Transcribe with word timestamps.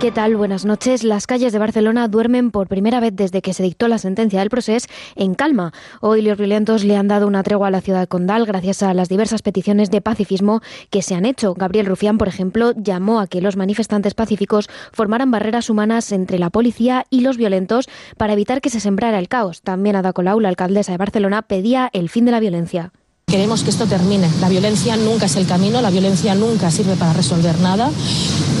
¿Qué 0.00 0.12
tal? 0.12 0.36
Buenas 0.36 0.64
noches. 0.64 1.02
Las 1.02 1.26
calles 1.26 1.52
de 1.52 1.58
Barcelona 1.58 2.06
duermen 2.06 2.52
por 2.52 2.68
primera 2.68 3.00
vez 3.00 3.16
desde 3.16 3.42
que 3.42 3.52
se 3.52 3.64
dictó 3.64 3.88
la 3.88 3.98
sentencia 3.98 4.38
del 4.38 4.48
proceso 4.48 4.86
en 5.16 5.34
calma. 5.34 5.72
Hoy 6.00 6.22
los 6.22 6.38
violentos 6.38 6.84
le 6.84 6.96
han 6.96 7.08
dado 7.08 7.26
una 7.26 7.42
tregua 7.42 7.66
a 7.66 7.70
la 7.72 7.80
ciudad 7.80 8.06
Condal 8.06 8.46
gracias 8.46 8.84
a 8.84 8.94
las 8.94 9.08
diversas 9.08 9.42
peticiones 9.42 9.90
de 9.90 10.00
pacifismo 10.00 10.60
que 10.90 11.02
se 11.02 11.16
han 11.16 11.26
hecho. 11.26 11.54
Gabriel 11.54 11.86
Rufián, 11.86 12.16
por 12.16 12.28
ejemplo, 12.28 12.74
llamó 12.76 13.18
a 13.18 13.26
que 13.26 13.40
los 13.40 13.56
manifestantes 13.56 14.14
pacíficos 14.14 14.70
formaran 14.92 15.32
barreras 15.32 15.68
humanas 15.68 16.12
entre 16.12 16.38
la 16.38 16.50
policía 16.50 17.04
y 17.10 17.22
los 17.22 17.36
violentos 17.36 17.88
para 18.16 18.34
evitar 18.34 18.60
que 18.60 18.70
se 18.70 18.78
sembrara 18.78 19.18
el 19.18 19.26
caos. 19.26 19.62
También 19.62 19.96
Ada 19.96 20.12
Colau, 20.12 20.38
la 20.38 20.48
alcaldesa 20.48 20.92
de 20.92 20.98
Barcelona, 20.98 21.42
pedía 21.42 21.90
el 21.92 22.08
fin 22.08 22.24
de 22.24 22.30
la 22.30 22.38
violencia. 22.38 22.92
Queremos 23.26 23.62
que 23.64 23.70
esto 23.70 23.86
termine. 23.86 24.26
La 24.40 24.48
violencia 24.48 24.96
nunca 24.96 25.26
es 25.26 25.36
el 25.36 25.46
camino, 25.46 25.82
la 25.82 25.90
violencia 25.90 26.34
nunca 26.34 26.70
sirve 26.70 26.94
para 26.94 27.12
resolver 27.12 27.58
nada. 27.58 27.90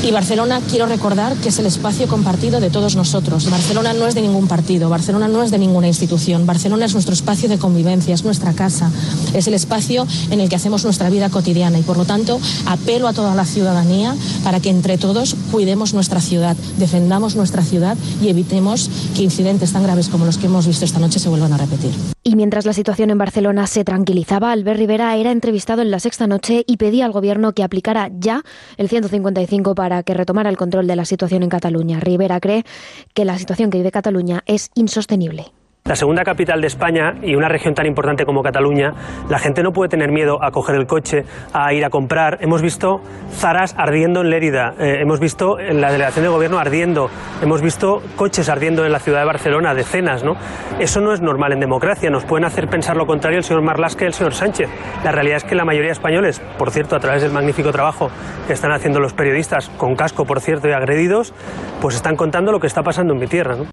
Y 0.02 0.12
Barcelona, 0.12 0.60
quiero 0.70 0.86
recordar 0.86 1.34
que 1.36 1.48
es 1.48 1.58
el 1.58 1.66
espacio 1.66 2.06
compartido 2.06 2.60
de 2.60 2.70
todos 2.70 2.94
nosotros. 2.94 3.50
Barcelona 3.50 3.92
no 3.92 4.06
es 4.06 4.14
de 4.14 4.22
ningún 4.22 4.46
partido, 4.46 4.88
Barcelona 4.88 5.28
no 5.28 5.42
es 5.42 5.50
de 5.50 5.58
ninguna 5.58 5.88
institución. 5.88 6.46
Barcelona 6.46 6.86
es 6.86 6.94
nuestro 6.94 7.14
espacio 7.14 7.48
de 7.48 7.58
convivencia, 7.58 8.14
es 8.14 8.24
nuestra 8.24 8.52
casa, 8.52 8.90
es 9.34 9.48
el 9.48 9.54
espacio 9.54 10.06
en 10.30 10.40
el 10.40 10.48
que 10.48 10.56
hacemos 10.56 10.84
nuestra 10.84 11.10
vida 11.10 11.30
cotidiana. 11.30 11.78
Y 11.78 11.82
por 11.82 11.96
lo 11.96 12.04
tanto, 12.04 12.40
apelo 12.66 13.08
a 13.08 13.12
toda 13.12 13.34
la 13.34 13.44
ciudadanía 13.44 14.14
para 14.44 14.60
que 14.60 14.70
entre 14.70 14.98
todos 14.98 15.36
cuidemos 15.50 15.94
nuestra 15.94 16.20
ciudad, 16.20 16.56
defendamos 16.78 17.34
nuestra 17.34 17.62
ciudad 17.62 17.96
y 18.22 18.28
evitemos 18.28 18.90
que 19.16 19.22
incidentes 19.22 19.72
tan 19.72 19.82
graves 19.82 20.08
como 20.08 20.24
los 20.24 20.38
que 20.38 20.46
hemos 20.46 20.66
visto 20.66 20.84
esta 20.84 21.00
noche 21.00 21.18
se 21.18 21.28
vuelvan 21.28 21.52
a 21.52 21.58
repetir. 21.58 22.17
Y 22.28 22.36
mientras 22.36 22.66
la 22.66 22.74
situación 22.74 23.08
en 23.08 23.16
Barcelona 23.16 23.66
se 23.66 23.84
tranquilizaba, 23.84 24.52
Albert 24.52 24.78
Rivera 24.78 25.16
era 25.16 25.32
entrevistado 25.32 25.80
en 25.80 25.90
la 25.90 25.98
sexta 25.98 26.26
noche 26.26 26.62
y 26.66 26.76
pedía 26.76 27.06
al 27.06 27.12
gobierno 27.12 27.54
que 27.54 27.62
aplicara 27.62 28.10
ya 28.12 28.44
el 28.76 28.90
155 28.90 29.74
para 29.74 30.02
que 30.02 30.12
retomara 30.12 30.50
el 30.50 30.58
control 30.58 30.86
de 30.86 30.96
la 30.96 31.06
situación 31.06 31.42
en 31.42 31.48
Cataluña. 31.48 32.00
Rivera 32.00 32.38
cree 32.38 32.66
que 33.14 33.24
la 33.24 33.38
situación 33.38 33.70
que 33.70 33.78
vive 33.78 33.90
Cataluña 33.90 34.42
es 34.44 34.70
insostenible 34.74 35.46
la 35.88 35.96
segunda 35.96 36.22
capital 36.22 36.60
de 36.60 36.66
España 36.66 37.14
y 37.22 37.34
una 37.34 37.48
región 37.48 37.72
tan 37.72 37.86
importante 37.86 38.26
como 38.26 38.42
Cataluña, 38.42 38.92
la 39.30 39.38
gente 39.38 39.62
no 39.62 39.72
puede 39.72 39.88
tener 39.88 40.12
miedo 40.12 40.38
a 40.44 40.50
coger 40.50 40.76
el 40.76 40.86
coche, 40.86 41.24
a 41.54 41.72
ir 41.72 41.82
a 41.82 41.88
comprar. 41.88 42.36
Hemos 42.42 42.60
visto 42.60 43.00
zaras 43.32 43.74
ardiendo 43.76 44.20
en 44.20 44.28
Lérida, 44.28 44.74
eh, 44.78 44.98
hemos 45.00 45.18
visto 45.18 45.56
la 45.56 45.90
delegación 45.90 46.24
de 46.24 46.28
gobierno 46.28 46.58
ardiendo, 46.58 47.08
hemos 47.42 47.62
visto 47.62 48.02
coches 48.16 48.50
ardiendo 48.50 48.84
en 48.84 48.92
la 48.92 48.98
ciudad 48.98 49.20
de 49.20 49.24
Barcelona, 49.24 49.72
decenas, 49.72 50.22
¿no? 50.22 50.34
Eso 50.78 51.00
no 51.00 51.14
es 51.14 51.22
normal 51.22 51.52
en 51.52 51.60
democracia, 51.60 52.10
nos 52.10 52.26
pueden 52.26 52.44
hacer 52.44 52.68
pensar 52.68 52.98
lo 52.98 53.06
contrario 53.06 53.38
el 53.38 53.44
señor 53.44 53.62
Marlasque 53.62 54.04
y 54.04 54.08
el 54.08 54.12
señor 54.12 54.34
Sánchez. 54.34 54.68
La 55.04 55.10
realidad 55.10 55.38
es 55.38 55.44
que 55.44 55.54
la 55.54 55.64
mayoría 55.64 55.88
de 55.88 55.94
españoles, 55.94 56.42
por 56.58 56.70
cierto, 56.70 56.96
a 56.96 57.00
través 57.00 57.22
del 57.22 57.32
magnífico 57.32 57.72
trabajo 57.72 58.10
que 58.46 58.52
están 58.52 58.72
haciendo 58.72 59.00
los 59.00 59.14
periodistas, 59.14 59.70
con 59.78 59.96
casco, 59.96 60.26
por 60.26 60.40
cierto, 60.40 60.68
y 60.68 60.72
agredidos, 60.72 61.32
pues 61.80 61.94
están 61.94 62.14
contando 62.14 62.52
lo 62.52 62.60
que 62.60 62.66
está 62.66 62.82
pasando 62.82 63.14
en 63.14 63.20
mi 63.20 63.26
tierra, 63.26 63.56
¿no? 63.56 63.64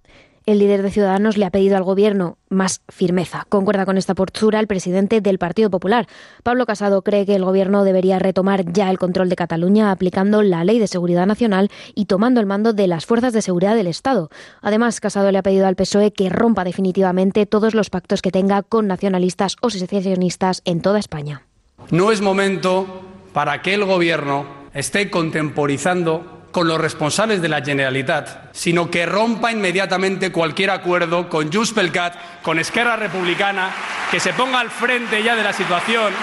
El 0.45 0.59
líder 0.59 0.83
de 0.83 0.91
Ciudadanos 0.91 1.37
le 1.37 1.45
ha 1.45 1.49
pedido 1.49 1.75
al 1.75 1.83
Gobierno 1.83 2.37
más 2.49 2.81
firmeza. 2.87 3.47
Concuerda 3.49 3.87
con 3.87 3.97
esta 3.97 4.13
postura 4.13 4.59
el 4.59 4.67
presidente 4.67 5.19
del 5.19 5.39
Partido 5.39 5.71
Popular. 5.71 6.07
Pablo 6.43 6.67
Casado 6.67 7.01
cree 7.01 7.25
que 7.25 7.33
el 7.33 7.43
Gobierno 7.43 7.83
debería 7.83 8.19
retomar 8.19 8.71
ya 8.71 8.91
el 8.91 8.99
control 8.99 9.27
de 9.29 9.35
Cataluña 9.35 9.89
aplicando 9.89 10.43
la 10.43 10.63
Ley 10.63 10.77
de 10.77 10.85
Seguridad 10.85 11.25
Nacional 11.25 11.71
y 11.95 12.05
tomando 12.05 12.41
el 12.41 12.45
mando 12.45 12.73
de 12.73 12.85
las 12.85 13.07
fuerzas 13.07 13.33
de 13.33 13.41
seguridad 13.41 13.75
del 13.75 13.87
Estado. 13.87 14.29
Además, 14.61 14.99
Casado 14.99 15.31
le 15.31 15.39
ha 15.39 15.43
pedido 15.43 15.65
al 15.65 15.75
PSOE 15.75 16.13
que 16.13 16.29
rompa 16.29 16.63
definitivamente 16.63 17.47
todos 17.47 17.73
los 17.73 17.89
pactos 17.89 18.21
que 18.21 18.29
tenga 18.29 18.61
con 18.61 18.85
nacionalistas 18.85 19.55
o 19.61 19.71
secesionistas 19.71 20.61
en 20.65 20.81
toda 20.81 20.99
España. 20.99 21.41
No 21.89 22.11
es 22.11 22.21
momento 22.21 22.85
para 23.33 23.63
que 23.63 23.73
el 23.73 23.83
Gobierno 23.83 24.45
esté 24.75 25.09
contemporizando 25.09 26.34
con 26.55 26.69
los 26.69 26.79
responsables 26.79 27.41
de 27.41 27.49
la 27.49 27.61
Generalitat, 27.61 28.47
sino 28.53 28.89
que 28.89 29.05
rompa 29.05 29.51
inmediatamente 29.51 30.31
cualquier 30.31 30.69
acuerdo 30.69 31.27
con 31.27 31.51
Junts 31.51 31.73
pel 31.73 31.91
Cat, 31.91 32.15
con 32.41 32.59
Esquerra 32.59 32.95
Republicana, 32.95 33.71
que 34.09 34.21
se 34.21 34.31
ponga 34.31 34.61
al 34.61 34.69
frente 34.69 35.21
ya 35.21 35.35
de 35.35 35.43
la 35.43 35.51
situación 35.51 36.13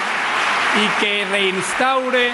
y 0.81 1.03
que 1.03 1.27
reinstaure 1.31 2.31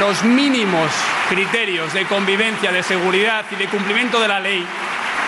los 0.00 0.24
mínimos 0.24 0.90
criterios 1.28 1.94
de 1.94 2.06
convivencia, 2.06 2.72
de 2.72 2.82
seguridad 2.82 3.44
y 3.52 3.54
de 3.54 3.68
cumplimiento 3.68 4.18
de 4.18 4.26
la 4.26 4.40
ley 4.40 4.66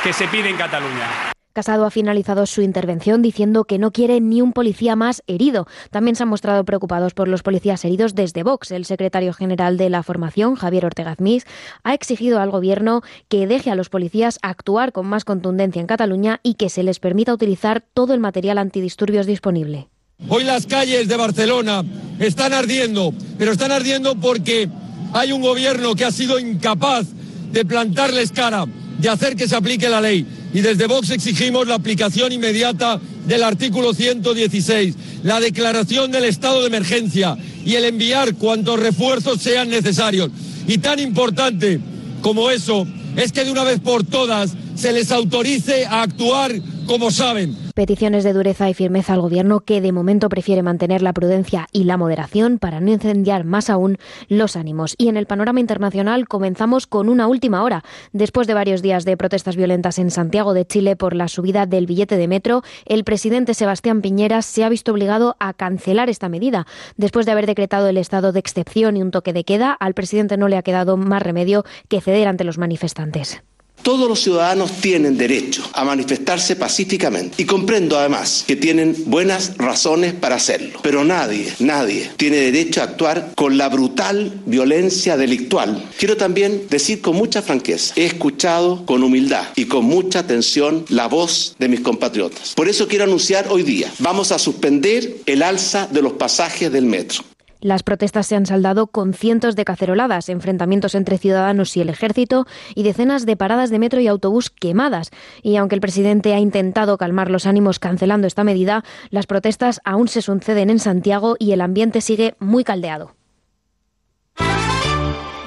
que 0.02 0.12
se 0.12 0.26
pide 0.26 0.50
en 0.50 0.56
Cataluña. 0.56 1.30
Casado 1.52 1.84
ha 1.84 1.90
finalizado 1.90 2.46
su 2.46 2.62
intervención 2.62 3.22
diciendo 3.22 3.64
que 3.64 3.78
no 3.78 3.90
quiere 3.90 4.20
ni 4.20 4.40
un 4.40 4.52
policía 4.52 4.94
más 4.94 5.24
herido. 5.26 5.66
También 5.90 6.14
se 6.14 6.22
han 6.22 6.28
mostrado 6.28 6.64
preocupados 6.64 7.12
por 7.12 7.26
los 7.26 7.42
policías 7.42 7.84
heridos 7.84 8.14
desde 8.14 8.44
Vox. 8.44 8.70
El 8.70 8.84
secretario 8.84 9.32
general 9.32 9.76
de 9.76 9.90
la 9.90 10.04
formación, 10.04 10.54
Javier 10.54 10.86
Ortega 10.86 11.10
Azmís, 11.10 11.46
ha 11.82 11.92
exigido 11.92 12.38
al 12.38 12.50
gobierno 12.50 13.02
que 13.28 13.48
deje 13.48 13.68
a 13.72 13.74
los 13.74 13.88
policías 13.88 14.38
actuar 14.42 14.92
con 14.92 15.06
más 15.06 15.24
contundencia 15.24 15.80
en 15.80 15.88
Cataluña 15.88 16.38
y 16.44 16.54
que 16.54 16.68
se 16.68 16.84
les 16.84 17.00
permita 17.00 17.34
utilizar 17.34 17.82
todo 17.94 18.14
el 18.14 18.20
material 18.20 18.58
antidisturbios 18.58 19.26
disponible. 19.26 19.88
Hoy 20.28 20.44
las 20.44 20.66
calles 20.66 21.08
de 21.08 21.16
Barcelona 21.16 21.82
están 22.20 22.52
ardiendo, 22.52 23.12
pero 23.38 23.50
están 23.50 23.72
ardiendo 23.72 24.14
porque 24.14 24.68
hay 25.12 25.32
un 25.32 25.42
gobierno 25.42 25.96
que 25.96 26.04
ha 26.04 26.12
sido 26.12 26.38
incapaz 26.38 27.08
de 27.50 27.64
plantarles 27.64 28.30
cara, 28.30 28.66
de 28.98 29.08
hacer 29.08 29.34
que 29.34 29.48
se 29.48 29.56
aplique 29.56 29.88
la 29.88 30.00
ley 30.00 30.24
y 30.52 30.60
desde 30.60 30.86
Vox 30.86 31.10
exigimos 31.10 31.68
la 31.68 31.76
aplicación 31.76 32.32
inmediata 32.32 33.00
del 33.26 33.42
artículo 33.42 33.94
116, 33.94 34.94
la 35.22 35.38
declaración 35.38 36.10
del 36.10 36.24
estado 36.24 36.60
de 36.60 36.66
emergencia 36.66 37.36
y 37.64 37.74
el 37.74 37.84
enviar 37.84 38.34
cuantos 38.34 38.80
refuerzos 38.80 39.40
sean 39.40 39.68
necesarios. 39.68 40.30
Y 40.66 40.78
tan 40.78 40.98
importante 40.98 41.80
como 42.20 42.50
eso 42.50 42.86
es 43.16 43.32
que 43.32 43.44
de 43.44 43.52
una 43.52 43.64
vez 43.64 43.80
por 43.80 44.04
todas 44.04 44.52
se 44.80 44.92
les 44.92 45.12
autorice 45.12 45.84
a 45.84 46.00
actuar 46.00 46.52
como 46.86 47.10
saben. 47.10 47.54
Peticiones 47.74 48.24
de 48.24 48.32
dureza 48.32 48.70
y 48.70 48.74
firmeza 48.74 49.12
al 49.12 49.20
gobierno 49.20 49.60
que 49.60 49.82
de 49.82 49.92
momento 49.92 50.30
prefiere 50.30 50.62
mantener 50.62 51.02
la 51.02 51.12
prudencia 51.12 51.68
y 51.70 51.84
la 51.84 51.98
moderación 51.98 52.58
para 52.58 52.80
no 52.80 52.90
incendiar 52.90 53.44
más 53.44 53.68
aún 53.68 53.98
los 54.28 54.56
ánimos. 54.56 54.94
Y 54.96 55.08
en 55.08 55.18
el 55.18 55.26
panorama 55.26 55.60
internacional 55.60 56.26
comenzamos 56.28 56.86
con 56.86 57.10
una 57.10 57.26
última 57.26 57.62
hora. 57.62 57.84
Después 58.14 58.46
de 58.46 58.54
varios 58.54 58.80
días 58.80 59.04
de 59.04 59.18
protestas 59.18 59.54
violentas 59.54 59.98
en 59.98 60.10
Santiago 60.10 60.54
de 60.54 60.66
Chile 60.66 60.96
por 60.96 61.14
la 61.14 61.28
subida 61.28 61.66
del 61.66 61.84
billete 61.84 62.16
de 62.16 62.26
metro, 62.26 62.62
el 62.86 63.04
presidente 63.04 63.52
Sebastián 63.52 64.00
Piñera 64.00 64.40
se 64.40 64.64
ha 64.64 64.70
visto 64.70 64.92
obligado 64.92 65.36
a 65.40 65.52
cancelar 65.52 66.08
esta 66.08 66.30
medida. 66.30 66.66
Después 66.96 67.26
de 67.26 67.32
haber 67.32 67.44
decretado 67.44 67.86
el 67.88 67.98
estado 67.98 68.32
de 68.32 68.40
excepción 68.40 68.96
y 68.96 69.02
un 69.02 69.10
toque 69.10 69.34
de 69.34 69.44
queda, 69.44 69.72
al 69.72 69.92
presidente 69.92 70.38
no 70.38 70.48
le 70.48 70.56
ha 70.56 70.62
quedado 70.62 70.96
más 70.96 71.22
remedio 71.22 71.64
que 71.88 72.00
ceder 72.00 72.28
ante 72.28 72.44
los 72.44 72.56
manifestantes. 72.56 73.42
Todos 73.82 74.08
los 74.08 74.20
ciudadanos 74.20 74.72
tienen 74.80 75.16
derecho 75.16 75.62
a 75.72 75.84
manifestarse 75.84 76.56
pacíficamente 76.56 77.42
y 77.42 77.46
comprendo 77.46 77.98
además 77.98 78.44
que 78.46 78.56
tienen 78.56 78.94
buenas 79.06 79.56
razones 79.56 80.12
para 80.12 80.36
hacerlo, 80.36 80.78
pero 80.82 81.04
nadie, 81.04 81.52
nadie 81.58 82.10
tiene 82.16 82.36
derecho 82.36 82.80
a 82.80 82.84
actuar 82.84 83.32
con 83.34 83.56
la 83.56 83.68
brutal 83.68 84.40
violencia 84.46 85.16
delictual. 85.16 85.88
Quiero 85.98 86.16
también 86.16 86.66
decir 86.68 87.00
con 87.00 87.16
mucha 87.16 87.42
franqueza, 87.42 87.94
he 87.96 88.04
escuchado 88.04 88.84
con 88.84 89.02
humildad 89.02 89.46
y 89.56 89.64
con 89.64 89.84
mucha 89.84 90.20
atención 90.20 90.84
la 90.88 91.08
voz 91.08 91.54
de 91.58 91.68
mis 91.68 91.80
compatriotas. 91.80 92.54
Por 92.54 92.68
eso 92.68 92.86
quiero 92.86 93.04
anunciar 93.04 93.48
hoy 93.50 93.62
día, 93.62 93.92
vamos 93.98 94.32
a 94.32 94.38
suspender 94.38 95.16
el 95.26 95.42
alza 95.42 95.88
de 95.90 96.02
los 96.02 96.14
pasajes 96.14 96.70
del 96.70 96.84
metro. 96.84 97.24
Las 97.60 97.82
protestas 97.82 98.26
se 98.26 98.36
han 98.36 98.46
saldado 98.46 98.86
con 98.86 99.12
cientos 99.12 99.56
de 99.56 99.64
caceroladas, 99.64 100.28
enfrentamientos 100.28 100.94
entre 100.94 101.18
ciudadanos 101.18 101.76
y 101.76 101.82
el 101.82 101.90
ejército 101.90 102.46
y 102.74 102.82
decenas 102.82 103.26
de 103.26 103.36
paradas 103.36 103.70
de 103.70 103.78
metro 103.78 104.00
y 104.00 104.06
autobús 104.06 104.50
quemadas. 104.50 105.10
Y 105.42 105.56
aunque 105.56 105.74
el 105.74 105.80
presidente 105.80 106.34
ha 106.34 106.38
intentado 106.38 106.96
calmar 106.96 107.30
los 107.30 107.46
ánimos 107.46 107.78
cancelando 107.78 108.26
esta 108.26 108.44
medida, 108.44 108.84
las 109.10 109.26
protestas 109.26 109.80
aún 109.84 110.08
se 110.08 110.22
suceden 110.22 110.70
en 110.70 110.78
Santiago 110.78 111.36
y 111.38 111.52
el 111.52 111.60
ambiente 111.60 112.00
sigue 112.00 112.34
muy 112.38 112.64
caldeado. 112.64 113.19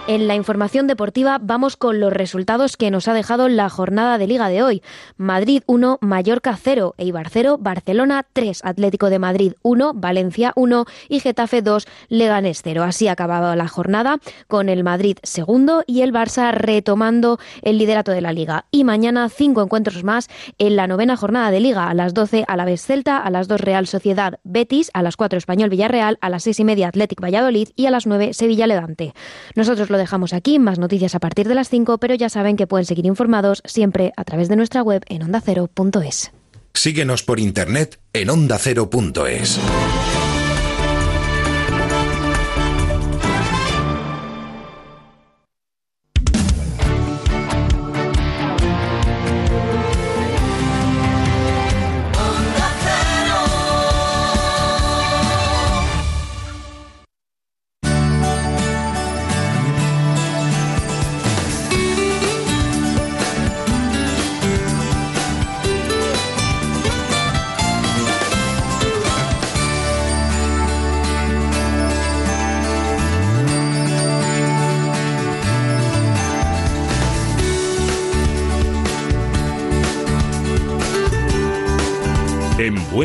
En 0.05 0.27
la 0.27 0.35
información 0.35 0.85
deportiva 0.85 1.39
vamos 1.41 1.77
con 1.77 2.01
los 2.01 2.11
resultados 2.11 2.75
que 2.75 2.91
nos 2.91 3.07
ha 3.07 3.13
dejado 3.13 3.47
la 3.47 3.69
jornada 3.69 4.17
de 4.17 4.27
liga 4.27 4.49
de 4.49 4.61
hoy. 4.61 4.83
Madrid 5.15 5.63
1, 5.65 5.99
Mallorca 6.01 6.57
0, 6.61 6.93
Eibar 6.97 7.29
0, 7.29 7.57
Barcelona 7.57 8.25
3, 8.33 8.65
Atlético 8.65 9.09
de 9.09 9.19
Madrid 9.19 9.53
1, 9.61 9.93
Valencia 9.93 10.51
1 10.57 10.85
y 11.07 11.21
Getafe 11.21 11.61
2, 11.61 11.87
Leganés 12.09 12.59
0. 12.65 12.83
Así 12.83 13.07
ha 13.07 13.13
acabado 13.13 13.55
la 13.55 13.69
jornada 13.69 14.17
con 14.49 14.67
el 14.67 14.83
Madrid 14.83 15.19
segundo 15.23 15.85
y 15.87 16.01
el 16.01 16.11
Barça 16.11 16.51
retomando 16.51 17.39
el 17.61 17.77
liderato 17.77 18.11
de 18.11 18.19
la 18.19 18.33
liga. 18.33 18.65
Y 18.71 18.83
mañana 18.83 19.29
cinco 19.29 19.61
encuentros 19.61 20.03
más 20.03 20.27
en 20.57 20.75
la 20.75 20.85
novena 20.85 21.15
jornada 21.15 21.49
de 21.49 21.61
liga. 21.61 21.87
A 21.87 21.93
las 21.93 22.13
12 22.13 22.43
a 22.45 22.57
la 22.57 22.65
vez 22.65 22.81
Celta, 22.81 23.19
a 23.19 23.29
las 23.29 23.47
2 23.47 23.61
Real 23.61 23.87
Sociedad 23.87 24.41
Betis, 24.43 24.91
a 24.93 25.01
las 25.01 25.15
4 25.15 25.37
Español 25.37 25.69
Villarreal, 25.69 26.17
a 26.19 26.29
las 26.29 26.43
6 26.43 26.59
y 26.59 26.65
media 26.65 26.89
Atlético 26.89 27.23
Valladolid 27.23 27.69
y 27.77 27.85
a 27.85 27.91
las 27.91 28.05
9 28.05 28.33
Sevilla 28.33 28.67
Levante. 28.67 29.13
Nosotros 29.55 29.92
lo 29.93 29.97
dejamos 29.97 30.33
aquí, 30.33 30.59
más 30.59 30.77
noticias 30.77 31.15
a 31.15 31.19
partir 31.19 31.47
de 31.47 31.55
las 31.55 31.69
5, 31.69 31.97
pero 31.99 32.15
ya 32.15 32.27
saben 32.27 32.57
que 32.57 32.67
pueden 32.67 32.85
seguir 32.85 33.05
informados 33.05 33.61
siempre 33.63 34.11
a 34.17 34.25
través 34.25 34.49
de 34.49 34.57
nuestra 34.57 34.83
web 34.83 35.03
en 35.07 35.23
ondacero.es. 35.23 36.31
Síguenos 36.73 37.23
por 37.23 37.39
internet 37.39 37.99
en 38.11 38.29
ondacero.es. 38.29 39.59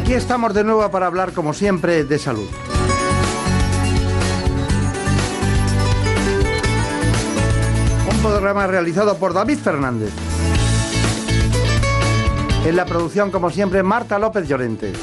Aquí 0.00 0.14
estamos 0.14 0.54
de 0.54 0.64
nuevo 0.64 0.90
para 0.90 1.06
hablar, 1.06 1.32
como 1.32 1.52
siempre, 1.52 2.04
de 2.04 2.18
salud. 2.18 2.48
Un 8.10 8.18
programa 8.22 8.66
realizado 8.66 9.18
por 9.18 9.34
David 9.34 9.58
Fernández. 9.58 10.10
En 12.64 12.76
la 12.76 12.86
producción, 12.86 13.30
como 13.30 13.50
siempre, 13.50 13.82
Marta 13.82 14.18
López 14.18 14.48
Llorente. 14.48 14.94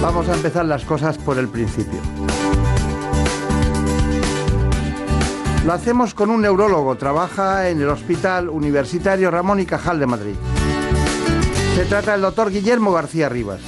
Vamos 0.00 0.28
a 0.30 0.34
empezar 0.34 0.64
las 0.64 0.82
cosas 0.86 1.18
por 1.18 1.38
el 1.38 1.48
principio. 1.48 2.00
Lo 5.66 5.72
hacemos 5.72 6.14
con 6.14 6.30
un 6.30 6.42
neurólogo, 6.42 6.94
trabaja 6.94 7.68
en 7.68 7.80
el 7.80 7.88
Hospital 7.88 8.48
Universitario 8.48 9.32
Ramón 9.32 9.58
y 9.58 9.66
Cajal 9.66 9.98
de 9.98 10.06
Madrid. 10.06 10.36
Se 11.74 11.84
trata 11.86 12.12
del 12.12 12.20
doctor 12.20 12.52
Guillermo 12.52 12.92
García 12.92 13.28
Rivas. 13.28 13.62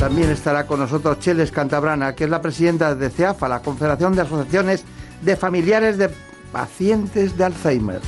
También 0.00 0.30
estará 0.30 0.66
con 0.66 0.80
nosotros 0.80 1.20
Cheles 1.20 1.52
Cantabrana, 1.52 2.16
que 2.16 2.24
es 2.24 2.30
la 2.30 2.42
presidenta 2.42 2.96
de 2.96 3.08
CEAFA, 3.08 3.48
la 3.48 3.62
Confederación 3.62 4.16
de 4.16 4.22
Asociaciones 4.22 4.84
de 5.22 5.36
Familiares 5.36 5.96
de 5.96 6.10
Pacientes 6.50 7.38
de 7.38 7.44
Alzheimer. 7.44 8.00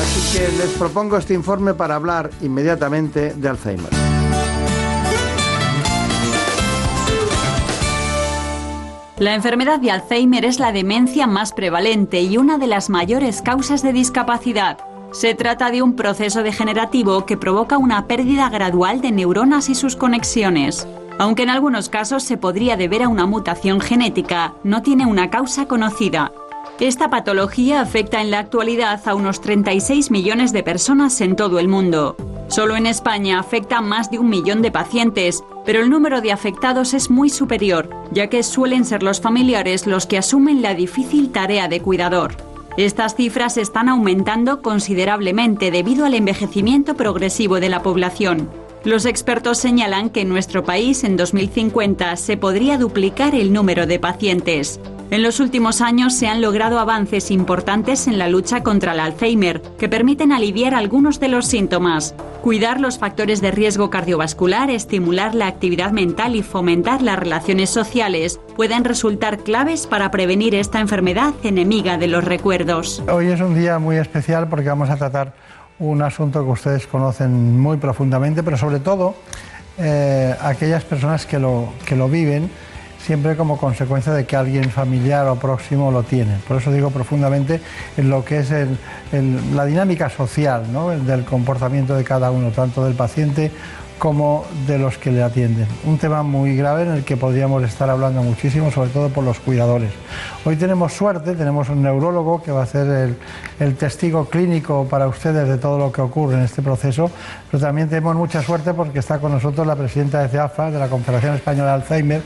Así 0.00 0.38
que 0.38 0.58
les 0.58 0.70
propongo 0.78 1.16
este 1.16 1.34
informe 1.34 1.74
para 1.74 1.96
hablar 1.96 2.30
inmediatamente 2.40 3.34
de 3.34 3.48
Alzheimer. 3.48 4.07
La 9.18 9.34
enfermedad 9.34 9.80
de 9.80 9.90
Alzheimer 9.90 10.44
es 10.44 10.60
la 10.60 10.70
demencia 10.70 11.26
más 11.26 11.52
prevalente 11.52 12.22
y 12.22 12.36
una 12.36 12.56
de 12.56 12.68
las 12.68 12.88
mayores 12.88 13.42
causas 13.42 13.82
de 13.82 13.92
discapacidad. 13.92 14.78
Se 15.10 15.34
trata 15.34 15.72
de 15.72 15.82
un 15.82 15.96
proceso 15.96 16.44
degenerativo 16.44 17.26
que 17.26 17.36
provoca 17.36 17.78
una 17.78 18.06
pérdida 18.06 18.48
gradual 18.48 19.00
de 19.00 19.10
neuronas 19.10 19.70
y 19.70 19.74
sus 19.74 19.96
conexiones. 19.96 20.86
Aunque 21.18 21.42
en 21.42 21.50
algunos 21.50 21.88
casos 21.88 22.22
se 22.22 22.36
podría 22.36 22.76
deber 22.76 23.02
a 23.02 23.08
una 23.08 23.26
mutación 23.26 23.80
genética, 23.80 24.54
no 24.62 24.82
tiene 24.82 25.04
una 25.04 25.30
causa 25.30 25.66
conocida. 25.66 26.30
Esta 26.78 27.10
patología 27.10 27.80
afecta 27.80 28.20
en 28.20 28.30
la 28.30 28.38
actualidad 28.38 29.00
a 29.08 29.16
unos 29.16 29.40
36 29.40 30.12
millones 30.12 30.52
de 30.52 30.62
personas 30.62 31.20
en 31.20 31.34
todo 31.34 31.58
el 31.58 31.66
mundo. 31.66 32.14
Solo 32.48 32.76
en 32.76 32.86
España 32.86 33.38
afecta 33.38 33.78
a 33.78 33.82
más 33.82 34.10
de 34.10 34.18
un 34.18 34.30
millón 34.30 34.62
de 34.62 34.70
pacientes, 34.70 35.44
pero 35.66 35.80
el 35.82 35.90
número 35.90 36.22
de 36.22 36.32
afectados 36.32 36.94
es 36.94 37.10
muy 37.10 37.28
superior, 37.28 37.90
ya 38.10 38.28
que 38.28 38.42
suelen 38.42 38.86
ser 38.86 39.02
los 39.02 39.20
familiares 39.20 39.86
los 39.86 40.06
que 40.06 40.16
asumen 40.16 40.62
la 40.62 40.74
difícil 40.74 41.30
tarea 41.30 41.68
de 41.68 41.80
cuidador. 41.80 42.36
Estas 42.78 43.16
cifras 43.16 43.58
están 43.58 43.88
aumentando 43.88 44.62
considerablemente 44.62 45.70
debido 45.70 46.06
al 46.06 46.14
envejecimiento 46.14 46.94
progresivo 46.94 47.60
de 47.60 47.68
la 47.68 47.82
población. 47.82 48.48
Los 48.84 49.06
expertos 49.06 49.58
señalan 49.58 50.08
que 50.08 50.20
en 50.20 50.28
nuestro 50.28 50.64
país 50.64 51.02
en 51.02 51.16
2050 51.16 52.14
se 52.16 52.36
podría 52.36 52.78
duplicar 52.78 53.34
el 53.34 53.52
número 53.52 53.86
de 53.86 53.98
pacientes. 53.98 54.80
En 55.10 55.22
los 55.22 55.40
últimos 55.40 55.80
años 55.80 56.14
se 56.14 56.28
han 56.28 56.42
logrado 56.42 56.78
avances 56.78 57.30
importantes 57.30 58.06
en 58.06 58.18
la 58.18 58.28
lucha 58.28 58.62
contra 58.62 58.92
el 58.92 59.00
Alzheimer 59.00 59.62
que 59.78 59.88
permiten 59.88 60.32
aliviar 60.32 60.74
algunos 60.74 61.18
de 61.18 61.28
los 61.28 61.46
síntomas, 61.46 62.14
cuidar 62.42 62.78
los 62.78 62.98
factores 62.98 63.40
de 63.40 63.50
riesgo 63.50 63.88
cardiovascular, 63.90 64.70
estimular 64.70 65.34
la 65.34 65.46
actividad 65.46 65.92
mental 65.92 66.36
y 66.36 66.42
fomentar 66.42 67.00
las 67.00 67.18
relaciones 67.18 67.70
sociales 67.70 68.38
pueden 68.54 68.84
resultar 68.84 69.38
claves 69.38 69.86
para 69.86 70.10
prevenir 70.10 70.54
esta 70.54 70.78
enfermedad 70.78 71.32
enemiga 71.42 71.96
de 71.96 72.08
los 72.08 72.24
recuerdos. 72.24 73.02
Hoy 73.10 73.28
es 73.28 73.40
un 73.40 73.54
día 73.54 73.78
muy 73.78 73.96
especial 73.96 74.48
porque 74.48 74.68
vamos 74.68 74.90
a 74.90 74.96
tratar 74.96 75.32
un 75.80 76.02
asunto 76.02 76.44
que 76.44 76.50
ustedes 76.50 76.86
conocen 76.86 77.58
muy 77.58 77.76
profundamente, 77.76 78.42
pero 78.42 78.56
sobre 78.56 78.80
todo 78.80 79.14
eh, 79.78 80.34
aquellas 80.40 80.84
personas 80.84 81.24
que 81.26 81.38
lo, 81.38 81.72
que 81.86 81.94
lo 81.94 82.08
viven 82.08 82.50
siempre 83.08 83.36
como 83.36 83.56
consecuencia 83.56 84.12
de 84.12 84.26
que 84.26 84.36
alguien 84.36 84.70
familiar 84.70 85.26
o 85.28 85.36
próximo 85.36 85.90
lo 85.90 86.02
tiene. 86.02 86.36
Por 86.46 86.58
eso 86.58 86.72
digo 86.72 86.90
profundamente 86.90 87.60
en 87.96 88.10
lo 88.10 88.24
que 88.24 88.40
es 88.40 88.50
la 89.54 89.64
dinámica 89.64 90.10
social 90.10 90.64
del 91.06 91.24
comportamiento 91.24 91.94
de 91.94 92.04
cada 92.04 92.30
uno, 92.30 92.50
tanto 92.50 92.84
del 92.84 92.94
paciente 92.94 93.50
como 93.98 94.46
de 94.66 94.78
los 94.78 94.96
que 94.96 95.10
le 95.10 95.22
atienden. 95.22 95.66
Un 95.84 95.98
tema 95.98 96.22
muy 96.22 96.56
grave 96.56 96.82
en 96.82 96.92
el 96.92 97.04
que 97.04 97.16
podríamos 97.16 97.62
estar 97.64 97.90
hablando 97.90 98.22
muchísimo, 98.22 98.70
sobre 98.70 98.90
todo 98.90 99.08
por 99.08 99.24
los 99.24 99.38
cuidadores. 99.40 99.90
Hoy 100.44 100.56
tenemos 100.56 100.92
suerte, 100.92 101.34
tenemos 101.34 101.68
un 101.68 101.82
neurólogo 101.82 102.42
que 102.42 102.52
va 102.52 102.62
a 102.62 102.66
ser 102.66 103.16
el, 103.58 103.76
testigo 103.76 104.26
clínico 104.26 104.86
para 104.88 105.08
ustedes 105.08 105.48
de 105.48 105.58
todo 105.58 105.78
lo 105.78 105.92
que 105.92 106.00
ocurre 106.00 106.34
en 106.36 106.42
este 106.42 106.62
proceso, 106.62 107.10
pero 107.50 107.60
también 107.60 107.88
tenemos 107.88 108.14
mucha 108.14 108.42
suerte 108.42 108.72
porque 108.72 109.00
está 109.00 109.18
con 109.18 109.32
nosotros 109.32 109.66
la 109.66 109.76
presidenta 109.76 110.22
de 110.22 110.28
CEAFA, 110.28 110.70
de 110.70 110.78
la 110.78 110.88
Confederación 110.88 111.34
Española 111.34 111.70
de 111.70 111.74
Alzheimer, 111.74 112.22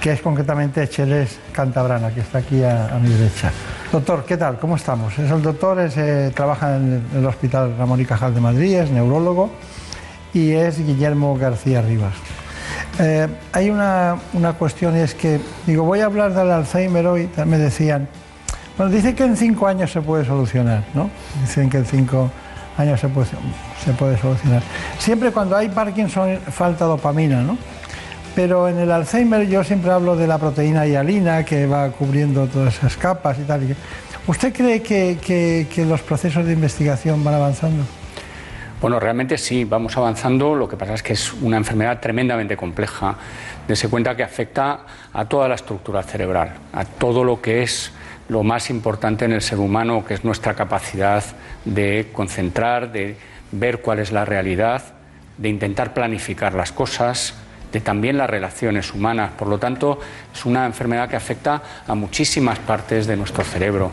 que 0.00 0.12
es 0.12 0.20
concretamente 0.20 0.88
Cheles 0.88 1.38
Cantabrana, 1.52 2.10
que 2.10 2.20
está 2.20 2.38
aquí 2.38 2.62
a, 2.64 2.98
mi 3.00 3.08
derecha. 3.08 3.52
Doctor, 3.92 4.24
¿qué 4.24 4.36
tal? 4.36 4.58
¿Cómo 4.58 4.76
estamos? 4.76 5.16
Es 5.18 5.30
el 5.30 5.42
doctor, 5.42 5.78
eh, 5.80 6.32
trabaja 6.34 6.76
en 6.76 7.02
el 7.14 7.24
Hospital 7.26 7.76
Ramón 7.78 8.00
y 8.00 8.04
Cajal 8.04 8.34
de 8.34 8.40
Madrid, 8.40 8.74
es 8.74 8.90
neurólogo 8.90 9.50
y 10.34 10.52
es 10.52 10.84
Guillermo 10.84 11.36
García 11.38 11.80
Rivas. 11.80 12.12
Eh, 12.98 13.28
hay 13.52 13.70
una, 13.70 14.16
una, 14.34 14.52
cuestión 14.52 14.96
y 14.96 15.00
es 15.00 15.14
que, 15.14 15.40
digo, 15.66 15.84
voy 15.84 16.00
a 16.00 16.06
hablar 16.06 16.34
del 16.34 16.50
Alzheimer 16.50 17.06
hoy, 17.06 17.28
me 17.46 17.58
decían, 17.58 18.08
bueno, 18.76 18.92
dicen 18.92 19.14
que 19.14 19.24
en 19.24 19.36
cinco 19.36 19.66
años 19.66 19.90
se 19.92 20.00
puede 20.00 20.24
solucionar, 20.24 20.84
¿no? 20.94 21.10
Dicen 21.40 21.70
que 21.70 21.78
en 21.78 21.86
cinco 21.86 22.30
años 22.76 23.00
se 23.00 23.08
puede, 23.08 23.28
se 23.84 23.92
puede 23.92 24.18
solucionar. 24.18 24.62
Siempre 24.98 25.30
cuando 25.30 25.56
hay 25.56 25.68
Parkinson 25.68 26.38
falta 26.50 26.84
dopamina, 26.84 27.42
¿no? 27.42 27.56
Pero 28.34 28.68
en 28.68 28.78
el 28.78 28.90
Alzheimer 28.90 29.48
yo 29.48 29.62
siempre 29.62 29.92
hablo 29.92 30.16
de 30.16 30.26
la 30.26 30.38
proteína 30.38 30.86
hialina 30.86 31.44
que 31.44 31.66
va 31.66 31.88
cubriendo 31.90 32.46
todas 32.48 32.76
esas 32.76 32.96
capas 32.96 33.38
y 33.38 33.42
tal. 33.42 33.76
¿Usted 34.26 34.52
cree 34.52 34.82
que, 34.82 35.18
que, 35.24 35.68
que 35.72 35.84
los 35.84 36.00
procesos 36.02 36.44
de 36.44 36.52
investigación 36.52 37.22
van 37.22 37.34
avanzando? 37.34 37.84
Bueno, 38.80 39.00
realmente 39.00 39.38
sí, 39.38 39.64
vamos 39.64 39.96
avanzando. 39.96 40.54
Lo 40.54 40.68
que 40.68 40.76
pasa 40.76 40.94
es 40.94 41.02
que 41.02 41.14
es 41.14 41.32
una 41.32 41.56
enfermedad 41.56 42.00
tremendamente 42.00 42.56
compleja. 42.56 43.16
Dese 43.66 43.88
cuenta 43.88 44.14
que 44.14 44.22
afecta 44.22 44.80
a 45.12 45.24
toda 45.24 45.48
la 45.48 45.54
estructura 45.54 46.02
cerebral, 46.02 46.52
a 46.72 46.84
todo 46.84 47.24
lo 47.24 47.40
que 47.40 47.62
es 47.62 47.92
lo 48.28 48.42
más 48.42 48.70
importante 48.70 49.24
en 49.24 49.32
el 49.32 49.42
ser 49.42 49.58
humano, 49.58 50.04
que 50.04 50.14
es 50.14 50.24
nuestra 50.24 50.54
capacidad 50.54 51.24
de 51.64 52.10
concentrar, 52.12 52.92
de 52.92 53.16
ver 53.52 53.80
cuál 53.80 54.00
es 54.00 54.12
la 54.12 54.24
realidad, 54.24 54.82
de 55.38 55.48
intentar 55.48 55.94
planificar 55.94 56.54
las 56.54 56.72
cosas, 56.72 57.34
de 57.72 57.80
también 57.80 58.18
las 58.18 58.30
relaciones 58.30 58.92
humanas. 58.94 59.32
Por 59.32 59.48
lo 59.48 59.58
tanto, 59.58 59.98
es 60.32 60.44
una 60.44 60.64
enfermedad 60.64 61.08
que 61.08 61.16
afecta 61.16 61.62
a 61.86 61.94
muchísimas 61.94 62.58
partes 62.60 63.06
de 63.06 63.16
nuestro 63.16 63.44
cerebro 63.44 63.92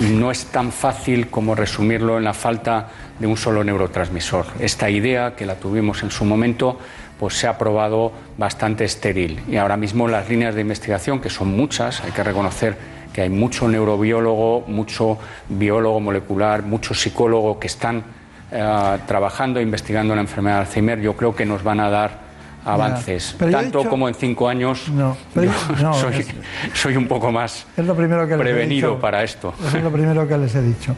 y 0.00 0.04
no 0.04 0.30
es 0.30 0.46
tan 0.46 0.72
fácil 0.72 1.28
como 1.28 1.54
resumirlo 1.54 2.18
en 2.18 2.24
la 2.24 2.34
falta 2.34 2.88
de 3.20 3.26
un 3.26 3.36
solo 3.36 3.62
neurotransmisor. 3.62 4.46
Esta 4.58 4.90
idea, 4.90 5.36
que 5.36 5.46
la 5.46 5.56
tuvimos 5.56 6.02
en 6.02 6.10
su 6.10 6.24
momento, 6.24 6.78
pues 7.18 7.34
se 7.34 7.46
ha 7.46 7.58
probado 7.58 8.12
bastante 8.38 8.84
estéril 8.84 9.42
y 9.46 9.56
ahora 9.56 9.76
mismo 9.76 10.08
las 10.08 10.28
líneas 10.28 10.54
de 10.54 10.62
investigación, 10.62 11.20
que 11.20 11.28
son 11.28 11.54
muchas, 11.54 12.00
hay 12.00 12.12
que 12.12 12.24
reconocer 12.24 12.76
que 13.12 13.22
hay 13.22 13.28
mucho 13.28 13.68
neurobiólogo, 13.68 14.64
mucho 14.68 15.18
biólogo 15.48 16.00
molecular, 16.00 16.62
mucho 16.62 16.94
psicólogo 16.94 17.58
que 17.58 17.66
están 17.66 18.02
eh, 18.50 18.98
trabajando 19.06 19.60
e 19.60 19.62
investigando 19.62 20.14
la 20.14 20.22
enfermedad 20.22 20.56
de 20.56 20.60
Alzheimer, 20.62 21.00
yo 21.00 21.14
creo 21.14 21.36
que 21.36 21.44
nos 21.44 21.62
van 21.62 21.80
a 21.80 21.90
dar 21.90 22.30
avances, 22.64 23.36
tanto 23.38 23.84
como 23.84 24.08
en 24.08 24.14
cinco 24.14 24.48
años. 24.48 24.88
No, 24.88 25.16
soy, 26.74 26.96
un 26.96 27.06
poco 27.08 27.32
más 27.32 27.66
es 27.76 27.86
lo 27.86 27.94
primero 27.94 28.26
que 28.28 28.36
prevenido 28.36 28.98
para 28.98 29.22
esto. 29.22 29.54
es 29.66 29.82
lo 29.82 29.90
primero 29.90 30.26
que 30.26 30.38
les 30.38 30.54
he 30.54 30.62
dicho. 30.62 30.94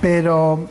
Pero 0.00 0.68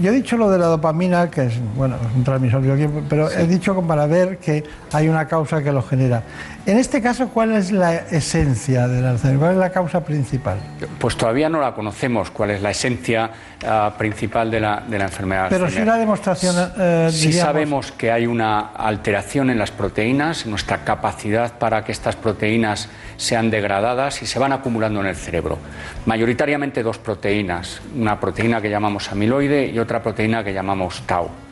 yo 0.00 0.10
he 0.10 0.14
dicho 0.14 0.36
lo 0.36 0.50
de 0.50 0.58
la 0.58 0.66
dopamina, 0.66 1.30
que 1.30 1.46
es, 1.46 1.54
bueno, 1.76 1.96
un 2.14 2.24
transmisor 2.24 2.62
pero 3.08 3.30
he 3.30 3.46
dicho 3.46 3.80
para 3.82 4.06
ver 4.06 4.38
que 4.38 4.64
hay 4.92 5.08
una 5.08 5.26
causa 5.26 5.62
que 5.62 5.72
lo 5.72 5.82
genera. 5.82 6.22
En 6.66 6.78
este 6.78 7.00
caso, 7.00 7.28
¿cuál 7.28 7.52
es 7.52 7.70
la 7.70 7.94
esencia 7.94 8.88
del 8.88 9.06
Alzheimer? 9.06 9.38
¿Cuál 9.38 9.52
es 9.52 9.58
la 9.58 9.70
causa 9.70 10.04
principal? 10.04 10.58
Pues 10.98 11.16
todavía 11.16 11.48
no 11.48 11.60
la 11.60 11.72
conocemos, 11.74 12.32
cuál 12.32 12.50
es 12.50 12.60
la 12.60 12.70
esencia 12.70 13.30
ah, 13.64 13.94
principal 13.96 14.50
de 14.50 14.58
la, 14.58 14.82
de 14.84 14.98
la 14.98 15.04
enfermedad. 15.04 15.46
Pero 15.48 15.70
si 15.70 15.80
una 15.80 15.96
demostración. 15.96 16.72
Eh, 16.76 17.08
sí 17.12 17.32
sabemos 17.32 17.92
que 17.92 18.10
hay 18.10 18.26
una 18.26 18.72
alteración 18.72 19.50
en 19.50 19.58
las 19.58 19.70
proteínas, 19.70 20.44
en 20.44 20.50
nuestra 20.50 20.82
capacidad 20.82 21.56
para 21.56 21.84
que 21.84 21.92
estas 21.92 22.16
proteínas 22.16 22.88
sean 23.16 23.48
degradadas 23.48 24.20
y 24.22 24.26
se 24.26 24.40
van 24.40 24.52
acumulando 24.52 25.00
en 25.00 25.06
el 25.06 25.16
cerebro. 25.16 25.58
Mayoritariamente 26.04 26.82
dos 26.82 26.98
proteínas, 26.98 27.80
una 27.94 28.18
proteína 28.18 28.60
que 28.60 28.70
llamamos 28.70 29.12
amiloide 29.12 29.66
y 29.68 29.78
otra 29.78 30.02
proteína 30.02 30.42
que 30.42 30.52
llamamos 30.52 31.00
tau. 31.06 31.45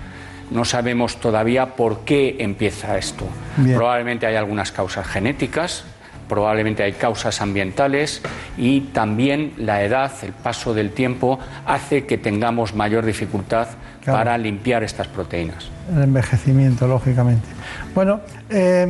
No 0.50 0.64
sabemos 0.64 1.16
todavía 1.16 1.74
por 1.74 2.00
qué 2.00 2.36
empieza 2.38 2.98
esto. 2.98 3.26
Probablemente 3.74 4.26
hay 4.26 4.36
algunas 4.36 4.72
causas 4.72 5.06
genéticas, 5.06 5.84
probablemente 6.28 6.82
hay 6.82 6.92
causas 6.92 7.40
ambientales 7.40 8.22
y 8.56 8.80
también 8.80 9.52
la 9.56 9.82
edad, 9.82 10.12
el 10.22 10.32
paso 10.32 10.74
del 10.74 10.90
tiempo, 10.90 11.38
hace 11.66 12.04
que 12.06 12.18
tengamos 12.18 12.74
mayor 12.74 13.04
dificultad 13.04 13.68
para 14.04 14.36
limpiar 14.36 14.82
estas 14.82 15.08
proteínas. 15.08 15.68
El 15.94 16.02
envejecimiento, 16.02 16.86
lógicamente. 16.86 17.46
Bueno, 17.94 18.20
eh, 18.50 18.86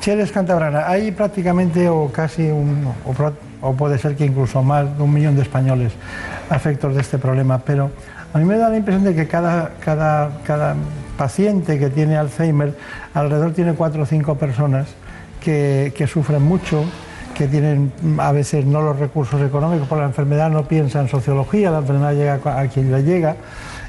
Cheles 0.00 0.32
Cantabrana, 0.32 0.88
hay 0.88 1.10
prácticamente 1.12 1.88
o 1.88 2.10
casi 2.12 2.42
un, 2.42 2.86
o, 3.60 3.72
puede 3.74 3.98
ser 3.98 4.16
que 4.16 4.24
incluso 4.24 4.62
más 4.62 4.96
de 4.96 5.02
un 5.02 5.12
millón 5.12 5.36
de 5.36 5.42
españoles 5.42 5.92
afectos 6.50 6.94
de 6.94 7.00
este 7.00 7.18
problema, 7.18 7.58
pero 7.58 7.90
a 8.32 8.38
mí 8.38 8.44
me 8.44 8.56
da 8.56 8.68
la 8.68 8.76
impresión 8.76 9.04
de 9.04 9.14
que 9.14 9.26
cada, 9.26 9.72
cada, 9.80 10.30
cada 10.44 10.74
paciente 11.16 11.78
que 11.78 11.90
tiene 11.90 12.16
Alzheimer, 12.16 12.74
alrededor 13.14 13.52
tiene 13.52 13.74
cuatro 13.74 14.02
o 14.02 14.06
cinco 14.06 14.36
personas 14.36 14.88
que, 15.40 15.92
que 15.96 16.06
sufren 16.06 16.42
mucho, 16.42 16.84
que 17.34 17.46
tienen 17.46 17.92
a 18.18 18.32
veces 18.32 18.64
no 18.64 18.80
los 18.82 18.98
recursos 18.98 19.40
económicos 19.42 19.88
por 19.88 19.98
la 19.98 20.04
enfermedad, 20.04 20.50
no 20.50 20.64
piensa 20.64 21.00
en 21.00 21.08
sociología, 21.08 21.70
la 21.70 21.78
enfermedad 21.78 22.12
llega 22.14 22.40
a 22.58 22.66
quien 22.68 22.90
le 22.90 23.02
llega 23.02 23.36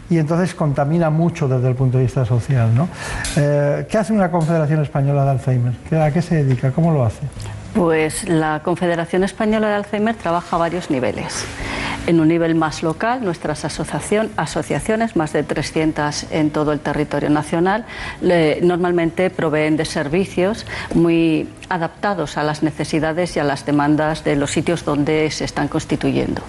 y 0.10 0.18
entonces 0.18 0.54
contamina 0.54 1.10
mucho 1.10 1.48
desde 1.48 1.70
el 1.70 1.76
punto 1.76 1.98
de 1.98 2.04
vista 2.04 2.26
social. 2.26 2.74
¿no? 2.76 2.88
Eh, 3.36 3.88
¿Qué 3.90 3.98
hace 3.98 4.14
una 4.14 4.30
Confederación 4.30 4.82
Española 4.82 5.24
de 5.26 5.32
Alzheimer? 5.32 5.74
¿A 6.02 6.12
qué 6.12 6.22
se 6.22 6.44
dedica? 6.44 6.72
¿Cómo 6.72 6.92
lo 6.92 7.06
hace? 7.06 7.22
Pues 7.74 8.28
la 8.30 8.62
Confederación 8.64 9.24
Española 9.24 9.70
de 9.70 9.76
Alzheimer 9.76 10.16
trabaja 10.16 10.56
a 10.56 10.60
varios 10.60 10.92
niveles. 10.92 11.46
En 12.06 12.20
un 12.20 12.28
nivel 12.28 12.54
más 12.54 12.84
local, 12.84 13.24
nuestras 13.24 13.64
asociaciones, 13.64 15.16
más 15.16 15.32
de 15.32 15.44
300 15.44 16.26
en 16.32 16.50
todo 16.50 16.74
el 16.74 16.82
territorio 16.82 17.30
nacional, 17.30 17.86
normalmente 18.62 19.30
proveen 19.30 19.78
de 19.78 19.86
servicios 19.86 20.66
muy 20.94 21.48
adaptados 21.70 22.38
a 22.38 22.44
las 22.44 22.62
necesidades 22.62 23.36
y 23.36 23.40
a 23.40 23.44
las 23.44 23.66
demandas 23.66 24.24
de 24.24 24.36
los 24.36 24.52
sitios 24.52 24.84
donde 24.84 25.32
se 25.32 25.46
están 25.46 25.68
constituyendo. 25.68 26.42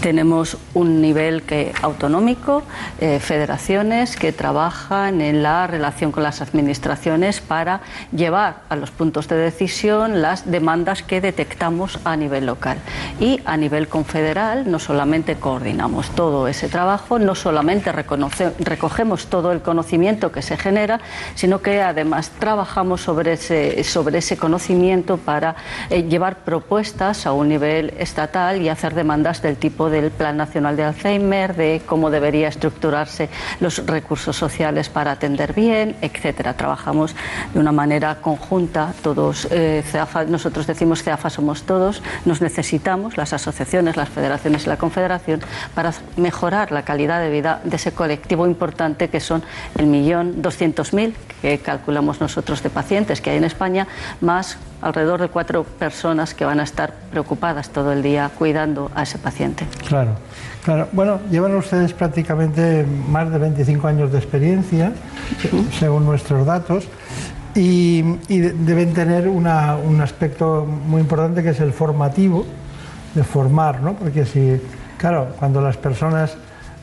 Tenemos 0.00 0.56
un 0.74 1.00
nivel 1.00 1.42
que, 1.42 1.72
autonómico, 1.82 2.62
eh, 3.00 3.18
federaciones 3.20 4.16
que 4.16 4.32
trabajan 4.32 5.20
en 5.20 5.42
la 5.42 5.66
relación 5.66 6.12
con 6.12 6.22
las 6.22 6.40
administraciones 6.40 7.40
para 7.40 7.80
llevar 8.14 8.62
a 8.68 8.76
los 8.76 8.90
puntos 8.90 9.28
de 9.28 9.36
decisión 9.36 10.22
las 10.22 10.50
demandas 10.50 11.02
que 11.02 11.20
detectamos 11.20 11.98
a 12.04 12.16
nivel 12.16 12.46
local. 12.46 12.78
Y 13.20 13.40
a 13.44 13.56
nivel 13.56 13.88
confederal 13.88 14.70
no 14.70 14.78
solamente 14.84 15.36
coordinamos 15.36 16.10
todo 16.10 16.46
ese 16.46 16.68
trabajo, 16.68 17.18
no 17.18 17.34
solamente 17.34 17.90
recogemos 17.90 19.26
todo 19.26 19.50
el 19.50 19.62
conocimiento 19.62 20.30
que 20.30 20.42
se 20.42 20.56
genera, 20.56 21.00
sino 21.34 21.62
que 21.62 21.80
además 21.80 22.30
trabajamos 22.38 23.00
sobre 23.00 23.32
ese, 23.32 23.82
sobre 23.84 24.18
ese 24.18 24.36
conocimiento 24.36 25.16
para 25.16 25.56
eh, 25.88 26.02
llevar 26.02 26.44
propuestas 26.44 27.26
a 27.26 27.32
un 27.32 27.48
nivel 27.48 27.94
estatal 27.98 28.60
y 28.60 28.68
hacer 28.68 28.94
demandas 28.94 29.40
del 29.40 29.56
tipo 29.56 29.88
del 29.88 30.10
Plan 30.10 30.36
Nacional 30.36 30.76
de 30.76 30.84
Alzheimer, 30.84 31.56
de 31.56 31.82
cómo 31.86 32.10
debería 32.10 32.48
estructurarse 32.48 33.30
los 33.60 33.86
recursos 33.86 34.36
sociales 34.36 34.90
para 34.90 35.12
atender 35.12 35.54
bien, 35.54 35.96
etcétera. 36.02 36.54
Trabajamos 36.54 37.14
de 37.54 37.58
una 37.60 37.72
manera 37.72 38.16
conjunta, 38.20 38.92
todos, 39.02 39.48
eh, 39.50 39.82
nosotros 40.28 40.66
decimos 40.66 41.02
CEAFA 41.02 41.30
somos 41.30 41.62
todos, 41.62 42.02
nos 42.26 42.40
necesitamos, 42.40 43.16
las 43.16 43.32
asociaciones, 43.32 43.96
las 43.96 44.10
federaciones 44.10 44.66
la 44.74 44.78
confederación, 44.78 45.40
para 45.74 45.92
mejorar 46.16 46.72
la 46.72 46.82
calidad 46.82 47.20
de 47.20 47.30
vida 47.30 47.60
de 47.62 47.76
ese 47.76 47.92
colectivo 47.92 48.44
importante 48.46 49.08
que 49.08 49.20
son 49.20 49.42
el 49.78 49.86
millón 49.86 50.42
doscientos 50.42 50.92
mil 50.92 51.14
que 51.40 51.58
calculamos 51.58 52.20
nosotros 52.20 52.60
de 52.62 52.70
pacientes 52.70 53.20
que 53.20 53.30
hay 53.30 53.36
en 53.36 53.44
España, 53.44 53.86
más 54.20 54.58
alrededor 54.82 55.20
de 55.20 55.28
cuatro 55.28 55.62
personas 55.62 56.34
que 56.34 56.44
van 56.44 56.58
a 56.58 56.64
estar 56.64 56.92
preocupadas 57.12 57.70
todo 57.70 57.92
el 57.92 58.02
día 58.02 58.30
cuidando 58.36 58.90
a 58.96 59.04
ese 59.04 59.18
paciente. 59.18 59.64
Claro, 59.86 60.16
claro. 60.64 60.88
Bueno, 60.92 61.20
llevan 61.30 61.54
ustedes 61.54 61.92
prácticamente 61.92 62.84
más 63.08 63.30
de 63.30 63.38
25 63.38 63.86
años 63.86 64.10
de 64.10 64.18
experiencia, 64.18 64.92
según 65.78 66.04
nuestros 66.04 66.44
datos, 66.44 66.88
y, 67.54 68.02
deben 68.02 68.92
tener 68.92 69.28
un 69.28 70.00
aspecto 70.00 70.66
muy 70.66 71.00
importante 71.00 71.44
que 71.44 71.50
es 71.50 71.60
el 71.60 71.72
formativo, 71.72 72.44
de 73.14 73.24
formar, 73.24 73.80
¿no? 73.80 73.94
Porque 73.94 74.24
si, 74.24 74.60
claro, 74.98 75.28
cuando 75.38 75.60
las 75.60 75.76
personas, 75.76 76.36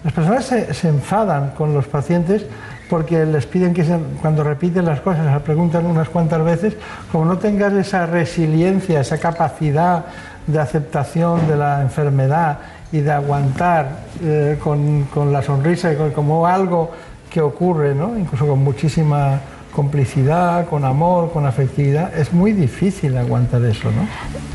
las 0.03 0.13
personas 0.13 0.45
se, 0.45 0.73
se 0.73 0.89
enfadan 0.89 1.51
con 1.51 1.73
los 1.73 1.88
pacientes, 1.88 2.45
porque 2.89 3.25
les 3.25 3.45
piden 3.45 3.73
que 3.73 3.85
cuando 4.21 4.43
repiten 4.43 4.85
las 4.85 5.00
cosas, 5.00 5.25
las 5.25 5.41
preguntan 5.41 5.85
unas 5.85 6.09
cuantas 6.09 6.43
veces, 6.43 6.75
como 7.11 7.23
no 7.23 7.38
tengas 7.38 7.71
esa 7.73 8.05
resiliencia, 8.05 9.00
esa 9.00 9.17
capacidad 9.17 10.05
de 10.45 10.59
aceptación 10.59 11.47
de 11.47 11.55
la 11.55 11.81
enfermedad 11.81 12.59
y 12.91 13.00
de 13.00 13.11
aguantar 13.11 13.88
eh, 14.21 14.59
con, 14.61 15.31
la 15.31 15.41
sonrisa 15.41 15.93
y 15.93 16.11
como 16.11 16.45
algo 16.45 16.91
que 17.29 17.39
ocurre, 17.41 17.95
¿no? 17.95 18.17
incluso 18.17 18.45
con 18.45 18.59
muchísima 18.59 19.39
complicidad, 19.71 20.67
con 20.67 20.85
amor, 20.85 21.31
con 21.31 21.45
afectividad, 21.45 22.17
es 22.17 22.33
muy 22.33 22.51
difícil 22.53 23.17
aguantar 23.17 23.63
eso, 23.65 23.89
¿no? 23.91 24.07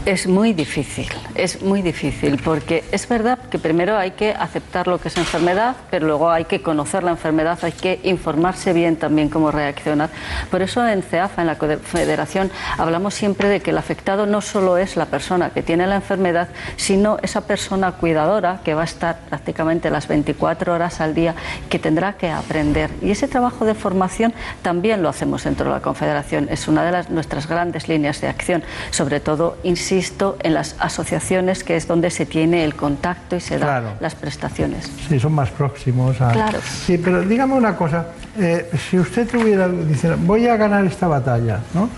Es 0.04 0.28
muy 0.28 0.52
difícil, 0.52 1.08
es 1.34 1.62
muy 1.62 1.82
difícil, 1.82 2.40
porque 2.44 2.84
es 2.92 3.08
verdad 3.08 3.38
que 3.50 3.58
primero 3.58 3.96
hay 3.96 4.12
que 4.12 4.30
aceptar 4.30 4.86
lo 4.86 4.98
que 4.98 5.08
es 5.08 5.16
enfermedad, 5.16 5.74
pero 5.90 6.06
luego 6.06 6.30
hay 6.30 6.44
que 6.44 6.62
conocer 6.62 7.02
la 7.02 7.10
enfermedad, 7.10 7.58
hay 7.62 7.72
que 7.72 7.98
informarse 8.04 8.72
bien 8.72 8.96
también 8.96 9.28
cómo 9.28 9.50
reaccionar. 9.50 10.10
Por 10.50 10.62
eso 10.62 10.86
en 10.86 11.02
CEAFA, 11.02 11.42
en 11.42 11.48
la 11.48 11.56
Federación, 11.56 12.52
hablamos 12.78 13.14
siempre 13.14 13.48
de 13.48 13.60
que 13.60 13.70
el 13.70 13.78
afectado 13.78 14.26
no 14.26 14.40
solo 14.40 14.78
es 14.78 14.96
la 14.96 15.06
persona 15.06 15.50
que 15.50 15.62
tiene 15.62 15.86
la 15.86 15.96
enfermedad, 15.96 16.48
sino 16.76 17.18
esa 17.22 17.40
persona 17.40 17.92
cuidadora 17.92 18.60
que 18.64 18.74
va 18.74 18.82
a 18.82 18.84
estar 18.84 19.18
prácticamente 19.28 19.90
las 19.90 20.06
24 20.06 20.74
horas 20.74 21.00
al 21.00 21.14
día, 21.14 21.34
que 21.68 21.78
tendrá 21.78 22.12
que 22.12 22.30
aprender. 22.30 22.90
Y 23.02 23.10
ese 23.10 23.26
trabajo 23.26 23.64
de 23.64 23.74
formación 23.74 24.32
también 24.62 25.02
lo 25.02 25.05
hacemos 25.08 25.44
dentro 25.44 25.66
de 25.66 25.72
la 25.72 25.80
Confederación. 25.80 26.48
Es 26.50 26.68
una 26.68 26.84
de 26.84 26.92
las, 26.92 27.10
nuestras 27.10 27.48
grandes 27.48 27.88
líneas 27.88 28.20
de 28.20 28.28
acción, 28.28 28.62
sobre 28.90 29.20
todo, 29.20 29.58
insisto, 29.62 30.36
en 30.42 30.54
las 30.54 30.76
asociaciones, 30.78 31.64
que 31.64 31.76
es 31.76 31.86
donde 31.86 32.10
se 32.10 32.26
tiene 32.26 32.64
el 32.64 32.74
contacto 32.74 33.36
y 33.36 33.40
se 33.40 33.58
dan 33.58 33.96
las 34.00 34.14
prestaciones. 34.14 34.90
Sí, 35.08 35.18
son 35.18 35.32
más 35.32 35.50
próximos 35.50 36.20
a... 36.20 36.32
Claro. 36.32 36.58
Sí, 36.62 36.98
pero 36.98 37.22
dígame 37.22 37.54
una 37.54 37.76
cosa, 37.76 38.06
eh, 38.38 38.70
si 38.90 38.98
usted 38.98 39.28
tuviera, 39.28 39.68
dice, 39.68 40.14
voy 40.14 40.46
a 40.46 40.56
ganar 40.56 40.84
esta 40.84 41.08
batalla, 41.08 41.60
¿no? 41.74 41.88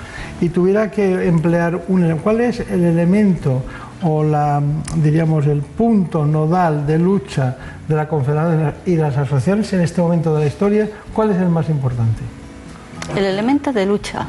Y 0.40 0.48
tuviera 0.50 0.90
que 0.90 1.26
emplear 1.26 1.80
un... 1.88 2.18
¿Cuál 2.18 2.40
es 2.40 2.60
el 2.60 2.84
elemento 2.84 3.62
o 4.02 4.22
la, 4.22 4.62
diríamos, 4.96 5.46
el 5.46 5.62
punto 5.62 6.24
nodal 6.24 6.86
de 6.86 6.98
lucha 6.98 7.56
de 7.88 7.96
la 7.96 8.08
Confederación 8.08 8.74
y 8.86 8.96
las 8.96 9.16
asociaciones 9.16 9.72
en 9.72 9.80
este 9.80 10.00
momento 10.00 10.34
de 10.34 10.40
la 10.40 10.46
historia, 10.46 10.88
¿cuál 11.12 11.30
es 11.30 11.38
el 11.38 11.48
más 11.48 11.68
importante? 11.68 12.22
El 13.16 13.24
elemento 13.24 13.72
de 13.72 13.86
lucha. 13.86 14.26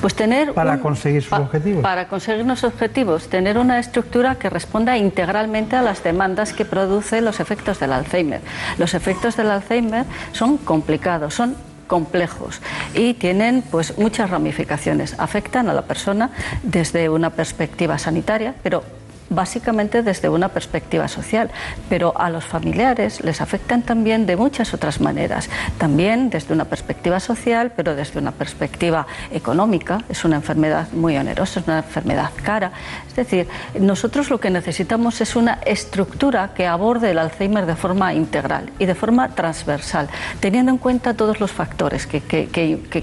Pues 0.00 0.14
tener 0.14 0.52
para 0.52 0.80
conseguir 0.80 1.22
sus 1.22 1.32
objetivos. 1.32 1.82
Para 1.82 2.08
conseguir 2.08 2.44
nuestros 2.44 2.72
objetivos, 2.72 3.28
tener 3.28 3.58
una 3.58 3.78
estructura 3.78 4.34
que 4.34 4.50
responda 4.50 4.96
integralmente 4.96 5.76
a 5.76 5.82
las 5.82 6.02
demandas 6.02 6.52
que 6.52 6.64
producen 6.64 7.24
los 7.24 7.40
efectos 7.40 7.80
del 7.80 7.92
Alzheimer. 7.92 8.40
Los 8.78 8.94
efectos 8.94 9.36
del 9.36 9.50
Alzheimer 9.50 10.04
son 10.32 10.58
complicados, 10.58 11.34
son 11.34 11.56
complejos 11.86 12.60
y 12.94 13.14
tienen 13.14 13.62
pues 13.62 13.96
muchas 13.96 14.30
ramificaciones. 14.30 15.14
Afectan 15.18 15.68
a 15.68 15.74
la 15.74 15.82
persona 15.82 16.30
desde 16.62 17.08
una 17.08 17.30
perspectiva 17.30 17.98
sanitaria, 17.98 18.54
pero 18.62 18.82
básicamente 19.30 20.02
desde 20.02 20.28
una 20.28 20.48
perspectiva 20.48 21.08
social, 21.08 21.50
pero 21.88 22.12
a 22.16 22.30
los 22.30 22.44
familiares 22.44 23.22
les 23.24 23.40
afectan 23.40 23.82
también 23.82 24.26
de 24.26 24.36
muchas 24.36 24.74
otras 24.74 25.00
maneras, 25.00 25.48
también 25.78 26.30
desde 26.30 26.54
una 26.54 26.64
perspectiva 26.64 27.20
social, 27.20 27.72
pero 27.74 27.94
desde 27.94 28.18
una 28.18 28.32
perspectiva 28.32 29.06
económica. 29.30 30.02
Es 30.08 30.24
una 30.24 30.36
enfermedad 30.36 30.88
muy 30.92 31.16
onerosa, 31.16 31.60
es 31.60 31.66
una 31.66 31.78
enfermedad 31.78 32.30
cara. 32.42 32.72
Es 33.08 33.16
decir, 33.16 33.48
nosotros 33.78 34.30
lo 34.30 34.38
que 34.38 34.50
necesitamos 34.50 35.20
es 35.20 35.36
una 35.36 35.58
estructura 35.64 36.50
que 36.54 36.66
aborde 36.66 37.10
el 37.10 37.18
Alzheimer 37.18 37.66
de 37.66 37.76
forma 37.76 38.14
integral 38.14 38.70
y 38.78 38.86
de 38.86 38.94
forma 38.94 39.30
transversal, 39.30 40.08
teniendo 40.40 40.72
en 40.72 40.78
cuenta 40.78 41.14
todos 41.14 41.40
los 41.40 41.50
factores 41.50 42.06
que, 42.06 42.20
que, 42.20 42.48
que, 42.48 43.02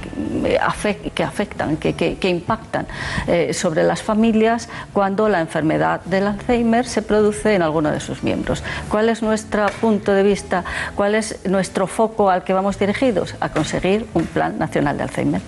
que 1.14 1.24
afectan, 1.24 1.78
que, 1.78 2.30
impactan 2.30 2.88
eh, 3.28 3.54
sobre 3.54 3.84
las 3.84 4.02
familias 4.02 4.70
cuando 4.92 5.30
la 5.30 5.40
enfermedad 5.42 6.02
del 6.14 6.28
Alzheimer 6.28 6.86
se 6.86 7.02
produce 7.02 7.56
en 7.56 7.62
alguno 7.62 7.92
de 7.92 8.00
sus 8.00 8.24
miembros. 8.24 8.64
¿Cuál 8.88 9.10
es 9.10 9.22
nuestro 9.24 9.66
punto 9.82 10.14
de 10.14 10.24
vista? 10.24 10.64
¿Cuál 10.96 11.16
es 11.16 11.40
nuestro 11.46 11.88
foco 11.88 12.30
al 12.30 12.44
que 12.44 12.54
vamos 12.54 12.78
dirigidos? 12.80 13.36
A 13.40 13.50
conseguir 13.50 14.06
un 14.14 14.26
Plan 14.26 14.58
Nacional 14.60 14.98
de 14.98 15.04
Alzheimer. 15.04 15.42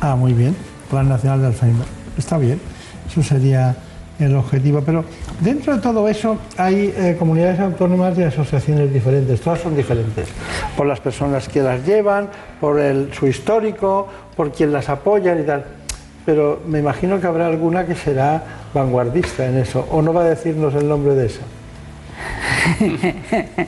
Ah, 0.00 0.16
muy 0.16 0.32
bien, 0.32 0.56
Plan 0.88 1.08
Nacional 1.08 1.40
de 1.40 1.46
Alzheimer. 1.48 1.86
Está 2.16 2.38
bien, 2.38 2.60
eso 3.08 3.22
sería 3.22 3.74
el 4.20 4.36
objetivo. 4.36 4.80
Pero 4.82 5.04
dentro 5.40 5.74
de 5.74 5.82
todo 5.82 6.08
eso 6.08 6.38
hay 6.56 6.94
eh, 6.96 7.16
comunidades 7.18 7.58
autónomas 7.58 8.16
y 8.16 8.22
asociaciones 8.22 8.92
diferentes, 8.92 9.40
todas 9.40 9.60
son 9.60 9.74
diferentes, 9.74 10.28
por 10.76 10.86
las 10.86 11.00
personas 11.00 11.48
que 11.48 11.62
las 11.62 11.84
llevan, 11.84 12.28
por 12.60 12.78
el, 12.78 13.12
su 13.12 13.26
histórico, 13.26 14.06
por 14.36 14.52
quien 14.52 14.72
las 14.72 14.88
apoyan 14.88 15.40
y 15.40 15.42
tal 15.42 15.64
pero 16.24 16.60
me 16.66 16.78
imagino 16.78 17.20
que 17.20 17.26
habrá 17.26 17.46
alguna 17.46 17.86
que 17.86 17.94
será 17.94 18.42
vanguardista 18.74 19.46
en 19.46 19.58
eso, 19.58 19.86
o 19.90 20.02
no 20.02 20.12
va 20.12 20.22
a 20.22 20.24
decirnos 20.24 20.74
el 20.74 20.88
nombre 20.88 21.14
de 21.14 21.26
esa. 21.26 21.42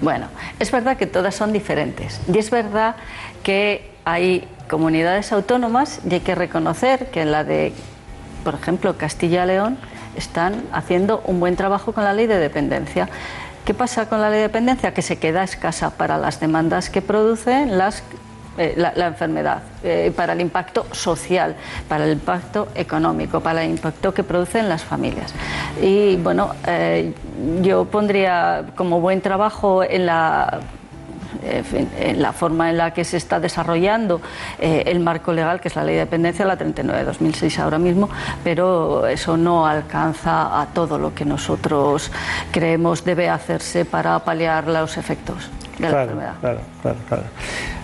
bueno, 0.00 0.28
es 0.58 0.70
verdad 0.70 0.96
que 0.96 1.06
todas 1.06 1.34
son 1.34 1.52
diferentes 1.52 2.20
y 2.32 2.38
es 2.38 2.50
verdad 2.50 2.96
que 3.42 3.90
hay 4.04 4.46
comunidades 4.68 5.32
autónomas 5.32 6.00
y 6.08 6.14
hay 6.14 6.20
que 6.20 6.34
reconocer 6.34 7.06
que 7.10 7.22
en 7.22 7.32
la 7.32 7.44
de, 7.44 7.72
por 8.44 8.54
ejemplo, 8.54 8.96
Castilla-León, 8.96 9.78
están 10.16 10.64
haciendo 10.72 11.20
un 11.26 11.40
buen 11.40 11.56
trabajo 11.56 11.92
con 11.92 12.04
la 12.04 12.12
ley 12.12 12.26
de 12.26 12.38
dependencia. 12.38 13.08
¿Qué 13.64 13.74
pasa 13.74 14.08
con 14.08 14.20
la 14.20 14.30
ley 14.30 14.38
de 14.38 14.44
dependencia? 14.44 14.94
Que 14.94 15.02
se 15.02 15.18
queda 15.18 15.42
escasa 15.42 15.90
para 15.90 16.18
las 16.18 16.40
demandas 16.40 16.88
que 16.88 17.02
producen 17.02 17.78
las 17.78 18.02
eh, 18.58 18.74
la, 18.76 19.06
enfermedad, 19.06 19.60
eh, 19.84 20.10
para 20.16 20.32
el 20.32 20.40
impacto 20.40 20.86
social, 20.90 21.54
para 21.88 22.06
el 22.06 22.12
impacto 22.12 22.68
económico, 22.74 23.40
para 23.40 23.62
el 23.62 23.70
impacto 23.70 24.14
que 24.14 24.22
produce 24.22 24.58
en 24.58 24.68
las 24.70 24.82
familias. 24.82 25.34
Y 25.82 26.16
bueno, 26.16 26.54
eh, 26.66 27.12
yo 27.60 27.84
pondría 27.84 28.64
como 28.74 29.00
buen 29.00 29.20
trabajo 29.20 29.82
en 29.82 30.06
la 30.06 30.60
en 31.44 32.22
la 32.22 32.32
forma 32.32 32.70
en 32.70 32.78
la 32.78 32.92
que 32.92 33.04
se 33.04 33.18
está 33.18 33.38
desarrollando 33.38 34.20
el 34.58 34.98
marco 34.98 35.32
legal, 35.32 35.60
que 35.60 35.68
es 35.68 35.76
la 35.76 35.84
ley 35.84 35.94
de 35.94 36.00
dependencia, 36.00 36.44
la 36.44 36.56
39 36.56 37.00
de 37.00 37.04
2006 37.04 37.58
ahora 37.60 37.78
mismo, 37.78 38.08
pero 38.42 39.06
eso 39.06 39.36
no 39.36 39.66
alcanza 39.66 40.60
a 40.60 40.66
todo 40.66 40.98
lo 40.98 41.14
que 41.14 41.24
nosotros 41.24 42.10
creemos 42.50 43.04
debe 43.04 43.28
hacerse 43.28 43.84
para 43.84 44.18
paliar 44.20 44.66
los 44.66 44.96
efectos 44.96 45.50
de 45.78 45.90
la 45.90 46.02
enfermedad. 46.02 46.34
Claro, 46.40 46.60
claro, 46.82 46.98
claro. 47.06 47.22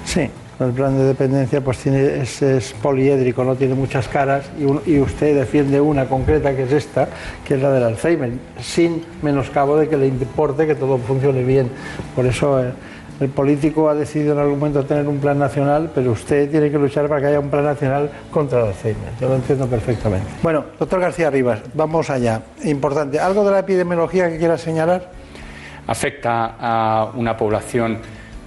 Sí, 0.05 0.31
el 0.67 0.73
plan 0.73 0.97
de 0.97 1.05
dependencia 1.05 1.61
pues 1.61 1.79
tiene, 1.79 2.23
es, 2.23 2.75
poliédrico, 2.83 3.45
no 3.45 3.55
tiene 3.55 3.75
muchas 3.75 4.09
caras 4.09 4.45
y, 4.59 4.99
usted 4.99 5.37
defiende 5.37 5.81
una 5.81 6.07
concreta 6.07 6.55
que 6.55 6.65
es 6.65 6.73
esta, 6.73 7.09
que 7.45 7.55
es 7.55 7.63
la 7.63 7.71
del 7.71 7.85
Alzheimer, 7.85 8.33
sin 8.61 9.05
menoscabo 9.23 9.77
de 9.77 9.89
que 9.89 9.97
le 9.97 10.07
importe 10.07 10.67
que 10.67 10.75
todo 10.75 10.99
funcione 10.99 11.43
bien. 11.43 11.71
Por 12.15 12.27
eso 12.27 12.63
eh, 12.63 12.73
el 13.21 13.29
político 13.29 13.89
ha 13.89 13.95
decidido 13.95 14.33
en 14.33 14.41
algún 14.41 14.59
momento 14.59 14.85
tener 14.85 15.07
un 15.07 15.19
plan 15.19 15.39
nacional, 15.39 15.91
pero 15.95 16.13
usted 16.13 16.51
tiene 16.51 16.71
que 16.71 16.79
luchar 16.79 17.09
para 17.09 17.21
que 17.21 17.27
haya 17.29 17.41
un 17.41 17.51
plan 17.51 17.65
nacional 17.65 18.11
contra 18.31 18.61
el 18.61 18.67
Alzheimer. 18.69 19.11
Yo 19.21 19.29
lo 19.29 19.37
entiendo 19.37 19.67
perfectamente. 19.67 20.27
Bueno, 20.43 20.65
doctor 20.79 21.01
García 21.01 21.31
Rivas, 21.31 21.61
vamos 21.75 22.11
allá. 22.11 22.43
Importante. 22.65 23.21
¿Algo 23.21 23.45
de 23.45 23.53
la 23.53 23.61
epidemiología 23.61 24.29
que 24.29 24.39
quiera 24.39 24.59
señalar? 24.59 25.11
Afecta 25.87 26.57
a 26.59 27.11
una 27.15 27.37
población 27.37 27.99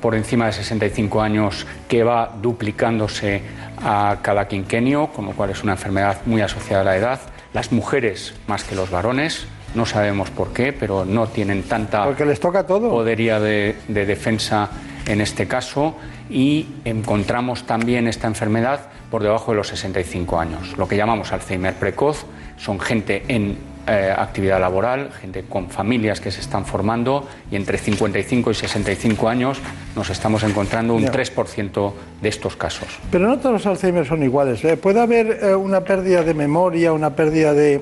por 0.06 0.14
encima 0.14 0.46
de 0.46 0.52
65 0.52 1.20
años 1.20 1.66
que 1.88 2.04
va 2.04 2.32
duplicándose 2.40 3.42
a 3.82 4.20
cada 4.22 4.48
quinquenio, 4.48 5.08
con 5.08 5.26
lo 5.26 5.32
cual 5.32 5.50
es 5.50 5.64
una 5.64 5.72
enfermedad 5.72 6.18
muy 6.28 6.42
asociada 6.42 6.84
a 6.84 6.86
la 6.86 6.96
edad. 6.96 7.20
Las 7.54 7.72
mujeres 7.72 8.36
más 8.46 8.64
que 8.66 8.76
los 8.76 8.92
varones, 8.92 9.48
no 9.74 9.88
sabemos 9.88 10.30
por 10.30 10.54
qué, 10.54 10.74
pero 10.74 11.06
no 11.06 11.26
tienen 11.26 11.64
tanta 11.64 12.04
Porque 12.04 12.24
les 12.24 12.40
toca 12.40 12.68
todo. 12.68 12.92
podería 12.92 13.40
de, 13.40 13.78
de 13.88 14.06
defensa 14.06 14.70
en 15.08 15.22
este 15.22 15.48
caso 15.48 15.96
y 16.30 16.68
encontramos 16.86 17.64
también 17.64 18.08
esta 18.08 18.28
enfermedad 18.28 18.82
por 19.10 19.24
debajo 19.24 19.54
de 19.54 19.58
los 19.58 19.70
65 19.70 20.40
años. 20.40 20.78
Lo 20.78 20.88
que 20.88 20.98
llamamos 20.98 21.32
Alzheimer 21.32 21.74
precoz 21.74 22.28
son 22.58 22.80
gente 22.80 23.24
en 23.28 23.58
eh, 23.88 24.14
actividad 24.16 24.60
laboral, 24.60 25.12
gente 25.12 25.44
con 25.44 25.70
familias 25.70 26.20
que 26.20 26.32
se 26.32 26.42
están 26.42 26.66
formando 26.66 27.28
y 27.52 27.56
entre 27.56 27.78
55 27.78 28.50
y 28.50 28.54
65 28.56 29.30
años 29.30 29.60
nos 29.96 30.10
estamos 30.10 30.42
encontrando 30.44 30.96
un 30.96 31.06
3% 31.06 31.94
de 32.20 32.30
estos 32.30 32.56
casos. 32.56 32.88
Pero 33.12 33.28
no 33.28 33.38
todos 33.38 33.54
los 33.54 33.66
Alzheimer 33.68 34.06
son 34.06 34.24
iguales. 34.24 34.64
¿eh? 34.66 34.76
Puede 34.76 35.02
haber 35.02 35.40
eh, 35.42 35.56
una 35.56 35.82
pérdida 35.82 36.24
de 36.24 36.34
memoria, 36.34 36.94
una 36.94 37.12
pérdida 37.12 37.54
de, 37.54 37.82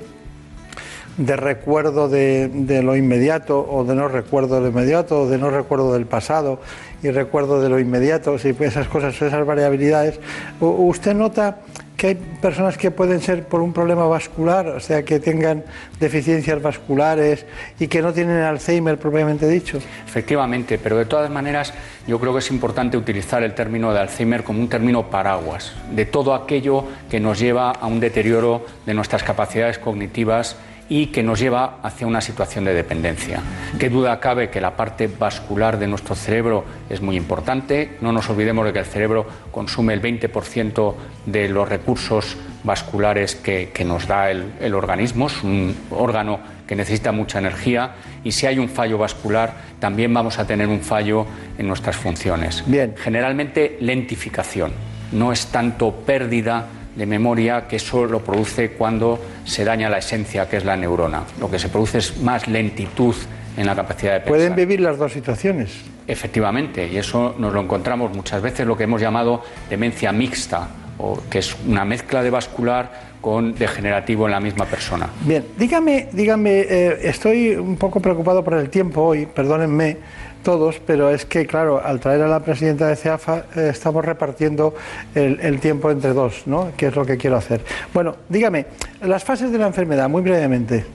de 1.17 1.35
recuerdo 1.37 2.09
de, 2.09 2.49
de, 2.49 2.83
lo 2.83 2.97
inmediato 2.97 3.65
o 3.69 3.85
de 3.85 3.95
no 3.95 4.09
recuerdo 4.09 4.55
de 4.55 4.61
lo 4.61 4.67
inmediato 4.67 5.21
o 5.21 5.29
de 5.29 5.37
no 5.37 5.51
recuerdo 5.51 5.93
del 5.93 6.05
pasado 6.05 6.59
y 7.01 7.11
recuerdo 7.11 7.61
de 7.61 7.69
lo 7.69 7.79
inmediato, 7.79 8.37
si 8.39 8.55
esas 8.59 8.87
cosas, 8.87 9.21
esas 9.21 9.45
variabilidades. 9.45 10.19
¿Usted 10.59 11.13
nota 11.13 11.59
que 12.03 12.07
hay 12.07 12.15
personas 12.15 12.77
que 12.77 12.91
pueden 12.91 13.21
ser 13.21 13.47
por 13.47 13.61
un 13.61 13.71
problema 13.71 14.05
vascular, 14.05 14.67
o 14.67 14.81
sea, 14.81 15.03
que 15.03 15.21
tengan 15.21 15.63
deficiencias 16.01 16.61
vasculares 16.61 17.45
y 17.79 17.87
que 17.87 18.01
no 18.01 18.11
tienen 18.11 18.39
Alzheimer 18.39 18.97
propiamente 18.97 19.47
dicho. 19.47 19.79
Efectivamente, 20.05 20.77
pero 20.77 20.97
de 20.97 21.05
todas 21.05 21.31
maneras 21.31 21.73
yo 22.05 22.19
creo 22.19 22.33
que 22.33 22.39
es 22.39 22.51
importante 22.51 22.97
utilizar 22.97 23.41
el 23.41 23.55
término 23.55 23.93
de 23.93 24.01
Alzheimer 24.01 24.43
como 24.43 24.59
un 24.59 24.67
término 24.67 25.09
paraguas, 25.09 25.75
de 25.95 26.05
todo 26.05 26.33
aquello 26.33 26.83
que 27.09 27.21
nos 27.21 27.39
lleva 27.39 27.71
a 27.71 27.87
un 27.87 28.01
deterioro 28.01 28.65
de 28.85 28.93
nuestras 28.93 29.23
capacidades 29.23 29.79
cognitivas 29.79 30.57
y 30.89 31.07
que 31.07 31.23
nos 31.23 31.39
lleva 31.39 31.79
hacia 31.81 32.07
una 32.07 32.21
situación 32.21 32.65
de 32.65 32.73
dependencia. 32.73 33.41
Qué 33.79 33.89
duda 33.89 34.19
cabe 34.19 34.49
que 34.49 34.61
la 34.61 34.75
parte 34.75 35.07
vascular 35.07 35.79
de 35.79 35.87
nuestro 35.87 36.15
cerebro 36.15 36.65
es 36.89 37.01
muy 37.01 37.15
importante. 37.15 37.97
No 38.01 38.11
nos 38.11 38.29
olvidemos 38.29 38.65
de 38.65 38.73
que 38.73 38.79
el 38.79 38.85
cerebro 38.85 39.25
consume 39.51 39.93
el 39.93 40.01
20% 40.01 40.93
de 41.25 41.49
los 41.49 41.67
recursos 41.67 42.37
vasculares 42.63 43.35
que, 43.35 43.71
nos 43.85 44.07
da 44.07 44.31
el, 44.31 44.73
organismo. 44.73 45.27
Es 45.27 45.43
un 45.43 45.75
órgano 45.91 46.39
que 46.67 46.75
necesita 46.75 47.11
mucha 47.11 47.39
energía 47.39 47.95
y 48.23 48.31
si 48.31 48.45
hay 48.45 48.59
un 48.59 48.69
fallo 48.69 48.97
vascular 48.97 49.53
también 49.79 50.13
vamos 50.13 50.39
a 50.39 50.47
tener 50.47 50.67
un 50.67 50.81
fallo 50.81 51.25
en 51.57 51.67
nuestras 51.67 51.95
funciones. 51.95 52.63
Bien. 52.65 52.95
Generalmente 52.97 53.77
lentificación. 53.81 54.71
No 55.11 55.31
es 55.31 55.47
tanto 55.47 55.91
pérdida 55.91 56.67
de 56.95 57.05
memoria 57.05 57.67
que 57.67 57.77
eso 57.77 58.05
lo 58.05 58.19
produce 58.19 58.71
cuando 58.71 59.19
se 59.45 59.63
daña 59.63 59.89
la 59.89 59.97
esencia, 59.97 60.47
que 60.47 60.57
es 60.57 60.65
la 60.65 60.75
neurona. 60.77 61.23
Lo 61.39 61.49
que 61.49 61.59
se 61.59 61.69
produce 61.69 61.99
es 61.99 62.17
más 62.21 62.47
lentitud 62.47 63.15
en 63.57 63.65
la 63.65 63.75
capacidad 63.75 64.13
de 64.13 64.19
pensar. 64.19 64.33
Pueden 64.33 64.55
vivir 64.55 64.79
las 64.79 64.97
dos 64.97 65.11
situaciones. 65.11 65.71
Efectivamente, 66.07 66.87
y 66.87 66.97
eso 66.97 67.35
nos 67.37 67.53
lo 67.53 67.61
encontramos 67.61 68.15
muchas 68.15 68.41
veces 68.41 68.67
lo 68.67 68.75
que 68.75 68.83
hemos 68.83 69.01
llamado 69.01 69.43
demencia 69.69 70.11
mixta, 70.11 70.67
o 70.97 71.19
que 71.29 71.39
es 71.39 71.55
una 71.67 71.85
mezcla 71.85 72.21
de 72.21 72.29
vascular 72.29 73.13
con 73.21 73.55
degenerativo 73.55 74.25
en 74.25 74.31
la 74.31 74.39
misma 74.41 74.65
persona. 74.65 75.09
Bien, 75.21 75.45
dígame, 75.57 76.09
dígame, 76.11 76.59
eh, 76.59 76.99
estoy 77.03 77.55
un 77.55 77.77
poco 77.77 78.01
preocupado 78.01 78.43
por 78.43 78.55
el 78.55 78.69
tiempo 78.69 79.01
hoy, 79.01 79.25
perdónenme 79.25 79.97
todos, 80.43 80.79
pero 80.85 81.09
es 81.09 81.25
que, 81.25 81.47
claro, 81.47 81.81
al 81.83 81.99
traer 81.99 82.21
a 82.21 82.27
la 82.27 82.41
presidenta 82.41 82.87
de 82.87 82.95
CEAFA 82.95 83.45
eh, 83.55 83.69
estamos 83.71 84.05
repartiendo 84.05 84.75
el, 85.15 85.59
tiempo 85.59 85.89
entre 85.89 86.13
dos, 86.13 86.43
¿no? 86.45 86.71
Que 86.77 86.87
es 86.87 86.95
lo 86.95 87.05
que 87.05 87.17
quiero 87.17 87.37
hacer. 87.37 87.61
Bueno, 87.93 88.17
dígame, 88.29 88.67
las 89.01 89.23
fases 89.23 89.51
de 89.51 89.57
la 89.57 89.67
enfermedad, 89.67 90.09
muy 90.09 90.21
brevemente. 90.21 90.85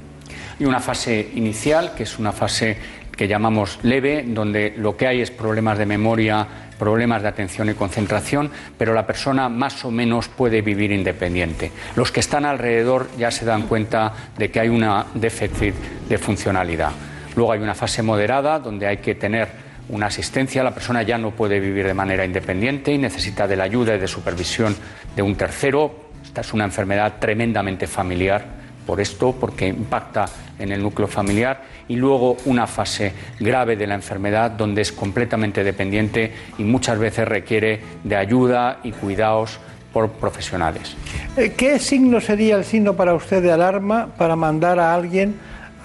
y 0.60 0.64
una 0.64 0.80
fase 0.80 1.30
inicial, 1.34 1.94
que 1.96 2.02
es 2.02 2.18
una 2.18 2.32
fase 2.32 2.76
que 3.16 3.26
llamamos 3.26 3.80
leve, 3.82 4.24
donde 4.26 4.74
lo 4.76 4.96
que 4.96 5.08
hay 5.08 5.20
es 5.20 5.30
problemas 5.30 5.78
de 5.78 5.86
memoria, 5.86 6.46
problemas 6.78 7.22
de 7.22 7.28
atención 7.28 7.68
y 7.68 7.74
concentración, 7.74 8.50
pero 8.78 8.94
la 8.94 9.06
persona 9.06 9.48
más 9.48 9.84
o 9.84 9.90
menos 9.90 10.28
puede 10.28 10.62
vivir 10.62 10.92
independiente. 10.92 11.72
Los 11.96 12.12
que 12.12 12.20
están 12.20 12.44
alrededor 12.44 13.08
ya 13.18 13.30
se 13.30 13.44
dan 13.44 13.62
cuenta 13.62 14.12
de 14.38 14.50
que 14.50 14.60
hay 14.60 14.68
un 14.68 14.86
déficit 15.14 15.74
de 16.08 16.18
funcionalidad. 16.18 16.92
Luego 17.38 17.52
hay 17.52 17.60
una 17.60 17.76
fase 17.76 18.02
moderada, 18.02 18.58
donde 18.58 18.88
hay 18.88 18.96
que 18.96 19.14
tener 19.14 19.46
una 19.90 20.06
asistencia, 20.06 20.64
la 20.64 20.74
persona 20.74 21.04
ya 21.04 21.18
no 21.18 21.30
puede 21.30 21.60
vivir 21.60 21.86
de 21.86 21.94
manera 21.94 22.24
independiente 22.24 22.92
y 22.92 22.98
necesita 22.98 23.46
de 23.46 23.54
la 23.54 23.62
ayuda 23.62 23.94
y 23.94 24.00
de 24.00 24.08
supervisión 24.08 24.74
de 25.14 25.22
un 25.22 25.36
tercero. 25.36 26.08
Esta 26.24 26.40
es 26.40 26.52
una 26.52 26.64
enfermedad 26.64 27.14
tremendamente 27.20 27.86
familiar 27.86 28.44
por 28.84 29.00
esto, 29.00 29.36
porque 29.38 29.68
impacta 29.68 30.24
en 30.58 30.72
el 30.72 30.82
núcleo 30.82 31.06
familiar, 31.06 31.62
y 31.86 31.94
luego 31.94 32.38
una 32.46 32.66
fase 32.66 33.12
grave 33.38 33.76
de 33.76 33.86
la 33.86 33.94
enfermedad 33.94 34.50
donde 34.50 34.82
es 34.82 34.90
completamente 34.90 35.62
dependiente 35.62 36.32
y 36.58 36.64
muchas 36.64 36.98
veces 36.98 37.28
requiere 37.28 37.80
de 38.02 38.16
ayuda 38.16 38.80
y 38.82 38.90
cuidados 38.90 39.60
por 39.92 40.10
profesionales. 40.10 40.96
Eh, 41.36 41.54
¿Qué 41.56 41.78
signo 41.78 42.20
sería 42.20 42.56
el 42.56 42.64
signo 42.64 42.94
para 42.94 43.14
usted 43.14 43.40
de 43.44 43.52
alarma 43.52 44.08
para 44.18 44.34
mandar 44.34 44.80
a 44.80 44.92
alguien 44.92 45.36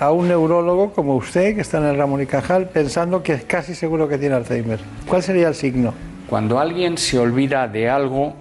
a 0.03 0.11
un 0.11 0.27
neurólogo 0.27 0.91
como 0.91 1.15
usted, 1.15 1.55
que 1.55 1.61
está 1.61 1.77
en 1.77 1.85
el 1.85 1.97
Ramón 1.97 2.21
y 2.21 2.25
Cajal, 2.25 2.67
pensando 2.67 3.23
que 3.23 3.33
es 3.33 3.43
casi 3.45 3.73
seguro 3.73 4.09
que 4.09 4.17
tiene 4.17 4.35
Alzheimer? 4.35 4.79
¿Cuál 5.07 5.23
sería 5.23 5.47
el 5.47 5.55
signo? 5.55 5.93
Cuando 6.27 6.59
alguien 6.59 6.97
se 6.97 7.17
olvida 7.17 7.69
de 7.69 7.89
algo 7.89 8.33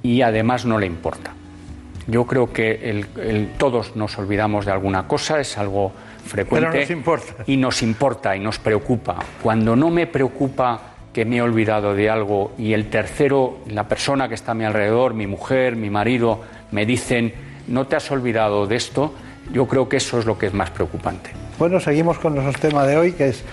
y 0.00 0.22
además 0.22 0.64
no 0.64 0.78
le 0.78 0.86
importa. 0.86 1.32
Yo 2.06 2.24
creo 2.24 2.52
que 2.52 3.04
todos 3.58 3.96
nos 3.96 4.16
olvidamos 4.16 4.64
de 4.64 4.72
alguna 4.72 5.08
cosa, 5.08 5.40
es 5.40 5.58
algo 5.58 5.92
frecuente. 6.24 6.80
nos 6.80 6.90
importa. 6.90 7.34
Y 7.46 7.56
nos 7.56 7.82
importa 7.82 8.36
y 8.36 8.40
nos 8.40 8.60
preocupa. 8.60 9.16
Cuando 9.42 9.74
no 9.74 9.90
me 9.90 10.06
preocupa 10.06 10.80
que 11.12 11.24
me 11.24 11.38
he 11.38 11.42
olvidado 11.42 11.94
de 11.94 12.08
algo 12.08 12.52
y 12.56 12.74
el 12.74 12.90
tercero, 12.90 13.58
la 13.66 13.88
persona 13.88 14.28
que 14.28 14.36
está 14.36 14.52
a 14.52 14.54
mi 14.54 14.64
alrededor, 14.64 15.14
mi 15.14 15.26
mujer, 15.26 15.74
mi 15.74 15.90
marido, 15.90 16.42
me 16.70 16.86
dicen, 16.86 17.34
no 17.66 17.88
te 17.88 17.96
has 17.96 18.08
olvidado 18.12 18.68
de 18.68 18.76
esto, 18.76 19.12
yo 19.52 19.66
creo 19.66 19.88
que 19.88 19.96
eso 19.96 20.18
es 20.18 20.26
lo 20.26 20.38
que 20.38 20.46
es 20.46 20.54
más 20.54 20.70
preocupante. 20.70 21.30
Bueno, 21.58 21.80
seguimos 21.80 22.18
con 22.18 22.34
nuestro 22.34 22.68
tema 22.68 22.86
de 22.86 22.96
hoy, 22.96 23.12
que 23.12 23.28
es 23.28 23.44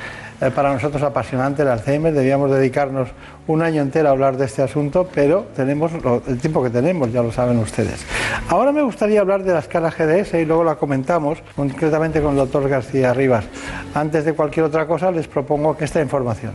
eh, 0.42 0.52
para 0.52 0.74
nosotros 0.74 1.02
apasionante 1.02 1.62
el 1.62 1.70
Alzheimer. 1.70 2.14
Debíamos 2.14 2.52
dedicarnos 2.52 3.10
un 3.48 3.62
año 3.62 3.82
entero 3.82 4.10
a 4.10 4.12
hablar 4.12 4.38
de 4.38 4.46
este 4.46 4.62
asunto, 4.62 5.08
pero 5.14 5.48
tenemos 5.56 5.92
el 6.28 6.40
tiempo 6.40 6.62
que 6.62 6.70
tenemos, 6.70 7.12
ya 7.12 7.24
lo 7.24 7.32
saben 7.32 7.58
ustedes. 7.60 8.06
Ahora 8.50 8.72
me 8.72 8.82
gustaría 8.82 9.22
hablar 9.22 9.44
de 9.44 9.54
la 9.54 9.60
escala 9.60 9.92
GDS 9.92 10.34
y 10.34 10.46
luego 10.46 10.64
la 10.64 10.76
comentamos 10.76 11.40
concretamente 11.56 12.22
con 12.22 12.32
el 12.32 12.38
doctor 12.38 12.68
García 12.68 13.14
Rivas. 13.14 13.46
Antes 13.94 14.26
de 14.26 14.34
cualquier 14.34 14.66
otra 14.66 14.86
cosa, 14.86 15.10
les 15.12 15.28
propongo 15.28 15.78
que 15.78 15.86
esta 15.86 16.02
información. 16.02 16.54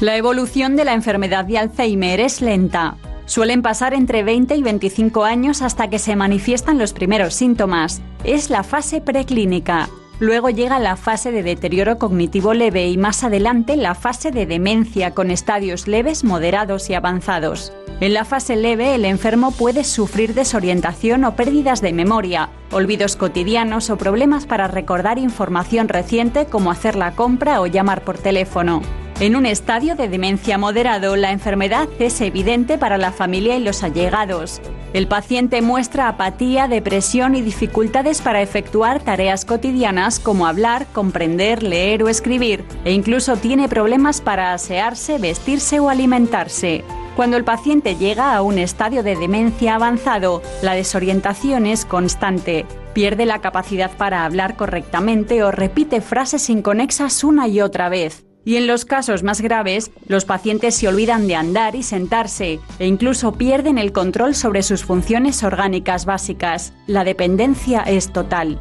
La 0.00 0.16
evolución 0.16 0.76
de 0.76 0.84
la 0.84 0.94
enfermedad 0.94 1.44
de 1.44 1.58
Alzheimer 1.58 2.20
es 2.20 2.40
lenta. 2.40 2.96
Suelen 3.28 3.60
pasar 3.60 3.92
entre 3.92 4.22
20 4.22 4.56
y 4.56 4.62
25 4.62 5.22
años 5.22 5.60
hasta 5.60 5.90
que 5.90 5.98
se 5.98 6.16
manifiestan 6.16 6.78
los 6.78 6.94
primeros 6.94 7.34
síntomas. 7.34 8.00
Es 8.24 8.48
la 8.48 8.62
fase 8.62 9.02
preclínica. 9.02 9.90
Luego 10.18 10.48
llega 10.48 10.78
la 10.78 10.96
fase 10.96 11.30
de 11.30 11.42
deterioro 11.42 11.98
cognitivo 11.98 12.54
leve 12.54 12.88
y 12.88 12.96
más 12.96 13.24
adelante 13.24 13.76
la 13.76 13.94
fase 13.94 14.30
de 14.30 14.46
demencia 14.46 15.12
con 15.12 15.30
estadios 15.30 15.86
leves, 15.86 16.24
moderados 16.24 16.88
y 16.88 16.94
avanzados. 16.94 17.70
En 18.00 18.14
la 18.14 18.24
fase 18.24 18.56
leve 18.56 18.94
el 18.94 19.04
enfermo 19.04 19.50
puede 19.50 19.84
sufrir 19.84 20.32
desorientación 20.32 21.24
o 21.24 21.36
pérdidas 21.36 21.82
de 21.82 21.92
memoria, 21.92 22.48
olvidos 22.70 23.16
cotidianos 23.16 23.90
o 23.90 23.96
problemas 23.96 24.46
para 24.46 24.68
recordar 24.68 25.18
información 25.18 25.88
reciente 25.88 26.46
como 26.46 26.70
hacer 26.70 26.96
la 26.96 27.12
compra 27.12 27.60
o 27.60 27.66
llamar 27.66 28.02
por 28.02 28.18
teléfono. 28.18 28.82
En 29.20 29.34
un 29.34 29.46
estadio 29.46 29.96
de 29.96 30.08
demencia 30.08 30.58
moderado, 30.58 31.16
la 31.16 31.32
enfermedad 31.32 31.88
es 31.98 32.20
evidente 32.20 32.78
para 32.78 32.98
la 32.98 33.10
familia 33.10 33.56
y 33.56 33.60
los 33.64 33.82
allegados. 33.82 34.60
El 34.92 35.08
paciente 35.08 35.60
muestra 35.60 36.08
apatía, 36.08 36.68
depresión 36.68 37.34
y 37.34 37.42
dificultades 37.42 38.20
para 38.22 38.42
efectuar 38.42 39.00
tareas 39.00 39.44
cotidianas 39.44 40.20
como 40.20 40.46
hablar, 40.46 40.86
comprender, 40.92 41.64
leer 41.64 42.04
o 42.04 42.08
escribir, 42.08 42.64
e 42.84 42.92
incluso 42.92 43.36
tiene 43.36 43.68
problemas 43.68 44.20
para 44.20 44.54
asearse, 44.54 45.18
vestirse 45.18 45.80
o 45.80 45.88
alimentarse. 45.90 46.84
Cuando 47.18 47.36
el 47.36 47.42
paciente 47.42 47.96
llega 47.96 48.36
a 48.36 48.42
un 48.42 48.58
estadio 48.58 49.02
de 49.02 49.16
demencia 49.16 49.74
avanzado, 49.74 50.40
la 50.62 50.74
desorientación 50.74 51.66
es 51.66 51.84
constante. 51.84 52.64
Pierde 52.92 53.26
la 53.26 53.40
capacidad 53.40 53.90
para 53.90 54.24
hablar 54.24 54.54
correctamente 54.54 55.42
o 55.42 55.50
repite 55.50 56.00
frases 56.00 56.48
inconexas 56.48 57.24
una 57.24 57.48
y 57.48 57.60
otra 57.60 57.88
vez. 57.88 58.24
Y 58.44 58.54
en 58.54 58.68
los 58.68 58.84
casos 58.84 59.24
más 59.24 59.40
graves, 59.40 59.90
los 60.06 60.26
pacientes 60.26 60.76
se 60.76 60.86
olvidan 60.86 61.26
de 61.26 61.34
andar 61.34 61.74
y 61.74 61.82
sentarse 61.82 62.60
e 62.78 62.86
incluso 62.86 63.32
pierden 63.32 63.78
el 63.78 63.90
control 63.90 64.36
sobre 64.36 64.62
sus 64.62 64.84
funciones 64.84 65.42
orgánicas 65.42 66.04
básicas. 66.04 66.72
La 66.86 67.02
dependencia 67.02 67.80
es 67.80 68.12
total. 68.12 68.60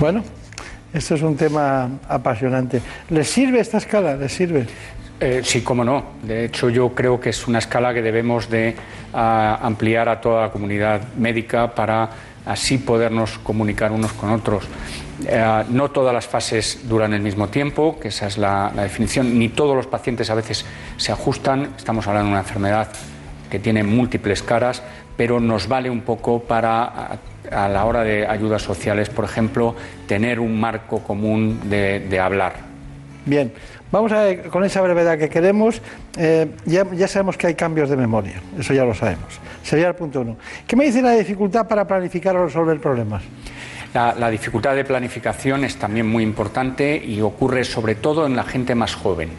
Bueno, 0.00 0.24
esto 0.94 1.14
es 1.14 1.20
un 1.20 1.36
tema 1.36 1.90
apasionante. 2.08 2.80
¿Les 3.10 3.28
sirve 3.28 3.60
esta 3.60 3.76
escala? 3.76 4.16
¿Les 4.16 4.32
sirve? 4.32 4.66
Eh, 5.20 5.42
sí, 5.44 5.60
cómo 5.60 5.84
no. 5.84 6.04
De 6.22 6.46
hecho, 6.46 6.70
yo 6.70 6.94
creo 6.94 7.20
que 7.20 7.30
es 7.30 7.46
una 7.46 7.58
escala 7.58 7.92
que 7.92 8.00
debemos 8.00 8.48
de 8.48 8.74
ah, 9.12 9.58
ampliar 9.62 10.08
a 10.08 10.20
toda 10.20 10.42
la 10.42 10.50
comunidad 10.50 11.12
médica 11.14 11.74
para 11.74 12.08
así 12.46 12.78
podernos 12.78 13.38
comunicar 13.38 13.92
unos 13.92 14.12
con 14.14 14.30
otros. 14.30 14.64
Eh, 15.26 15.64
no 15.68 15.90
todas 15.90 16.14
las 16.14 16.26
fases 16.26 16.88
duran 16.88 17.12
el 17.12 17.20
mismo 17.20 17.48
tiempo, 17.48 17.98
que 18.00 18.08
esa 18.08 18.26
es 18.26 18.38
la, 18.38 18.72
definición, 18.74 19.38
ni 19.38 19.50
todos 19.50 19.76
los 19.76 19.86
pacientes 19.86 20.30
a 20.30 20.34
veces 20.34 20.64
se 20.96 21.12
ajustan. 21.12 21.74
Estamos 21.76 22.06
hablando 22.06 22.28
de 22.28 22.32
una 22.32 22.40
enfermedad 22.40 22.88
que 23.50 23.58
tiene 23.58 23.82
múltiples 23.82 24.42
caras, 24.42 24.82
pero 25.16 25.40
nos 25.40 25.68
vale 25.68 25.90
un 25.90 26.00
poco 26.00 26.40
para, 26.42 27.18
a, 27.50 27.68
la 27.68 27.84
hora 27.84 28.02
de 28.04 28.26
ayudas 28.26 28.62
sociales, 28.62 29.10
por 29.10 29.24
ejemplo, 29.24 29.74
tener 30.06 30.40
un 30.40 30.58
marco 30.58 31.00
común 31.00 31.60
de, 31.68 32.20
hablar. 32.20 32.54
Bien, 33.26 33.52
vamos 33.92 34.12
a 34.12 34.22
ver, 34.22 34.48
con 34.48 34.64
esa 34.64 34.80
brevedad 34.80 35.18
que 35.18 35.28
queremos, 35.28 35.80
eh, 36.16 36.50
ya, 36.64 36.86
ya, 36.92 37.08
sabemos 37.08 37.36
que 37.36 37.46
hay 37.46 37.54
cambios 37.54 37.90
de 37.90 37.96
memoria, 37.96 38.40
eso 38.58 38.74
ya 38.74 38.84
lo 38.84 38.94
sabemos. 38.94 39.40
Sería 39.62 39.88
el 39.88 39.94
punto 39.94 40.22
uno. 40.22 40.36
¿Qué 40.66 40.76
me 40.76 40.84
dice 40.84 41.02
la 41.02 41.12
dificultad 41.12 41.68
para 41.68 41.86
planificar 41.86 42.36
o 42.36 42.46
resolver 42.46 42.80
problemas? 42.80 43.22
La, 43.92 44.30
dificultad 44.30 44.76
de 44.76 44.84
planificación 44.84 45.64
es 45.64 45.76
también 45.76 46.06
muy 46.06 46.22
importante 46.22 46.96
y 46.96 47.20
ocurre 47.22 47.64
sobre 47.64 47.96
todo 47.96 48.24
en 48.24 48.36
la 48.36 48.44
gente 48.44 48.76
más 48.76 48.94
joven. 48.94 49.30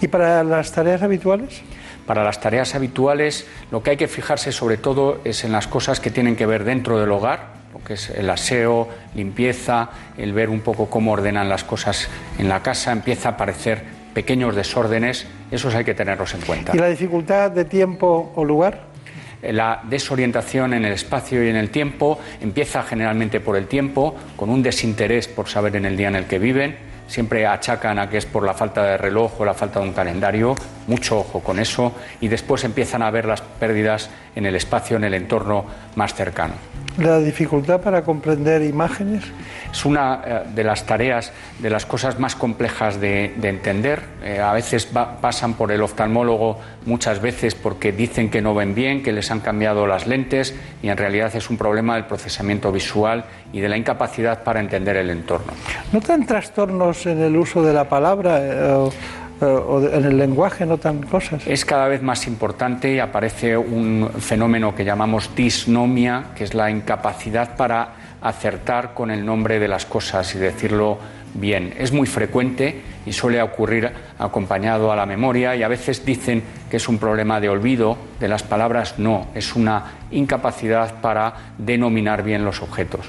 ¿Y 0.00 0.06
para 0.06 0.44
las 0.44 0.70
tareas 0.70 1.02
habituales? 1.02 1.62
Para 2.06 2.22
las 2.22 2.40
tareas 2.40 2.76
habituales 2.76 3.44
lo 3.72 3.82
que 3.82 3.90
hay 3.90 3.96
que 3.96 4.06
fijarse 4.06 4.52
sobre 4.52 4.76
todo 4.76 5.20
es 5.24 5.42
en 5.42 5.50
las 5.50 5.66
cosas 5.66 5.98
que 5.98 6.12
tienen 6.12 6.36
que 6.36 6.46
ver 6.46 6.62
dentro 6.62 7.00
del 7.00 7.10
hogar, 7.10 7.55
que 7.86 7.94
es 7.94 8.10
el 8.10 8.28
aseo, 8.28 8.88
limpieza, 9.14 9.90
el 10.18 10.32
ver 10.32 10.50
un 10.50 10.60
poco 10.60 10.90
cómo 10.90 11.12
ordenan 11.12 11.48
las 11.48 11.64
cosas 11.64 12.08
en 12.38 12.48
la 12.48 12.62
casa, 12.62 12.92
empieza 12.92 13.30
a 13.30 13.32
aparecer 13.32 13.84
pequeños 14.12 14.56
desórdenes, 14.56 15.26
esos 15.50 15.74
hay 15.74 15.84
que 15.84 15.94
tenerlos 15.94 16.34
en 16.34 16.40
cuenta. 16.40 16.72
¿Y 16.74 16.78
la 16.78 16.88
dificultad 16.88 17.50
de 17.50 17.64
tiempo 17.64 18.32
o 18.34 18.44
lugar? 18.44 18.96
la 19.42 19.80
desorientación 19.84 20.74
en 20.74 20.84
el 20.84 20.92
espacio 20.92 21.44
y 21.44 21.48
en 21.48 21.56
el 21.56 21.70
tiempo 21.70 22.18
empieza 22.40 22.82
generalmente 22.82 23.38
por 23.38 23.56
el 23.56 23.66
tiempo, 23.66 24.16
con 24.36 24.50
un 24.50 24.62
desinterés 24.62 25.28
por 25.28 25.48
saber 25.48 25.76
en 25.76 25.84
el 25.84 25.96
día 25.96 26.08
en 26.08 26.16
el 26.16 26.24
que 26.24 26.38
viven. 26.38 26.76
Siempre 27.06 27.46
achacan 27.46 28.00
a 28.00 28.10
que 28.10 28.18
es 28.18 28.26
por 28.26 28.44
la 28.44 28.54
falta 28.54 28.82
de 28.82 28.96
reloj 28.96 29.40
o 29.40 29.44
la 29.44 29.54
falta 29.54 29.78
de 29.78 29.86
un 29.86 29.92
calendario, 29.92 30.56
mucho 30.88 31.20
ojo 31.20 31.40
con 31.40 31.60
eso, 31.60 31.92
y 32.20 32.26
después 32.26 32.64
empiezan 32.64 33.02
a 33.02 33.10
ver 33.10 33.26
las 33.26 33.42
pérdidas 33.42 34.10
en 34.34 34.46
el 34.46 34.56
espacio, 34.56 34.96
en 34.96 35.04
el 35.04 35.14
entorno 35.14 35.66
más 35.94 36.14
cercano. 36.14 36.54
¿La 36.98 37.18
dificultad 37.18 37.80
para 37.82 38.02
comprender 38.02 38.62
imágenes? 38.62 39.22
Es 39.70 39.84
una 39.84 40.22
eh, 40.24 40.42
de 40.54 40.64
las 40.64 40.86
tareas, 40.86 41.30
de 41.58 41.68
las 41.68 41.84
cosas 41.84 42.18
más 42.18 42.34
complejas 42.34 42.98
de, 42.98 43.34
entender. 43.42 44.02
Eh, 44.22 44.40
a 44.40 44.52
veces 44.54 44.86
pasan 44.86 45.54
por 45.54 45.72
el 45.72 45.82
oftalmólogo 45.82 46.58
muchas 46.86 47.20
veces 47.20 47.54
porque 47.54 47.92
dicen 47.92 48.30
que 48.30 48.40
no 48.40 48.54
ven 48.54 48.74
bien, 48.74 49.02
que 49.02 49.12
les 49.12 49.30
han 49.30 49.40
cambiado 49.40 49.86
las 49.86 50.06
lentes 50.06 50.54
y 50.82 50.88
en 50.88 50.96
realidad 50.96 51.36
es 51.36 51.50
un 51.50 51.58
problema 51.58 51.96
del 51.96 52.06
procesamiento 52.06 52.72
visual 52.72 53.26
y 53.52 53.60
de 53.60 53.68
la 53.68 53.76
incapacidad 53.76 54.42
para 54.42 54.60
entender 54.60 54.96
el 54.96 55.10
entorno. 55.10 55.52
¿Notan 55.92 56.24
trastornos 56.24 57.04
en 57.04 57.20
el 57.20 57.36
uso 57.36 57.62
de 57.62 57.74
la 57.74 57.88
palabra? 57.88 58.40
Eh, 58.40 58.72
o 58.72 58.90
en 59.40 60.04
el 60.04 60.18
lenguaje 60.18 60.66
cosas. 61.10 61.46
Es 61.46 61.64
cada 61.64 61.88
vez 61.88 62.02
más 62.02 62.26
importante 62.26 62.92
y 62.92 62.98
aparece 62.98 63.56
un 63.56 64.08
fenómeno 64.18 64.74
que 64.74 64.84
llamamos 64.84 65.34
disnomia, 65.34 66.26
que 66.34 66.44
es 66.44 66.54
la 66.54 66.70
incapacidad 66.70 67.56
para 67.56 67.94
acertar 68.20 68.94
con 68.94 69.10
el 69.10 69.24
nombre 69.24 69.58
de 69.58 69.68
las 69.68 69.86
cosas 69.86 70.34
y 70.34 70.38
decirlo 70.38 70.98
bien. 71.34 71.74
Es 71.78 71.92
muy 71.92 72.06
frecuente 72.06 72.80
y 73.06 73.12
suele 73.12 73.40
ocurrir 73.40 73.90
acompañado 74.18 74.92
a 74.92 74.96
la 74.96 75.06
memoria 75.06 75.56
y 75.56 75.62
a 75.62 75.68
veces 75.68 76.04
dicen 76.04 76.42
que 76.70 76.76
es 76.76 76.88
un 76.88 76.98
problema 76.98 77.40
de 77.40 77.48
olvido 77.48 77.96
de 78.20 78.28
las 78.28 78.42
palabras, 78.42 78.98
no, 78.98 79.28
es 79.34 79.54
una 79.54 79.92
incapacidad 80.10 81.00
para 81.00 81.32
denominar 81.56 82.22
bien 82.22 82.44
los 82.44 82.60
objetos. 82.60 83.06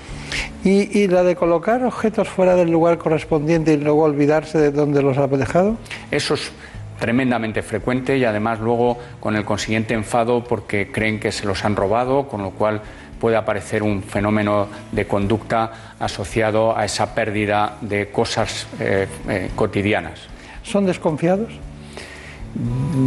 ¿Y, 0.63 0.99
¿Y, 0.99 1.07
la 1.07 1.23
de 1.23 1.35
colocar 1.35 1.83
objetos 1.83 2.27
fuera 2.27 2.55
del 2.55 2.69
lugar 2.69 2.97
correspondiente 2.97 3.73
y 3.73 3.77
luego 3.77 4.03
olvidarse 4.03 4.57
de 4.57 4.71
dónde 4.71 5.01
los 5.01 5.17
ha 5.17 5.27
dejado? 5.27 5.77
Eso 6.11 6.33
es 6.33 6.51
tremendamente 6.99 7.61
frecuente 7.61 8.17
y 8.17 8.25
además 8.25 8.59
luego 8.59 8.97
con 9.19 9.35
el 9.35 9.45
consiguiente 9.45 9.93
enfado 9.93 10.43
porque 10.43 10.91
creen 10.91 11.19
que 11.19 11.31
se 11.31 11.45
los 11.45 11.63
han 11.63 11.75
robado, 11.75 12.27
con 12.27 12.41
lo 12.41 12.51
cual 12.51 12.81
puede 13.19 13.35
aparecer 13.35 13.83
un 13.83 14.03
fenómeno 14.03 14.67
de 14.91 15.05
conducta 15.05 15.95
asociado 15.99 16.77
a 16.77 16.85
esa 16.85 17.13
pérdida 17.13 17.77
de 17.81 18.09
cosas 18.09 18.67
eh, 18.79 19.07
eh, 19.29 19.49
cotidianas. 19.55 20.19
¿Son 20.63 20.85
desconfiados? 20.85 21.49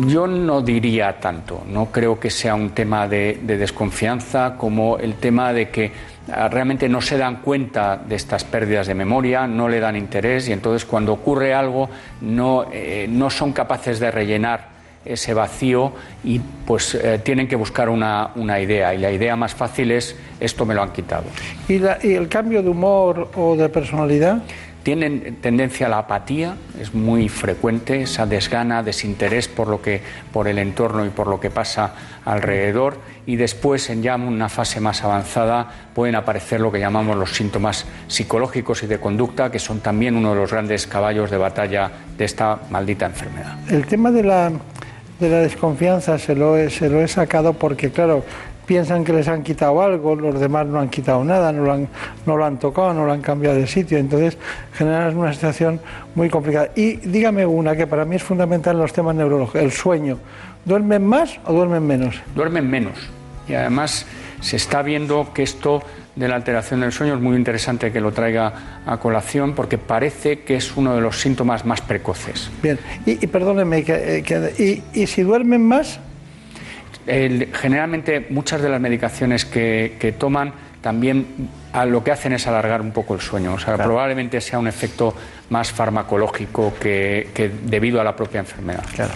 Yo 0.07 0.27
no 0.27 0.63
diría 0.63 1.19
tanto, 1.19 1.65
no 1.67 1.87
creo 1.87 2.21
que 2.21 2.31
sea 2.31 2.55
un 2.55 2.71
tema 2.71 3.09
de, 3.09 3.41
de 3.43 3.59
desconfianza 3.59 4.55
como 4.57 4.99
el 4.99 5.15
tema 5.15 5.53
de 5.53 5.71
que 5.71 5.91
ah, 6.33 6.49
realmente 6.49 6.89
no 6.89 7.01
se 7.01 7.19
dan 7.19 7.37
cuenta 7.37 7.97
de 7.97 8.15
estas 8.15 8.45
pérdidas 8.45 8.87
de 8.87 8.95
memoria, 8.95 9.47
no 9.49 9.69
le 9.69 9.81
dan 9.81 9.97
interés 9.97 10.49
y 10.49 10.53
entonces 10.53 10.85
cuando 10.85 11.13
ocurre 11.15 11.53
algo 11.53 11.91
no, 12.21 12.67
eh, 12.71 13.09
no 13.11 13.29
son 13.29 13.53
capaces 13.53 13.99
de 13.99 14.11
rellenar 14.11 14.80
ese 15.13 15.35
vacío 15.35 15.93
y 16.25 16.39
pues 16.39 16.95
eh, 16.95 17.21
tienen 17.23 17.49
que 17.49 17.57
buscar 17.57 17.89
una, 17.89 18.31
una, 18.37 18.61
idea 18.61 18.95
y 18.95 18.99
la 18.99 19.11
idea 19.11 19.37
más 19.37 19.55
fácil 19.55 19.91
es 19.91 20.17
esto 20.39 20.65
me 20.65 20.75
lo 20.75 20.83
han 20.83 20.93
quitado. 20.93 21.25
¿Y, 21.69 21.79
la, 21.79 21.99
¿Y 22.03 22.15
el 22.15 22.29
cambio 22.29 22.63
de 22.63 22.69
humor 22.69 23.31
o 23.37 23.57
de 23.57 23.69
personalidad? 23.69 24.43
tienen 24.83 25.37
tendencia 25.41 25.87
a 25.87 25.91
la 25.91 25.99
apatía, 25.99 26.57
es 26.81 26.95
muy 26.95 27.29
frecuente 27.29 28.03
esa 28.03 28.27
desgana, 28.27 28.83
desinterés 28.83 29.49
por 29.49 29.69
lo 29.69 29.83
que 29.83 30.01
por 30.33 30.49
el 30.49 30.59
entorno 30.59 31.05
y 31.05 31.11
por 31.11 31.27
lo 31.27 31.39
que 31.39 31.51
pasa 31.51 31.93
alrededor 32.25 32.99
y 33.27 33.37
después 33.37 33.91
en 33.91 34.03
ya 34.03 34.17
una 34.17 34.49
fase 34.49 34.81
más 34.81 35.05
avanzada 35.05 35.69
pueden 35.95 36.15
aparecer 36.15 36.61
lo 36.61 36.73
que 36.73 36.81
llamamos 36.81 37.17
los 37.17 37.35
síntomas 37.35 37.87
psicológicos 38.09 38.83
y 38.83 38.87
de 38.87 38.99
conducta 38.99 39.51
que 39.51 39.59
son 39.59 39.81
también 39.81 40.17
uno 40.17 40.31
de 40.31 40.37
los 40.37 40.51
grandes 40.51 40.87
caballos 40.87 41.31
de 41.31 41.37
batalla 41.37 41.91
de 42.17 42.25
esta 42.25 42.61
maldita 42.71 43.07
enfermedad. 43.07 43.59
El 43.71 43.87
tema 43.87 44.11
de 44.11 44.23
la 44.23 44.51
de 45.21 45.29
la 45.29 45.39
desconfianza 45.39 46.19
se 46.19 46.35
lo 46.35 46.57
he, 46.57 46.71
se 46.71 46.89
lo 46.89 47.01
he 47.01 47.09
sacado 47.09 47.53
porque 47.53 47.91
claro, 47.91 48.25
piensan 48.67 49.05
que 49.05 49.13
les 49.13 49.29
han 49.29 49.43
quitado 49.43 49.83
algo, 49.83 50.15
los 50.15 50.41
demás 50.41 50.67
no 50.67 50.81
han 50.81 50.89
quitado 50.89 51.25
nada, 51.25 51.53
no 51.53 51.65
lo 51.65 51.73
han, 51.73 51.89
no 52.25 52.37
lo 52.37 52.45
han 52.45 52.59
tocado, 52.59 52.95
no 52.95 53.05
lo 53.05 53.13
han 53.13 53.21
cambiado 53.21 53.57
de 53.57 53.67
sitio, 53.67 53.99
entonces 53.99 54.39
generan 54.73 55.17
una 55.17 55.33
situación 55.33 55.81
muy 56.15 56.31
complicada. 56.31 56.71
Y 56.77 56.97
dígame 56.97 57.45
una 57.45 57.77
que 57.77 57.87
para 57.87 58.05
mí 58.05 58.17
es 58.17 58.23
fundamental 58.23 58.77
en 58.77 58.83
los 58.83 58.93
temas 58.93 59.15
neurológicos, 59.15 59.61
el 59.61 59.73
sueño. 59.73 60.19
¿Duermen 60.65 61.05
más 61.05 61.39
o 61.47 61.53
duermen 61.53 61.87
menos? 61.87 62.21
Duermen 62.35 62.71
menos. 62.71 62.95
Y 63.49 63.55
además 63.55 64.07
se 64.41 64.57
está 64.57 64.83
viendo 64.83 65.33
que 65.35 65.43
esto 65.43 65.83
de 66.21 66.29
la 66.29 66.37
alteración 66.37 66.81
del 66.81 66.93
sueño 66.93 67.15
es 67.15 67.21
muy 67.21 67.35
interesante 67.35 67.91
que 67.91 68.01
lo 68.01 68.13
traiga 68.13 68.83
a 68.85 68.99
colación 68.99 69.55
porque 69.55 69.79
parece 69.79 70.41
que 70.41 70.55
es 70.55 70.77
uno 70.77 70.95
de 70.95 71.01
los 71.01 71.19
síntomas 71.19 71.65
más 71.65 71.81
precoces. 71.81 72.51
Bien, 72.63 72.79
y, 73.07 73.13
y 73.13 73.27
perdónenme, 73.27 73.83
que, 73.83 74.23
que, 74.25 74.83
y, 74.95 75.01
¿y 75.01 75.07
si 75.07 75.23
duermen 75.23 75.67
más? 75.67 75.99
El, 77.07 77.49
generalmente 77.55 78.27
muchas 78.29 78.61
de 78.61 78.69
las 78.69 78.81
medicaciones 78.81 79.47
que, 79.47 79.97
que, 79.99 80.13
toman 80.13 80.53
también 80.81 81.49
a 81.73 81.85
lo 81.85 82.03
que 82.03 82.11
hacen 82.11 82.33
es 82.33 82.47
alargar 82.47 82.81
un 82.81 82.91
poco 82.91 83.15
el 83.15 83.21
sueño. 83.21 83.55
O 83.55 83.59
sea, 83.59 83.75
claro. 83.75 83.91
probablemente 83.91 84.41
sea 84.41 84.59
un 84.59 84.67
efecto 84.67 85.15
más 85.51 85.71
farmacológico 85.71 86.73
que, 86.81 87.31
que, 87.35 87.49
debido 87.49 88.01
a 88.01 88.05
la 88.05 88.17
propia 88.17 88.41
enfermedad. 88.41 88.85
Claro. 88.95 89.13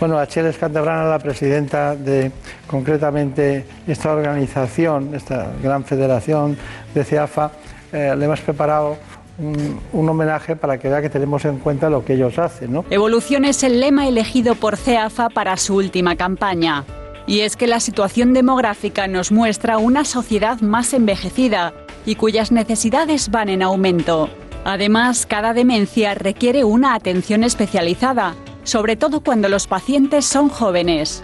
Bueno, 0.00 0.18
Acheles 0.18 0.58
Cantabrana, 0.58 1.04
la 1.04 1.18
presidenta 1.18 1.94
de 1.94 2.32
concretamente 2.66 3.64
esta 3.86 4.12
organización, 4.12 5.14
esta 5.14 5.52
gran 5.62 5.84
federación 5.84 6.56
de 6.94 7.04
CEAFA, 7.04 7.52
eh, 7.92 8.14
le 8.16 8.24
hemos 8.24 8.40
preparado 8.40 8.96
un, 9.38 9.80
un, 9.92 10.08
homenaje 10.08 10.56
para 10.56 10.78
que 10.78 10.88
vea 10.88 11.00
que 11.00 11.10
tenemos 11.10 11.44
en 11.44 11.58
cuenta 11.58 11.90
lo 11.90 12.04
que 12.04 12.14
ellos 12.14 12.38
hacen. 12.38 12.72
¿no? 12.72 12.84
Evolución 12.90 13.44
es 13.44 13.62
el 13.62 13.80
lema 13.80 14.08
elegido 14.08 14.54
por 14.54 14.76
CEAFA 14.76 15.28
para 15.28 15.56
su 15.56 15.76
última 15.76 16.16
campaña. 16.16 16.84
Y 17.26 17.40
es 17.40 17.56
que 17.56 17.66
la 17.66 17.80
situación 17.80 18.32
demográfica 18.32 19.06
nos 19.08 19.32
muestra 19.32 19.78
una 19.78 20.04
sociedad 20.04 20.60
más 20.60 20.92
envejecida 20.92 21.72
y 22.04 22.16
cuyas 22.16 22.52
necesidades 22.52 23.30
van 23.30 23.48
en 23.48 23.62
aumento. 23.62 24.28
Además, 24.64 25.26
cada 25.26 25.52
demencia 25.52 26.14
requiere 26.14 26.64
una 26.64 26.94
atención 26.94 27.44
especializada, 27.44 28.34
sobre 28.62 28.96
todo 28.96 29.20
cuando 29.20 29.48
los 29.48 29.66
pacientes 29.66 30.24
son 30.24 30.48
jóvenes. 30.48 31.22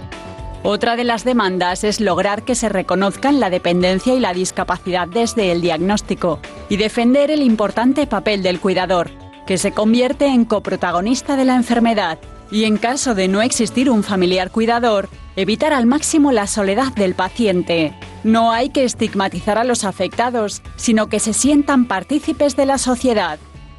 Otra 0.62 0.96
de 0.96 1.04
las 1.04 1.24
demandas 1.24 1.84
es 1.84 2.00
lograr 2.00 2.42
que 2.42 2.54
se 2.54 2.68
reconozcan 2.68 3.40
la 3.40 3.48
dependencia 3.48 4.14
y 4.14 4.20
la 4.20 4.34
discapacidad 4.34 5.08
desde 5.08 5.52
el 5.52 5.62
diagnóstico 5.62 6.38
y 6.68 6.76
defender 6.76 7.30
el 7.30 7.42
importante 7.42 8.06
papel 8.06 8.42
del 8.42 8.60
cuidador, 8.60 9.10
que 9.46 9.56
se 9.56 9.72
convierte 9.72 10.26
en 10.26 10.44
coprotagonista 10.44 11.36
de 11.36 11.46
la 11.46 11.56
enfermedad 11.56 12.18
y 12.50 12.64
en 12.64 12.76
caso 12.76 13.14
de 13.14 13.28
no 13.28 13.42
existir 13.42 13.90
un 13.90 14.02
familiar 14.02 14.50
cuidador, 14.50 15.08
evitar 15.36 15.72
al 15.72 15.86
máximo 15.86 16.32
la 16.32 16.46
soledad 16.46 16.92
del 16.94 17.14
paciente. 17.14 17.94
No 18.24 18.52
hay 18.52 18.70
que 18.70 18.84
estigmatizar 18.84 19.58
a 19.58 19.64
los 19.64 19.84
afectados, 19.84 20.62
sino 20.76 21.08
que 21.08 21.20
se 21.20 21.32
sientan 21.32 21.86
partícipes 21.86 22.56
de 22.56 22.66
la 22.66 22.78
sociedad. 22.78 23.38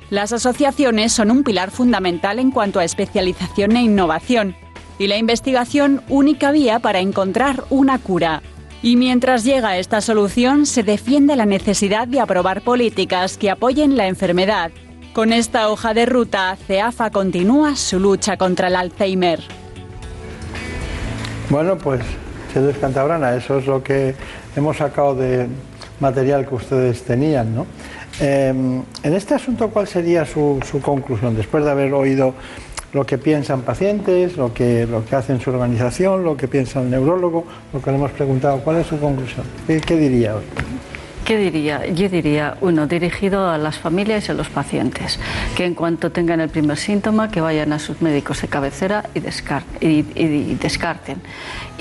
Las 0.10 0.34
asociaciones 0.34 1.14
son 1.14 1.32
un 1.32 1.44
pilar 1.44 1.72
fundamental 1.72 2.40
en 2.40 2.52
cuanto 2.52 2.80
a 2.80 2.84
especialización 2.84 3.76
e 3.78 3.84
innovación, 3.84 4.56
y 5.00 5.08
la 5.08 5.18
investigación 5.18 6.02
única 6.10 6.52
vía 6.52 6.80
para 6.80 7.00
encontrar 7.00 7.64
una 7.70 7.98
cura. 7.98 8.42
Y 8.84 8.96
mientras 8.96 9.44
llega 9.44 9.78
esta 9.78 10.02
solución, 10.02 10.66
se 10.66 10.84
defiende 10.84 11.36
la 11.36 11.46
necesidad 11.46 12.08
de 12.08 12.20
aprobar 12.20 12.62
políticas 12.62 13.38
que 13.38 13.52
apoyen 13.52 13.96
la 13.96 14.08
enfermedad. 14.08 14.72
Con 15.14 15.34
esta 15.34 15.70
hoja 15.70 15.94
de 15.94 16.06
ruta, 16.06 16.56
CEAFA 16.56 17.10
continúa 17.10 17.76
su 17.76 18.00
lucha 18.00 18.38
contra 18.38 18.70
el 18.70 18.78
Alzheimer. 18.78 19.42
Bueno, 21.50 21.78
pues, 21.78 22.02
Cedros 22.54 22.78
Cantabrana, 22.78 23.36
eso 23.36 23.58
es 23.58 23.68
lo 23.68 23.84
que 23.84 24.16
hemos 24.56 24.78
sacado 24.78 25.14
de 25.16 25.48
material 26.00 26.48
que 26.48 26.56
ustedes 26.56 27.04
tenían, 27.04 27.54
¿no? 27.54 27.68
Eh, 28.22 28.54
en 29.04 29.14
este 29.14 29.34
asunto, 29.34 29.70
¿cuál 29.70 29.86
sería 29.86 30.26
su, 30.26 30.62
conclusión? 30.82 31.36
Después 31.36 31.66
de 31.66 31.72
haber 31.72 31.94
oído 31.94 32.34
lo 32.94 33.06
que 33.06 33.18
piensan 33.18 33.64
pacientes, 33.64 34.38
lo 34.38 34.54
que, 34.54 34.88
lo 34.88 35.04
que 35.04 35.18
hace 35.18 35.38
su 35.42 35.50
organización, 35.50 36.24
lo 36.24 36.38
que 36.38 36.48
piensa 36.48 36.82
el 36.82 36.90
neurólogo, 36.90 37.44
lo 37.74 37.82
que 37.82 37.92
le 37.92 37.98
hemos 37.98 38.12
preguntado, 38.12 38.60
¿cuál 38.60 38.78
es 38.78 38.88
su 38.88 38.98
conclusión? 38.98 39.46
¿Qué, 39.68 39.82
qué 39.82 39.98
diría 39.98 40.38
hoy? 40.38 40.44
¿Qué 41.32 41.38
diría? 41.38 41.86
Yo 41.86 42.10
diría, 42.10 42.58
uno, 42.60 42.88
dirigido 42.88 43.50
a 43.50 43.58
las 43.58 43.80
familias 43.80 44.28
y 44.28 44.32
a 44.32 44.34
los 44.34 44.50
pacientes, 44.50 45.18
que 45.56 45.64
en 45.64 45.76
cuanto 45.76 46.12
tengan 46.12 46.42
el 46.42 46.50
primer 46.50 46.76
síntoma, 46.76 47.32
que 47.32 47.40
vayan 47.40 47.72
a 47.72 47.80
sus 47.80 48.02
médicos 48.02 48.42
de 48.42 48.50
cabecera 48.50 49.06
y, 49.14 49.22
descar 49.22 49.64
y, 49.80 50.04
y, 50.14 50.26
y 50.26 50.56
descarten. 50.56 51.22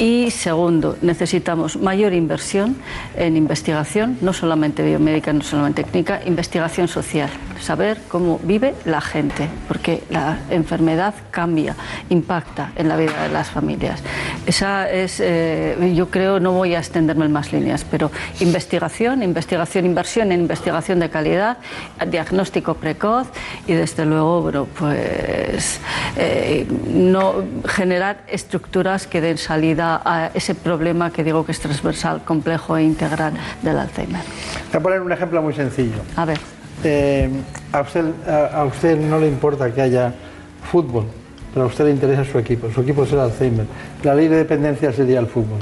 Y 0.00 0.30
segundo, 0.30 0.96
necesitamos 1.02 1.76
mayor 1.76 2.14
inversión 2.14 2.74
en 3.18 3.36
investigación, 3.36 4.16
no 4.22 4.32
solamente 4.32 4.82
biomédica, 4.82 5.30
no 5.30 5.42
solamente 5.42 5.84
técnica, 5.84 6.22
investigación 6.24 6.88
social, 6.88 7.28
saber 7.60 8.00
cómo 8.08 8.40
vive 8.42 8.74
la 8.86 9.02
gente, 9.02 9.46
porque 9.68 10.02
la 10.08 10.38
enfermedad 10.48 11.14
cambia, 11.30 11.76
impacta 12.08 12.72
en 12.76 12.88
la 12.88 12.96
vida 12.96 13.24
de 13.24 13.28
las 13.28 13.50
familias. 13.50 14.00
Esa 14.46 14.90
es, 14.90 15.20
eh, 15.20 15.92
yo 15.94 16.08
creo, 16.08 16.40
no 16.40 16.52
voy 16.52 16.74
a 16.74 16.78
extenderme 16.78 17.26
en 17.26 17.32
más 17.32 17.52
líneas, 17.52 17.84
pero 17.84 18.10
investigación, 18.40 19.22
investigación, 19.22 19.84
inversión 19.84 20.32
en 20.32 20.40
investigación 20.40 20.98
de 21.00 21.10
calidad, 21.10 21.58
diagnóstico 22.10 22.72
precoz 22.72 23.28
y 23.66 23.74
desde 23.74 24.06
luego, 24.06 24.40
bueno, 24.40 24.66
pues 24.78 25.78
eh, 26.16 26.66
no 26.88 27.34
generar 27.66 28.22
estructuras 28.28 29.06
que 29.06 29.20
den 29.20 29.36
salida 29.36 29.89
a 29.96 30.30
ese 30.34 30.54
problema 30.54 31.10
que 31.10 31.24
digo 31.24 31.44
que 31.44 31.52
es 31.52 31.60
transversal, 31.60 32.22
complejo 32.24 32.76
e 32.76 32.82
integral 32.82 33.32
del 33.62 33.78
Alzheimer. 33.78 34.22
Voy 34.70 34.78
a 34.78 34.80
poner 34.80 35.00
un 35.00 35.12
ejemplo 35.12 35.42
muy 35.42 35.54
sencillo. 35.54 35.98
A 36.16 36.24
ver. 36.24 36.38
Eh, 36.84 37.28
a, 37.72 37.80
usted, 37.80 38.04
a, 38.26 38.60
a, 38.60 38.64
usted 38.64 38.98
no 38.98 39.18
le 39.18 39.28
importa 39.28 39.72
que 39.72 39.82
haya 39.82 40.14
fútbol, 40.70 41.06
pero 41.52 41.64
a 41.64 41.68
usted 41.68 41.84
le 41.84 41.90
interesa 41.90 42.24
su 42.24 42.38
equipo. 42.38 42.70
Su 42.70 42.82
equipo 42.82 43.04
es 43.04 43.12
el 43.12 43.20
Alzheimer. 43.20 43.66
La 44.02 44.14
ley 44.14 44.28
de 44.28 44.36
dependencia 44.36 44.92
sería 44.92 45.20
el 45.20 45.26
fútbol. 45.26 45.58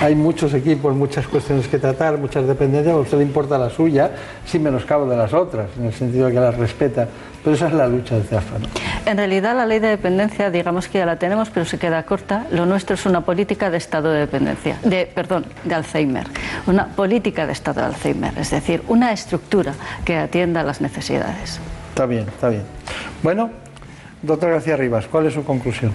Hay 0.00 0.14
muchos 0.14 0.54
equipos, 0.54 0.96
muchas 0.96 1.28
cuestiones 1.28 1.68
que 1.68 1.78
tratar, 1.78 2.16
muchas 2.16 2.46
dependencias, 2.46 2.94
a 2.94 2.98
usted 2.98 3.18
le 3.18 3.24
importa 3.24 3.58
la 3.58 3.68
suya, 3.68 4.10
sin 4.46 4.62
menoscabo 4.62 5.06
de 5.06 5.14
las 5.14 5.34
otras, 5.34 5.66
en 5.78 5.84
el 5.84 5.92
sentido 5.92 6.26
de 6.26 6.32
que 6.32 6.40
las 6.40 6.56
respeta. 6.56 7.06
Pero 7.42 7.56
esa 7.56 7.68
es 7.68 7.72
la 7.72 7.86
lucha 7.86 8.16
del 8.16 8.24
CEAFA. 8.24 8.58
¿no? 8.58 8.66
En 9.06 9.16
realidad 9.16 9.56
la 9.56 9.66
ley 9.66 9.78
de 9.78 9.88
dependencia, 9.88 10.50
digamos 10.50 10.88
que 10.88 10.98
ya 10.98 11.06
la 11.06 11.16
tenemos, 11.16 11.50
pero 11.50 11.64
se 11.64 11.78
queda 11.78 12.02
corta. 12.02 12.46
Lo 12.50 12.66
nuestro 12.66 12.94
es 12.94 13.06
una 13.06 13.22
política 13.22 13.70
de 13.70 13.78
estado 13.78 14.12
de 14.12 14.20
dependencia, 14.20 14.78
de, 14.82 15.06
perdón, 15.06 15.46
de 15.64 15.74
Alzheimer. 15.74 16.26
Una 16.66 16.88
política 16.88 17.46
de 17.46 17.52
estado 17.52 17.80
de 17.80 17.86
Alzheimer, 17.86 18.32
es 18.38 18.50
decir, 18.50 18.82
una 18.88 19.12
estructura 19.12 19.72
que 20.04 20.16
atienda 20.16 20.62
las 20.62 20.80
necesidades. 20.80 21.60
Está 21.90 22.06
bien, 22.06 22.26
está 22.28 22.48
bien. 22.50 22.62
Bueno, 23.22 23.50
doctor 24.22 24.50
García 24.50 24.76
Rivas, 24.76 25.06
¿cuál 25.06 25.26
es 25.26 25.34
su 25.34 25.44
conclusión? 25.44 25.92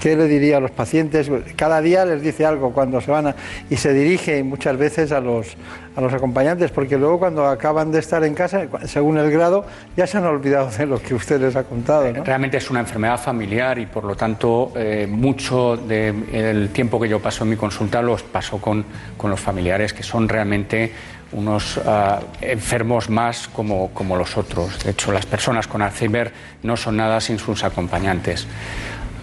¿Qué 0.00 0.16
le 0.16 0.28
diría 0.28 0.58
a 0.58 0.60
los 0.60 0.70
pacientes? 0.70 1.30
Cada 1.56 1.80
día 1.80 2.04
les 2.04 2.22
dice 2.22 2.44
algo 2.44 2.72
cuando 2.72 3.00
se 3.00 3.10
van 3.10 3.28
a, 3.28 3.36
y 3.70 3.76
se 3.76 3.92
dirige 3.92 4.42
muchas 4.42 4.76
veces 4.76 5.12
a 5.12 5.20
los, 5.20 5.56
a 5.96 6.00
los 6.00 6.12
acompañantes, 6.12 6.70
porque 6.70 6.96
luego 6.96 7.18
cuando 7.18 7.46
acaban 7.46 7.90
de 7.90 7.98
estar 7.98 8.22
en 8.24 8.34
casa, 8.34 8.66
según 8.84 9.18
el 9.18 9.30
grado, 9.30 9.64
ya 9.96 10.06
se 10.06 10.18
han 10.18 10.24
olvidado 10.26 10.70
de 10.70 10.86
lo 10.86 11.00
que 11.00 11.14
usted 11.14 11.40
les 11.40 11.56
ha 11.56 11.64
contado. 11.64 12.12
Realmente 12.24 12.58
es 12.58 12.70
una 12.70 12.80
enfermedad 12.80 13.18
familiar 13.18 13.78
y 13.78 13.86
por 13.86 14.04
lo 14.04 14.14
tanto 14.14 14.72
eh, 14.76 15.06
mucho 15.08 15.76
del 15.76 16.68
tiempo 16.70 17.00
que 17.00 17.08
yo 17.08 17.20
paso 17.20 17.44
en 17.44 17.50
mi 17.50 17.56
consulta 17.56 18.02
los 18.02 18.22
paso 18.22 18.58
con, 18.58 18.84
con 19.16 19.30
los 19.30 19.40
familiares, 19.40 19.92
que 19.92 20.02
son 20.02 20.28
realmente 20.28 20.92
unos 21.32 21.80
ah, 21.84 22.20
enfermos 22.40 23.10
más 23.10 23.48
como, 23.48 23.90
como 23.92 24.16
los 24.16 24.36
otros. 24.36 24.84
De 24.84 24.92
hecho, 24.92 25.12
las 25.12 25.26
personas 25.26 25.66
con 25.66 25.82
Alzheimer 25.82 26.32
no 26.62 26.76
son 26.76 26.96
nada 26.96 27.20
sin 27.20 27.38
sus 27.38 27.64
acompañantes. 27.64 28.46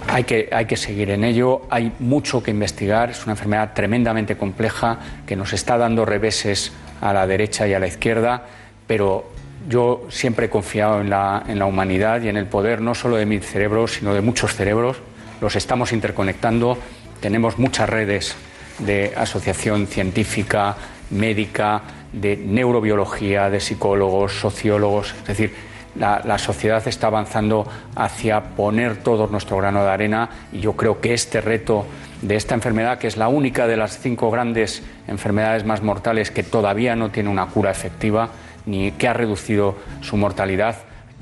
Hay 0.07 0.25
que, 0.25 0.49
hay 0.51 0.65
que, 0.65 0.77
seguir 0.77 1.09
en 1.09 1.23
ello, 1.23 1.61
hay 1.69 1.91
mucho 1.99 2.43
que 2.43 2.51
investigar, 2.51 3.09
es 3.09 3.23
una 3.23 3.33
enfermedad 3.33 3.73
tremendamente 3.73 4.37
compleja 4.37 4.99
que 5.25 5.35
nos 5.35 5.53
está 5.53 5.77
dando 5.77 6.05
reveses 6.05 6.71
a 7.01 7.13
la 7.13 7.25
derecha 7.25 7.67
y 7.67 7.73
a 7.73 7.79
la 7.79 7.87
izquierda, 7.87 8.43
pero 8.85 9.31
yo 9.67 10.05
siempre 10.09 10.47
he 10.47 10.49
confiado 10.49 11.01
en 11.01 11.09
la, 11.09 11.43
en 11.47 11.57
la 11.57 11.65
humanidad 11.65 12.21
y 12.21 12.29
en 12.29 12.37
el 12.37 12.45
poder 12.45 12.81
no 12.81 12.95
solo 12.95 13.15
de 13.15 13.25
mi 13.25 13.39
cerebro, 13.39 13.87
sino 13.87 14.13
de 14.13 14.21
muchos 14.21 14.55
cerebros. 14.55 14.97
Los 15.41 15.55
estamos 15.55 15.91
interconectando, 15.93 16.77
tenemos 17.21 17.57
muchas 17.57 17.89
redes 17.89 18.35
de 18.79 19.13
asociación 19.15 19.87
científica, 19.87 20.75
médica, 21.09 21.81
de 22.11 22.37
neurobiología, 22.37 23.49
de 23.49 23.59
psicólogos, 23.59 24.39
sociólogos, 24.39 25.15
es 25.21 25.27
decir, 25.27 25.53
la, 25.95 26.38
sociedad 26.38 26.86
está 26.88 27.08
avanzando 27.08 27.67
hacia 27.95 28.41
poner 28.56 28.97
todo 28.97 29.27
nuestro 29.27 29.58
grano 29.58 29.84
de 29.84 29.91
arena 29.91 30.29
y 30.51 30.60
yo 30.60 30.73
creo 30.73 30.99
que 30.99 31.13
este 31.13 31.41
reto 31.41 31.86
de 32.21 32.36
esta 32.36 32.56
enfermedad, 32.56 32.97
que 32.97 33.08
es 33.08 33.17
la 33.17 33.27
única 33.27 33.67
de 33.67 33.77
las 33.77 33.99
cinco 33.99 34.32
grandes 34.32 34.82
enfermedades 35.08 35.65
más 35.65 35.82
mortales 35.82 36.32
que 36.32 36.43
todavía 36.43 36.95
no 36.95 37.12
tiene 37.12 37.29
una 37.29 37.47
cura 37.47 37.71
efectiva 37.71 38.29
ni 38.65 38.91
que 38.93 39.08
ha 39.08 39.13
reducido 39.13 39.75
su 40.01 40.17
mortalidad, 40.17 40.77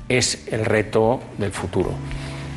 es 0.08 0.46
el 0.52 0.64
reto 0.64 1.20
del 1.38 1.52
futuro. 1.52 1.90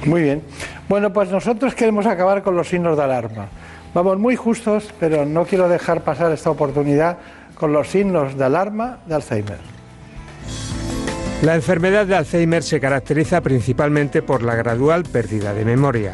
Muy 0.05 0.21
bien. 0.21 0.43
Bueno, 0.87 1.11
pues 1.11 1.31
nosotros 1.31 1.73
queremos 1.73 2.05
acabar 2.05 2.43
con 2.43 2.55
los 2.55 2.69
signos 2.69 2.95
de 2.95 3.03
alarma. 3.03 3.47
Vamos 3.93 4.19
muy 4.19 4.35
justos, 4.35 4.93
pero 4.99 5.25
no 5.25 5.45
quiero 5.45 5.67
dejar 5.67 6.01
pasar 6.01 6.31
esta 6.31 6.51
oportunidad 6.51 7.17
con 7.55 7.73
los 7.73 7.87
signos 7.87 8.37
de 8.37 8.43
alarma 8.43 8.99
de 9.07 9.15
Alzheimer. 9.15 9.74
La 11.41 11.55
enfermedad 11.55 12.05
de 12.07 12.15
Alzheimer 12.15 12.63
se 12.63 12.79
caracteriza 12.79 13.41
principalmente 13.41 14.21
por 14.21 14.41
la 14.41 14.55
gradual 14.55 15.03
pérdida 15.03 15.53
de 15.53 15.65
memoria. 15.65 16.13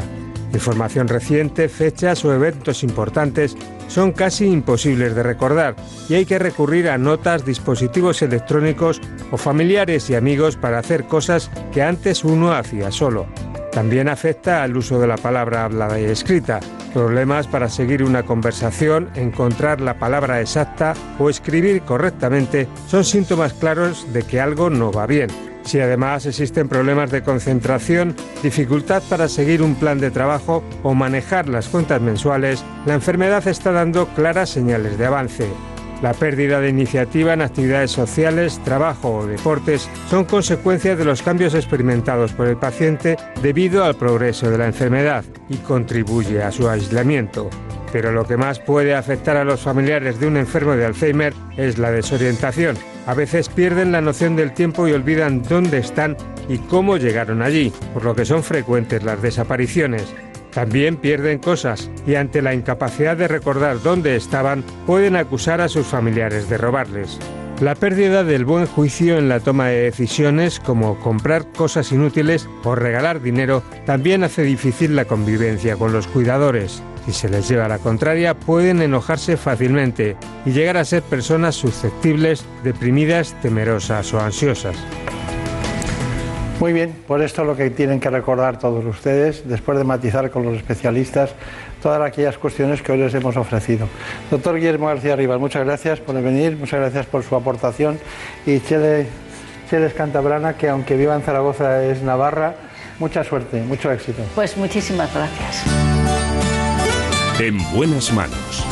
Información 0.53 1.07
reciente, 1.07 1.69
fechas 1.69 2.25
o 2.25 2.33
eventos 2.33 2.83
importantes 2.83 3.55
son 3.87 4.11
casi 4.11 4.47
imposibles 4.47 5.15
de 5.15 5.23
recordar 5.23 5.75
y 6.09 6.15
hay 6.15 6.25
que 6.25 6.39
recurrir 6.39 6.89
a 6.89 6.97
notas, 6.97 7.45
dispositivos 7.45 8.21
electrónicos 8.21 8.99
o 9.31 9.37
familiares 9.37 10.09
y 10.09 10.15
amigos 10.15 10.57
para 10.57 10.79
hacer 10.79 11.05
cosas 11.05 11.49
que 11.71 11.81
antes 11.81 12.23
uno 12.23 12.51
hacía 12.51 12.91
solo. 12.91 13.27
También 13.71 14.09
afecta 14.09 14.63
al 14.63 14.75
uso 14.75 14.99
de 14.99 15.07
la 15.07 15.17
palabra 15.17 15.63
hablada 15.63 15.99
y 15.99 16.03
escrita, 16.03 16.59
problemas 16.93 17.47
para 17.47 17.69
seguir 17.69 18.03
una 18.03 18.23
conversación, 18.23 19.09
encontrar 19.15 19.79
la 19.79 19.97
palabra 19.97 20.41
exacta 20.41 20.93
o 21.19 21.29
escribir 21.29 21.81
correctamente 21.83 22.67
son 22.87 23.05
síntomas 23.05 23.53
claros 23.53 24.11
de 24.11 24.23
que 24.23 24.41
algo 24.41 24.69
no 24.69 24.91
va 24.91 25.07
bien. 25.07 25.29
Si 25.63 25.79
además 25.79 26.25
existen 26.25 26.67
problemas 26.67 27.11
de 27.11 27.21
concentración, 27.21 28.15
dificultad 28.43 29.03
para 29.09 29.29
seguir 29.29 29.61
un 29.61 29.75
plan 29.75 29.99
de 29.99 30.11
trabajo 30.11 30.63
o 30.83 30.93
manejar 30.93 31.47
las 31.47 31.69
cuentas 31.69 32.01
mensuales, 32.01 32.63
la 32.85 32.95
enfermedad 32.95 33.47
está 33.47 33.71
dando 33.71 34.07
claras 34.07 34.49
señales 34.49 34.97
de 34.97 35.05
avance. 35.05 35.47
La 36.01 36.13
pérdida 36.13 36.59
de 36.59 36.69
iniciativa 36.69 37.33
en 37.33 37.41
actividades 37.41 37.91
sociales, 37.91 38.59
trabajo 38.63 39.17
o 39.17 39.27
deportes 39.27 39.87
son 40.09 40.25
consecuencias 40.25 40.97
de 40.97 41.05
los 41.05 41.21
cambios 41.21 41.53
experimentados 41.53 42.33
por 42.33 42.47
el 42.47 42.57
paciente 42.57 43.17
debido 43.43 43.83
al 43.83 43.95
progreso 43.95 44.49
de 44.49 44.57
la 44.57 44.65
enfermedad 44.65 45.23
y 45.47 45.57
contribuye 45.57 46.41
a 46.41 46.51
su 46.51 46.67
aislamiento. 46.67 47.51
Pero 47.91 48.11
lo 48.11 48.25
que 48.25 48.37
más 48.37 48.59
puede 48.59 48.95
afectar 48.95 49.37
a 49.37 49.43
los 49.43 49.61
familiares 49.61 50.19
de 50.19 50.25
un 50.25 50.37
enfermo 50.37 50.75
de 50.75 50.85
Alzheimer 50.85 51.33
es 51.55 51.77
la 51.77 51.91
desorientación. 51.91 52.77
A 53.05 53.13
veces 53.13 53.49
pierden 53.49 53.91
la 53.91 54.01
noción 54.01 54.35
del 54.35 54.53
tiempo 54.53 54.87
y 54.87 54.93
olvidan 54.93 55.43
dónde 55.43 55.77
están 55.77 56.17
y 56.49 56.57
cómo 56.57 56.97
llegaron 56.97 57.43
allí, 57.43 57.71
por 57.93 58.05
lo 58.05 58.15
que 58.15 58.25
son 58.25 58.43
frecuentes 58.43 59.03
las 59.03 59.21
desapariciones. 59.21 60.11
También 60.53 60.97
pierden 60.97 61.39
cosas 61.39 61.89
y 62.05 62.15
ante 62.15 62.41
la 62.41 62.53
incapacidad 62.53 63.15
de 63.15 63.27
recordar 63.27 63.81
dónde 63.81 64.15
estaban 64.15 64.63
pueden 64.85 65.15
acusar 65.15 65.61
a 65.61 65.69
sus 65.69 65.87
familiares 65.87 66.49
de 66.49 66.57
robarles. 66.57 67.19
La 67.61 67.75
pérdida 67.75 68.23
del 68.23 68.43
buen 68.43 68.65
juicio 68.65 69.19
en 69.19 69.29
la 69.29 69.39
toma 69.39 69.67
de 69.67 69.83
decisiones 69.83 70.59
como 70.59 70.99
comprar 70.99 71.45
cosas 71.51 71.91
inútiles 71.91 72.49
o 72.63 72.73
regalar 72.73 73.21
dinero 73.21 73.61
también 73.85 74.23
hace 74.23 74.41
difícil 74.41 74.95
la 74.95 75.05
convivencia 75.05 75.75
con 75.75 75.93
los 75.93 76.07
cuidadores. 76.07 76.81
Si 77.05 77.13
se 77.13 77.29
les 77.29 77.47
lleva 77.47 77.67
la 77.67 77.77
contraria, 77.77 78.33
pueden 78.33 78.81
enojarse 78.81 79.37
fácilmente 79.37 80.17
y 80.43 80.51
llegar 80.51 80.77
a 80.77 80.85
ser 80.85 81.03
personas 81.03 81.55
susceptibles, 81.55 82.45
deprimidas, 82.63 83.39
temerosas 83.41 84.11
o 84.13 84.19
ansiosas. 84.19 84.75
Muy 86.61 86.73
bien, 86.73 86.93
por 87.07 87.23
esto 87.23 87.43
lo 87.43 87.57
que 87.57 87.71
tienen 87.71 87.99
que 87.99 88.11
recordar 88.11 88.59
todos 88.59 88.85
ustedes, 88.85 89.49
después 89.49 89.79
de 89.79 89.83
matizar 89.83 90.29
con 90.29 90.45
los 90.45 90.55
especialistas 90.55 91.31
todas 91.81 91.99
aquellas 91.99 92.37
cuestiones 92.37 92.83
que 92.83 92.91
hoy 92.91 92.99
les 92.99 93.15
hemos 93.15 93.35
ofrecido. 93.35 93.87
Doctor 94.29 94.57
Guillermo 94.57 94.85
García 94.85 95.15
Rivas, 95.15 95.39
muchas 95.39 95.65
gracias 95.65 95.99
por 95.99 96.13
venir, 96.21 96.55
muchas 96.57 96.79
gracias 96.79 97.07
por 97.07 97.23
su 97.23 97.35
aportación. 97.35 97.97
Y 98.45 98.59
Chele, 98.59 99.07
Cheles 99.71 99.95
Cantabrana, 99.95 100.53
que 100.53 100.69
aunque 100.69 100.95
viva 100.95 101.15
en 101.15 101.23
Zaragoza 101.23 101.83
es 101.83 102.03
Navarra, 102.03 102.53
mucha 102.99 103.23
suerte, 103.23 103.59
mucho 103.63 103.91
éxito. 103.91 104.21
Pues 104.35 104.55
muchísimas 104.55 105.11
gracias. 105.15 105.63
En 107.39 107.57
buenas 107.73 108.13
manos. 108.13 108.70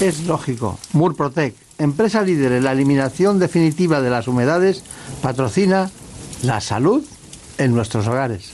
Es 0.00 0.26
lógico, 0.26 0.78
Murprotec 0.92 1.54
empresa 1.78 2.22
líder 2.22 2.52
en 2.52 2.64
la 2.64 2.72
eliminación 2.72 3.38
definitiva 3.38 4.00
de 4.00 4.10
las 4.10 4.28
humedades, 4.28 4.82
patrocina 5.22 5.90
la 6.42 6.60
salud 6.60 7.02
en 7.58 7.74
nuestros 7.74 8.06
hogares. 8.06 8.50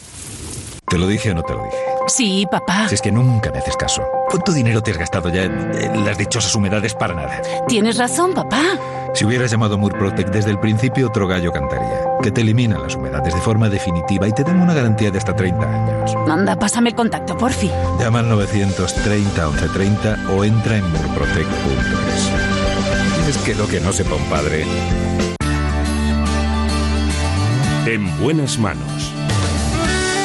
¿Te 0.88 0.98
lo 0.98 1.06
dije 1.06 1.30
o 1.30 1.34
no 1.34 1.42
te 1.42 1.52
lo 1.52 1.64
dije? 1.64 1.91
Sí, 2.08 2.46
papá. 2.50 2.88
Si 2.88 2.94
es 2.94 3.02
que 3.02 3.12
nunca 3.12 3.50
me 3.50 3.58
haces 3.58 3.76
caso. 3.76 4.02
¿Cuánto 4.28 4.52
dinero 4.52 4.82
te 4.82 4.90
has 4.90 4.98
gastado 4.98 5.28
ya 5.28 5.44
en, 5.44 6.04
las 6.04 6.18
dichosas 6.18 6.54
humedades 6.54 6.94
para 6.94 7.14
nada? 7.14 7.40
Tienes 7.68 7.96
razón, 7.98 8.34
papá. 8.34 8.62
Si 9.14 9.24
hubieras 9.24 9.50
llamado 9.50 9.78
Murprotec 9.78 10.30
desde 10.30 10.50
el 10.50 10.58
principio, 10.58 11.08
otro 11.08 11.26
gallo 11.26 11.52
cantaría. 11.52 12.00
Que 12.22 12.30
te 12.30 12.40
elimina 12.40 12.78
las 12.78 12.96
humedades 12.96 13.34
de 13.34 13.40
forma 13.40 13.68
definitiva 13.68 14.26
y 14.26 14.32
te 14.32 14.42
dan 14.42 14.60
una 14.60 14.74
garantía 14.74 15.10
de 15.10 15.18
hasta 15.18 15.36
30 15.36 15.66
años. 15.66 16.14
Manda, 16.26 16.56
pásame 16.56 16.90
el 16.90 16.94
contacto, 16.94 17.36
porfi. 17.36 17.70
Llama 18.00 18.20
al 18.20 18.28
930 18.28 19.46
1130 19.48 20.32
o 20.32 20.44
entra 20.44 20.76
en 20.76 20.90
murprotec.es. 20.90 22.30
Es 23.28 23.38
que 23.38 23.54
lo 23.54 23.68
que 23.68 23.80
no 23.80 23.92
sepa 23.92 24.16
un 24.16 24.24
padre. 24.24 24.64
En 27.86 28.18
buenas 28.18 28.58
manos. 28.58 29.11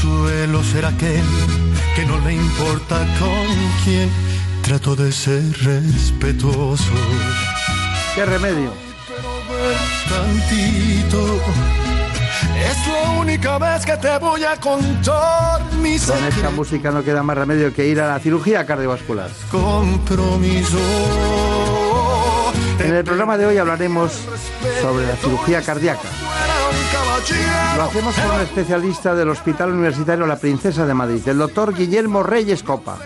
suelo 0.00 0.62
ser 0.62 0.84
aquel 0.84 1.24
que 1.94 2.04
no 2.06 2.18
le 2.20 2.34
importa 2.34 2.98
con 3.18 3.46
quién. 3.84 4.10
Trato 4.62 4.96
de 4.96 5.12
ser 5.12 5.42
respetuoso. 5.62 6.92
¿Qué 8.14 8.24
remedio? 8.24 8.72
Tantito. 10.08 11.40
Es 12.58 12.86
la 12.86 13.10
única 13.20 13.58
vez 13.58 13.84
que 13.84 13.96
te 13.96 14.18
voy 14.18 14.44
a 14.44 14.56
contar 14.56 15.62
mis 15.80 16.04
Con 16.06 16.24
esta 16.24 16.50
música 16.50 16.90
no 16.90 17.02
queda 17.02 17.22
más 17.22 17.36
remedio 17.36 17.72
que 17.72 17.86
ir 17.86 18.00
a 18.00 18.08
la 18.08 18.18
cirugía 18.18 18.66
cardiovascular. 18.66 19.30
compromiso. 19.50 20.78
En 22.78 22.94
el 22.94 23.04
programa 23.04 23.36
de 23.36 23.46
hoy 23.46 23.58
hablaremos 23.58 24.12
sobre 24.80 25.06
la 25.06 25.16
cirugía 25.16 25.62
cardíaca. 25.62 26.08
Lo 27.76 27.82
hacemos 27.84 28.14
con 28.14 28.30
un 28.36 28.40
especialista 28.40 29.14
del 29.14 29.28
Hospital 29.28 29.70
Universitario 29.72 30.26
La 30.26 30.36
Princesa 30.36 30.86
de 30.86 30.94
Madrid, 30.94 31.26
el 31.26 31.38
doctor 31.38 31.74
Guillermo 31.74 32.22
Reyes 32.22 32.62
Copa. 32.62 32.98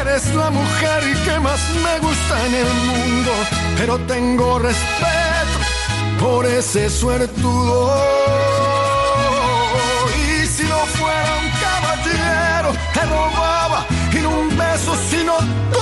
Eres 0.00 0.34
la 0.34 0.50
mujer 0.50 1.02
que 1.24 1.38
más 1.40 1.60
me 1.82 1.98
gusta 2.00 2.46
en 2.46 2.54
el 2.54 2.74
mundo, 2.86 3.30
pero 3.76 3.98
tengo 4.00 4.58
respeto 4.58 5.58
por 6.20 6.46
ese 6.46 6.88
suertudo. 6.90 7.94
Y 10.16 10.46
si 10.46 10.64
no 10.64 10.78
fuera 10.86 11.38
un 11.38 11.50
caballero, 11.60 12.72
te 12.94 13.00
robaba 13.00 13.86
y 14.12 14.24
un 14.24 14.56
beso, 14.56 14.96
sino 15.08 15.36
semana 15.38 15.81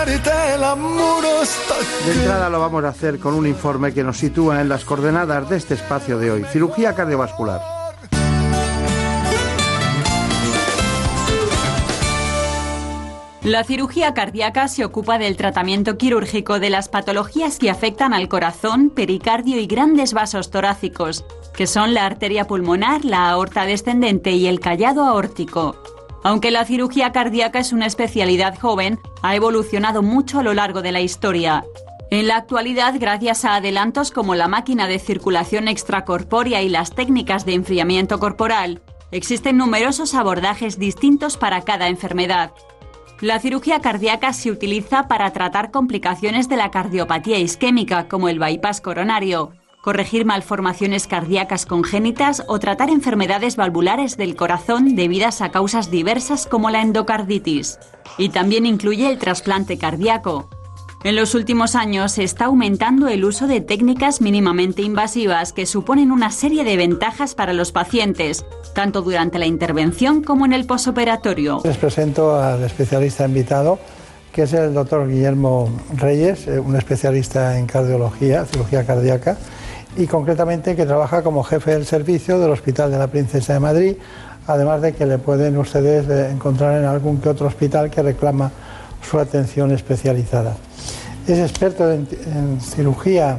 para 0.00 0.12
hacerte 0.12 0.54
el 0.54 0.64
amor 0.64 1.24
hasta 1.42 1.74
De 2.06 2.12
entrada 2.12 2.48
lo 2.48 2.60
vamos 2.60 2.84
a 2.84 2.88
hacer 2.88 3.18
con 3.18 3.34
un 3.34 3.46
informe 3.46 3.92
que 3.92 4.02
nos 4.02 4.16
sitúa 4.16 4.60
en 4.60 4.68
las 4.68 4.84
coordenadas 4.84 5.48
de 5.50 5.56
este 5.56 5.74
espacio 5.74 6.18
de 6.18 6.30
hoy, 6.30 6.44
cirugía 6.44 6.94
cardiovascular. 6.94 7.60
La 13.42 13.64
cirugía 13.64 14.12
cardíaca 14.12 14.68
se 14.68 14.84
ocupa 14.84 15.18
del 15.18 15.36
tratamiento 15.36 15.96
quirúrgico 15.96 16.60
de 16.60 16.70
las 16.70 16.88
patologías 16.88 17.58
que 17.58 17.70
afectan 17.70 18.12
al 18.12 18.28
corazón, 18.28 18.90
pericardio 18.90 19.58
y 19.58 19.66
grandes 19.66 20.12
vasos 20.12 20.50
torácicos, 20.50 21.24
que 21.54 21.66
son 21.66 21.94
la 21.94 22.04
arteria 22.04 22.46
pulmonar, 22.46 23.04
la 23.04 23.30
aorta 23.30 23.64
descendente 23.64 24.32
y 24.32 24.46
el 24.46 24.60
callado 24.60 25.04
aórtico. 25.04 25.99
Aunque 26.22 26.50
la 26.50 26.64
cirugía 26.64 27.12
cardíaca 27.12 27.58
es 27.58 27.72
una 27.72 27.86
especialidad 27.86 28.58
joven, 28.58 29.00
ha 29.22 29.34
evolucionado 29.34 30.02
mucho 30.02 30.40
a 30.40 30.42
lo 30.42 30.52
largo 30.52 30.82
de 30.82 30.92
la 30.92 31.00
historia. 31.00 31.64
En 32.10 32.26
la 32.26 32.36
actualidad, 32.36 32.94
gracias 32.98 33.44
a 33.44 33.54
adelantos 33.54 34.10
como 34.10 34.34
la 34.34 34.48
máquina 34.48 34.86
de 34.86 34.98
circulación 34.98 35.68
extracorpórea 35.68 36.60
y 36.60 36.68
las 36.68 36.90
técnicas 36.92 37.46
de 37.46 37.54
enfriamiento 37.54 38.18
corporal, 38.18 38.82
existen 39.12 39.56
numerosos 39.56 40.14
abordajes 40.14 40.78
distintos 40.78 41.36
para 41.36 41.62
cada 41.62 41.88
enfermedad. 41.88 42.52
La 43.20 43.38
cirugía 43.38 43.80
cardíaca 43.80 44.32
se 44.32 44.50
utiliza 44.50 45.06
para 45.06 45.30
tratar 45.32 45.70
complicaciones 45.70 46.48
de 46.48 46.56
la 46.56 46.70
cardiopatía 46.70 47.38
isquémica, 47.38 48.08
como 48.08 48.28
el 48.28 48.38
bypass 48.38 48.80
coronario, 48.80 49.52
corregir 49.80 50.24
malformaciones 50.24 51.06
cardíacas 51.06 51.66
congénitas 51.66 52.42
o 52.46 52.58
tratar 52.58 52.90
enfermedades 52.90 53.56
valvulares 53.56 54.16
del 54.16 54.36
corazón 54.36 54.94
debidas 54.94 55.40
a 55.40 55.50
causas 55.50 55.90
diversas 55.90 56.46
como 56.46 56.70
la 56.70 56.82
endocarditis. 56.82 57.78
Y 58.18 58.28
también 58.28 58.66
incluye 58.66 59.10
el 59.10 59.18
trasplante 59.18 59.78
cardíaco. 59.78 60.48
En 61.02 61.16
los 61.16 61.34
últimos 61.34 61.76
años 61.76 62.12
se 62.12 62.24
está 62.24 62.44
aumentando 62.44 63.08
el 63.08 63.24
uso 63.24 63.46
de 63.46 63.62
técnicas 63.62 64.20
mínimamente 64.20 64.82
invasivas 64.82 65.54
que 65.54 65.64
suponen 65.64 66.12
una 66.12 66.30
serie 66.30 66.62
de 66.62 66.76
ventajas 66.76 67.34
para 67.34 67.54
los 67.54 67.72
pacientes, 67.72 68.44
tanto 68.74 69.00
durante 69.00 69.38
la 69.38 69.46
intervención 69.46 70.22
como 70.22 70.44
en 70.44 70.52
el 70.52 70.66
posoperatorio. 70.66 71.62
Les 71.64 71.78
presento 71.78 72.38
al 72.38 72.62
especialista 72.64 73.24
invitado, 73.24 73.78
que 74.30 74.42
es 74.42 74.52
el 74.52 74.74
doctor 74.74 75.08
Guillermo 75.08 75.70
Reyes, 75.96 76.46
eh, 76.46 76.60
un 76.60 76.76
especialista 76.76 77.58
en 77.58 77.66
cardiología, 77.66 78.44
cirugía 78.44 78.84
cardíaca, 78.84 79.38
y 79.96 80.06
concretamente 80.06 80.76
que 80.76 80.86
trabaja 80.86 81.22
como 81.22 81.42
jefe 81.42 81.72
del 81.72 81.86
servicio 81.86 82.38
del 82.38 82.50
Hospital 82.50 82.90
de 82.90 82.98
la 82.98 83.08
Princesa 83.08 83.54
de 83.54 83.60
Madrid, 83.60 83.96
además 84.46 84.82
de 84.82 84.92
que 84.92 85.06
le 85.06 85.18
pueden 85.18 85.56
ustedes 85.58 86.08
eh, 86.08 86.30
encontrar 86.30 86.78
en 86.78 86.84
algún 86.84 87.18
que 87.18 87.28
otro 87.28 87.46
hospital 87.46 87.90
que 87.90 88.02
reclama 88.02 88.50
su 89.08 89.18
atención 89.18 89.72
especializada. 89.72 90.56
Es 91.26 91.38
experto 91.38 91.90
en, 91.90 92.06
cirugía 92.60 93.38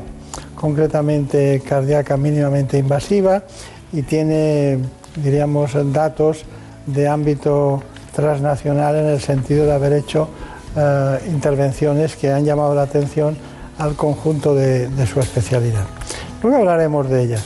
concretamente 0.56 1.62
cardíaca 1.68 2.18
mínimamente 2.18 2.78
invasiva 2.78 3.43
y 3.91 4.04
tiene, 4.04 4.80
diríamos, 5.16 5.72
datos 5.91 6.43
de 6.86 7.08
ámbito 7.08 7.82
transnacional 8.16 8.95
en 8.95 9.06
el 9.08 9.22
sentido 9.22 9.66
de 9.66 9.74
haber 9.74 9.93
hecho 9.93 10.30
eh, 10.76 11.20
intervenciones 11.30 12.16
que 12.16 12.32
han 12.32 12.45
llamado 12.45 12.76
la 12.76 12.84
atención 12.84 13.36
al 13.80 13.95
conjunto 13.95 14.54
de 14.54 15.08
su 15.08 15.20
especialidad. 15.20 15.86
Luego 16.41 16.57
hablaremos 16.57 17.09
de 17.09 17.23
ellas. 17.23 17.45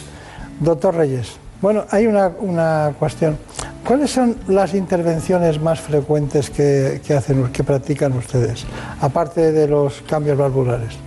Doctor 0.60 0.96
Reyes, 0.96 1.38
bueno, 1.62 1.86
hay 1.92 2.08
una, 2.08 2.32
una 2.40 2.94
cuestión. 2.98 3.38
¿Cuáles 3.86 4.12
son 4.12 4.38
las 4.48 4.74
intervenciones 4.74 5.62
más 5.62 5.80
frecuentes 5.80 6.50
que, 6.50 7.02
que 7.06 7.14
hacen, 7.14 7.52
que 7.52 7.64
practican 7.64 8.14
ustedes, 8.14 8.66
aparte 9.02 9.52
de 9.52 9.68
los 9.68 10.02
cambios 10.02 10.38
valvulares? 10.38 10.98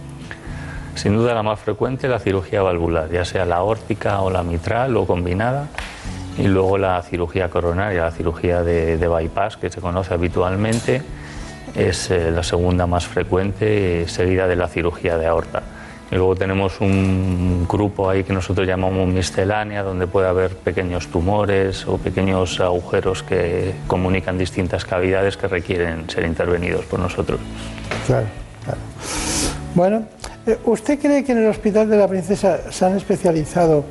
Sin 0.94 1.16
duda 1.16 1.34
la 1.34 1.42
más 1.42 1.60
frecuente 1.60 2.06
es 2.06 2.10
la 2.10 2.18
cirugía 2.18 2.62
valvular, 2.62 3.10
ya 3.10 3.24
sea 3.24 3.44
la 3.44 3.56
aórtica 3.56 4.20
o 4.20 4.30
la 4.30 4.42
mitral 4.42 4.96
o 4.96 5.06
combinada, 5.06 5.68
y 6.36 6.46
luego 6.46 6.78
la 6.78 7.02
cirugía 7.02 7.48
coronaria, 7.48 8.02
la 8.02 8.10
cirugía 8.12 8.62
de, 8.62 8.96
de 8.96 9.08
bypass 9.08 9.56
que 9.56 9.70
se 9.70 9.80
conoce 9.80 10.14
habitualmente, 10.14 11.02
es 11.74 12.10
eh, 12.10 12.30
la 12.30 12.42
segunda 12.42 12.86
más 12.86 13.06
frecuente, 13.06 14.02
eh, 14.02 14.08
seguida 14.08 14.46
de 14.46 14.56
la 14.56 14.68
cirugía 14.68 15.18
de 15.18 15.26
aorta. 15.26 15.62
Y 16.10 16.14
luego 16.14 16.34
tenemos 16.34 16.80
un 16.80 17.66
grupo 17.68 18.08
ahí 18.08 18.24
que 18.24 18.32
nosotros 18.32 18.66
llamamos 18.66 19.06
miscelánea, 19.08 19.82
donde 19.82 20.06
puede 20.06 20.26
haber 20.26 20.56
pequeños 20.56 21.08
tumores 21.08 21.86
o 21.86 21.98
pequeños 21.98 22.60
agujeros 22.60 23.22
que 23.22 23.74
comunican 23.86 24.38
distintas 24.38 24.84
cavidades 24.84 25.36
que 25.36 25.48
requieren 25.48 26.08
ser 26.08 26.24
intervenidos 26.24 26.86
por 26.86 26.98
nosotros. 26.98 27.38
Claro, 28.06 28.26
claro. 28.64 28.80
Bueno, 29.74 30.04
eh, 30.46 30.58
¿usted 30.64 30.98
cree 30.98 31.24
que 31.24 31.32
en 31.32 31.38
el 31.38 31.46
Hospital 31.48 31.90
de 31.90 31.98
la 31.98 32.08
Princesa 32.08 32.72
se 32.72 32.84
han 32.86 32.96
especializado 32.96 33.84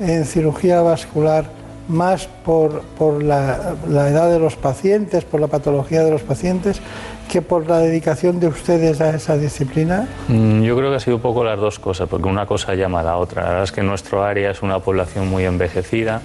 en 0.00 0.24
cirugía 0.24 0.80
vascular 0.80 1.50
más 1.88 2.26
por, 2.44 2.82
por 2.98 3.22
la, 3.22 3.74
la 3.88 4.08
edad 4.08 4.30
de 4.30 4.38
los 4.38 4.56
pacientes, 4.56 5.24
por 5.24 5.40
la 5.40 5.48
patología 5.48 6.02
de 6.02 6.10
los 6.10 6.22
pacientes, 6.22 6.80
que 7.28 7.42
por 7.42 7.68
la 7.68 7.78
dedicación 7.78 8.40
de 8.40 8.48
ustedes 8.48 9.00
a 9.00 9.10
esa 9.10 9.36
disciplina? 9.36 10.08
Mm, 10.28 10.62
Yo 10.62 10.76
creo 10.76 10.90
que 10.90 10.96
ha 10.96 11.00
sido 11.00 11.16
un 11.16 11.22
poco 11.22 11.44
las 11.44 11.58
dos 11.58 11.78
cosas, 11.78 12.08
porque 12.08 12.28
una 12.28 12.46
cosa 12.46 12.74
llama 12.74 13.00
a 13.00 13.04
la 13.04 13.16
otra. 13.16 13.42
La 13.42 13.48
verdad 13.50 13.64
es 13.64 13.72
que 13.72 13.82
nuestro 13.82 14.24
área 14.24 14.50
es 14.50 14.62
una 14.62 14.80
población 14.80 15.28
muy 15.28 15.44
envejecida, 15.44 16.22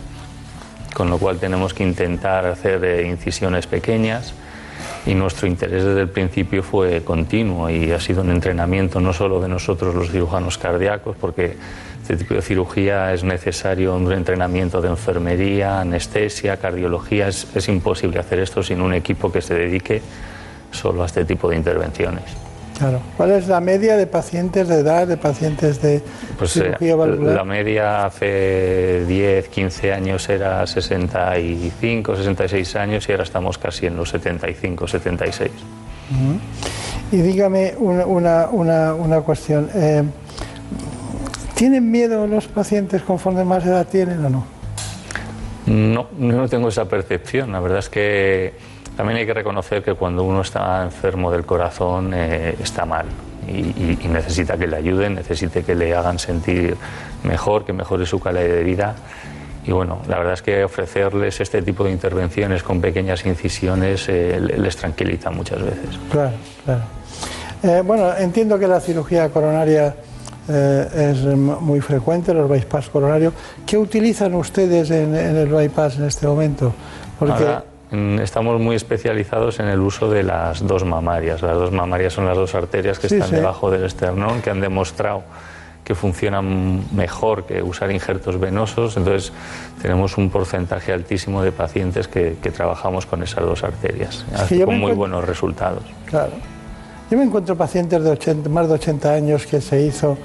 con 0.93 1.09
lo 1.09 1.17
cual 1.17 1.37
tenemos 1.37 1.73
que 1.73 1.83
intentar 1.83 2.45
hacer 2.45 2.83
eh, 2.85 3.07
incisiones 3.07 3.67
pequeñas 3.67 4.33
y 5.05 5.15
nuestro 5.15 5.47
interés 5.47 5.83
desde 5.83 6.01
el 6.01 6.09
principio 6.09 6.63
fue 6.63 7.03
continuo 7.03 7.69
y 7.69 7.91
ha 7.91 7.99
sido 7.99 8.21
un 8.21 8.29
entrenamiento 8.31 9.01
no 9.01 9.11
solo 9.11 9.41
de 9.41 9.49
nosotros 9.49 9.93
los 9.93 10.11
cirujanos 10.11 10.57
cardíacos, 10.57 11.17
porque 11.19 11.57
este 12.01 12.17
tipo 12.17 12.33
de 12.35 12.41
cirugía 12.41 13.13
es 13.13 13.23
necesario 13.23 13.95
un 13.95 14.11
entrenamiento 14.11 14.81
de 14.81 14.89
enfermería, 14.89 15.81
anestesia, 15.81 16.57
cardiología. 16.57 17.27
Es, 17.27 17.47
es 17.55 17.67
imposible 17.69 18.19
hacer 18.19 18.39
esto 18.39 18.61
sin 18.63 18.81
un 18.81 18.93
equipo 18.93 19.31
que 19.31 19.41
se 19.41 19.53
dedique 19.55 20.01
solo 20.73 21.03
a 21.03 21.05
este 21.05 21.23
tipo 21.25 21.49
de 21.49 21.55
intervenciones. 21.55 22.23
Claro. 22.77 22.99
¿Cuál 23.15 23.31
es 23.31 23.47
la 23.47 23.61
media 23.61 23.95
de 23.95 24.07
pacientes 24.07 24.67
de 24.67 24.79
edad, 24.79 25.07
de 25.07 25.15
pacientes 25.15 25.79
de 25.81 26.01
Pues 26.39 26.57
eh, 26.57 26.63
cirugía 26.63 26.95
valvular? 26.95 27.35
la 27.35 27.43
media 27.45 28.03
hace 28.05 29.05
10, 29.05 29.47
15 29.49 29.93
años 29.93 30.27
era 30.27 30.65
65, 30.65 32.15
66 32.15 32.75
años 32.75 33.07
y 33.07 33.11
ahora 33.11 33.23
estamos 33.23 33.57
casi 33.59 33.85
en 33.85 33.95
los 33.95 34.09
75, 34.09 34.87
76. 34.87 35.51
Ujú. 35.51 37.15
Y 37.15 37.21
dígame 37.21 37.75
una, 37.77 38.05
una, 38.07 38.47
una, 38.49 38.93
una 38.95 39.21
cuestión. 39.21 39.69
eh, 39.75 40.03
¿Tienen 41.55 41.89
miedo 41.91 42.25
los 42.25 42.47
pacientes 42.47 43.03
conforme 43.03 43.45
más 43.45 43.63
edad 43.65 43.87
tienen 43.87 44.25
o 44.25 44.29
no? 44.29 44.45
No, 45.67 46.07
no 46.17 46.49
tengo 46.49 46.67
esa 46.69 46.85
percepción. 46.85 47.51
La 47.51 47.59
verdad 47.59 47.79
es 47.79 47.89
que 47.89 48.53
también 48.95 49.19
hay 49.19 49.25
que 49.25 49.33
reconocer 49.33 49.83
que 49.83 49.93
cuando 49.95 50.23
uno 50.23 50.41
está 50.41 50.83
enfermo 50.83 51.31
del 51.31 51.45
corazón 51.45 52.13
eh, 52.13 52.55
está 52.61 52.85
mal 52.85 53.05
y, 53.47 54.07
necesita 54.07 54.57
que 54.57 54.67
le 54.67 54.77
ayuden, 54.77 55.15
necesita 55.15 55.61
que 55.61 55.75
le 55.75 55.95
hagan 55.95 56.19
sentir 56.19 56.75
mejor, 57.23 57.65
que 57.65 57.73
mejore 57.73 58.05
su 58.05 58.19
calidad 58.19 58.43
de 58.43 58.63
vida. 58.63 58.95
Y 59.65 59.71
bueno, 59.71 59.99
la 60.07 60.17
verdad 60.17 60.33
es 60.33 60.41
que 60.41 60.63
ofrecerles 60.63 61.39
este 61.39 61.61
tipo 61.61 61.85
de 61.85 61.91
intervenciones 61.91 62.63
con 62.63 62.81
pequeñas 62.81 63.25
incisiones 63.25 64.07
eh, 64.09 64.39
les 64.39 64.75
tranquiliza 64.75 65.31
muchas 65.31 65.61
veces. 65.63 65.99
Claro, 66.11 66.33
claro. 66.65 66.81
Eh, 67.63 67.81
bueno, 67.85 68.13
entiendo 68.17 68.59
que 68.59 68.67
la 68.67 68.81
cirugía 68.81 69.29
coronaria 69.29 69.95
eh, 70.49 71.11
es 71.11 71.23
muy 71.23 71.79
frecuente, 71.79 72.33
los 72.33 72.49
bypass 72.49 72.89
coronarios. 72.89 73.33
¿Qué 73.65 73.77
utilizan 73.77 74.35
ustedes 74.35 74.91
en, 74.91 75.15
en 75.15 75.37
el 75.37 75.47
bypass 75.47 75.97
en 75.97 76.05
este 76.05 76.27
momento? 76.27 76.73
Porque 77.17 77.33
Ahora, 77.33 77.63
estamos 78.21 78.59
muy 78.59 78.75
especializados 78.75 79.59
en 79.59 79.67
el 79.67 79.79
uso 79.79 80.09
de 80.09 80.23
las 80.23 80.65
dos 80.65 80.83
mamarias. 80.85 81.41
Las 81.41 81.53
dos 81.55 81.71
mamarias 81.71 82.13
son 82.13 82.25
las 82.25 82.35
dos 82.35 82.55
arterias 82.55 82.99
que 82.99 83.07
Sí, 83.09 83.15
están 83.15 83.29
sí. 83.29 83.35
debajo 83.35 83.69
del 83.69 83.83
esternón, 83.85 84.41
que 84.41 84.49
han 84.49 84.61
demostrado 84.61 85.23
que 85.83 85.95
funcionan 85.95 86.81
mejor 86.95 87.45
que 87.45 87.61
usar 87.61 87.91
injertos 87.91 88.39
venosos. 88.39 88.95
Entonces, 88.97 89.33
tenemos 89.81 90.17
un 90.17 90.29
porcentaje 90.29 90.93
altísimo 90.93 91.43
de 91.43 91.51
pacientes 91.51 92.07
que, 92.07 92.37
que 92.41 92.51
trabajamos 92.51 93.05
con 93.05 93.21
esas 93.21 93.43
dos 93.43 93.63
arterias, 93.63 94.25
Es 94.33 94.43
que 94.43 94.63
con 94.65 94.79
muy 94.79 94.91
encuent- 94.93 94.95
buenos 94.95 95.25
resultados. 95.27 95.83
Claro. 96.05 96.31
Yo 97.11 97.17
me 97.17 97.25
encuentro 97.25 97.55
pacientes 97.57 98.01
de 98.01 98.09
80, 98.11 98.49
más 98.49 98.67
de 98.69 98.75
80 98.75 99.11
años 99.13 99.45
que 99.45 99.59
se 99.61 99.81
hizo 99.81 100.17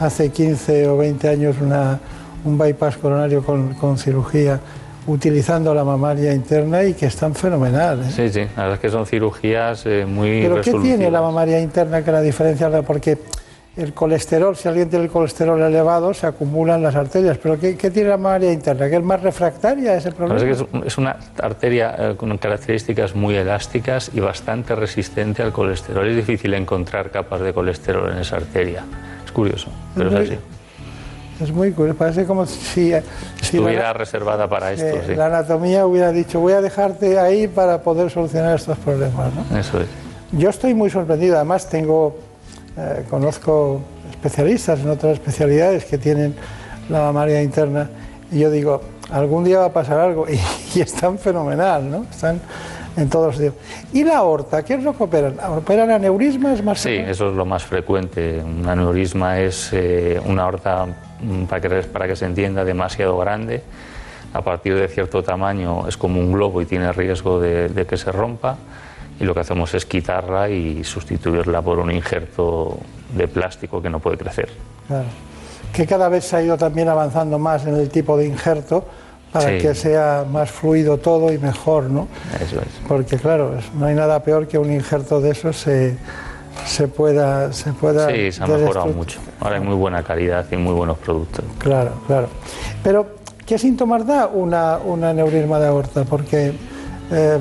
hace 0.00 0.30
15 0.30 0.88
o 0.88 0.96
20 0.98 1.28
años 1.28 1.56
una, 1.60 2.00
un 2.44 2.58
bypass 2.58 2.96
coronario 2.96 3.42
con, 3.44 3.74
con 3.74 3.96
cirugía 3.96 4.58
utilizando 5.06 5.74
la 5.74 5.84
mamaria 5.84 6.32
interna 6.32 6.82
y 6.84 6.94
que 6.94 7.06
están 7.06 7.34
fenomenales. 7.34 8.14
Sí, 8.14 8.28
sí, 8.28 8.40
la 8.56 8.62
verdad 8.62 8.74
es 8.74 8.80
que 8.80 8.90
son 8.90 9.06
cirugías 9.06 9.84
eh, 9.86 10.06
muy 10.06 10.42
Pero 10.42 10.60
¿qué 10.60 10.72
tiene 10.74 11.10
la 11.10 11.20
mamaria 11.20 11.60
interna 11.60 12.02
que 12.02 12.12
la 12.12 12.20
diferencia? 12.20 12.70
Porque 12.82 13.18
el 13.76 13.92
colesterol, 13.92 14.56
si 14.56 14.68
alguien 14.68 14.88
tiene 14.88 15.06
el 15.06 15.10
colesterol 15.10 15.60
elevado, 15.60 16.14
se 16.14 16.26
acumula 16.26 16.76
en 16.76 16.82
las 16.82 16.94
arterias. 16.94 17.38
Pero 17.38 17.58
¿qué, 17.58 17.76
qué 17.76 17.90
tiene 17.90 18.10
la 18.10 18.16
mamaria 18.16 18.52
interna? 18.52 18.88
¿Que 18.88 18.96
es 18.96 19.02
más 19.02 19.20
refractaria 19.20 19.96
ese 19.96 20.10
La 20.10 20.16
problema? 20.16 20.40
verdad 20.40 20.60
es 20.60 20.68
que 20.70 20.78
es, 20.78 20.86
es 20.86 20.98
una 20.98 21.16
arteria 21.42 21.94
eh, 21.98 22.14
con 22.16 22.36
características 22.38 23.14
muy 23.14 23.34
elásticas 23.34 24.10
y 24.14 24.20
bastante 24.20 24.74
resistente 24.74 25.42
al 25.42 25.52
colesterol. 25.52 26.06
Es 26.06 26.16
difícil 26.16 26.54
encontrar 26.54 27.10
capas 27.10 27.40
de 27.40 27.52
colesterol 27.52 28.10
en 28.12 28.18
esa 28.18 28.36
arteria. 28.36 28.84
Es 29.24 29.32
curioso, 29.32 29.70
pero 29.96 30.10
es 30.10 30.30
así. 30.30 30.38
Es 31.44 31.52
muy 31.52 31.72
curioso, 31.72 31.98
parece 31.98 32.24
como 32.24 32.46
si, 32.46 32.58
si 32.60 32.90
la- 32.90 33.02
Estuviera 33.40 33.92
reservada 33.92 34.48
para 34.48 34.72
esto, 34.72 34.86
eh, 34.86 35.02
sí. 35.08 35.14
la 35.14 35.26
anatomía 35.26 35.86
hubiera 35.86 36.10
dicho, 36.10 36.40
voy 36.40 36.54
a 36.54 36.60
dejarte 36.60 37.18
ahí 37.18 37.46
para 37.48 37.82
poder 37.82 38.10
solucionar 38.10 38.56
estos 38.56 38.78
problemas. 38.78 39.30
¿no? 39.50 39.58
Eso 39.58 39.80
es. 39.80 39.86
Yo 40.32 40.48
estoy 40.50 40.74
muy 40.74 40.90
sorprendido, 40.90 41.36
además 41.36 41.68
tengo, 41.68 42.16
eh, 42.76 43.04
conozco 43.10 43.80
especialistas 44.10 44.80
en 44.80 44.88
otras 44.90 45.12
especialidades 45.14 45.84
que 45.84 45.98
tienen 45.98 46.34
la 46.88 47.00
mamaria 47.00 47.42
interna 47.42 47.88
y 48.32 48.40
yo 48.40 48.50
digo, 48.50 48.80
algún 49.10 49.44
día 49.44 49.58
va 49.58 49.66
a 49.66 49.72
pasar 49.72 50.00
algo 50.00 50.26
y, 50.28 50.40
y 50.76 50.80
están 50.80 51.18
fenomenal, 51.18 51.88
¿no? 51.90 52.06
Están 52.10 52.40
en 52.96 53.08
todos 53.10 53.26
los 53.26 53.34
sitios. 53.36 53.54
¿Y 53.92 54.04
la 54.04 54.18
aorta? 54.18 54.62
¿Qué 54.64 54.74
es 54.74 54.82
lo 54.82 54.96
que 54.96 55.02
operan? 55.02 55.36
¿Operan 55.58 55.90
aneurismas 55.90 56.62
más 56.62 56.80
Sí, 56.80 56.94
eso 56.94 57.28
es 57.30 57.34
lo 57.36 57.44
más 57.44 57.64
frecuente. 57.64 58.40
Un 58.44 58.66
aneurisma 58.68 59.40
es 59.40 59.70
eh, 59.72 60.20
una 60.24 60.44
aorta, 60.44 60.86
para 61.48 61.60
que, 61.60 61.68
para 61.84 62.06
que 62.06 62.16
se 62.16 62.26
entienda, 62.26 62.64
demasiado 62.64 63.16
grande. 63.18 63.62
A 64.32 64.42
partir 64.42 64.74
de 64.74 64.88
cierto 64.88 65.22
tamaño 65.22 65.86
es 65.86 65.96
como 65.96 66.20
un 66.20 66.32
globo 66.32 66.60
y 66.60 66.66
tiene 66.66 66.90
riesgo 66.92 67.40
de, 67.40 67.68
de 67.68 67.86
que 67.86 67.96
se 67.96 68.10
rompa. 68.10 68.56
Y 69.20 69.24
lo 69.24 69.32
que 69.32 69.40
hacemos 69.40 69.72
es 69.74 69.86
quitarla 69.86 70.48
y 70.48 70.82
sustituirla 70.82 71.62
por 71.62 71.78
un 71.78 71.92
injerto 71.92 72.78
de 73.14 73.28
plástico 73.28 73.80
que 73.80 73.88
no 73.88 74.00
puede 74.00 74.18
crecer. 74.18 74.50
Claro. 74.88 75.06
Que 75.72 75.86
cada 75.86 76.08
vez 76.08 76.24
se 76.24 76.36
ha 76.36 76.42
ido 76.42 76.56
también 76.56 76.88
avanzando 76.88 77.38
más 77.38 77.64
en 77.66 77.76
el 77.76 77.88
tipo 77.90 78.16
de 78.16 78.26
injerto 78.26 78.84
para 79.32 79.50
Sí. 79.50 79.58
que 79.58 79.74
sea 79.74 80.24
más 80.28 80.50
fluido 80.50 80.98
todo 80.98 81.32
y 81.32 81.38
mejor, 81.38 81.84
¿no? 81.84 82.06
Eso 82.40 82.60
es. 82.60 82.68
Porque 82.86 83.16
claro, 83.16 83.52
no 83.76 83.86
hay 83.86 83.94
nada 83.94 84.22
peor 84.22 84.46
que 84.46 84.58
un 84.58 84.72
injerto 84.72 85.20
de 85.20 85.30
esos 85.30 85.56
se, 85.56 85.96
se 86.64 86.88
pueda 86.88 87.52
se 87.52 87.72
pueda 87.72 88.08
Sí, 88.10 88.32
se 88.32 88.42
ha 88.42 88.46
mejorado 88.46 88.86
mucho. 88.86 89.20
Ahora 89.40 89.56
hay 89.56 89.62
muy 89.62 89.74
buena 89.74 90.02
calidad 90.02 90.46
y 90.50 90.56
muy 90.56 90.72
buenos 90.74 90.98
productos. 90.98 91.44
Claro, 91.58 91.92
claro. 92.06 92.28
Pero, 92.82 93.06
¿qué 93.46 93.58
síntomas 93.58 94.06
da 94.06 94.26
una, 94.26 94.78
un 94.78 95.04
aneurisma 95.04 95.58
de 95.58 95.66
aorta? 95.66 96.04
Porque 96.04 96.52
eh, 97.10 97.38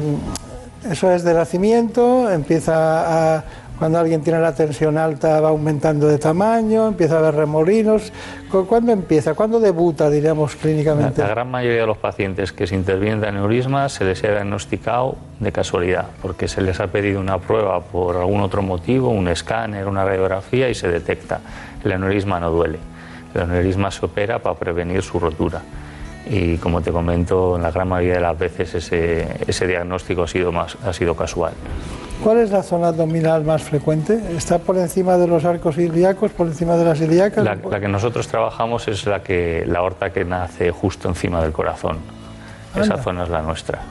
eso 0.89 1.11
es 1.11 1.23
de 1.23 1.33
nacimiento, 1.33 2.29
empieza 2.29 3.37
a. 3.37 3.43
Cuando 3.79 3.99
alguien 3.99 4.21
tiene 4.21 4.39
la 4.39 4.53
tensión 4.53 4.97
alta 4.97 5.41
va 5.41 5.49
aumentando 5.49 6.07
de 6.07 6.17
tamaño, 6.17 6.87
empieza 6.87 7.15
a 7.15 7.19
haber 7.19 7.35
remolinos. 7.35 8.13
¿Cu- 8.49 8.65
¿Cuándo 8.65 8.91
empieza? 8.93 9.33
¿Cuándo 9.33 9.59
debuta, 9.59 10.09
diríamos, 10.09 10.55
La, 10.55 10.61
clínicamente? 10.61 11.21
la 11.21 11.27
gran 11.27 11.49
mayoría 11.51 11.81
de 11.81 11.87
los 11.87 11.97
pacientes 11.97 12.53
que 12.53 12.65
se 12.67 12.75
intervienen 12.75 13.19
de 13.19 13.27
aneurisma 13.27 13.89
se 13.89 14.05
les 14.05 14.23
ha 14.23 14.27
diagnosticado 14.31 15.17
de 15.39 15.51
casualidad, 15.51 16.05
porque 16.21 16.47
se 16.47 16.61
les 16.61 16.79
ha 16.79 16.87
pedido 16.87 17.19
una 17.19 17.39
prueba 17.39 17.81
por 17.81 18.15
algún 18.15 18.41
otro 18.41 18.61
motivo, 18.61 19.09
un 19.09 19.27
escáner, 19.27 19.87
una 19.87 20.05
radiografía 20.05 20.69
y 20.69 20.75
se 20.75 20.87
detecta. 20.87 21.41
El 21.83 21.91
aneurisma 21.91 22.39
no 22.39 22.51
duele. 22.51 22.77
El 23.35 23.41
aneurisma 23.41 23.89
se 23.91 24.05
opera 24.05 24.39
para 24.39 24.55
prevenir 24.55 25.01
su 25.01 25.19
rotura. 25.19 25.61
Y 26.29 26.57
como 26.57 26.81
te 26.81 26.91
comento, 26.91 27.57
en 27.57 27.63
la 27.63 27.71
gran 27.71 27.87
mayoría 27.89 28.15
de 28.15 28.21
las 28.21 28.37
veces 28.37 28.73
ese, 28.75 29.27
ese 29.45 29.67
diagnóstico 29.67 30.23
ha 30.23 30.27
sido, 30.27 30.51
más, 30.51 30.77
ha 30.85 30.93
sido 30.93 31.15
casual. 31.15 31.53
¿Cuál 32.23 32.37
es 32.37 32.51
la 32.51 32.63
zona 32.63 32.87
abdominal 32.87 33.43
más 33.43 33.63
frecuente? 33.63 34.17
¿Está 34.37 34.59
por 34.59 34.77
encima 34.77 35.17
de 35.17 35.27
los 35.27 35.43
arcos 35.43 35.77
ilíacos, 35.77 36.31
por 36.31 36.47
encima 36.47 36.77
de 36.77 36.85
las 36.85 37.01
ilíacas? 37.01 37.43
La, 37.43 37.55
la 37.55 37.79
que 37.81 37.89
nosotros 37.89 38.27
trabajamos 38.29 38.87
es 38.87 39.05
la, 39.05 39.21
que, 39.21 39.65
la 39.67 39.79
aorta 39.79 40.11
que 40.11 40.23
nace 40.23 40.71
justo 40.71 41.09
encima 41.09 41.41
del 41.41 41.51
corazón. 41.51 41.97
Esa 42.75 42.97
zona 42.97 43.23
es 43.23 43.29
la 43.29 43.41
nuestra, 43.41 43.81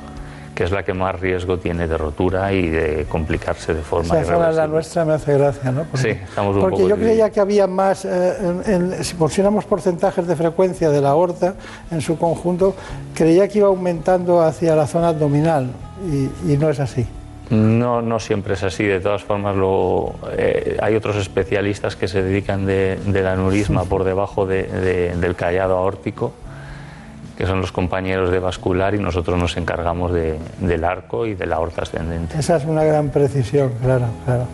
que 0.54 0.64
es 0.64 0.70
la 0.70 0.82
que 0.82 0.92
más 0.92 1.18
riesgo 1.18 1.58
tiene 1.58 1.88
de 1.88 1.96
rotura 1.96 2.52
y 2.52 2.68
de 2.68 3.06
complicarse 3.08 3.72
de 3.72 3.80
forma 3.82 4.20
Esa 4.20 4.34
zona 4.34 4.52
la 4.52 4.66
nuestra, 4.66 5.04
me 5.04 5.14
hace 5.14 5.38
gracia, 5.38 5.70
¿no? 5.72 5.86
Sí, 5.94 6.08
estamos 6.08 6.54
un 6.56 6.60
Porque 6.60 6.76
poco 6.76 6.88
yo 6.88 6.96
divididos. 6.96 6.98
creía 7.16 7.30
que 7.30 7.40
había 7.40 7.66
más, 7.66 8.04
eh, 8.04 8.34
en- 8.66 8.92
en- 8.92 9.04
si 9.04 9.14
pusiéramos 9.14 9.64
porcentajes 9.64 10.26
de 10.26 10.36
frecuencia 10.36 10.90
de 10.90 11.00
la 11.00 11.10
aorta 11.10 11.54
en 11.90 12.00
su 12.02 12.18
conjunto, 12.18 12.74
creía 13.14 13.48
que 13.48 13.58
iba 13.58 13.68
aumentando 13.68 14.42
hacia 14.42 14.76
la 14.76 14.86
zona 14.86 15.08
abdominal 15.08 15.70
y, 16.06 16.52
y 16.52 16.56
no 16.58 16.68
es 16.68 16.80
así. 16.80 17.06
No, 17.50 18.00
no 18.00 18.18
siempre 18.18 18.54
es 18.54 18.62
así. 18.62 18.84
De 18.84 19.00
todas 19.00 19.22
formas, 19.24 19.54
lo- 19.56 20.14
eh, 20.38 20.78
hay 20.80 20.94
otros 20.96 21.16
especialistas 21.16 21.96
que 21.96 22.08
se 22.08 22.22
dedican 22.22 22.64
de- 22.64 22.96
del 23.06 23.26
aneurisma 23.26 23.84
por 23.84 24.04
debajo 24.04 24.46
de- 24.46 24.62
de- 24.64 25.14
del 25.16 25.34
callado 25.34 25.76
aórtico, 25.76 26.32
que 27.42 27.48
son 27.48 27.60
los 27.60 27.72
compañeros 27.72 28.30
de 28.30 28.38
vascular, 28.38 28.94
y 28.94 29.00
nosotros 29.00 29.36
nos 29.36 29.56
encargamos 29.56 30.12
de- 30.12 30.38
del 30.60 30.84
arco 30.84 31.26
y 31.26 31.34
de 31.34 31.44
la 31.46 31.56
aorta 31.56 31.82
ascendente. 31.82 32.38
Esa 32.38 32.54
es 32.58 32.64
una 32.64 32.84
gran 32.84 33.08
precisión, 33.08 33.72
claro, 33.82 34.04
claro. 34.24 34.44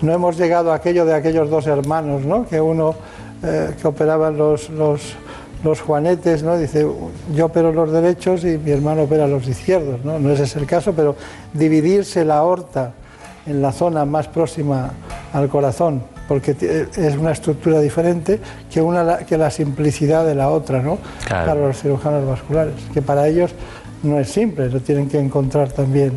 No 0.00 0.12
hemos 0.12 0.36
llegado 0.38 0.70
a 0.70 0.76
aquello 0.76 1.04
de 1.04 1.12
aquellos 1.12 1.50
dos 1.50 1.66
hermanos, 1.66 2.22
¿no? 2.24 2.46
Que 2.46 2.60
uno 2.60 2.94
eh, 3.42 3.74
que 3.82 3.88
operaban 3.88 4.36
los, 4.38 4.70
los, 4.70 5.16
los 5.64 5.80
juanetes, 5.80 6.44
¿no? 6.44 6.56
Dice, 6.56 6.86
yo 7.34 7.46
opero 7.46 7.72
los 7.72 7.90
derechos 7.90 8.44
y 8.44 8.58
mi 8.58 8.70
hermano 8.70 9.02
opera 9.02 9.26
los 9.26 9.48
izquierdos, 9.48 10.04
¿no? 10.04 10.20
No 10.20 10.30
ese 10.30 10.44
es 10.44 10.54
el 10.54 10.66
caso, 10.66 10.92
pero 10.94 11.16
dividirse 11.52 12.24
la 12.24 12.36
aorta 12.36 12.92
en 13.44 13.60
la 13.60 13.72
zona 13.72 14.04
más 14.04 14.28
próxima 14.28 14.92
al 15.32 15.48
corazón, 15.48 16.00
porque 16.28 16.54
ti- 16.54 16.66
es 16.66 17.16
una 17.16 17.32
estructura 17.32 17.80
diferente 17.80 18.40
que, 18.70 18.80
una, 18.82 19.02
la- 19.02 19.18
que 19.18 19.36
la 19.38 19.50
simplicidad 19.50 20.24
de 20.26 20.34
la 20.34 20.50
otra, 20.50 20.82
¿no? 20.82 20.98
Claro. 21.26 21.46
Para 21.46 21.66
los 21.68 21.80
cirujanos 21.80 22.26
vasculares, 22.26 22.74
que 22.92 23.02
para 23.02 23.26
ellos 23.28 23.52
no 24.02 24.18
es 24.18 24.28
simple, 24.28 24.68
lo 24.68 24.80
tienen 24.80 25.08
que 25.08 25.18
encontrar 25.18 25.70
también 25.72 26.12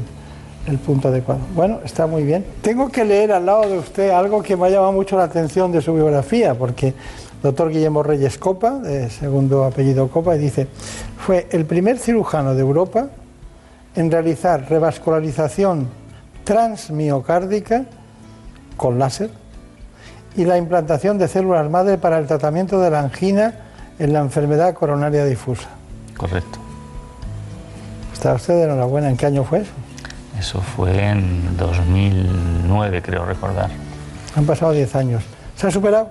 el 0.68 0.78
punto 0.78 1.08
adecuado. 1.08 1.42
Bueno, 1.56 1.80
está 1.84 2.06
muy 2.06 2.24
bien. 2.24 2.46
Tengo 2.62 2.90
que 2.90 3.04
leer 3.06 3.32
al 3.32 3.46
lado 3.46 3.70
de 3.70 3.78
usted 3.80 4.10
algo 4.12 4.44
que 4.44 4.56
me 4.58 4.68
ha 4.68 4.70
llamado 4.70 4.92
mucho 4.92 5.18
la 5.18 5.24
atención 5.24 5.72
de 5.72 5.82
su 5.82 5.94
biografía, 5.94 6.54
porque 6.54 6.94
doctor 7.42 7.70
Guillermo 7.70 8.04
Reyes 8.04 8.38
Copa, 8.38 8.72
de 8.80 9.10
segundo 9.10 9.64
apellido 9.64 10.08
Copa, 10.10 10.36
y 10.36 10.40
dice, 10.40 10.68
fue 11.18 11.48
el 11.52 11.66
primer 11.66 11.98
cirujano 11.98 12.54
de 12.54 12.62
Europa 12.62 13.08
en 13.96 14.12
realizar 14.12 14.66
revascularización 14.70 15.88
transmiocárdica 16.44 17.86
con 18.78 19.00
láser 19.00 19.30
y 20.36 20.46
la 20.46 20.58
implantación 20.58 21.18
de 21.18 21.28
células 21.28 21.70
madre 21.70 21.98
para 21.98 22.18
el 22.18 22.28
tratamiento 22.28 22.80
de 22.80 22.90
la 22.90 23.00
angina 23.00 23.54
en 23.98 24.14
la 24.14 24.20
enfermedad 24.20 24.74
coronaria 24.74 25.26
difusa. 25.26 25.70
Correcto. 26.18 26.60
Está 28.14 28.34
usted 28.34 28.64
enhorabuena. 28.64 29.10
¿En 29.10 29.18
qué 29.18 29.26
año 29.26 29.44
fue 29.44 29.60
eso? 29.60 29.72
Eso 30.38 30.62
fue 30.62 31.06
en 31.06 31.58
2009, 31.58 33.02
creo 33.02 33.26
recordar. 33.26 33.70
Han 34.36 34.46
pasado 34.46 34.72
10 34.72 34.96
años. 34.96 35.24
¿Se 35.56 35.68
ha 35.68 35.72
superado? 35.72 36.10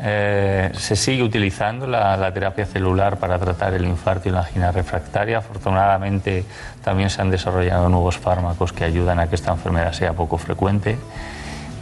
Eh, 0.00 0.70
se 0.74 0.94
sigue 0.94 1.22
utilizando 1.22 1.86
la, 1.86 2.16
la 2.16 2.32
terapia 2.32 2.66
celular 2.66 3.16
para 3.16 3.38
tratar 3.38 3.74
el 3.74 3.84
infarto 3.84 4.28
y 4.28 4.32
la 4.32 4.40
angina 4.40 4.70
refractaria. 4.70 5.38
Afortunadamente 5.38 6.44
también 6.84 7.10
se 7.10 7.20
han 7.22 7.30
desarrollado 7.30 7.88
nuevos 7.88 8.18
fármacos 8.18 8.72
que 8.72 8.84
ayudan 8.84 9.18
a 9.18 9.28
que 9.28 9.34
esta 9.34 9.52
enfermedad 9.52 9.92
sea 9.92 10.12
poco 10.12 10.38
frecuente. 10.38 10.98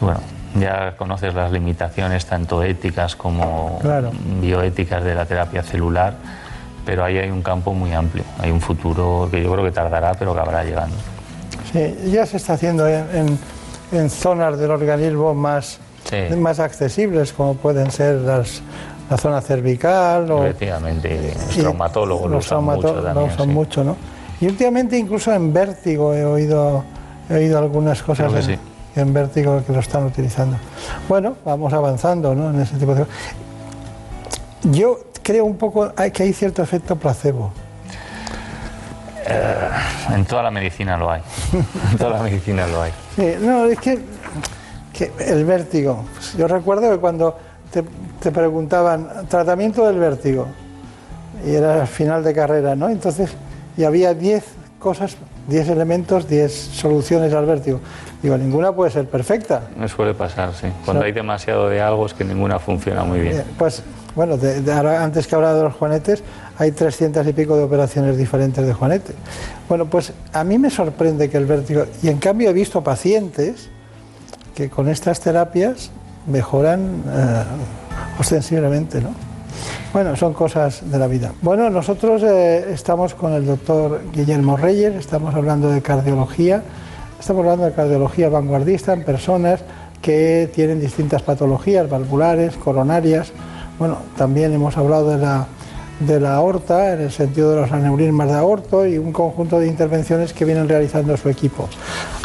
Bueno, 0.01 0.21
ya 0.61 0.95
conoces 0.97 1.35
las 1.35 1.51
limitaciones 1.53 2.27
tanto 2.27 2.63
éticas 2.63 3.17
como 3.17 3.79
Claro. 3.81 4.11
bioéticas 4.41 5.03
de 5.05 5.15
la 5.15 5.25
terapia 5.27 5.63
celular, 5.63 6.15
pero 6.85 7.05
ahí 7.05 7.19
hay 7.19 7.31
un 7.31 7.43
campo 7.43 7.73
muy 7.75 7.93
amplio. 7.93 8.25
Hay 8.39 8.51
un 8.51 8.61
futuro 8.61 9.29
que 9.31 9.43
yo 9.43 9.53
creo 9.53 9.65
que 9.65 9.73
tardará, 9.73 10.15
pero 10.15 10.35
que 10.35 10.41
habrá 10.41 10.65
llegando. 10.65 10.97
Sí, 11.73 12.11
ya 12.11 12.25
se 12.27 12.37
está 12.37 12.55
haciendo 12.55 12.87
en, 12.89 13.05
en- 13.13 13.39
en 13.93 14.11
zonas 14.11 14.59
del 14.59 14.71
organismo 14.71 15.35
más, 15.35 15.79
sí. 16.05 16.35
más 16.37 16.59
accesibles, 16.61 17.33
como 17.33 17.55
pueden 17.55 17.91
ser 17.91 18.17
las, 18.17 18.63
la 19.11 19.17
zona 19.17 19.41
cervical. 19.41 20.31
O, 20.31 20.45
Efectivamente, 20.45 21.35
los 21.35 21.57
traumatólogos 21.59 22.31
lo 22.31 22.39
usan 22.39 22.65
mucho 22.65 22.93
también. 22.95 23.15
Lo 23.15 23.25
usan 23.25 23.47
sí. 23.49 23.53
mucho, 23.53 23.85
¿no? 23.85 23.97
Y 24.41 24.47
últimamente 24.47 24.97
incluso 24.99 25.33
en 25.33 25.53
vértigo 25.53 26.15
he 26.15 26.25
oído, 26.25 26.85
he 27.31 27.35
oído 27.35 27.59
algunas 27.59 28.03
cosas 28.03 28.31
Creo 28.31 28.45
que 28.45 28.53
en, 28.53 28.59
sí. 28.59 28.63
En 28.97 29.13
vértigo 29.13 29.63
que 29.65 29.73
lo 29.73 29.81
están 29.81 30.05
utilizando. 30.05 30.57
Bueno, 31.09 31.37
vamos 31.45 31.73
avanzando 31.73 32.35
¿no? 32.35 32.51
en 32.51 32.61
ese 32.61 32.77
tipo 32.77 32.95
de 32.95 33.03
cosas. 33.03 33.17
Yo 34.65 35.01
creo 35.23 35.45
un 35.45 35.57
poco 35.57 35.93
que 36.13 36.23
hay 36.23 36.33
cierto 36.33 36.63
efecto 36.63 36.97
placebo. 36.97 37.53
Eh, 39.29 39.71
en 40.15 40.25
toda 40.25 40.43
la 40.43 40.51
medicina 40.51 40.97
lo 40.97 41.11
hay. 41.11 41.23
en 41.93 41.99
toda 41.99 42.19
la 42.19 42.23
medicina 42.23 42.67
lo 42.67 42.83
hay. 42.83 42.93
Sí, 43.17 43.35
no, 43.41 43.67
es 43.67 43.79
que, 43.79 43.99
que 44.93 45.13
el 45.19 45.45
vértigo. 45.45 46.05
Pues 46.15 46.35
Yo 46.35 46.47
recuerdo 46.49 46.91
que 46.91 46.99
cuando 46.99 47.37
te, 47.71 47.85
te 48.21 48.31
preguntaban 48.31 49.27
tratamiento 49.29 49.87
del 49.87 49.99
vértigo, 49.99 50.47
y 51.45 51.55
era 51.55 51.83
al 51.83 51.89
final 51.89 52.25
de 52.25 52.35
carrera, 52.35 52.75
¿no? 52.75 52.89
Entonces, 52.89 53.31
y 53.77 53.85
había 53.85 54.15
10 54.15 54.45
cosas, 54.79 55.17
10 55.49 55.69
elementos, 55.69 56.29
10 56.29 56.53
soluciones 56.53 57.33
al 57.33 57.47
vértigo. 57.47 57.81
Digo, 58.23 58.37
ninguna 58.39 58.73
puede 58.73 58.91
ser 58.91 59.07
perfecta. 59.09 59.63
Me 59.79 59.89
suele 59.89 60.15
pasar, 60.15 60.53
sí. 60.55 60.67
Cuando 60.85 61.05
hay 61.05 61.13
demasiado 61.13 61.69
de 61.69 61.81
algo 61.81 62.07
es 62.07 62.15
que 62.15 62.25
ninguna 62.25 62.59
funciona 62.59 63.05
muy 63.05 63.21
bien. 63.21 63.37
Eh, 63.39 63.45
Pues, 63.59 63.83
bueno, 64.15 64.37
de- 64.39 64.63
de 64.63 64.73
ahora- 64.73 65.05
antes 65.05 65.27
que 65.27 65.35
hablaba 65.35 65.55
de 65.55 65.63
los 65.65 65.75
juanetes, 65.75 66.23
hay 66.59 66.73
300 66.73 67.27
y 67.27 67.33
pico 67.35 67.57
de 67.57 67.63
operaciones 67.65 68.17
diferentes 68.17 68.67
de 68.67 68.73
juanete. 68.73 69.13
Bueno, 69.69 69.85
pues 69.87 70.13
a 70.33 70.43
mí 70.45 70.59
me 70.59 70.71
sorprende 70.71 71.29
que 71.29 71.37
el 71.37 71.45
vértigo, 71.47 71.85
y 72.03 72.09
en 72.09 72.19
cambio 72.19 72.49
he 72.51 72.53
visto 72.55 72.83
pacientes 72.83 73.69
que 74.55 74.71
con 74.71 74.89
estas 74.89 75.21
terapias 75.21 75.91
mejoran 76.27 77.03
eh, 77.07 77.45
ostensiblemente, 78.19 79.01
¿no? 79.03 79.11
Bueno, 79.93 80.17
son 80.17 80.33
cosas 80.35 80.91
de 80.91 80.99
la 80.99 81.07
vida. 81.07 81.33
Bueno, 81.43 81.71
nosotros 81.71 82.23
eh, 82.23 82.67
estamos 82.73 83.15
con 83.15 83.33
el 83.33 83.47
doctor 83.47 84.01
Guillermo 84.13 84.57
Reyes, 84.57 84.95
estamos 84.95 85.35
hablando 85.35 85.71
de 85.71 85.81
cardiología, 85.83 86.63
estamos 87.19 87.41
hablando 87.45 87.65
de 87.65 87.73
cardiología 87.73 88.29
vanguardista 88.29 88.93
en 88.93 89.05
personas 89.05 89.61
que 90.03 90.51
tienen 90.55 90.81
distintas 90.81 91.23
patologías 91.23 91.89
valvulares, 91.89 92.57
coronarias. 92.57 93.33
Bueno, 93.79 93.99
también 94.17 94.53
hemos 94.53 94.77
hablado 94.77 95.11
de 95.11 96.21
la, 96.21 96.35
aorta, 96.35 96.93
en 96.93 97.01
el 97.01 97.11
sentido 97.11 97.51
de 97.51 97.63
los 97.63 97.73
aneurismas 97.73 98.29
de 98.29 98.35
aorto 98.35 98.87
y 98.87 98.99
un 98.99 99.13
conjunto 99.13 99.59
de 99.59 99.67
intervenciones 99.67 100.33
que 100.33 100.45
vienen 100.45 100.69
realizando 100.69 101.17
su 101.17 101.29
equipo. 101.29 101.69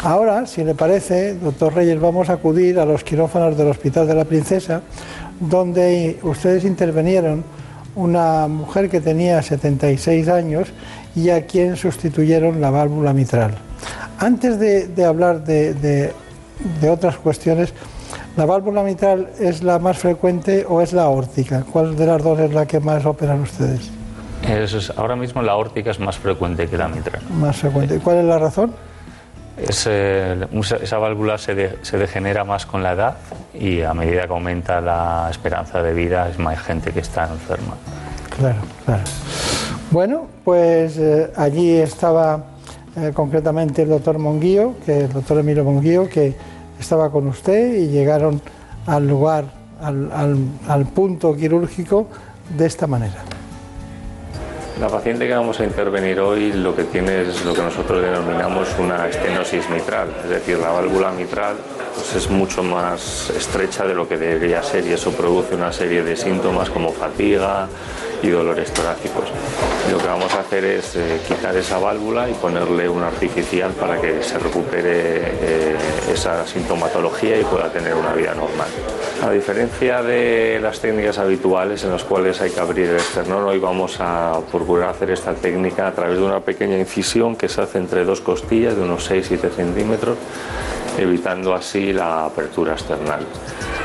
Ahora, 0.02 0.46
si 0.46 0.62
le 0.62 0.74
parece, 0.74 1.34
doctor 1.34 1.74
Reyes, 1.74 2.00
vamos 2.00 2.28
a 2.28 2.34
acudir 2.34 2.78
a 2.78 2.84
los 2.84 3.02
quirófanos 3.02 3.56
del 3.56 3.68
Hospital 3.68 4.06
de 4.06 4.14
la 4.14 4.24
Princesa, 4.24 4.82
donde 5.40 6.18
ustedes 6.22 6.64
intervinieron 6.64 7.44
una 7.96 8.46
mujer 8.48 8.88
que 8.88 9.00
tenía 9.00 9.42
76 9.42 10.28
años 10.28 10.68
y 11.14 11.30
a 11.30 11.46
quien 11.46 11.76
sustituyeron 11.76 12.60
la 12.60 12.70
válvula 12.70 13.12
mitral. 13.12 13.71
Antes 14.22 14.58
de, 14.60 14.86
de 14.86 15.04
hablar 15.04 15.42
de, 15.44 15.74
de- 15.74 16.12
de 16.80 16.90
otras 16.90 17.16
cuestiones, 17.16 17.74
¿la 18.36 18.46
válvula 18.46 18.84
mitral 18.84 19.30
es 19.40 19.64
la 19.64 19.80
más 19.80 19.98
frecuente 19.98 20.64
o 20.68 20.80
es 20.80 20.92
la 20.92 21.02
aórtica? 21.02 21.64
¿Cuál 21.72 21.96
de 21.96 22.06
las 22.06 22.22
dos 22.22 22.38
es 22.38 22.52
la 22.54 22.66
que 22.66 22.78
más 22.78 23.04
operan 23.04 23.40
ustedes? 23.40 23.90
Es- 24.48 24.92
ahora 24.96 25.16
mismo 25.16 25.42
la 25.42 25.56
órtica 25.56 25.90
es 25.90 25.98
más 25.98 26.16
frecuente 26.18 26.68
que 26.68 26.76
la 26.78 26.86
mitral. 26.86 27.20
Más 27.40 27.56
frecuente. 27.56 27.98
¿Cuál 27.98 28.18
es 28.18 28.24
la 28.26 28.38
razón? 28.38 28.72
Es, 29.56 29.86
eh, 29.90 30.46
esa- 30.52 30.76
esa 30.76 30.98
válvula 30.98 31.36
se, 31.36 31.54
de- 31.56 31.78
se 31.82 31.98
degenera 31.98 32.44
más 32.44 32.64
con 32.64 32.82
la 32.84 32.92
edad 32.92 33.16
y 33.52 33.82
a 33.82 33.92
medida 33.92 34.26
que 34.28 34.32
aumenta 34.32 34.80
la 34.80 35.26
esperanza 35.32 35.82
de 35.82 35.92
vida 35.94 36.28
es 36.28 36.38
más 36.38 36.60
gente 36.60 36.92
que 36.92 37.00
está 37.00 37.24
enferma. 37.24 37.74
Claro, 38.38 38.58
claro. 38.84 39.02
Bueno, 39.90 40.26
pues 40.44 40.96
eh, 40.96 41.30
allí 41.36 41.76
estaba 41.76 42.44
eh, 42.96 43.12
concretamente 43.14 43.82
el 43.82 43.88
doctor 43.88 44.18
Monguío, 44.18 44.74
que 44.84 45.00
el 45.00 45.12
doctor 45.12 45.38
Emilio 45.38 45.64
Monguío, 45.64 46.08
que 46.08 46.34
estaba 46.78 47.10
con 47.10 47.26
usted 47.28 47.74
y 47.74 47.88
llegaron 47.88 48.40
al 48.86 49.06
lugar, 49.06 49.44
al, 49.80 50.10
al- 50.12 50.38
al 50.68 50.86
punto 50.86 51.34
quirúrgico 51.36 52.08
de 52.56 52.66
esta 52.66 52.86
manera. 52.86 53.22
La 54.80 54.88
paciente 54.88 55.28
que 55.28 55.34
vamos 55.34 55.60
a 55.60 55.64
intervenir 55.64 56.18
hoy 56.18 56.52
lo 56.52 56.74
que 56.74 56.84
tiene 56.84 57.22
es 57.22 57.44
lo 57.44 57.54
que 57.54 57.62
nosotros 57.62 58.02
denominamos 58.02 58.68
una 58.80 59.06
estenosis 59.06 59.68
mitral, 59.70 60.08
es 60.24 60.30
decir, 60.30 60.58
la 60.58 60.70
válvula 60.70 61.12
mitral 61.12 61.56
pues, 61.94 62.14
es 62.14 62.30
mucho 62.30 62.62
más 62.62 63.30
estrecha 63.30 63.86
de 63.86 63.94
lo 63.94 64.08
que 64.08 64.16
debería 64.16 64.62
ser 64.62 64.86
y 64.86 64.92
eso 64.92 65.12
produce 65.12 65.54
una 65.54 65.72
serie 65.72 66.02
de 66.02 66.16
síntomas 66.16 66.70
como 66.70 66.92
fatiga 66.92 67.68
y 68.22 68.28
dolores 68.28 68.72
torácicos. 68.72 69.24
Lo 69.90 69.98
que 69.98 70.06
vamos 70.06 70.32
a 70.34 70.40
hacer 70.40 70.64
es 70.64 70.94
eh, 70.94 71.20
quitar 71.26 71.56
esa 71.56 71.78
válvula 71.78 72.30
y 72.30 72.34
ponerle 72.34 72.88
una 72.88 73.08
artificial 73.08 73.72
para 73.72 74.00
que 74.00 74.22
se 74.22 74.38
recupere 74.38 74.92
eh, 74.94 75.76
esa 76.12 76.46
sintomatología 76.46 77.40
y 77.40 77.44
pueda 77.44 77.70
tener 77.72 77.94
una 77.94 78.12
vida 78.12 78.34
normal. 78.34 78.68
A 79.22 79.30
diferencia 79.30 80.02
de 80.02 80.60
las 80.62 80.80
técnicas 80.80 81.18
habituales 81.18 81.82
en 81.84 81.90
las 81.90 82.04
cuales 82.04 82.40
hay 82.40 82.50
que 82.50 82.60
abrir 82.60 82.90
el 82.90 82.96
esternón, 82.96 83.44
hoy 83.44 83.58
vamos 83.58 83.96
a 83.98 84.38
procurar 84.50 84.90
hacer 84.90 85.10
esta 85.10 85.34
técnica 85.34 85.88
a 85.88 85.92
través 85.92 86.18
de 86.18 86.24
una 86.24 86.40
pequeña 86.40 86.78
incisión 86.78 87.34
que 87.34 87.48
se 87.48 87.60
hace 87.60 87.78
entre 87.78 88.04
dos 88.04 88.20
costillas 88.20 88.76
de 88.76 88.82
unos 88.82 89.10
6-7 89.10 89.50
centímetros, 89.50 90.16
evitando 90.98 91.54
así 91.54 91.92
la 91.92 92.26
apertura 92.26 92.74
external. 92.74 93.20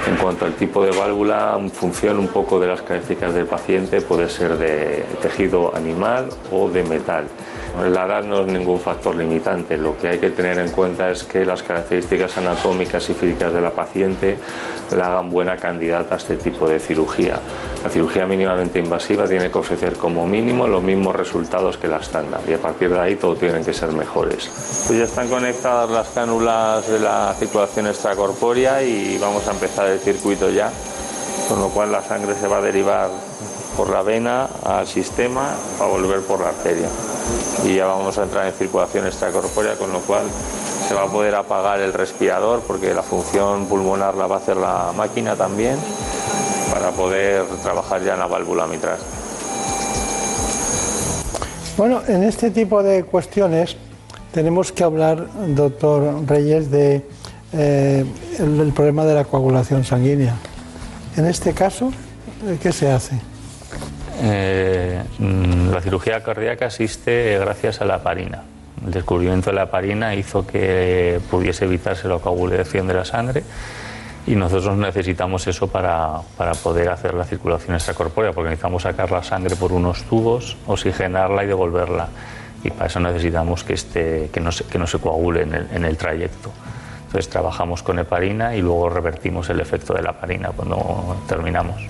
En 0.07 0.15
cuanto 0.15 0.45
al 0.45 0.53
tipo 0.53 0.83
de 0.83 0.91
válvula, 0.91 1.55
en 1.59 1.69
función 1.69 2.17
un 2.17 2.27
poco 2.27 2.59
de 2.59 2.67
las 2.67 2.81
características 2.81 3.33
del 3.33 3.45
paciente, 3.45 4.01
puede 4.01 4.29
ser 4.29 4.57
de 4.57 5.03
tejido 5.21 5.75
animal 5.75 6.29
o 6.51 6.69
de 6.69 6.83
metal. 6.83 7.27
La 7.83 8.05
edad 8.05 8.23
no 8.23 8.41
es 8.41 8.47
ningún 8.47 8.79
factor 8.79 9.15
limitante, 9.15 9.77
lo 9.77 9.97
que 9.97 10.07
hay 10.09 10.17
que 10.17 10.31
tener 10.31 10.57
en 10.57 10.71
cuenta 10.71 11.11
es 11.11 11.23
que 11.23 11.45
las 11.45 11.61
características 11.61 12.37
anatómicas 12.37 13.07
y 13.09 13.13
físicas 13.13 13.53
de 13.53 13.61
la 13.61 13.69
paciente 13.69 14.37
la 14.95 15.07
hagan 15.07 15.29
buena 15.29 15.57
candidata 15.57 16.15
a 16.15 16.17
este 16.17 16.37
tipo 16.37 16.67
de 16.67 16.79
cirugía. 16.79 17.39
La 17.83 17.89
cirugía 17.89 18.25
mínimamente 18.25 18.79
invasiva 18.79 19.25
tiene 19.27 19.51
que 19.51 19.57
ofrecer 19.57 19.93
como 19.93 20.25
mínimo 20.25 20.67
los 20.67 20.81
mismos 20.81 21.15
resultados 21.15 21.77
que 21.77 21.87
la 21.87 21.97
estándar 21.97 22.41
y 22.47 22.53
a 22.53 22.57
partir 22.57 22.89
de 22.89 22.99
ahí 22.99 23.15
todo 23.15 23.35
tienen 23.35 23.63
que 23.63 23.73
ser 23.73 23.91
mejores. 23.91 24.49
Pues 24.87 24.97
ya 24.97 25.05
están 25.05 25.29
conectadas 25.29 25.89
las 25.89 26.07
cánulas 26.09 26.87
de 26.87 26.99
la 26.99 27.33
circulación 27.37 27.87
extracorpórea 27.87 28.81
y 28.83 29.17
vamos 29.19 29.47
a 29.47 29.51
empezar 29.51 29.87
el 29.87 29.99
circuito 29.99 30.49
ya, 30.49 30.71
con 31.47 31.59
lo 31.59 31.69
cual 31.69 31.91
la 31.91 32.01
sangre 32.01 32.33
se 32.33 32.47
va 32.47 32.57
a 32.57 32.61
derivar 32.61 33.09
por 33.77 33.91
la 33.91 34.01
vena 34.01 34.49
al 34.65 34.87
sistema 34.87 35.55
para 35.77 35.91
volver 35.91 36.21
por 36.21 36.41
la 36.41 36.49
arteria. 36.49 36.89
Y 37.63 37.75
ya 37.75 37.85
vamos 37.85 38.17
a 38.17 38.23
entrar 38.23 38.47
en 38.47 38.53
circulación 38.53 39.05
extracorpórea, 39.05 39.75
con 39.75 39.93
lo 39.93 39.99
cual 39.99 40.23
se 40.87 40.95
va 40.95 41.03
a 41.03 41.07
poder 41.07 41.35
apagar 41.35 41.79
el 41.79 41.93
respirador 41.93 42.61
porque 42.65 42.93
la 42.93 43.03
función 43.03 43.67
pulmonar 43.67 44.15
la 44.15 44.25
va 44.25 44.35
a 44.35 44.39
hacer 44.39 44.57
la 44.57 44.91
máquina 44.97 45.35
también 45.35 45.75
para 46.73 46.89
poder 46.91 47.45
trabajar 47.61 48.03
ya 48.03 48.13
en 48.13 48.19
la 48.19 48.27
válvula 48.27 48.65
mitral. 48.65 48.97
Bueno, 51.77 52.01
en 52.07 52.23
este 52.23 52.49
tipo 52.49 52.81
de 52.81 53.03
cuestiones 53.03 53.77
tenemos 54.31 54.71
que 54.71 54.83
hablar, 54.83 55.27
doctor 55.49 56.25
Reyes, 56.25 56.71
de 56.71 57.05
eh, 57.53 58.05
problema 58.75 59.05
de 59.05 59.13
la 59.13 59.25
coagulación 59.25 59.83
sanguínea. 59.83 60.35
En 61.15 61.25
este 61.25 61.53
caso, 61.53 61.91
¿qué 62.61 62.71
se 62.71 62.91
hace? 62.91 63.19
Eh, 64.21 65.03
mm, 65.19 65.69
la 65.71 65.81
cirugía 65.81 66.23
cardíaca 66.23 66.65
existe 66.65 67.37
gracias 67.39 67.81
a 67.81 67.85
la 67.85 67.97
heparina. 67.97 68.43
El 68.85 68.91
descubrimiento 68.91 69.49
de 69.49 69.55
la 69.55 69.63
heparina 69.63 70.15
hizo 70.15 70.45
que 70.45 71.19
pudiese 71.29 71.65
evitarse 71.65 72.07
la 72.07 72.19
coagulación 72.19 72.87
de 72.87 72.93
la 72.93 73.05
sangre 73.05 73.43
y 74.27 74.35
nosotros 74.35 74.77
necesitamos 74.77 75.47
eso 75.47 75.67
para, 75.67 76.19
para 76.37 76.51
poder 76.53 76.89
hacer 76.89 77.13
la 77.13 77.23
circulación 77.23 77.75
extracorpórea, 77.75 78.33
porque 78.33 78.49
necesitamos 78.49 78.83
sacar 78.83 79.09
la 79.09 79.23
sangre 79.23 79.55
por 79.55 79.71
unos 79.71 80.03
tubos, 80.03 80.57
oxigenarla 80.67 81.43
y 81.43 81.47
devolverla. 81.47 82.09
Y 82.63 82.71
para 82.71 82.87
eso 82.87 82.99
necesitamos 82.99 83.63
que, 83.63 83.73
esté, 83.73 84.29
que, 84.33 84.41
no, 84.41 84.51
se, 84.51 84.65
que 84.65 84.77
no 84.77 84.85
se 84.85 84.99
coagule 84.99 85.43
en 85.43 85.53
el, 85.53 85.67
en 85.71 85.85
el 85.85 85.95
trayecto. 85.95 86.51
Entonces 87.05 87.29
trabajamos 87.29 87.83
con 87.83 87.99
heparina 87.99 88.53
y 88.53 88.61
luego 88.61 88.89
revertimos 88.89 89.49
el 89.49 89.61
efecto 89.61 89.93
de 89.93 90.01
la 90.01 90.09
heparina 90.09 90.49
cuando 90.49 91.15
terminamos. 91.27 91.81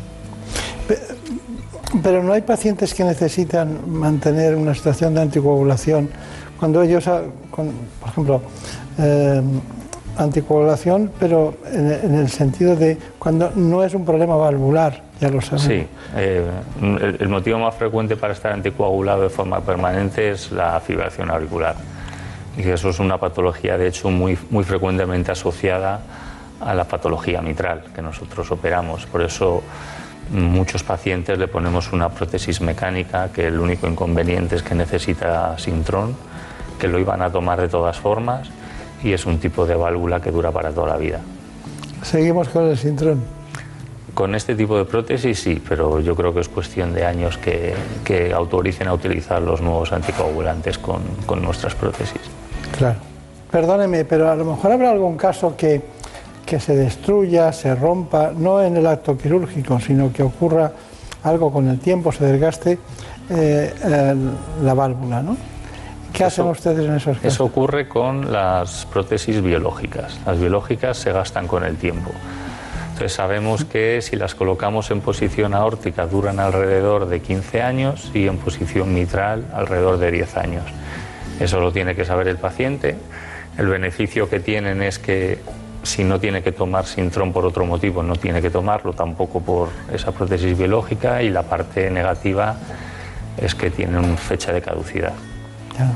Pero 0.87 1.16
no 1.93 2.33
hay 2.33 2.41
pacientes 2.41 2.93
que 2.93 3.03
necesitan 3.03 3.79
mantener 3.91 4.55
una 4.55 4.73
situación 4.73 5.13
de 5.13 5.21
anticoagulación 5.21 6.09
cuando 6.59 6.81
ellos, 6.81 7.07
ah, 7.07 7.21
con, 7.51 7.71
por 7.99 8.09
ejemplo, 8.09 8.41
eh, 8.97 9.41
anticoagulación, 10.17 11.11
pero 11.19 11.55
en, 11.71 11.91
en, 11.91 12.15
el 12.15 12.29
sentido 12.29 12.75
de 12.75 12.97
cuando 13.19 13.51
no 13.55 13.83
es 13.83 13.93
un 13.93 14.03
problema 14.03 14.35
valvular, 14.35 15.03
ya 15.21 15.29
lo 15.29 15.39
sabemos. 15.39 15.67
Sí, 15.67 15.85
eh, 16.15 16.43
el, 16.81 17.17
el, 17.19 17.29
motivo 17.29 17.59
más 17.59 17.75
frecuente 17.75 18.17
para 18.17 18.33
estar 18.33 18.51
anticoagulado 18.51 19.23
de 19.23 19.29
forma 19.29 19.61
permanente 19.61 20.31
es 20.31 20.51
la 20.51 20.79
fibración 20.79 21.29
auricular. 21.29 21.75
Y 22.57 22.67
eso 22.67 22.89
es 22.89 22.99
una 22.99 23.19
patología, 23.19 23.77
de 23.77 23.87
hecho, 23.87 24.09
muy, 24.09 24.37
muy 24.49 24.63
frecuentemente 24.63 25.31
asociada 25.31 26.01
a 26.59 26.73
la 26.73 26.85
patología 26.85 27.39
mitral 27.41 27.83
que 27.93 28.01
nosotros 28.01 28.49
operamos. 28.51 29.05
Por 29.05 29.21
eso 29.21 29.61
muchos 30.31 30.83
pacientes 30.83 31.37
le 31.37 31.47
ponemos 31.47 31.91
una 31.93 32.09
prótesis 32.09 32.61
mecánica 32.61 33.31
que 33.31 33.47
el 33.47 33.59
único 33.59 33.87
inconveniente 33.87 34.55
es 34.55 34.63
que 34.63 34.75
necesita 34.75 35.57
sintrón, 35.57 36.15
que 36.79 36.87
lo 36.87 36.99
iban 36.99 37.21
a 37.21 37.31
tomar 37.31 37.59
de 37.59 37.69
todas 37.69 37.97
formas 37.97 38.49
y 39.03 39.13
es 39.13 39.25
un 39.25 39.39
tipo 39.39 39.65
de 39.65 39.75
válvula 39.75 40.21
que 40.21 40.31
dura 40.31 40.51
para 40.51 40.71
toda 40.71 40.87
la 40.87 40.97
vida. 40.97 41.19
Seguimos 42.03 42.49
con 42.49 42.67
el 42.67 42.77
sintrón. 42.77 43.21
Con 44.13 44.33
este 44.33 44.55
tipo 44.55 44.77
de 44.77 44.85
prótesis 44.85 45.39
sí, 45.39 45.61
pero 45.67 45.99
yo 45.99 46.15
creo 46.15 46.33
que 46.33 46.39
es 46.39 46.49
cuestión 46.49 46.93
de 46.93 47.05
años 47.05 47.37
que, 47.37 47.75
que 48.03 48.33
autoricen 48.33 48.87
a 48.87 48.93
utilizar 48.93 49.41
los 49.41 49.61
nuevos 49.61 49.91
anticoagulantes 49.91 50.79
con, 50.79 51.01
con 51.25 51.41
nuestras 51.41 51.75
prótesis. 51.75 52.21
Claro. 52.77 52.97
Perdóneme, 53.51 54.05
pero 54.05 54.29
a 54.29 54.35
lo 54.35 54.43
mejor 54.43 54.71
habrá 54.71 54.91
algún 54.91 55.17
caso 55.17 55.55
que, 55.55 55.81
que 56.47 56.59
se 56.59 56.75
destruya, 56.75 57.51
se 57.53 57.75
rompa, 57.75 58.31
no 58.35 58.63
en 58.63 58.77
el 58.77 58.87
acto 58.87 59.17
quirúrgico, 59.17 59.79
sino 59.79 60.11
que 60.11 60.23
ocurra 60.23 60.71
algo 61.23 61.51
con 61.51 61.67
el 61.67 61.77
tiempo, 61.79 62.11
se 62.11 62.25
desgaste 62.25 62.79
eh, 63.29 63.73
el- 63.83 64.31
la 64.65 64.73
válvula, 64.73 65.21
¿no? 65.21 65.35
¿Qué 66.13 66.23
hacen 66.23 66.45
ustedes 66.47 66.87
en 66.87 66.95
esos 66.95 67.17
casos? 67.17 67.33
Eso 67.33 67.43
ocurre 67.45 67.87
con 67.89 68.31
las 68.31 68.85
prótesis 68.85 69.41
biológicas. 69.43 70.17
Las 70.25 70.39
biológicas 70.39 70.97
se 70.97 71.11
gastan 71.11 71.45
con 71.47 71.63
el 71.65 71.75
tiempo. 71.75 72.09
Entonces 72.85 73.11
sabemos 73.13 73.65
que 73.65 74.01
si 74.01 74.15
las 74.15 74.33
colocamos 74.33 74.89
en 74.89 75.01
posición 75.01 75.53
aórtica 75.53 76.07
duran 76.07 76.39
alrededor 76.39 77.07
de 77.09 77.19
15 77.19 77.61
años 77.61 78.09
y 78.13 78.25
en 78.27 78.37
posición 78.37 78.93
mitral 78.93 79.45
alrededor 79.53 79.97
de 79.99 80.09
10 80.11 80.37
años. 80.37 80.63
Eso 81.39 81.59
lo 81.59 81.71
tiene 81.73 81.93
que 81.93 82.05
saber 82.05 82.29
el 82.29 82.37
paciente. 82.37 82.95
El 83.57 83.67
beneficio 83.67 84.29
que 84.29 84.39
tienen 84.39 84.81
es 84.81 84.97
que 84.97 85.39
si 85.87 86.03
no 86.03 86.19
tiene 86.19 86.43
que 86.43 86.51
tomar 86.51 86.85
sintrón 86.85 87.31
por 87.31 87.45
otro 87.45 87.65
motivo, 87.65 88.03
no 88.03 88.15
tiene 88.15 88.41
que 88.41 88.49
tomarlo 88.49 88.91
tampoco 88.93 89.39
por 89.39 89.69
esa 89.93 90.11
prótesis 90.11 90.57
biológica 90.57 91.23
y 91.23 91.29
la 91.29 91.43
parte 91.43 91.89
negativa 91.89 92.57
es 93.37 93.55
que 93.55 93.69
tienen 93.71 94.17
fecha 94.17 94.51
de 94.51 94.61
caducidad. 94.61 95.13
Claro. 95.75 95.93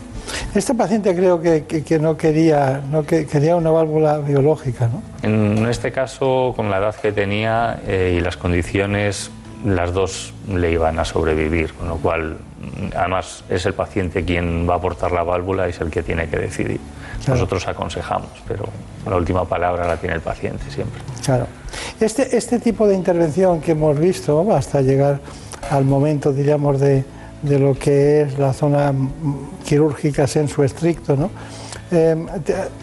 Este 0.55 0.73
paciente 0.75 1.13
creo 1.15 1.41
que, 1.41 1.65
que- 1.65 1.83
que 1.83 1.99
no 1.99 2.15
quería, 2.15 2.81
no 2.89 3.03
que, 3.03 3.25
quería 3.25 3.55
una 3.55 3.71
válvula 3.71 4.19
biológica, 4.19 4.87
¿no? 4.87 5.01
En 5.23 5.65
este 5.67 5.91
caso, 5.91 6.53
con 6.55 6.69
la 6.69 6.77
edad 6.77 6.95
que 6.95 7.11
tenía 7.11 7.81
eh, 7.85 8.15
y 8.17 8.21
las 8.21 8.37
condiciones, 8.37 9.29
las 9.65 9.91
dos 9.93 10.33
le 10.47 10.71
iban 10.71 10.99
a 10.99 11.05
sobrevivir, 11.05 11.73
con 11.73 11.89
lo 11.89 11.97
cual, 11.97 12.37
además, 12.95 13.43
es 13.49 13.66
el 13.66 13.74
paciente 13.74 14.24
quien 14.24 14.68
va 14.70 14.76
a 14.76 14.78
aportar 14.78 15.12
la 15.12 15.24
válvula 15.24 15.68
y 15.68 15.72
es 15.72 15.82
el 15.82 15.89
que 15.89 16.03
tiene 16.03 16.28
que 16.28 16.38
decidir. 16.38 16.80
Claro. 17.24 17.39
Nosotros 17.39 17.68
aconsejamos, 17.68 18.30
pero 18.47 18.66
la 19.05 19.16
última 19.16 19.45
palabra 19.45 19.88
la 19.88 19.97
tiene 19.97 20.16
el 20.16 20.22
paciente 20.22 20.64
siempre. 20.70 21.01
Claro. 21.24 21.47
Este, 21.99 22.36
este 22.36 22.59
tipo 22.59 22.88
de 22.88 22.95
intervención 22.95 23.62
que 23.62 23.72
hemos 23.72 23.99
visto 23.99 24.53
hasta 24.55 24.82
llegar 24.82 25.20
al 25.70 25.86
momento, 25.86 26.34
diríamos, 26.34 26.80
de, 26.80 27.03
de 27.41 27.59
lo 27.59 27.78
que 27.78 28.22
es 28.22 28.38
la 28.39 28.53
zona 28.53 28.91
mm, 28.91 29.59
quirúrgica 29.66 30.28
sensu 30.28 30.64
estricto, 30.64 31.16
¿no? 31.16 31.30
Te- 31.91 32.15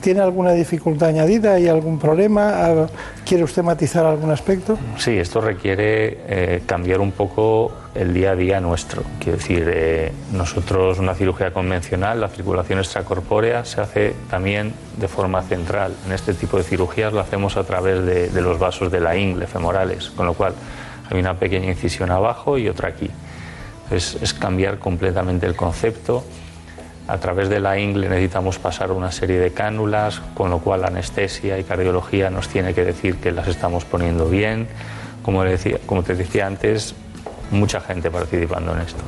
¿Tiene 0.03 0.21
alguna 0.21 0.53
dificultad 0.53 1.09
añadida 1.09 1.59
y 1.59 1.67
algún 1.67 1.99
problema? 1.99 2.51
Ah, 2.67 2.87
¿Quiere 3.27 3.43
usted 3.43 3.63
matizar 3.63 4.05
algún 4.05 4.31
aspecto? 4.31 4.79
Sí, 4.99 5.17
esto 5.19 5.41
requiere 5.41 6.19
eh, 6.29 6.63
cambiar 6.67 7.01
un 7.01 7.13
poco 7.13 7.73
el 7.95 8.13
día 8.13 8.33
a 8.33 8.37
día 8.37 8.61
nuestro. 8.61 9.03
Quiero 9.19 9.39
decir, 9.39 9.65
eh, 9.67 10.13
nosotros 10.33 10.99
una 10.99 11.15
cirugía 11.15 11.55
convencional, 11.55 12.21
la 12.21 12.29
circulación 12.29 12.81
extracorpórea 12.81 13.65
se 13.65 13.81
hace 13.81 14.15
también 14.29 14.75
de 14.99 15.09
forma 15.09 15.41
central. 15.43 15.95
En 16.07 16.13
este 16.13 16.35
tipo 16.35 16.59
de 16.59 16.65
cirugías 16.65 17.11
lo 17.11 17.21
hacemos 17.21 17.57
a 17.57 17.65
través 17.65 18.05
de, 18.05 18.41
los 18.43 18.59
vasos 18.59 18.93
de 18.93 19.01
la 19.01 19.17
ingle 19.17 19.47
femorales, 19.47 20.11
con 20.11 20.27
lo 20.27 20.35
cual 20.35 20.53
hay 21.11 21.19
una 21.19 21.33
pequeña 21.39 21.71
incisión 21.71 22.11
abajo 22.11 22.59
y 22.59 22.69
otra 22.69 22.91
aquí. 22.91 23.11
Es 23.91 24.35
cambiar 24.35 24.79
completamente 24.79 25.47
el 25.47 25.57
concepto. 25.57 26.25
A 27.09 27.17
través 27.17 27.49
de 27.49 27.59
la 27.59 27.79
ingle 27.79 28.07
necesitamos 28.09 28.59
pasar 28.59 28.93
una 28.93 29.11
serie 29.11 29.41
de 29.41 29.51
cánulas, 29.53 30.21
con 30.35 30.51
lo 30.51 30.59
cual 30.59 30.85
anestesia 30.85 31.59
y 31.59 31.65
cardiología 31.65 32.29
nos 32.29 32.49
tiene 32.49 32.75
que 32.75 32.85
decir 32.85 33.17
que 33.17 33.33
las 33.33 33.49
estamos 33.49 33.87
poniendo 33.87 34.29
bien. 34.29 34.69
Como, 35.23 35.43
decía, 35.43 35.79
como 35.87 36.03
te 36.03 36.15
decía 36.15 36.47
antes, 36.47 36.95
mucha 37.51 37.81
gente 37.81 38.11
participando 38.11 38.75
en 38.75 38.81
esto. 38.81 39.03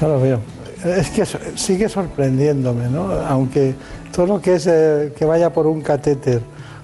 Veo. 0.00 0.40
Es 0.84 1.10
que 1.10 1.24
sigue 1.54 1.88
sorprendiéndome, 1.88 2.88
¿no? 2.88 3.12
Aunque 3.12 3.74
todo 4.12 4.26
lo 4.26 4.40
que 4.40 4.54
es 4.54 4.66
eh, 4.66 5.12
que 5.16 5.24
vaya 5.24 5.52
por 5.52 5.68
un 5.68 5.80
catéter, 5.80 6.40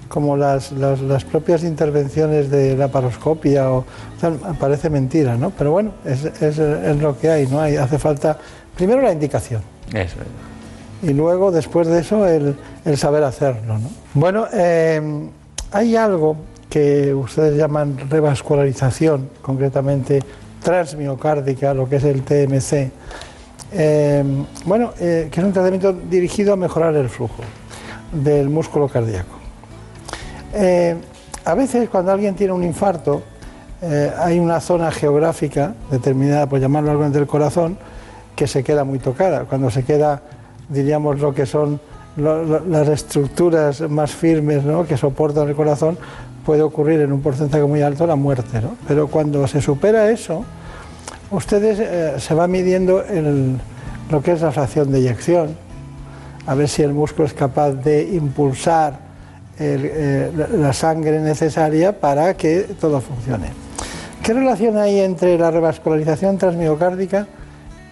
como 0.07 0.37
las, 0.37 0.71
las, 0.71 1.01
las 1.01 1.25
propias 1.25 1.63
intervenciones 1.63 2.49
de 2.49 2.77
la 2.77 2.87
paroscopia, 2.87 3.69
o, 3.69 3.79
o 3.79 3.85
sea, 4.19 4.31
parece 4.57 4.89
mentira, 4.89 5.35
¿no? 5.35 5.49
Pero 5.49 5.71
bueno, 5.71 5.91
es, 6.05 6.23
es, 6.23 6.59
es 6.59 6.97
lo 6.97 7.19
que 7.19 7.29
hay, 7.29 7.47
¿no? 7.47 7.59
Hay, 7.59 7.75
hace 7.75 7.99
falta 7.99 8.37
primero 8.79 9.01
la 9.01 9.11
indicación 9.11 9.61
Eso. 9.93 10.15
y 11.03 11.13
luego, 11.13 11.51
después 11.51 11.87
de 11.87 11.99
eso, 11.99 12.25
el, 12.25 12.55
el 12.85 12.97
saber 12.97 13.23
hacerlo. 13.23 13.77
¿no? 13.77 13.89
Bueno, 14.13 14.47
eh, 14.53 15.29
hay 15.71 15.95
algo 15.97 16.37
que 16.69 17.13
ustedes 17.13 17.57
llaman 17.57 18.09
revascularización, 18.09 19.29
concretamente 19.41 20.21
transmiocárdica, 20.63 21.73
lo 21.73 21.89
que 21.89 21.97
es 21.97 22.03
el 22.05 22.21
TMC. 22.21 22.91
Eh, 23.71 24.23
bueno, 24.65 24.93
eh, 24.99 25.27
que 25.29 25.39
es 25.39 25.45
un 25.45 25.51
tratamiento 25.51 25.91
dirigido 25.93 26.53
a 26.53 26.55
mejorar 26.55 26.95
el 26.95 27.09
flujo 27.09 27.43
del 28.13 28.49
músculo 28.49 28.87
cardíaco. 28.87 29.37
Eh, 30.53 30.95
a 31.43 31.53
veces 31.53 31.89
cuando 31.89 32.13
alguien 32.13 32.33
tiene 32.35 32.53
un 32.53 32.63
infarto, 32.63 33.23
hay 34.17 34.37
una 34.39 34.59
zona 34.59 34.91
geográfica 34.91 35.73
determinada, 35.89 36.47
por 36.47 36.59
llamarlo 36.59 36.91
algo 36.91 37.09
del 37.09 37.25
corazón, 37.25 37.77
que 38.39 38.47
se 38.47 38.63
queda 38.63 38.85
muy 38.85 38.99
tocada. 38.99 39.43
Cuando 39.43 39.69
se 39.69 39.83
queda, 39.83 40.21
diríamos, 40.69 41.19
lo 41.19 41.33
que 41.33 41.45
son 41.45 41.77
las 42.15 42.87
estructuras 42.87 43.81
más 43.89 44.11
firmes 44.11 44.63
¿no? 44.63 44.85
que 44.87 44.95
soportan 44.95 45.49
el 45.49 45.55
corazón, 45.55 45.97
puede 46.45 46.61
ocurrir 46.61 47.01
en 47.01 47.11
un 47.11 47.19
porcentaje 47.21 47.65
muy 47.65 47.81
alto 47.81 48.07
la 48.07 48.15
muerte. 48.15 48.61
¿no? 48.61 48.77
Pero 48.87 49.09
cuando 49.09 49.45
se 49.45 49.61
supera 49.61 50.09
eso, 50.09 50.45
ustedes 51.31 51.79
eh, 51.81 52.13
se 52.17 52.33
va 52.33 52.47
midiendo 52.47 53.03
el- 53.03 53.57
lo 54.09 54.21
que 54.21 54.31
es 54.31 54.41
la 54.41 54.53
fracción 54.53 54.89
de 54.89 54.99
eyección, 54.99 55.49
a 56.47 56.55
ver 56.55 56.69
si 56.69 56.81
el 56.81 56.93
músculo 56.93 57.27
es 57.27 57.33
capaz 57.33 57.71
de 57.73 58.03
impulsar 58.13 58.99
eh, 59.59 60.31
la 60.57 60.71
sangre 60.71 61.19
necesaria 61.19 61.91
para 61.99 62.35
que 62.35 62.61
todo 62.79 63.01
funcione. 63.01 63.47
¿Qué 64.23 64.31
relación 64.33 64.77
hay 64.77 65.01
entre 65.01 65.37
la 65.37 65.51
revascularización 65.51 66.37
transmiocárdica 66.37 67.27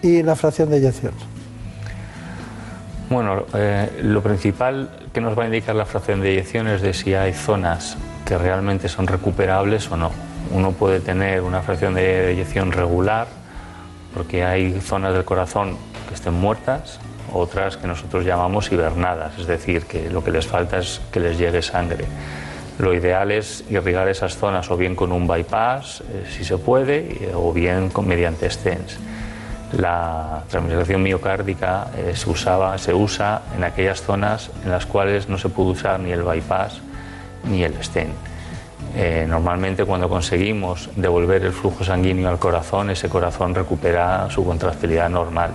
y 0.02 0.22
la 0.22 0.36
fracción 0.36 0.70
de 0.70 0.78
eyección? 0.78 1.12
Bueno, 3.10 3.44
eh, 3.54 4.00
lo 4.02 4.22
principal 4.22 4.90
que 5.12 5.20
nos 5.20 5.38
va 5.38 5.44
a 5.44 5.46
indicar 5.46 5.74
la 5.74 5.86
fracción 5.86 6.20
de 6.20 6.32
eyección 6.32 6.68
es 6.68 6.82
de 6.82 6.92
si 6.92 7.14
hay 7.14 7.32
zonas 7.32 7.96
que 8.26 8.36
realmente 8.36 8.88
son 8.88 9.06
recuperables 9.06 9.90
o 9.90 9.96
no. 9.96 10.10
Uno 10.52 10.72
puede 10.72 11.00
tener 11.00 11.42
una 11.42 11.62
fracción 11.62 11.94
de 11.94 12.32
eyección 12.32 12.72
regular 12.72 13.26
porque 14.14 14.44
hay 14.44 14.78
zonas 14.80 15.14
del 15.14 15.24
corazón 15.24 15.76
que 16.08 16.14
estén 16.14 16.34
muertas, 16.34 16.98
otras 17.32 17.76
que 17.76 17.86
nosotros 17.86 18.24
llamamos 18.24 18.70
hibernadas, 18.72 19.38
es 19.38 19.46
decir, 19.46 19.84
que 19.84 20.10
lo 20.10 20.22
que 20.24 20.30
les 20.30 20.46
falta 20.46 20.78
es 20.78 21.00
que 21.12 21.20
les 21.20 21.38
llegue 21.38 21.62
sangre. 21.62 22.04
Lo 22.78 22.94
ideal 22.94 23.30
es 23.32 23.64
irrigar 23.70 24.08
esas 24.08 24.36
zonas 24.36 24.70
o 24.70 24.76
bien 24.76 24.94
con 24.94 25.12
un 25.12 25.26
bypass, 25.26 26.02
eh, 26.02 26.24
si 26.36 26.44
se 26.44 26.56
puede, 26.58 27.00
y- 27.00 27.28
o 27.34 27.52
bien 27.52 27.88
con, 27.90 28.06
mediante 28.06 28.48
stents. 28.50 28.98
La 29.72 30.44
transmisión 30.48 31.02
miocárdica 31.02 31.88
eh, 31.94 32.12
se, 32.14 32.30
usaba, 32.30 32.78
se 32.78 32.94
usa 32.94 33.42
en 33.54 33.64
aquellas 33.64 34.00
zonas 34.00 34.50
en 34.64 34.70
las 34.70 34.86
cuales 34.86 35.28
no 35.28 35.36
se 35.36 35.50
puede 35.50 35.70
usar 35.70 36.00
ni 36.00 36.10
el 36.10 36.22
bypass 36.22 36.80
ni 37.44 37.62
el 37.62 37.74
stent. 37.84 38.14
Eh, 38.96 39.26
normalmente 39.28 39.84
cuando 39.84 40.08
conseguimos 40.08 40.88
devolver 40.96 41.44
el 41.44 41.52
flujo 41.52 41.84
sanguíneo 41.84 42.30
al 42.30 42.38
corazón, 42.38 42.88
ese 42.88 43.10
corazón 43.10 43.54
recupera 43.54 44.30
su 44.30 44.42
contractilidad 44.44 45.10
normal. 45.10 45.50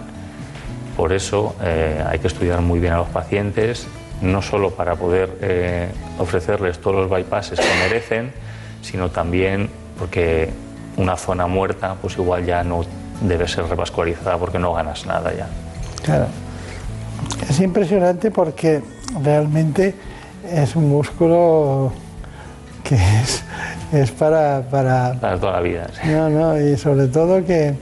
Por 0.95 1.11
eso 1.11 1.55
eh, 1.63 2.03
hay 2.07 2.19
que 2.19 2.27
estudiar 2.27 2.61
muy 2.61 2.79
bien 2.79 2.93
a 2.93 2.97
los 2.97 3.09
pacientes, 3.09 3.87
no 4.21 4.43
solo 4.43 4.69
para 4.69 4.95
poder 4.95 5.89
ofrecerles 6.19 6.79
todos 6.79 6.95
los 6.95 7.09
bypasses 7.09 7.59
que 7.59 7.83
merecen, 7.83 8.31
sino 8.81 9.09
también 9.09 9.69
porque 9.97 10.49
una 10.97 11.17
zona 11.17 11.47
muerta 11.47 11.95
pues 11.99 12.17
igual 12.17 12.45
ya 12.45 12.63
no 12.63 12.85
debe 13.23 13.47
ser 13.47 13.65
revascularizada 13.65 14.37
porque 14.37 14.59
no 14.59 14.73
ganas 14.73 15.05
nada 15.05 15.33
ya. 15.33 15.47
Claro. 16.03 16.27
Es 17.49 17.59
impresionante 17.59 18.31
porque 18.31 18.81
realmente 19.21 19.95
es 20.51 20.75
un 20.75 20.89
músculo 20.89 21.91
que 22.83 22.95
es, 22.95 23.43
es 23.91 24.11
para, 24.11 24.61
para... 24.69 25.13
Para 25.19 25.39
toda 25.39 25.53
la 25.53 25.61
vida. 25.61 25.87
sí. 25.93 26.09
No, 26.09 26.29
no, 26.29 26.59
y 26.59 26.77
sobre 26.77 27.07
todo 27.07 27.43
que, 27.45 27.73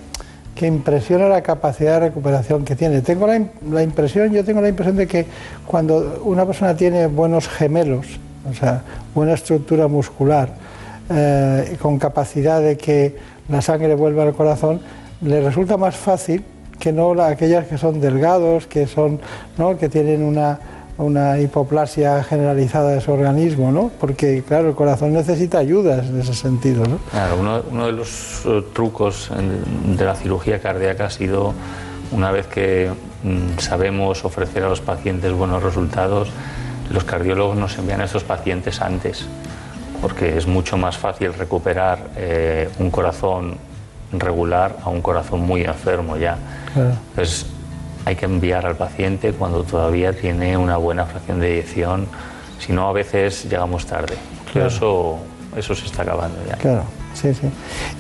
que 0.56 0.68
impresiona 0.68 1.28
la 1.28 1.42
capacidad 1.42 1.94
de 1.94 2.08
recuperación 2.08 2.64
que 2.64 2.76
tiene. 2.76 3.02
Tengo 3.02 3.26
la, 3.26 3.42
la 3.70 3.84
impresión, 3.84 4.32
yo 4.32 4.46
tengo 4.46 4.62
la 4.62 4.70
impresión 4.70 4.96
de 4.96 5.08
que 5.08 5.26
cuando 5.66 6.22
una 6.24 6.46
persona 6.46 6.76
tiene 6.76 7.08
buenos 7.08 7.48
gemelos, 7.48 8.06
o 8.50 8.54
sea, 8.54 8.84
buena 9.14 9.34
estructura 9.34 9.88
muscular, 9.88 10.50
eh, 11.10 11.78
con 11.82 11.98
capacidad 11.98 12.62
de 12.62 12.78
que 12.78 13.18
la 13.50 13.62
sangre 13.62 13.96
vuelva 13.96 14.24
al 14.24 14.34
corazón, 14.34 14.82
le 15.22 15.42
resulta 15.42 15.78
más 15.78 15.96
fácil 15.96 16.44
que 16.80 16.92
no 16.92 17.14
la- 17.14 17.28
aquellas 17.28 17.68
que 17.68 17.78
son 17.78 18.02
delgados, 18.02 18.68
que 18.68 18.88
son, 18.88 19.20
¿no? 19.58 19.78
que 19.78 19.88
tienen 19.88 20.24
una, 20.24 20.60
una 20.98 21.40
hipoplasia 21.40 22.24
generalizada 22.24 22.90
de 22.92 23.02
su 23.02 23.12
organismo, 23.12 23.72
¿no? 23.72 23.92
Porque 24.00 24.44
claro, 24.48 24.70
el 24.70 24.76
corazón 24.76 25.14
necesita 25.14 25.60
ayudas 25.60 26.08
en 26.08 26.20
ese 26.20 26.34
sentido, 26.34 26.84
¿no? 26.86 26.98
Uno, 27.40 27.62
uno 27.72 27.86
de 27.86 27.92
los 27.92 28.42
eh, 28.46 28.64
trucos 28.74 29.30
de 29.98 30.06
la 30.06 30.16
cirugía 30.16 30.60
cardíaca 30.60 31.06
ha 31.06 31.10
sido, 31.12 31.54
una 32.12 32.32
vez 32.32 32.48
que 32.48 32.90
mm, 33.24 33.60
sabemos 33.60 34.26
ofrecer 34.26 34.64
a 34.64 34.70
los 34.70 34.82
pacientes 34.82 35.32
buenos 35.34 35.62
resultados, 35.62 36.30
los 36.92 37.04
cardiólogos 37.04 37.58
nos 37.58 37.78
envían 37.78 38.02
a 38.02 38.06
esos 38.06 38.24
pacientes 38.24 38.82
antes, 38.82 39.26
porque 40.02 40.36
es 40.38 40.48
mucho 40.48 40.78
más 40.78 40.98
fácil 40.98 41.34
recuperar 41.34 42.00
eh, 42.18 42.70
un 42.80 42.90
corazón 42.90 43.56
regular 44.14 44.78
a 44.84 44.90
un 44.90 45.02
corazón 45.02 45.42
muy 45.42 45.64
enfermo 45.64 46.18
ya. 46.18 46.38
Claro. 46.74 46.92
Entonces 47.12 47.46
hay 48.06 48.16
que 48.16 48.26
enviar 48.26 48.66
al 48.66 48.76
paciente 48.76 49.32
cuando 49.34 49.64
todavía 49.64 50.14
tiene 50.14 50.58
una 50.58 50.78
buena 50.78 51.06
fracción 51.06 51.40
de 51.40 51.54
eyección, 51.54 52.08
si 52.60 52.74
no 52.74 52.88
a 52.90 52.94
veces 52.94 53.44
llegamos 53.50 53.86
tarde. 53.86 54.16
Pero 54.54 54.68
Claro. 54.68 54.68
eso, 54.68 55.18
eso 55.58 55.76
se 55.76 55.86
está 55.86 56.02
acabando 56.04 56.38
ya. 56.48 56.56
Claro, 56.58 56.84
sí, 57.14 57.34
sí. 57.34 57.50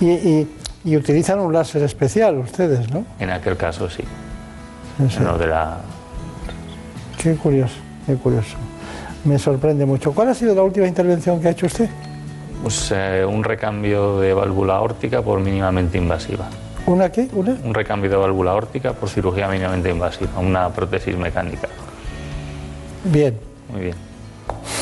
Y, 0.01 0.09
y- 0.11 0.57
y 0.83 0.97
utilizan 0.97 1.39
un 1.39 1.53
láser 1.53 1.83
especial 1.83 2.39
ustedes, 2.39 2.89
¿no? 2.91 3.05
En 3.19 3.29
aquel 3.29 3.55
caso 3.55 3.87
sí. 3.89 4.03
Sí, 4.97 5.05
sí. 5.09 5.17
En 5.17 5.25
lo 5.25 5.37
de 5.37 5.45
la... 5.47 5.77
Qué 7.21 7.35
curioso, 7.35 7.75
qué 8.07 8.15
curioso. 8.15 8.55
Me 9.25 9.37
sorprende 9.37 9.85
mucho. 9.85 10.11
¿Cuál 10.11 10.29
ha 10.29 10.33
sido 10.33 10.55
la 10.55 10.63
última 10.63 10.87
intervención 10.87 11.39
que 11.39 11.49
ha 11.49 11.51
hecho 11.51 11.67
usted? 11.67 11.87
Pues, 12.61 12.91
eh, 12.95 13.25
un 13.27 13.43
recambio 13.43 14.19
de 14.19 14.33
válvula 14.33 14.75
aórtica 14.75 15.21
por 15.21 15.39
mínimamente 15.39 15.97
invasiva. 15.97 16.47
¿Una 16.85 17.11
qué? 17.11 17.27
¿Una? 17.33 17.55
Un 17.63 17.73
recambio 17.73 18.09
de 18.09 18.15
válvula 18.17 18.51
aórtica 18.51 18.93
por 18.93 19.09
cirugía 19.09 19.47
mínimamente 19.47 19.89
invasiva, 19.89 20.39
una 20.39 20.69
prótesis 20.69 21.15
mecánica. 21.17 21.67
Bien. 23.05 23.37
Muy 23.71 23.81
bien. 23.81 23.95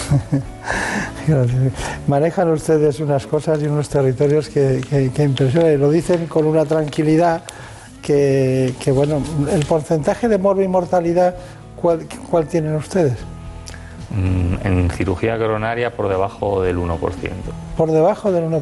Gracias. 1.28 1.74
Manejan 2.08 2.50
ustedes 2.50 3.00
unas 3.00 3.28
cosas 3.28 3.62
y 3.62 3.68
unos 3.68 3.90
territorios 3.90 4.50
que, 4.50 4.82
que- 4.90 5.12
que 5.12 5.24
impresionan 5.24 5.74
y 5.74 5.78
lo 5.78 5.92
dicen 5.92 6.26
con 6.28 6.46
una 6.46 6.66
tranquilidad 6.66 7.44
que, 8.02 8.74
que, 8.80 8.92
bueno, 8.92 9.22
el 9.52 9.66
porcentaje 9.66 10.28
de 10.28 10.38
morbo 10.38 10.62
y 10.62 10.68
mortalidad, 10.68 11.36
¿cuál, 11.80 12.08
cuál 12.32 12.48
tienen 12.48 12.76
ustedes? 12.76 13.14
Mm, 14.12 14.56
En 14.66 14.90
cirugía 14.92 15.38
coronaria 15.38 15.92
por 15.96 16.10
debajo 16.10 16.62
del 16.62 16.78
1%. 16.78 16.98
Por 17.78 17.92
debajo 17.92 18.32
del 18.32 18.46
1%. 18.46 18.62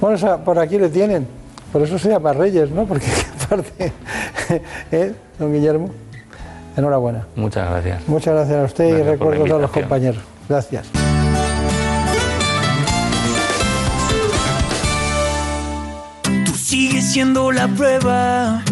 Bueno, 0.00 0.16
o 0.16 0.18
sea, 0.18 0.38
por 0.38 0.58
aquí 0.58 0.78
le 0.78 0.88
tienen. 0.88 1.26
Por 1.72 1.82
eso 1.82 1.98
se 1.98 2.08
llama 2.08 2.32
Reyes, 2.32 2.70
¿no? 2.70 2.84
Porque 2.86 3.06
aparte, 3.44 3.92
¿eh, 4.92 5.14
don 5.38 5.52
Guillermo? 5.52 5.90
Enhorabuena. 6.76 7.26
Muchas 7.36 7.68
gracias. 7.70 8.08
Muchas 8.08 8.34
gracias 8.34 8.58
a 8.58 8.64
usted 8.64 8.84
y 8.86 8.90
Gracias 8.92 9.06
recuerdos 9.08 9.50
a 9.50 9.58
los 9.58 9.70
compañeros. 9.70 10.22
Gracias. 10.48 10.88
Tú 16.46 16.52
sigues 16.54 17.12
siendo 17.12 17.52
la 17.52 17.68
prueba 17.68 18.62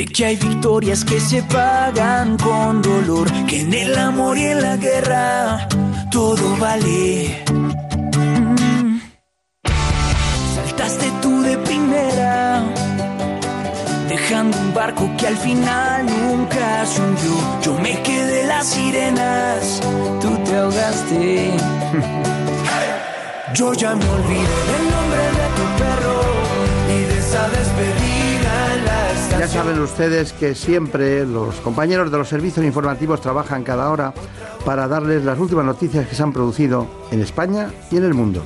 de 0.00 0.06
que 0.06 0.24
hay 0.24 0.36
victorias 0.36 1.04
que 1.04 1.20
se 1.20 1.42
pagan 1.42 2.38
con 2.38 2.80
dolor, 2.80 3.30
que 3.46 3.60
en 3.60 3.74
el 3.74 3.98
amor 3.98 4.38
y 4.38 4.44
en 4.44 4.62
la 4.62 4.76
guerra 4.78 5.68
todo 6.10 6.56
vale. 6.56 7.44
Mm. 7.52 9.00
Saltaste 10.54 11.06
tú 11.20 11.42
de 11.42 11.58
primera, 11.58 12.64
dejando 14.08 14.56
un 14.56 14.72
barco 14.72 15.04
que 15.18 15.26
al 15.26 15.36
final 15.36 16.06
nunca 16.06 16.86
se. 16.86 17.02
Yo 17.62 17.74
me 17.74 18.02
quedé 18.02 18.46
las 18.46 18.66
sirenas, 18.68 19.82
tú 20.22 20.30
te 20.44 20.56
ahogaste. 20.56 21.50
Yo 23.54 23.74
ya 23.74 23.94
me 23.94 24.08
olvidé 24.08 24.58
del 24.70 24.84
nombre 24.94 25.24
de 25.40 25.46
tu 25.58 25.64
perro 25.80 26.20
y 26.88 26.98
de 27.10 27.18
esa 27.18 27.48
despedida. 27.50 28.29
Ya 29.40 29.48
saben 29.48 29.80
ustedes 29.80 30.34
que 30.34 30.54
siempre 30.54 31.24
los 31.24 31.54
compañeros 31.60 32.12
de 32.12 32.18
los 32.18 32.28
servicios 32.28 32.62
informativos 32.66 33.22
trabajan 33.22 33.64
cada 33.64 33.88
hora 33.88 34.12
para 34.66 34.86
darles 34.86 35.24
las 35.24 35.38
últimas 35.38 35.64
noticias 35.64 36.06
que 36.06 36.14
se 36.14 36.22
han 36.22 36.30
producido 36.30 36.86
en 37.10 37.22
España 37.22 37.70
y 37.90 37.96
en 37.96 38.04
el 38.04 38.12
mundo. 38.12 38.44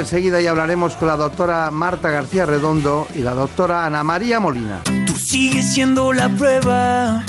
Enseguida 0.00 0.40
y 0.40 0.46
hablaremos 0.46 0.94
con 0.94 1.08
la 1.08 1.16
doctora 1.16 1.70
Marta 1.70 2.10
García 2.10 2.46
Redondo 2.46 3.06
y 3.14 3.18
la 3.18 3.34
doctora 3.34 3.84
Ana 3.84 4.02
María 4.02 4.40
Molina. 4.40 4.80
Tú 5.06 5.14
sigues 5.14 5.72
siendo 5.72 6.12
la 6.12 6.28
prueba 6.28 7.24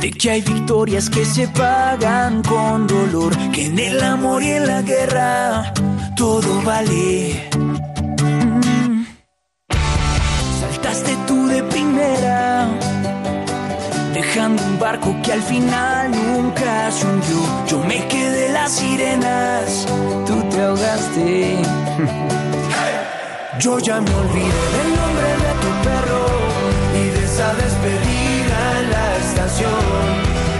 de 0.00 0.10
que 0.10 0.30
hay 0.30 0.42
victorias 0.42 1.08
que 1.08 1.24
se 1.24 1.48
pagan 1.48 2.42
con 2.42 2.86
dolor, 2.86 3.36
que 3.52 3.66
en 3.66 3.78
el 3.78 4.02
amor 4.02 4.42
y 4.42 4.50
en 4.50 4.66
la 4.66 4.82
guerra 4.82 5.72
todo 6.16 6.62
vale. 6.62 7.48
Dejando 14.34 14.62
un 14.64 14.78
barco 14.80 15.14
que 15.22 15.32
al 15.32 15.42
final 15.42 16.10
nunca 16.10 16.90
se 16.90 17.06
hundió. 17.06 17.36
Yo 17.68 17.78
me 17.84 18.08
quedé 18.08 18.48
las 18.48 18.72
sirenas, 18.72 19.86
tú 20.26 20.42
te 20.50 20.60
ahogaste. 20.60 21.58
Yo 23.60 23.78
ya 23.78 24.00
me 24.00 24.12
olvidé 24.22 24.64
del 24.76 24.90
nombre 25.00 25.28
de 25.44 25.52
tu 25.62 25.70
perro 25.86 26.24
y 27.00 27.02
de 27.14 27.22
esa 27.24 27.48
despedida 27.54 28.58
en 28.80 28.86
la 28.90 29.06
estación. 29.24 29.86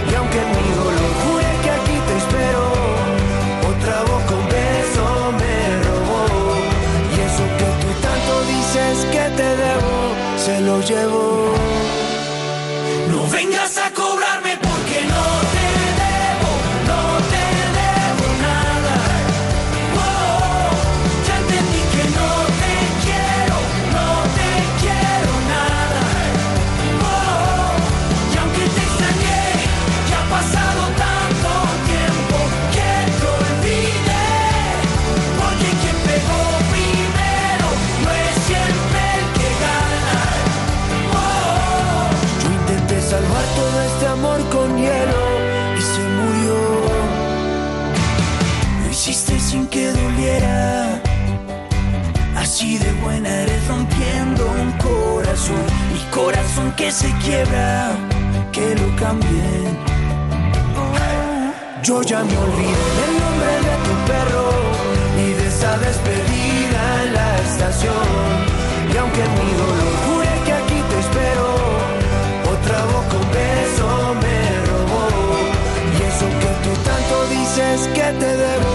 Y 0.09 0.11
aunque 0.15 0.41
mi 0.53 0.65
dolor 0.79 1.11
jure 1.23 1.51
que 1.63 1.71
aquí 1.77 1.97
te 2.07 2.15
espero, 2.23 2.63
otra 3.71 3.97
voz 4.09 4.21
con 4.31 4.43
beso 4.55 5.05
me 5.41 5.57
robó. 5.87 6.23
Y 7.11 7.13
eso 7.27 7.45
que 7.59 7.69
tú 7.81 7.89
tanto 8.07 8.33
dices 8.53 8.95
que 9.11 9.25
te 9.35 9.49
debo, 9.63 9.95
se 10.37 10.55
lo 10.61 10.75
llevo. 10.79 11.54
Corazón. 55.45 55.65
Mi 55.93 55.99
corazón 56.11 56.71
que 56.75 56.91
se 56.91 57.11
quiebra, 57.23 57.91
que 58.51 58.75
lo 58.75 58.95
cambien. 58.95 59.77
Yo 61.83 62.01
ya 62.01 62.23
me 62.23 62.37
olvidé 62.37 62.85
del 62.99 63.13
nombre 63.23 63.53
de 63.67 63.75
tu 63.85 63.93
perro 64.09 64.49
y 65.23 65.33
de 65.33 65.47
esa 65.47 65.77
despedida 65.77 67.03
en 67.03 67.13
la 67.13 67.37
estación. 67.37 68.07
Y 68.91 68.97
aunque 68.97 69.21
mi 69.37 69.51
dolor 69.61 69.93
jure 70.05 70.33
que 70.45 70.53
aquí 70.53 70.79
te 70.89 70.99
espero, 71.05 71.47
otra 72.53 72.79
voz 72.91 73.05
con 73.13 73.23
beso 73.31 74.15
me 74.23 74.39
robó. 74.69 75.05
Y 75.93 76.03
eso 76.09 76.27
que 76.41 76.51
tú 76.63 76.71
tanto 76.89 77.15
dices 77.35 77.87
que 77.93 78.07
te 78.19 78.29
debo, 78.45 78.74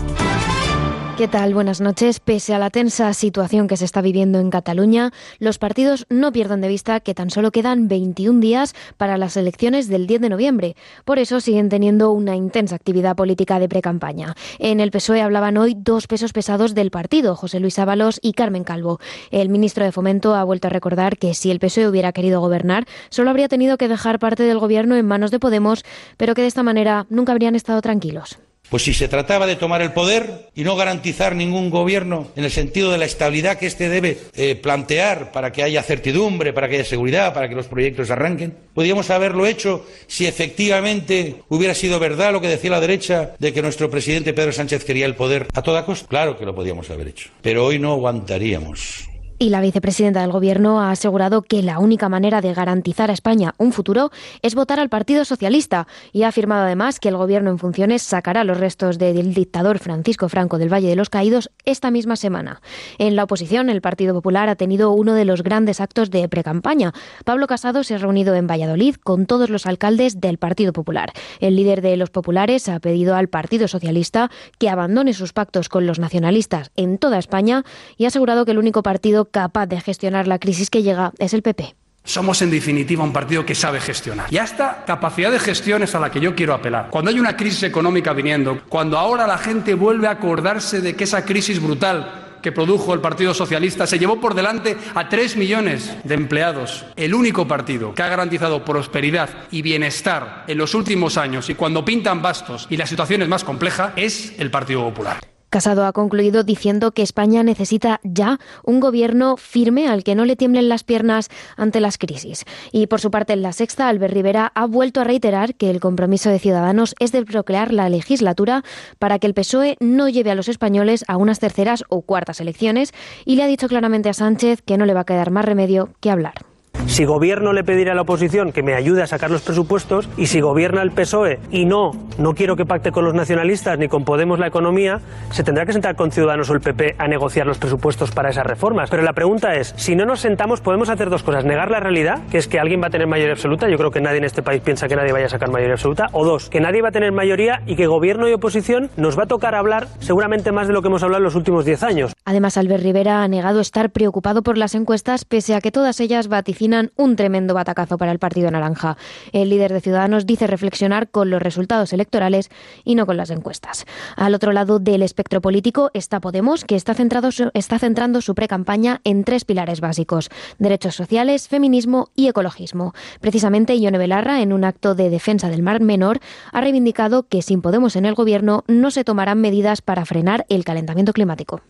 ¿Qué 1.21 1.27
tal? 1.27 1.53
Buenas 1.53 1.81
noches. 1.81 2.19
Pese 2.19 2.55
a 2.55 2.57
la 2.57 2.71
tensa 2.71 3.13
situación 3.13 3.67
que 3.67 3.77
se 3.77 3.85
está 3.85 4.01
viviendo 4.01 4.39
en 4.39 4.49
Cataluña, 4.49 5.11
los 5.37 5.59
partidos 5.59 6.07
no 6.09 6.31
pierdan 6.31 6.61
de 6.61 6.67
vista 6.67 6.99
que 6.99 7.13
tan 7.13 7.29
solo 7.29 7.51
quedan 7.51 7.87
21 7.87 8.39
días 8.39 8.73
para 8.97 9.19
las 9.19 9.37
elecciones 9.37 9.87
del 9.87 10.07
10 10.07 10.21
de 10.21 10.29
noviembre. 10.29 10.75
Por 11.05 11.19
eso 11.19 11.39
siguen 11.39 11.69
teniendo 11.69 12.09
una 12.09 12.35
intensa 12.35 12.75
actividad 12.75 13.15
política 13.15 13.59
de 13.59 13.69
precampaña. 13.69 14.33
En 14.57 14.79
el 14.79 14.89
PSOE 14.89 15.21
hablaban 15.21 15.57
hoy 15.57 15.75
dos 15.77 16.07
pesos 16.07 16.33
pesados 16.33 16.73
del 16.73 16.89
partido, 16.89 17.35
José 17.35 17.59
Luis 17.59 17.77
Ábalos 17.77 18.19
y 18.23 18.33
Carmen 18.33 18.63
Calvo. 18.63 18.99
El 19.29 19.49
ministro 19.49 19.85
de 19.85 19.91
Fomento 19.91 20.33
ha 20.33 20.43
vuelto 20.43 20.69
a 20.69 20.71
recordar 20.71 21.19
que 21.19 21.35
si 21.35 21.51
el 21.51 21.59
PSOE 21.59 21.87
hubiera 21.87 22.13
querido 22.13 22.41
gobernar, 22.41 22.87
solo 23.11 23.29
habría 23.29 23.47
tenido 23.47 23.77
que 23.77 23.87
dejar 23.87 24.17
parte 24.17 24.41
del 24.41 24.57
gobierno 24.57 24.95
en 24.95 25.05
manos 25.05 25.29
de 25.29 25.37
Podemos, 25.37 25.85
pero 26.17 26.33
que 26.33 26.41
de 26.41 26.47
esta 26.47 26.63
manera 26.63 27.05
nunca 27.11 27.31
habrían 27.31 27.53
estado 27.53 27.79
tranquilos. 27.79 28.39
Pues 28.71 28.83
si 28.83 28.93
se 28.93 29.09
trataba 29.09 29.47
de 29.47 29.57
tomar 29.57 29.81
el 29.81 29.91
poder 29.91 30.47
y 30.55 30.63
no 30.63 30.77
garantizar 30.77 31.35
ningún 31.35 31.69
gobierno 31.69 32.29
en 32.37 32.45
el 32.45 32.51
sentido 32.51 32.89
de 32.89 32.97
la 32.97 33.03
estabilidad 33.03 33.57
que 33.57 33.67
éste 33.67 33.89
debe 33.89 34.17
eh, 34.33 34.55
plantear 34.55 35.33
para 35.33 35.51
que 35.51 35.61
haya 35.61 35.83
certidumbre, 35.83 36.53
para 36.53 36.69
que 36.69 36.75
haya 36.75 36.85
seguridad, 36.85 37.33
para 37.33 37.49
que 37.49 37.55
los 37.55 37.67
proyectos 37.67 38.09
arranquen, 38.11 38.55
podríamos 38.73 39.09
haberlo 39.09 39.45
hecho 39.45 39.85
si 40.07 40.25
efectivamente 40.25 41.43
hubiera 41.49 41.75
sido 41.75 41.99
verdad 41.99 42.31
lo 42.31 42.39
que 42.39 42.47
decía 42.47 42.71
la 42.71 42.79
derecha 42.79 43.33
de 43.39 43.51
que 43.51 43.61
nuestro 43.61 43.89
presidente 43.89 44.31
Pedro 44.31 44.53
Sánchez 44.53 44.85
quería 44.85 45.05
el 45.05 45.15
poder 45.15 45.47
a 45.53 45.61
toda 45.61 45.85
costa. 45.85 46.07
Claro 46.07 46.37
que 46.37 46.45
lo 46.45 46.55
podíamos 46.55 46.89
haber 46.91 47.09
hecho, 47.09 47.29
pero 47.41 47.65
hoy 47.65 47.77
no 47.77 47.91
aguantaríamos. 47.91 49.10
Y 49.41 49.49
la 49.49 49.59
vicepresidenta 49.59 50.21
del 50.21 50.31
Gobierno 50.31 50.81
ha 50.81 50.91
asegurado 50.91 51.41
que 51.41 51.63
la 51.63 51.79
única 51.79 52.09
manera 52.09 52.41
de 52.41 52.53
garantizar 52.53 53.09
a 53.09 53.13
España 53.13 53.55
un 53.57 53.73
futuro 53.73 54.11
es 54.43 54.53
votar 54.53 54.79
al 54.79 54.87
Partido 54.87 55.25
Socialista 55.25 55.87
y 56.13 56.21
ha 56.21 56.27
afirmado 56.27 56.65
además 56.65 56.99
que 56.99 57.09
el 57.09 57.17
Gobierno 57.17 57.49
en 57.49 57.57
funciones 57.57 58.03
sacará 58.03 58.43
los 58.43 58.59
restos 58.59 58.99
del 58.99 59.33
dictador 59.33 59.79
Francisco 59.79 60.29
Franco 60.29 60.59
del 60.59 60.71
Valle 60.71 60.89
de 60.89 60.95
los 60.95 61.09
Caídos 61.09 61.49
esta 61.65 61.89
misma 61.89 62.17
semana. 62.17 62.61
En 62.99 63.15
la 63.15 63.23
oposición, 63.23 63.71
el 63.71 63.81
Partido 63.81 64.13
Popular 64.13 64.47
ha 64.47 64.55
tenido 64.55 64.91
uno 64.91 65.15
de 65.15 65.25
los 65.25 65.41
grandes 65.41 65.81
actos 65.81 66.11
de 66.11 66.29
precampaña. 66.29 66.93
Pablo 67.25 67.47
Casado 67.47 67.83
se 67.83 67.95
ha 67.95 67.97
reunido 67.97 68.35
en 68.35 68.45
Valladolid 68.45 68.93
con 68.97 69.25
todos 69.25 69.49
los 69.49 69.65
alcaldes 69.65 70.21
del 70.21 70.37
Partido 70.37 70.71
Popular. 70.71 71.13
El 71.39 71.55
líder 71.55 71.81
de 71.81 71.97
los 71.97 72.11
populares 72.11 72.69
ha 72.69 72.79
pedido 72.79 73.15
al 73.15 73.27
Partido 73.27 73.67
Socialista 73.67 74.29
que 74.59 74.69
abandone 74.69 75.15
sus 75.15 75.33
pactos 75.33 75.67
con 75.67 75.87
los 75.87 75.97
nacionalistas 75.97 76.69
en 76.75 76.99
toda 76.99 77.17
España 77.17 77.63
y 77.97 78.05
ha 78.05 78.09
asegurado 78.09 78.45
que 78.45 78.51
el 78.51 78.59
único 78.59 78.83
partido 78.83 79.30
capaz 79.31 79.65
de 79.67 79.81
gestionar 79.81 80.27
la 80.27 80.39
crisis 80.39 80.69
que 80.69 80.83
llega 80.83 81.13
es 81.17 81.33
el 81.33 81.41
PP. 81.41 81.75
Somos 82.03 82.41
en 82.41 82.49
definitiva 82.49 83.03
un 83.03 83.13
partido 83.13 83.45
que 83.45 83.53
sabe 83.53 83.79
gestionar. 83.79 84.27
Y 84.31 84.37
esta 84.37 84.83
capacidad 84.85 85.31
de 85.31 85.39
gestión 85.39 85.83
es 85.83 85.93
a 85.93 85.99
la 85.99 86.09
que 86.09 86.19
yo 86.19 86.35
quiero 86.35 86.53
apelar. 86.53 86.89
Cuando 86.89 87.11
hay 87.11 87.19
una 87.19 87.37
crisis 87.37 87.63
económica 87.63 88.13
viniendo, 88.13 88.61
cuando 88.69 88.97
ahora 88.97 89.27
la 89.27 89.37
gente 89.37 89.75
vuelve 89.75 90.07
a 90.07 90.11
acordarse 90.11 90.81
de 90.81 90.95
que 90.95 91.03
esa 91.03 91.23
crisis 91.23 91.61
brutal 91.61 92.21
que 92.41 92.51
produjo 92.51 92.93
el 92.93 93.01
Partido 93.01 93.33
Socialista 93.33 93.85
se 93.85 93.99
llevó 93.99 94.19
por 94.19 94.33
delante 94.33 94.75
a 94.95 95.07
tres 95.09 95.37
millones 95.37 95.95
de 96.03 96.15
empleados. 96.15 96.85
El 96.95 97.13
único 97.13 97.47
partido 97.47 97.93
que 97.93 98.01
ha 98.01 98.07
garantizado 98.07 98.65
prosperidad 98.65 99.29
y 99.51 99.61
bienestar 99.61 100.45
en 100.47 100.57
los 100.57 100.73
últimos 100.73 101.17
años 101.17 101.49
y 101.49 101.55
cuando 101.55 101.85
pintan 101.85 102.21
bastos 102.21 102.65
y 102.69 102.77
la 102.77 102.87
situación 102.87 103.21
es 103.21 103.27
más 103.27 103.43
compleja 103.43 103.93
es 103.95 104.33
el 104.39 104.49
Partido 104.49 104.83
Popular. 104.83 105.30
Casado 105.51 105.85
ha 105.85 105.91
concluido 105.91 106.43
diciendo 106.43 106.93
que 106.93 107.01
España 107.01 107.43
necesita 107.43 107.99
ya 108.03 108.39
un 108.63 108.79
gobierno 108.79 109.35
firme 109.35 109.89
al 109.89 110.05
que 110.05 110.15
no 110.15 110.23
le 110.23 110.37
tiemblen 110.37 110.69
las 110.69 110.85
piernas 110.85 111.27
ante 111.57 111.81
las 111.81 111.97
crisis. 111.97 112.45
Y 112.71 112.87
por 112.87 113.01
su 113.01 113.11
parte, 113.11 113.33
en 113.33 113.41
la 113.41 113.51
sexta, 113.51 113.89
Albert 113.89 114.13
Rivera 114.13 114.53
ha 114.55 114.65
vuelto 114.65 115.01
a 115.01 115.03
reiterar 115.03 115.55
que 115.55 115.69
el 115.69 115.81
compromiso 115.81 116.29
de 116.29 116.39
Ciudadanos 116.39 116.95
es 116.99 117.11
de 117.11 117.25
procrear 117.25 117.73
la 117.73 117.89
legislatura 117.89 118.63
para 118.97 119.19
que 119.19 119.27
el 119.27 119.33
PSOE 119.33 119.75
no 119.81 120.07
lleve 120.07 120.31
a 120.31 120.35
los 120.35 120.47
españoles 120.47 121.03
a 121.09 121.17
unas 121.17 121.39
terceras 121.39 121.83
o 121.89 122.01
cuartas 122.01 122.39
elecciones 122.39 122.93
y 123.25 123.35
le 123.35 123.43
ha 123.43 123.47
dicho 123.47 123.67
claramente 123.67 124.07
a 124.07 124.13
Sánchez 124.13 124.61
que 124.61 124.77
no 124.77 124.85
le 124.85 124.93
va 124.93 125.01
a 125.01 125.05
quedar 125.05 125.31
más 125.31 125.43
remedio 125.43 125.89
que 125.99 126.11
hablar. 126.11 126.50
Si 126.91 127.05
gobierno 127.05 127.53
le 127.53 127.63
pediré 127.63 127.91
a 127.91 127.95
la 127.95 128.01
oposición 128.01 128.51
que 128.51 128.63
me 128.63 128.73
ayude 128.73 129.01
a 129.01 129.07
sacar 129.07 129.31
los 129.31 129.43
presupuestos 129.43 130.09
y 130.17 130.25
si 130.25 130.41
gobierna 130.41 130.81
el 130.81 130.91
PSOE 130.91 131.39
y 131.49 131.63
no, 131.63 131.91
no 132.17 132.33
quiero 132.33 132.57
que 132.57 132.65
pacte 132.65 132.91
con 132.91 133.05
los 133.05 133.13
nacionalistas 133.13 133.79
ni 133.79 133.87
con 133.87 134.03
Podemos 134.03 134.39
la 134.39 134.47
economía, 134.47 134.99
se 135.29 135.43
tendrá 135.43 135.65
que 135.65 135.71
sentar 135.71 135.95
con 135.95 136.11
Ciudadanos 136.11 136.49
o 136.49 136.53
el 136.53 136.59
PP 136.59 136.95
a 136.97 137.07
negociar 137.07 137.47
los 137.47 137.59
presupuestos 137.59 138.11
para 138.11 138.29
esas 138.29 138.45
reformas. 138.45 138.89
Pero 138.89 139.03
la 139.03 139.13
pregunta 139.13 139.55
es, 139.55 139.73
si 139.77 139.95
no 139.95 140.05
nos 140.05 140.19
sentamos 140.19 140.59
podemos 140.59 140.89
hacer 140.89 141.09
dos 141.09 141.23
cosas, 141.23 141.45
negar 141.45 141.71
la 141.71 141.79
realidad, 141.79 142.19
que 142.29 142.37
es 142.37 142.49
que 142.49 142.59
alguien 142.59 142.81
va 142.81 142.87
a 142.87 142.89
tener 142.89 143.07
mayoría 143.07 143.33
absoluta, 143.33 143.69
yo 143.69 143.77
creo 143.77 143.91
que 143.91 144.01
nadie 144.01 144.17
en 144.17 144.25
este 144.25 144.41
país 144.41 144.61
piensa 144.61 144.87
que 144.87 144.95
nadie 144.95 145.13
vaya 145.13 145.27
a 145.27 145.29
sacar 145.29 145.49
mayoría 145.49 145.75
absoluta, 145.75 146.07
o 146.11 146.25
dos, 146.25 146.49
que 146.49 146.59
nadie 146.59 146.81
va 146.81 146.89
a 146.89 146.91
tener 146.91 147.13
mayoría 147.13 147.61
y 147.67 147.77
que 147.77 147.87
gobierno 147.87 148.27
y 148.27 148.33
oposición 148.33 148.89
nos 148.97 149.17
va 149.17 149.23
a 149.23 149.27
tocar 149.27 149.55
hablar 149.55 149.87
seguramente 149.99 150.51
más 150.51 150.67
de 150.67 150.73
lo 150.73 150.81
que 150.81 150.89
hemos 150.89 151.03
hablado 151.03 151.19
en 151.19 151.25
los 151.25 151.35
últimos 151.35 151.63
diez 151.63 151.83
años. 151.83 152.11
Además, 152.25 152.57
Albert 152.57 152.83
Rivera 152.83 153.23
ha 153.23 153.27
negado 153.29 153.61
estar 153.61 153.91
preocupado 153.91 154.41
por 154.41 154.57
las 154.57 154.75
encuestas, 154.75 155.23
pese 155.23 155.55
a 155.55 155.61
que 155.61 155.71
todas 155.71 155.99
ellas 156.01 156.27
vaticinan 156.27 156.60
un 156.95 157.15
tremendo 157.15 157.53
batacazo 157.53 157.97
para 157.97 158.11
el 158.11 158.19
Partido 158.19 158.51
Naranja. 158.51 158.97
El 159.31 159.49
líder 159.49 159.73
de 159.73 159.81
Ciudadanos 159.81 160.25
dice 160.25 160.45
reflexionar 160.45 161.09
con 161.09 161.29
los 161.29 161.41
resultados 161.41 161.91
electorales 161.91 162.49
y 162.83 162.95
no 162.95 163.05
con 163.05 163.17
las 163.17 163.31
encuestas. 163.31 163.85
Al 164.15 164.35
otro 164.35 164.51
lado 164.51 164.79
del 164.79 165.01
espectro 165.01 165.41
político 165.41 165.89
está 165.93 166.19
Podemos, 166.19 166.63
que 166.63 166.75
está, 166.75 166.93
centrando 166.93 168.21
su 168.21 168.35
precampaña 168.35 169.01
en 169.03 169.23
tres 169.23 169.43
pilares 169.43 169.81
básicos: 169.81 170.29
derechos 170.59 170.95
sociales, 170.95 171.47
feminismo 171.47 172.09
y 172.15 172.27
ecologismo. 172.27 172.93
Precisamente, 173.21 173.79
Ione 173.79 173.97
Belarra, 173.97 174.41
en 174.41 174.53
un 174.53 174.63
acto 174.63 174.93
de 174.93 175.09
defensa 175.09 175.49
del 175.49 175.63
Mar 175.63 175.81
Menor, 175.81 176.19
ha 176.51 176.61
reivindicado 176.61 177.23
que 177.23 177.41
sin 177.41 177.61
Podemos 177.61 177.95
en 177.95 178.05
el 178.05 178.13
gobierno 178.13 178.63
no 178.67 178.91
se 178.91 179.03
tomarán 179.03 179.41
medidas 179.41 179.81
para 179.81 180.05
frenar 180.05 180.45
el 180.49 180.63
calentamiento 180.63 181.13
climático. 181.13 181.61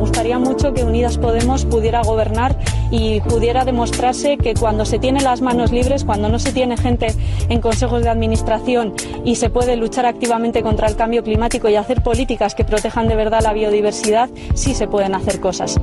Gustaría 0.00 0.38
mucho 0.38 0.72
que 0.72 0.82
Unidas 0.82 1.18
Podemos 1.18 1.66
pudiera 1.66 2.02
gobernar 2.02 2.56
y 2.90 3.20
pudiera 3.20 3.66
demostrarse 3.66 4.38
que 4.38 4.54
cuando 4.54 4.86
se 4.86 4.98
tiene 4.98 5.20
las 5.20 5.42
manos 5.42 5.72
libres, 5.72 6.04
cuando 6.04 6.30
no 6.30 6.38
se 6.38 6.52
tiene 6.52 6.78
gente 6.78 7.08
en 7.50 7.60
consejos 7.60 8.02
de 8.02 8.08
administración 8.08 8.94
y 9.26 9.36
se 9.36 9.50
puede 9.50 9.76
luchar 9.76 10.06
activamente 10.06 10.62
contra 10.62 10.88
el 10.88 10.96
cambio 10.96 11.22
climático 11.22 11.68
y 11.68 11.76
hacer 11.76 12.02
políticas 12.02 12.54
que 12.54 12.64
protejan 12.64 13.08
de 13.08 13.16
verdad 13.16 13.42
la 13.42 13.52
biodiversidad, 13.52 14.30
sí 14.54 14.74
se 14.74 14.88
pueden 14.88 15.14
hacer 15.14 15.38
cosas. 15.38 15.78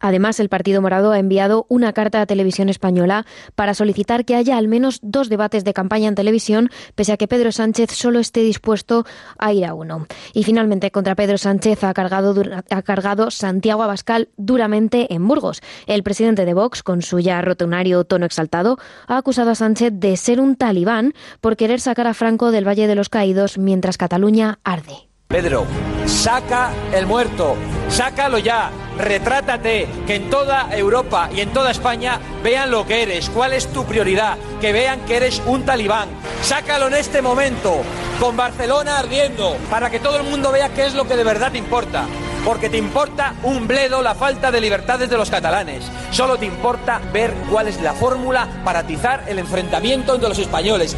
Además, 0.00 0.40
el 0.40 0.48
Partido 0.48 0.82
Morado 0.82 1.12
ha 1.12 1.18
enviado 1.18 1.66
una 1.68 1.92
carta 1.92 2.20
a 2.20 2.26
Televisión 2.26 2.68
Española 2.68 3.26
para 3.54 3.74
solicitar 3.74 4.24
que 4.24 4.34
haya 4.34 4.56
al 4.56 4.68
menos 4.68 4.98
dos 5.02 5.28
debates 5.28 5.64
de 5.64 5.74
campaña 5.74 6.08
en 6.08 6.14
televisión, 6.14 6.70
pese 6.94 7.12
a 7.12 7.16
que 7.16 7.28
Pedro 7.28 7.52
Sánchez 7.52 7.90
solo 7.92 8.18
esté 8.18 8.40
dispuesto 8.40 9.04
a 9.38 9.52
ir 9.52 9.64
a 9.64 9.74
uno. 9.74 10.06
Y 10.32 10.44
finalmente, 10.44 10.90
contra 10.90 11.14
Pedro 11.14 11.38
Sánchez 11.38 11.84
ha 11.84 11.94
cargado, 11.94 12.34
ha 12.70 12.82
cargado 12.82 13.30
Santiago 13.30 13.82
Abascal 13.82 14.28
duramente 14.36 15.12
en 15.14 15.26
Burgos. 15.26 15.60
El 15.86 16.02
presidente 16.02 16.44
de 16.44 16.54
Vox, 16.54 16.82
con 16.82 17.02
su 17.02 17.20
ya 17.20 17.40
rotunario 17.42 18.04
tono 18.04 18.26
exaltado, 18.26 18.78
ha 19.06 19.16
acusado 19.16 19.50
a 19.50 19.54
Sánchez 19.54 19.92
de 19.94 20.16
ser 20.16 20.40
un 20.40 20.56
talibán 20.56 21.14
por 21.40 21.56
querer 21.56 21.80
sacar 21.80 22.06
a 22.06 22.14
Franco 22.14 22.50
del 22.50 22.66
Valle 22.66 22.86
de 22.86 22.94
los 22.94 23.08
Caídos 23.08 23.58
mientras 23.58 23.98
Cataluña 23.98 24.58
arde. 24.64 25.05
Pedro, 25.28 25.66
saca 26.06 26.70
el 26.94 27.04
muerto, 27.04 27.56
sácalo 27.90 28.38
ya, 28.38 28.70
retrátate, 28.96 29.86
que 30.06 30.14
en 30.14 30.30
toda 30.30 30.68
Europa 30.74 31.28
y 31.34 31.40
en 31.40 31.52
toda 31.52 31.72
España 31.72 32.20
vean 32.42 32.70
lo 32.70 32.86
que 32.86 33.02
eres, 33.02 33.28
cuál 33.28 33.52
es 33.52 33.66
tu 33.70 33.84
prioridad, 33.84 34.38
que 34.62 34.72
vean 34.72 35.00
que 35.00 35.16
eres 35.16 35.42
un 35.44 35.64
talibán. 35.66 36.08
Sácalo 36.40 36.86
en 36.86 36.94
este 36.94 37.20
momento, 37.20 37.82
con 38.18 38.34
Barcelona 38.34 38.98
ardiendo, 38.98 39.58
para 39.68 39.90
que 39.90 40.00
todo 40.00 40.16
el 40.16 40.22
mundo 40.22 40.52
vea 40.52 40.70
qué 40.70 40.86
es 40.86 40.94
lo 40.94 41.06
que 41.06 41.16
de 41.16 41.24
verdad 41.24 41.52
te 41.52 41.58
importa. 41.58 42.06
Porque 42.42 42.70
te 42.70 42.78
importa 42.78 43.34
un 43.42 43.66
bledo 43.66 44.00
la 44.00 44.14
falta 44.14 44.50
de 44.50 44.62
libertades 44.62 45.10
de 45.10 45.18
los 45.18 45.28
catalanes. 45.28 45.84
Solo 46.12 46.38
te 46.38 46.46
importa 46.46 47.00
ver 47.12 47.34
cuál 47.50 47.68
es 47.68 47.78
la 47.82 47.92
fórmula 47.92 48.48
para 48.64 48.78
atizar 48.78 49.24
el 49.26 49.40
enfrentamiento 49.40 50.14
entre 50.14 50.30
los 50.30 50.38
españoles. 50.38 50.96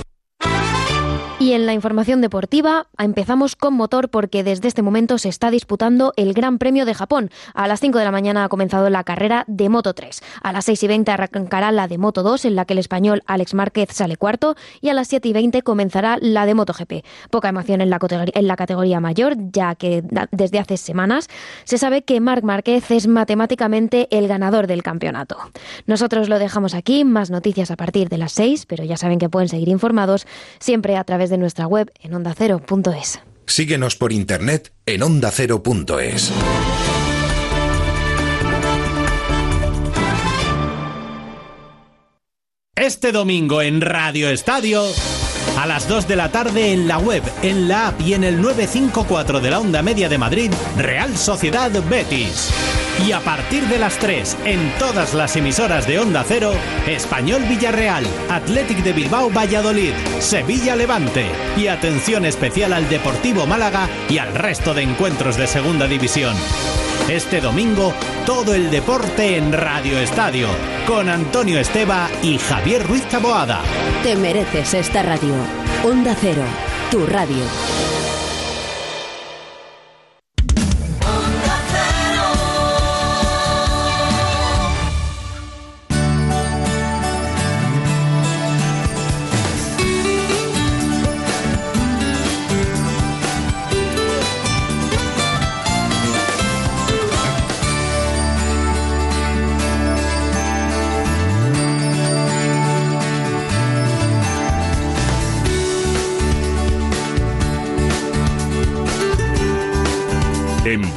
Y 1.41 1.53
en 1.53 1.67
la 1.67 1.73
información 1.73 2.21
deportiva 2.21 2.89
empezamos 2.99 3.55
con 3.55 3.73
motor 3.75 4.09
porque 4.09 4.43
desde 4.43 4.67
este 4.67 4.83
momento 4.83 5.19
se 5.19 5.29
está 5.29 5.53
disputando 5.53 6.13
el 6.17 6.35
Gran 6.35 6.59
Premio 6.59 6.85
de 6.85 6.95
Japón. 6.95 7.31
A 7.55 7.69
las 7.69 7.79
5 7.79 7.97
de 7.97 8.05
la 8.05 8.11
mañana 8.11 8.43
ha 8.43 8.49
comenzado 8.49 8.91
la 8.91 9.05
carrera 9.05 9.45
de 9.47 9.69
Moto 9.69 9.95
3. 9.95 10.21
A 10.43 10.53
las 10.53 10.65
6 10.65 10.83
y 10.83 10.89
20 10.89 11.13
arrancará 11.13 11.71
la 11.71 11.87
de 11.87 11.97
Moto 11.97 12.25
2 12.25 12.45
en 12.47 12.57
la 12.57 12.65
que 12.65 12.73
el 12.73 12.81
español 12.81 13.23
Alex 13.27 13.55
Márquez 13.55 13.91
sale 13.93 14.17
cuarto 14.17 14.57
y 14.81 14.89
a 14.89 14.95
las 14.95 15.07
7 15.07 15.29
y 15.29 15.33
20 15.33 15.63
comenzará 15.63 16.19
la 16.21 16.45
de 16.45 16.55
MotoGP. 16.55 17.05
Poca 17.31 17.51
emoción 17.51 17.83
en 17.83 17.91
la, 17.91 18.57
categoría, 18.57 18.99
mayor 18.99 19.37
ya 19.53 19.77
que 19.77 20.03
desde 20.33 20.59
hace 20.59 20.77
semanas 20.77 21.29
se 21.63 21.79
sabe 21.79 22.03
que 22.03 22.19
Marc 22.19 22.43
Márquez 22.43 22.91
es 22.91 23.07
matemáticamente 23.07 24.09
el 24.11 24.27
ganador 24.27 24.67
del 24.67 24.83
campeonato. 24.83 25.37
Nosotros 25.87 26.29
lo 26.29 26.41
dejamos 26.41 26.75
aquí, 26.75 27.05
más 27.05 27.31
noticias 27.31 27.71
a 27.71 27.77
partir 27.77 28.09
de 28.09 28.19
las 28.19 28.33
6, 28.33 28.67
pero 28.67 28.83
ya 28.83 28.97
saben 28.97 29.21
que 29.21 29.29
pueden 29.29 29.49
seguir 29.49 29.69
informados 29.69 30.27
siempre 30.59 30.97
a 30.97 31.05
través 31.05 31.28
de 31.29 31.39
nuestra 31.39 31.67
web 31.67 31.93
en 32.01 32.15
ondacero.es. 32.15 33.21
Síguenos 33.47 33.97
por 33.97 34.13
internet 34.13 34.73
en 34.85 35.03
ondacero.es. 35.03 36.33
Este 42.75 43.11
domingo 43.11 43.61
en 43.61 43.81
Radio 43.81 44.31
Estadio, 44.31 44.85
a 45.59 45.67
las 45.67 45.89
2 45.89 46.07
de 46.07 46.15
la 46.15 46.31
tarde 46.31 46.73
en 46.73 46.87
la 46.87 46.99
web, 46.99 47.23
en 47.43 47.67
la 47.67 47.89
app 47.89 48.01
y 48.01 48.15
en 48.15 48.23
el 48.23 48.41
954 48.41 49.41
de 49.41 49.51
la 49.51 49.59
Onda 49.59 49.83
Media 49.83 50.09
de 50.09 50.17
Madrid, 50.17 50.53
Real 50.77 51.17
Sociedad 51.17 51.73
Betis. 51.91 52.51
Y 53.05 53.11
a 53.11 53.19
partir 53.19 53.67
de 53.67 53.79
las 53.79 53.99
3, 53.99 54.37
en 54.45 54.73
todas 54.79 55.15
las 55.15 55.35
emisoras 55.35 55.85
de 55.89 55.99
Onda 55.99 56.25
Cero, 56.27 56.53
Español 56.87 57.43
Villarreal, 57.49 58.05
Athletic 58.29 58.85
de 58.85 58.93
Bilbao 58.93 59.31
Valladolid, 59.31 59.95
Sevilla 60.21 60.77
Levante 60.77 61.27
y 61.57 61.67
atención 61.67 62.25
especial 62.25 62.73
al 62.73 62.89
Deportivo 62.89 63.45
Málaga 63.45 63.89
y 64.09 64.19
al 64.19 64.35
resto 64.37 64.75
de 64.75 64.83
encuentros 64.83 65.37
de 65.37 65.49
Segunda 65.49 65.89
División. 65.89 66.37
Este 67.09 67.41
domingo, 67.41 67.95
todo 68.27 68.53
el 68.53 68.71
deporte 68.71 69.39
en 69.39 69.51
Radio 69.51 69.99
Estadio, 69.99 70.47
con 70.87 71.09
Antonio 71.09 71.59
Esteba 71.59 72.11
y 72.23 72.37
Javier 72.37 72.87
Ruiz 72.87 73.09
Taboada. 73.09 73.63
Te 74.03 74.15
mereces 74.15 74.75
esta 74.75 75.03
radio. 75.03 75.35
Onda 75.85 76.15
Cero, 76.21 76.45
tu 76.91 77.07
radio. 77.07 77.98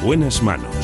Buenas 0.02 0.42
manos. 0.42 0.74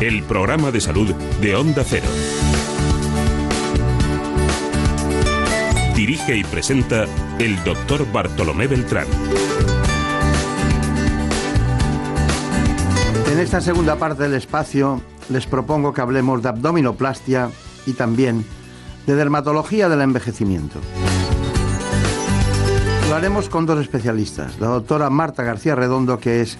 El 0.00 0.22
programa 0.24 0.70
de 0.70 0.80
salud 0.80 1.14
de 1.40 1.56
Onda 1.56 1.82
Cero. 1.84 2.06
Dirige 5.94 6.36
y 6.36 6.44
presenta 6.44 7.06
el 7.38 7.64
doctor 7.64 8.06
Bartolomé 8.12 8.66
Beltrán. 8.66 9.06
En 13.32 13.38
esta 13.38 13.62
segunda 13.62 13.96
parte 13.96 14.24
del 14.24 14.34
espacio 14.34 15.00
les 15.30 15.46
propongo 15.46 15.94
que 15.94 16.02
hablemos 16.02 16.42
de 16.42 16.50
abdominoplastia 16.50 17.50
y 17.86 17.94
también 17.94 18.44
de 19.06 19.14
dermatología 19.14 19.88
del 19.88 20.02
envejecimiento. 20.02 20.78
Lo 23.08 23.14
haremos 23.14 23.48
con 23.48 23.66
dos 23.66 23.80
especialistas, 23.80 24.58
la 24.58 24.66
doctora 24.66 25.10
Marta 25.10 25.44
García 25.44 25.76
Redondo, 25.76 26.18
que 26.18 26.40
es 26.40 26.58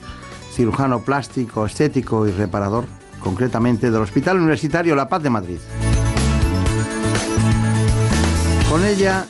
cirujano 0.52 1.00
plástico, 1.00 1.66
estético 1.66 2.26
y 2.26 2.30
reparador, 2.30 2.84
concretamente 3.18 3.90
del 3.90 4.02
Hospital 4.02 4.38
Universitario 4.38 4.94
La 4.94 5.08
Paz 5.08 5.24
de 5.24 5.30
Madrid. 5.30 5.58
Con 8.70 8.84
ella 8.84 9.26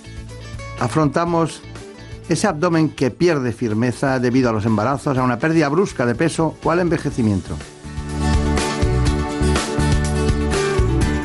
afrontamos 0.79 1.63
ese 2.29 2.47
abdomen 2.47 2.91
que 2.91 3.11
pierde 3.11 3.53
firmeza 3.53 4.19
debido 4.19 4.51
a 4.51 4.53
los 4.53 4.67
embarazos, 4.67 5.17
a 5.17 5.23
una 5.23 5.39
pérdida 5.39 5.69
brusca 5.71 6.05
de 6.05 6.15
peso 6.15 6.57
o 6.63 6.71
al 6.71 6.81
envejecimiento. 6.81 7.57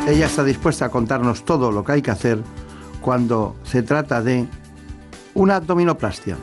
Ella 0.08 0.26
está 0.26 0.44
dispuesta 0.44 0.86
a 0.86 0.89
contarnos 0.89 1.44
todo 1.44 1.72
lo 1.72 1.84
que 1.84 1.92
hay 1.92 2.02
que 2.02 2.12
hacer 2.12 2.42
cuando 3.02 3.56
se 3.64 3.84
trata 3.84 4.22
de 4.22 4.48
una 5.34 5.56
abdominoplastia. 5.58 6.38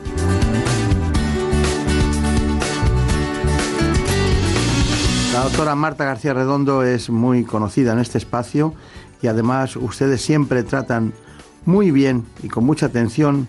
La 5.33 5.43
doctora 5.43 5.75
Marta 5.75 6.05
García 6.05 6.33
Redondo 6.33 6.83
es 6.83 7.09
muy 7.09 7.43
conocida 7.43 7.93
en 7.93 7.99
este 7.99 8.17
espacio 8.17 8.73
y 9.21 9.27
además 9.27 9.75
ustedes 9.75 10.21
siempre 10.21 10.63
tratan 10.63 11.13
muy 11.65 11.91
bien 11.91 12.25
y 12.43 12.47
con 12.47 12.65
mucha 12.65 12.87
atención 12.87 13.47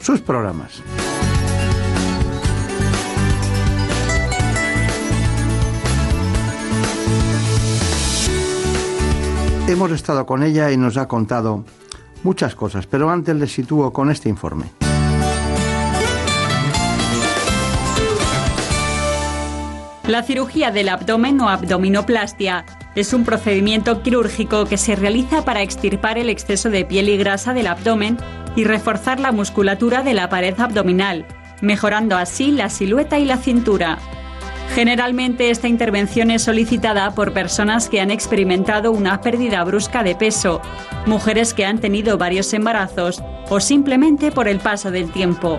sus 0.00 0.20
programas. 0.20 0.82
Hemos 9.68 9.90
estado 9.90 10.24
con 10.24 10.42
ella 10.42 10.72
y 10.72 10.78
nos 10.78 10.96
ha 10.96 11.06
contado 11.06 11.64
muchas 12.22 12.54
cosas, 12.54 12.86
pero 12.86 13.10
antes 13.10 13.34
les 13.36 13.52
sitúo 13.52 13.92
con 13.92 14.10
este 14.10 14.28
informe. 14.28 14.66
La 20.08 20.22
cirugía 20.22 20.70
del 20.70 20.88
abdomen 20.88 21.38
o 21.42 21.50
abdominoplastia 21.50 22.64
es 22.94 23.12
un 23.12 23.24
procedimiento 23.24 24.02
quirúrgico 24.02 24.64
que 24.64 24.78
se 24.78 24.96
realiza 24.96 25.44
para 25.44 25.60
extirpar 25.60 26.16
el 26.16 26.30
exceso 26.30 26.70
de 26.70 26.86
piel 26.86 27.10
y 27.10 27.18
grasa 27.18 27.52
del 27.52 27.66
abdomen 27.66 28.16
y 28.56 28.64
reforzar 28.64 29.20
la 29.20 29.32
musculatura 29.32 30.02
de 30.02 30.14
la 30.14 30.30
pared 30.30 30.58
abdominal, 30.58 31.26
mejorando 31.60 32.16
así 32.16 32.52
la 32.52 32.70
silueta 32.70 33.18
y 33.18 33.26
la 33.26 33.36
cintura. 33.36 33.98
Generalmente 34.74 35.50
esta 35.50 35.66
intervención 35.68 36.30
es 36.30 36.42
solicitada 36.42 37.10
por 37.14 37.32
personas 37.32 37.88
que 37.88 38.00
han 38.00 38.10
experimentado 38.10 38.92
una 38.92 39.20
pérdida 39.20 39.64
brusca 39.64 40.02
de 40.02 40.14
peso, 40.14 40.60
mujeres 41.06 41.54
que 41.54 41.64
han 41.64 41.78
tenido 41.78 42.18
varios 42.18 42.52
embarazos 42.52 43.22
o 43.48 43.60
simplemente 43.60 44.30
por 44.30 44.46
el 44.46 44.60
paso 44.60 44.90
del 44.90 45.10
tiempo. 45.10 45.58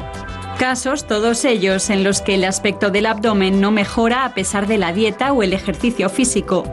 Casos 0.58 1.08
todos 1.08 1.46
ellos 1.46 1.90
en 1.90 2.04
los 2.04 2.22
que 2.22 2.36
el 2.36 2.44
aspecto 2.44 2.92
del 2.92 3.06
abdomen 3.06 3.62
no 3.62 3.72
mejora 3.72 4.26
a 4.26 4.34
pesar 4.34 4.68
de 4.68 4.78
la 4.78 4.94
dieta 4.94 5.32
o 5.34 5.42
el 5.42 5.54
ejercicio 5.54 6.10
físico. 6.10 6.64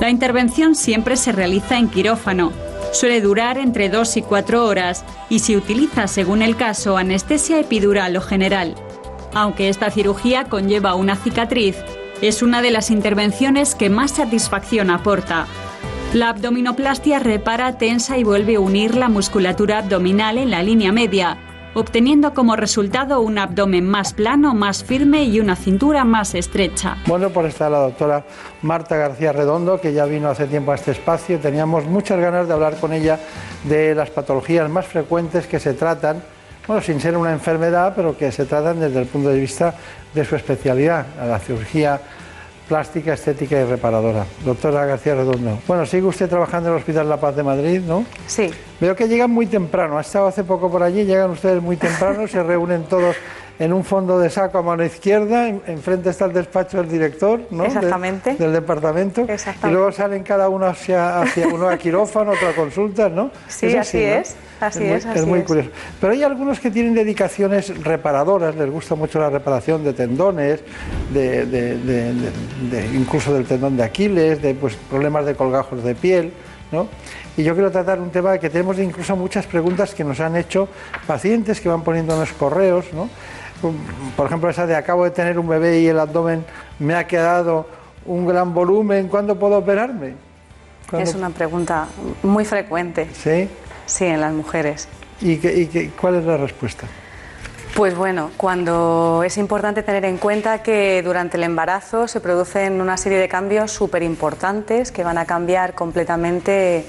La 0.00 0.10
intervención 0.10 0.74
siempre 0.74 1.16
se 1.16 1.32
realiza 1.32 1.78
en 1.78 1.88
quirófano. 1.88 2.52
Suele 2.92 3.20
durar 3.20 3.58
entre 3.58 3.88
2 3.88 4.18
y 4.18 4.22
4 4.22 4.64
horas 4.64 5.04
y 5.28 5.40
se 5.40 5.56
utiliza 5.56 6.06
según 6.06 6.42
el 6.42 6.56
caso 6.56 6.96
anestesia 6.96 7.58
epidural 7.58 8.16
o 8.16 8.20
general. 8.20 8.74
Aunque 9.34 9.68
esta 9.68 9.90
cirugía 9.90 10.44
conlleva 10.44 10.94
una 10.94 11.16
cicatriz, 11.16 11.76
es 12.22 12.42
una 12.42 12.62
de 12.62 12.70
las 12.70 12.90
intervenciones 12.90 13.74
que 13.74 13.90
más 13.90 14.12
satisfacción 14.12 14.90
aporta. 14.90 15.46
La 16.14 16.30
abdominoplastia 16.30 17.18
repara, 17.18 17.76
tensa 17.76 18.16
y 18.16 18.24
vuelve 18.24 18.56
a 18.56 18.60
unir 18.60 18.94
la 18.94 19.08
musculatura 19.08 19.78
abdominal 19.78 20.38
en 20.38 20.50
la 20.50 20.62
línea 20.62 20.90
media, 20.90 21.36
obteniendo 21.74 22.32
como 22.32 22.56
resultado 22.56 23.20
un 23.20 23.38
abdomen 23.38 23.86
más 23.86 24.14
plano, 24.14 24.54
más 24.54 24.82
firme 24.82 25.24
y 25.24 25.38
una 25.38 25.54
cintura 25.54 26.04
más 26.04 26.34
estrecha. 26.34 26.96
Bueno, 27.06 27.28
por 27.28 27.44
está 27.44 27.68
la 27.68 27.80
doctora 27.80 28.24
Marta 28.62 28.96
García 28.96 29.32
Redondo, 29.32 29.80
que 29.80 29.92
ya 29.92 30.06
vino 30.06 30.28
hace 30.28 30.46
tiempo 30.46 30.72
a 30.72 30.76
este 30.76 30.92
espacio. 30.92 31.38
Teníamos 31.38 31.84
muchas 31.84 32.18
ganas 32.18 32.48
de 32.48 32.54
hablar 32.54 32.76
con 32.80 32.94
ella 32.94 33.20
de 33.64 33.94
las 33.94 34.08
patologías 34.08 34.68
más 34.70 34.86
frecuentes 34.86 35.46
que 35.46 35.60
se 35.60 35.74
tratan 35.74 36.22
bueno, 36.68 36.80
sin 36.82 37.00
ser 37.00 37.16
una 37.16 37.32
enfermedad, 37.32 37.94
pero 37.96 38.16
que 38.16 38.30
se 38.30 38.44
tratan 38.44 38.78
desde 38.78 39.00
el 39.00 39.06
punto 39.06 39.30
de 39.30 39.40
vista 39.40 39.74
de 40.14 40.24
su 40.24 40.36
especialidad, 40.36 41.04
la 41.26 41.38
cirugía 41.40 42.00
plástica, 42.68 43.14
estética 43.14 43.58
y 43.58 43.64
reparadora. 43.64 44.26
Doctora 44.44 44.84
García 44.84 45.14
Redondo. 45.14 45.58
Bueno, 45.66 45.86
sigue 45.86 46.04
usted 46.06 46.28
trabajando 46.28 46.68
en 46.68 46.74
el 46.74 46.78
Hospital 46.80 47.08
La 47.08 47.16
Paz 47.16 47.34
de 47.34 47.42
Madrid, 47.42 47.80
¿no? 47.80 48.04
Sí. 48.26 48.50
Veo 48.78 48.94
que 48.94 49.08
llegan 49.08 49.30
muy 49.30 49.46
temprano. 49.46 49.96
Ha 49.96 50.02
estado 50.02 50.26
hace 50.26 50.44
poco 50.44 50.70
por 50.70 50.82
allí, 50.82 51.04
llegan 51.04 51.30
ustedes 51.30 51.62
muy 51.62 51.76
temprano, 51.78 52.28
se 52.28 52.42
reúnen 52.42 52.84
todos 52.84 53.16
en 53.58 53.72
un 53.72 53.82
fondo 53.84 54.18
de 54.20 54.28
saco 54.30 54.58
a 54.58 54.62
mano 54.62 54.84
izquierda, 54.84 55.48
en- 55.48 55.62
enfrente 55.66 56.10
está 56.10 56.26
el 56.26 56.32
despacho 56.34 56.76
del 56.76 56.88
director, 56.90 57.40
¿no? 57.50 57.62
De- 57.62 57.68
Exactamente. 57.70 58.34
del 58.34 58.52
departamento. 58.52 59.26
Y 59.64 59.66
luego 59.68 59.90
salen 59.90 60.22
cada 60.22 60.48
uno 60.50 60.66
hacia, 60.66 61.22
hacia 61.22 61.48
uno 61.48 61.68
a 61.70 61.76
quirófano, 61.78 62.32
otro 62.32 62.48
a 62.50 62.52
consultas, 62.52 63.10
¿no? 63.10 63.30
Sí, 63.48 63.74
así 63.76 63.96
¿no? 63.96 64.02
es, 64.12 64.36
así 64.60 64.80
muy, 64.80 64.88
es, 64.92 65.06
así 65.06 65.26
muy 65.26 65.40
es. 65.40 65.44
curioso. 65.46 65.70
Pero 66.00 66.12
hay 66.12 66.22
algunos 66.22 66.60
que 66.60 66.70
tienen 66.70 66.94
dedicaciones 66.94 67.82
reparadoras, 67.84 68.54
les 68.56 68.70
gusta 68.70 68.94
mucho 68.94 69.18
la 69.18 69.30
reparación 69.30 69.84
de 69.84 69.92
tendones, 69.92 70.60
de, 71.12 71.46
de- 71.46 71.76
de- 71.78 72.12
de- 72.14 72.30
de- 72.70 72.86
incluso 72.96 73.32
del 73.34 73.44
tendón 73.46 73.76
de 73.76 73.84
Aquiles, 73.84 74.40
de 74.42 74.54
pues, 74.54 74.74
problemas 74.90 75.24
de 75.26 75.34
colgajos 75.34 75.82
de 75.84 75.94
piel, 75.94 76.32
¿no? 76.72 76.88
Y 77.36 77.44
yo 77.44 77.54
quiero 77.54 77.70
tratar 77.70 78.00
un 78.00 78.10
tema 78.10 78.36
que 78.38 78.50
tenemos 78.50 78.78
incluso 78.80 79.14
muchas 79.14 79.46
preguntas 79.46 79.94
que 79.94 80.02
nos 80.02 80.18
han 80.20 80.34
hecho 80.36 80.68
pacientes 81.06 81.60
que 81.60 81.68
van 81.68 81.82
poniéndonos 81.82 82.32
correos, 82.32 82.86
¿no? 82.92 83.08
Por 84.16 84.26
ejemplo, 84.26 84.50
esa 84.50 84.66
de 84.66 84.76
acabo 84.76 85.04
de 85.04 85.10
tener 85.10 85.38
un 85.38 85.48
bebé 85.48 85.80
y 85.80 85.86
el 85.88 85.98
abdomen 85.98 86.44
me 86.78 86.94
ha 86.94 87.06
quedado 87.06 87.66
un 88.06 88.26
gran 88.26 88.54
volumen, 88.54 89.08
¿cuándo 89.08 89.36
puedo 89.38 89.58
operarme? 89.58 90.14
¿Cuándo? 90.90 91.08
Es 91.10 91.14
una 91.16 91.30
pregunta 91.30 91.86
muy 92.22 92.44
frecuente. 92.44 93.08
¿Sí? 93.12 93.48
Sí, 93.88 94.04
en 94.04 94.20
las 94.20 94.32
mujeres. 94.32 94.86
¿Y, 95.20 95.38
qué- 95.38 95.56
y 95.56 95.66
qué- 95.66 95.90
cuál 95.90 96.14
es 96.16 96.24
la 96.24 96.36
respuesta? 96.36 96.86
Pues 97.74 97.96
bueno, 97.96 98.30
cuando 98.36 99.22
es 99.24 99.36
importante 99.38 99.82
tener 99.82 100.04
en 100.04 100.18
cuenta 100.18 100.62
que 100.62 101.02
durante 101.02 101.36
el 101.36 101.42
embarazo 101.44 102.06
se 102.06 102.20
producen 102.20 102.80
una 102.80 102.96
serie 102.96 103.18
de 103.18 103.28
cambios 103.28 103.70
súper 103.72 104.02
importantes 104.02 104.92
que 104.92 105.04
van 105.04 105.16
a 105.18 105.24
cambiar 105.26 105.74
completamente 105.74 106.84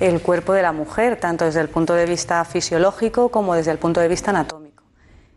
el 0.00 0.20
cuerpo 0.20 0.52
de 0.52 0.62
la 0.62 0.72
mujer, 0.72 1.16
tanto 1.16 1.44
desde 1.44 1.60
el 1.60 1.68
punto 1.68 1.94
de 1.94 2.06
vista 2.06 2.44
fisiológico 2.44 3.30
como 3.30 3.54
desde 3.54 3.70
el 3.70 3.78
punto 3.78 4.00
de 4.00 4.08
vista 4.08 4.30
anatómico. 4.30 4.82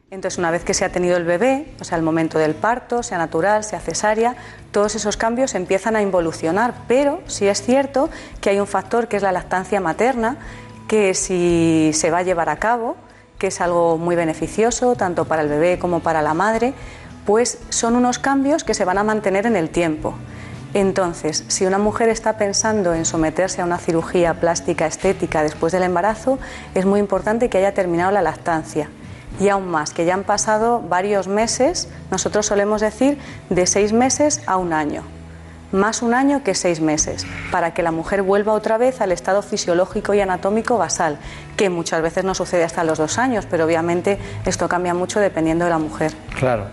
Entonces, 0.10 0.38
una 0.38 0.52
vez 0.52 0.64
que 0.64 0.74
se 0.74 0.86
ha 0.86 0.90
tenido 0.90 1.18
el 1.18 1.26
bebé, 1.26 1.68
o 1.82 1.84
sea, 1.84 1.98
el 1.98 2.04
momento 2.04 2.40
del 2.40 2.56
parto, 2.56 3.04
sea 3.04 3.18
natural, 3.18 3.64
sea 3.66 3.80
cesárea, 3.82 4.36
todos 4.72 4.96
esos 4.96 5.18
cambios 5.18 5.54
empiezan 5.54 5.96
a 5.98 6.02
involucionar, 6.02 6.74
pero 6.88 7.20
sí 7.28 7.46
es 7.48 7.62
cierto 7.62 8.10
que 8.40 8.52
hay 8.52 8.60
un 8.60 8.68
factor 8.68 9.10
que 9.10 9.18
es 9.18 9.24
la 9.24 9.34
lactancia 9.34 9.82
materna, 9.82 10.38
que 10.88 11.14
si 11.14 11.92
se 11.94 12.12
va 12.12 12.20
a 12.20 12.24
llevar 12.24 12.50
a 12.50 12.58
cabo, 12.58 12.96
que 13.38 13.48
es 13.48 13.62
algo 13.62 13.98
muy 13.98 14.16
beneficioso 14.16 14.96
tanto 14.96 15.26
para 15.26 15.42
el 15.42 15.50
bebé 15.50 15.80
como 15.80 16.00
para 16.00 16.22
la 16.22 16.34
madre, 16.34 16.74
pues 17.26 17.60
son 17.70 17.96
unos 17.96 18.20
cambios 18.20 18.64
que 18.64 18.74
se 18.74 18.86
van 18.86 18.98
a 18.98 19.04
mantener 19.04 19.46
en 19.46 19.56
el 19.56 19.70
tiempo. 19.70 20.16
Entonces, 20.74 21.44
si 21.48 21.66
una 21.66 21.78
mujer 21.78 22.10
está 22.10 22.38
pensando 22.38 22.94
en 22.94 23.06
someterse 23.06 23.62
a 23.62 23.66
una 23.66 23.78
cirugía 23.78 24.36
plástica 24.36 24.86
estética 24.86 25.44
después 25.44 25.74
del 25.74 25.84
embarazo, 25.84 26.40
es 26.76 26.86
muy 26.86 27.00
importante 27.00 27.50
que 27.50 27.58
haya 27.58 27.74
terminado 27.74 28.12
la 28.12 28.22
lactancia. 28.22 28.90
Y 29.40 29.50
aún 29.50 29.68
más, 29.68 29.92
que 29.92 30.06
ya 30.06 30.14
han 30.14 30.24
pasado 30.24 30.82
varios 30.82 31.28
meses, 31.28 31.90
nosotros 32.12 32.46
solemos 32.46 32.82
decir 32.82 33.18
de 33.50 33.68
seis 33.68 33.94
meses 33.94 34.42
a 34.46 34.58
un 34.58 34.74
año, 34.74 35.04
más 35.72 36.02
un 36.02 36.14
año 36.14 36.44
que 36.44 36.56
seis 36.56 36.80
meses, 36.82 37.26
para 37.52 37.74
que 37.74 37.84
la 37.84 37.92
mujer 37.92 38.22
vuelva 38.22 38.54
otra 38.54 38.78
vez 38.78 39.02
al 39.02 39.12
estado 39.12 39.42
fisiológico 39.42 40.14
y 40.14 40.22
anatómico 40.22 40.78
basal, 40.78 41.18
que 41.58 41.70
muchas 41.70 42.02
veces 42.02 42.24
no 42.24 42.34
sucede 42.36 42.64
hasta 42.64 42.84
los 42.84 42.98
dos 42.98 43.18
años, 43.18 43.46
pero 43.50 43.66
obviamente 43.66 44.18
esto 44.46 44.68
cambia 44.70 44.94
mucho 44.94 45.20
dependiendo 45.20 45.66
de 45.66 45.72
la 45.72 45.78
mujer. 45.80 46.14
Claro. 46.40 46.66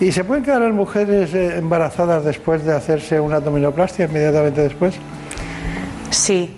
¿Y 0.00 0.12
se 0.12 0.24
pueden 0.24 0.42
quedar 0.44 0.62
las 0.62 0.72
mujeres 0.72 1.34
eh, 1.34 1.58
embarazadas 1.58 2.24
después 2.24 2.64
de 2.64 2.74
hacerse 2.74 3.20
una 3.20 3.36
abdominoplastia 3.36 4.06
inmediatamente 4.06 4.62
después? 4.62 4.94
Sí, 6.10 6.56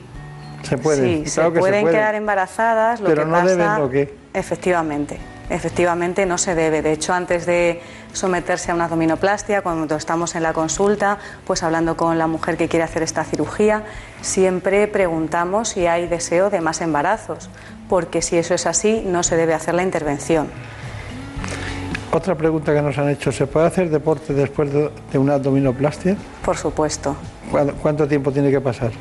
Se 0.63 0.79
puede. 0.79 1.25
Sí, 1.25 1.31
claro 1.35 1.49
se 1.51 1.55
que 1.55 1.59
pueden 1.61 1.75
se 1.75 1.81
puede. 1.83 1.95
quedar 1.97 2.15
embarazadas, 2.15 3.01
lo 3.01 3.09
Pero 3.09 3.23
que 3.23 3.29
no 3.29 3.33
pasa... 3.37 3.47
deben, 3.51 3.69
¿o 3.69 3.89
qué? 3.91 4.15
Efectivamente, 4.35 5.19
efectivamente 5.53 6.27
no 6.27 6.39
se 6.39 6.55
debe. 6.55 6.83
De 6.83 6.93
hecho, 6.93 7.13
antes 7.13 7.47
de 7.47 7.81
someterse 8.13 8.71
a 8.71 8.75
una 8.75 8.85
abdominoplastia, 8.85 9.63
cuando 9.63 9.97
estamos 9.97 10.35
en 10.35 10.43
la 10.43 10.53
consulta, 10.53 11.19
pues 11.47 11.63
hablando 11.63 11.97
con 11.97 12.19
la 12.19 12.27
mujer 12.27 12.57
que 12.57 12.69
quiere 12.69 12.85
hacer 12.85 13.03
esta 13.03 13.25
cirugía, 13.25 13.85
siempre 14.21 14.89
preguntamos 14.89 15.71
si 15.71 15.87
hay 15.87 16.09
deseo 16.09 16.51
de 16.51 16.61
más 16.61 16.81
embarazos, 16.81 17.51
porque 17.89 18.23
si 18.23 18.37
eso 18.37 18.55
es 18.55 18.67
así, 18.67 19.03
no 19.07 19.23
se 19.23 19.37
debe 19.37 19.55
hacer 19.55 19.75
la 19.75 19.83
intervención. 19.83 20.49
Otra 22.13 22.35
pregunta 22.35 22.75
que 22.75 22.83
nos 22.83 22.99
han 22.99 23.09
hecho, 23.09 23.33
¿se 23.33 23.47
puede 23.47 23.67
hacer 23.67 23.89
deporte 23.89 24.35
después 24.35 24.71
de, 24.73 25.19
una 25.19 25.35
abdominoplastia? 25.35 26.17
Por 26.45 26.57
supuesto. 26.57 27.17
¿Cuánto, 27.51 27.75
cuánto 27.75 28.09
tiempo 28.09 28.31
tiene 28.31 28.51
que 28.51 28.61
pasar? 28.61 28.93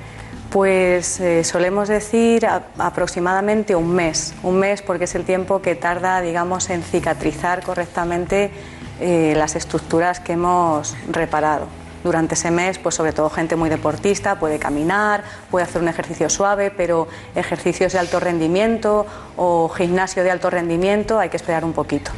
Pues 0.51 1.21
eh, 1.21 1.45
solemos 1.45 1.87
decir 1.87 2.45
aproximadamente 2.77 3.73
un 3.73 3.95
mes, 3.95 4.33
un 4.43 4.59
mes 4.59 4.81
porque 4.81 5.05
es 5.05 5.15
el 5.15 5.23
tiempo 5.23 5.61
que 5.61 5.75
tarda, 5.75 6.19
digamos, 6.19 6.69
en 6.69 6.83
cicatrizar 6.83 7.63
correctamente 7.63 8.51
eh, 8.99 9.33
las 9.37 9.55
estructuras 9.55 10.19
que 10.19 10.33
hemos 10.33 10.93
reparado. 11.09 11.67
Durante 12.03 12.33
ese 12.33 12.51
mes, 12.51 12.79
pues 12.79 12.95
sobre 12.95 13.13
todo 13.13 13.29
gente 13.29 13.55
muy 13.55 13.69
deportista 13.69 14.39
puede 14.39 14.59
caminar, 14.59 15.23
puede 15.49 15.63
hacer 15.63 15.81
un 15.81 15.87
ejercicio 15.87 16.29
suave, 16.29 16.69
pero 16.69 17.07
ejercicios 17.33 17.93
de 17.93 17.99
alto 17.99 18.19
rendimiento 18.19 19.05
o 19.37 19.69
gimnasio 19.69 20.21
de 20.21 20.31
alto 20.31 20.49
rendimiento 20.49 21.17
hay 21.17 21.29
que 21.29 21.37
esperar 21.37 21.63
un 21.63 21.71
poquito. 21.71 22.11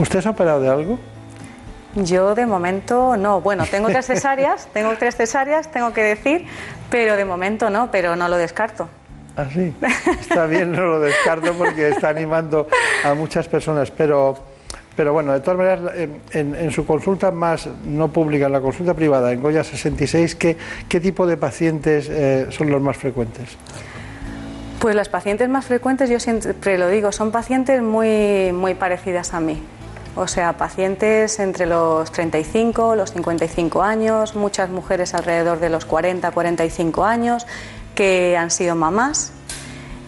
¿Usted 0.00 0.20
se 0.20 0.26
ha 0.26 0.32
operado 0.32 0.60
de 0.60 0.68
algo? 0.68 0.98
Yo 1.96 2.34
de 2.34 2.46
momento 2.46 3.16
no. 3.16 3.40
Bueno, 3.40 3.64
tengo 3.70 3.88
tres 3.88 4.06
cesáreas, 4.06 4.68
tengo 4.72 4.94
tres 4.98 5.16
cesáreas, 5.16 5.70
tengo 5.70 5.92
que 5.92 6.02
decir, 6.02 6.46
pero 6.90 7.16
de 7.16 7.24
momento 7.24 7.70
no, 7.70 7.90
pero 7.90 8.16
no 8.16 8.28
lo 8.28 8.36
descarto. 8.36 8.88
Ah, 9.36 9.46
sí. 9.52 9.74
Está 10.20 10.46
bien, 10.46 10.72
no 10.72 10.86
lo 10.86 11.00
descarto 11.00 11.52
porque 11.54 11.88
está 11.88 12.08
animando 12.08 12.68
a 13.04 13.14
muchas 13.14 13.48
personas, 13.48 13.90
pero, 13.90 14.36
pero 14.94 15.12
bueno, 15.12 15.32
de 15.32 15.40
todas 15.40 15.58
maneras, 15.58 15.92
en 16.32 16.70
su 16.70 16.86
consulta 16.86 17.32
más 17.32 17.68
no 17.84 18.08
pública, 18.12 18.46
en 18.46 18.52
la 18.52 18.60
consulta 18.60 18.94
privada, 18.94 19.32
en 19.32 19.42
Goya 19.42 19.64
66, 19.64 20.36
¿qué, 20.36 20.56
qué 20.88 21.00
tipo 21.00 21.26
de 21.26 21.36
pacientes 21.36 22.08
eh, 22.08 22.46
son 22.50 22.70
los 22.70 22.80
más 22.80 22.96
frecuentes? 22.96 23.56
Pues 24.78 24.94
las 24.94 25.08
pacientes 25.08 25.48
más 25.48 25.64
frecuentes, 25.64 26.10
yo 26.10 26.20
siempre 26.20 26.78
lo 26.78 26.88
digo, 26.88 27.10
son 27.10 27.32
pacientes 27.32 27.82
muy, 27.82 28.52
muy 28.52 28.74
parecidas 28.74 29.34
a 29.34 29.40
mí. 29.40 29.60
O 30.16 30.28
sea, 30.28 30.56
pacientes 30.56 31.40
entre 31.40 31.66
los 31.66 32.12
35, 32.12 32.94
los 32.94 33.12
55 33.12 33.82
años, 33.82 34.36
muchas 34.36 34.70
mujeres 34.70 35.12
alrededor 35.12 35.58
de 35.58 35.70
los 35.70 35.84
40, 35.84 36.30
45 36.30 37.04
años, 37.04 37.46
que 37.96 38.36
han 38.36 38.50
sido 38.50 38.76
mamás. 38.76 39.32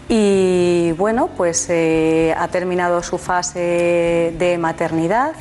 Y 0.09 0.93
bueno, 0.93 1.29
pues 1.37 1.67
eh, 1.69 2.33
ha 2.39 2.47
terminado 2.49 3.03
su 3.03 3.19
fase 3.19 4.33
de 4.39 4.59
maternidad 4.59 5.33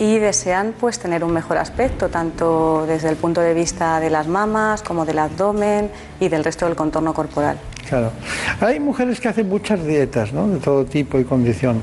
y 0.00 0.18
desean 0.18 0.74
pues 0.80 0.98
tener 0.98 1.22
un 1.22 1.32
mejor 1.32 1.58
aspecto, 1.58 2.08
tanto 2.08 2.86
desde 2.86 3.10
el 3.10 3.16
punto 3.16 3.40
de 3.40 3.54
vista 3.54 4.00
de 4.00 4.10
las 4.10 4.26
mamas 4.26 4.82
como 4.82 5.04
del 5.04 5.20
abdomen 5.20 5.90
y 6.18 6.28
del 6.28 6.42
resto 6.42 6.66
del 6.66 6.74
contorno 6.74 7.14
corporal. 7.14 7.58
Claro. 7.88 8.12
Hay 8.60 8.78
mujeres 8.78 9.20
que 9.20 9.28
hacen 9.28 9.48
muchas 9.48 9.84
dietas, 9.84 10.32
¿no? 10.32 10.48
De 10.48 10.58
todo 10.58 10.84
tipo 10.84 11.18
y 11.18 11.24
condición 11.24 11.82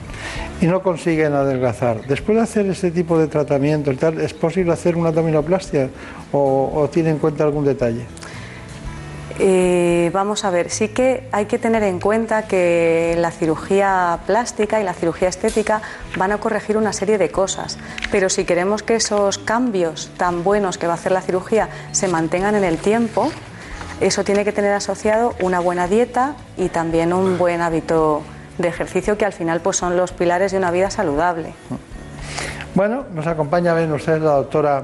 y 0.61 0.65
no 0.65 0.81
consiguen 0.81 1.33
adelgazar. 1.33 2.05
Después 2.07 2.37
de 2.37 2.43
hacer 2.43 2.65
este 2.67 2.91
tipo 2.91 3.17
de 3.19 3.27
tratamiento, 3.27 3.93
tal, 3.95 4.19
¿es 4.21 4.33
posible 4.33 4.73
hacer 4.73 4.95
una 4.95 5.09
abdominoplastia 5.09 5.89
o, 6.31 6.71
o 6.73 6.89
tiene 6.89 7.11
en 7.11 7.17
cuenta 7.17 7.43
algún 7.43 7.65
detalle? 7.65 8.05
Eh, 9.39 10.09
vamos 10.13 10.43
a 10.45 10.49
ver, 10.49 10.71
sí 10.71 10.87
que 10.87 11.27
hay 11.31 11.45
que 11.45 11.59
tener 11.59 11.83
en 11.83 11.99
cuenta 11.99 12.47
que 12.47 13.15
la 13.19 13.29
cirugía 13.29 14.17
plástica 14.25 14.81
y 14.81 14.83
la 14.83 14.95
cirugía 14.95 15.27
estética 15.27 15.83
van 16.17 16.31
a 16.31 16.39
corregir 16.39 16.75
una 16.75 16.91
serie 16.91 17.19
de 17.19 17.29
cosas, 17.29 17.77
pero 18.11 18.29
si 18.29 18.45
queremos 18.45 18.81
que 18.81 18.95
esos 18.95 19.37
cambios 19.37 20.09
tan 20.17 20.43
buenos 20.43 20.79
que 20.79 20.87
va 20.87 20.93
a 20.93 20.95
hacer 20.95 21.11
la 21.11 21.21
cirugía 21.21 21.69
se 21.91 22.07
mantengan 22.07 22.55
en 22.55 22.63
el 22.63 22.79
tiempo, 22.79 23.31
eso 23.99 24.23
tiene 24.23 24.43
que 24.43 24.51
tener 24.51 24.73
asociado 24.73 25.33
una 25.41 25.59
buena 25.59 25.87
dieta 25.87 26.35
y 26.57 26.69
también 26.69 27.13
un 27.13 27.37
buen 27.37 27.61
hábito 27.61 28.21
de 28.57 28.67
ejercicio 28.67 29.17
que 29.17 29.25
al 29.25 29.33
final 29.33 29.61
pues 29.61 29.77
son 29.77 29.97
los 29.97 30.11
pilares 30.11 30.51
de 30.51 30.57
una 30.57 30.71
vida 30.71 30.89
saludable. 30.89 31.53
Bueno, 32.75 33.05
nos 33.13 33.25
acompaña, 33.25 33.73
ven 33.73 33.91
ustedes, 33.91 34.21
la 34.21 34.33
doctora 34.33 34.83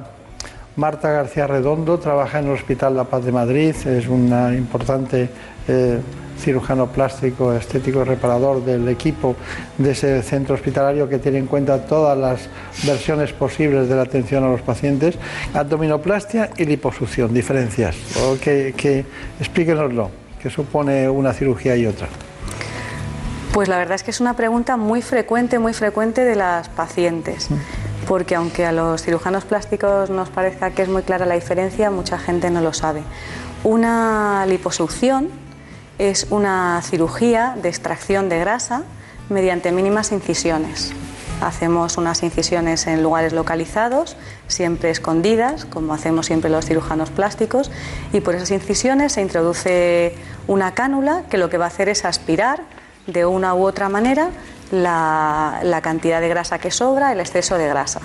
Marta 0.76 1.11
García 1.11 1.45
Redondo, 1.45 1.99
trabaja 1.99 2.40
en 2.40 2.45
el 2.45 2.53
Hospital 2.53 2.95
La 2.95 3.03
Paz 3.03 3.23
de 3.23 3.31
Madrid, 3.31 3.76
es 3.85 4.07
una 4.07 4.53
importante 4.56 5.30
eh, 5.68 5.99
cirujano 6.43 6.87
plástico, 6.87 7.53
estético 7.53 8.03
reparador 8.03 8.63
del 8.63 8.87
equipo 8.89 9.35
de 9.77 9.91
ese 9.91 10.21
centro 10.21 10.55
hospitalario 10.55 11.07
que 11.07 11.17
tiene 11.17 11.37
en 11.39 11.47
cuenta 11.47 11.85
todas 11.85 12.17
las 12.17 12.49
versiones 12.85 13.31
posibles 13.33 13.87
de 13.87 13.95
la 13.95 14.03
atención 14.03 14.43
a 14.43 14.49
los 14.49 14.61
pacientes. 14.61 15.17
Abdominoplastia 15.53 16.49
y 16.57 16.65
liposucción, 16.65 17.33
diferencias. 17.33 17.95
O 18.21 18.37
que, 18.39 18.73
que 18.75 19.05
explíquenoslo, 19.39 20.11
que 20.41 20.49
supone 20.49 21.09
una 21.09 21.33
cirugía 21.33 21.75
y 21.75 21.85
otra. 21.85 22.07
Pues 23.53 23.69
la 23.69 23.77
verdad 23.77 23.95
es 23.95 24.03
que 24.03 24.11
es 24.11 24.19
una 24.19 24.35
pregunta 24.35 24.77
muy 24.77 25.01
frecuente, 25.01 25.59
muy 25.59 25.73
frecuente 25.73 26.25
de 26.25 26.35
las 26.35 26.69
pacientes. 26.69 27.49
Porque 28.07 28.35
aunque 28.35 28.65
a 28.65 28.71
los 28.71 29.01
cirujanos 29.01 29.45
plásticos 29.45 30.09
nos 30.09 30.29
parezca 30.29 30.71
que 30.71 30.81
es 30.81 30.89
muy 30.89 31.03
clara 31.03 31.25
la 31.25 31.35
diferencia, 31.35 31.89
mucha 31.89 32.17
gente 32.17 32.49
no 32.49 32.59
lo 32.59 32.73
sabe. 32.73 33.01
Una 33.63 34.45
liposucción 34.45 35.29
es 35.97 36.27
una 36.29 36.81
cirugía 36.81 37.55
de 37.61 37.69
extracción 37.69 38.29
de 38.29 38.39
grasa 38.39 38.83
mediante 39.29 39.71
mínimas 39.71 40.11
incisiones. 40.11 40.91
Hacemos 41.41 41.97
unas 41.97 42.23
incisiones 42.23 42.87
en 42.87 43.03
lugares 43.03 43.33
localizados, 43.33 44.15
siempre 44.47 44.91
escondidas, 44.91 45.65
como 45.65 45.93
hacemos 45.93 46.25
siempre 46.25 46.49
los 46.49 46.65
cirujanos 46.65 47.09
plásticos, 47.09 47.69
y 48.13 48.21
por 48.21 48.35
esas 48.35 48.51
incisiones 48.51 49.13
se 49.13 49.21
introduce 49.21 50.15
una 50.47 50.73
cánula 50.73 51.23
que 51.29 51.37
lo 51.37 51.49
que 51.49 51.57
va 51.57 51.65
a 51.65 51.67
hacer 51.67 51.89
es 51.89 52.05
aspirar 52.05 52.61
de 53.07 53.25
una 53.25 53.53
u 53.55 53.65
otra 53.65 53.89
manera 53.89 54.29
la, 54.71 55.59
la 55.63 55.81
cantidad 55.81 56.21
de 56.21 56.29
grasa 56.29 56.59
que 56.59 56.71
sobra, 56.71 57.11
el 57.11 57.19
exceso 57.19 57.57
de 57.57 57.67
grasa. 57.67 57.99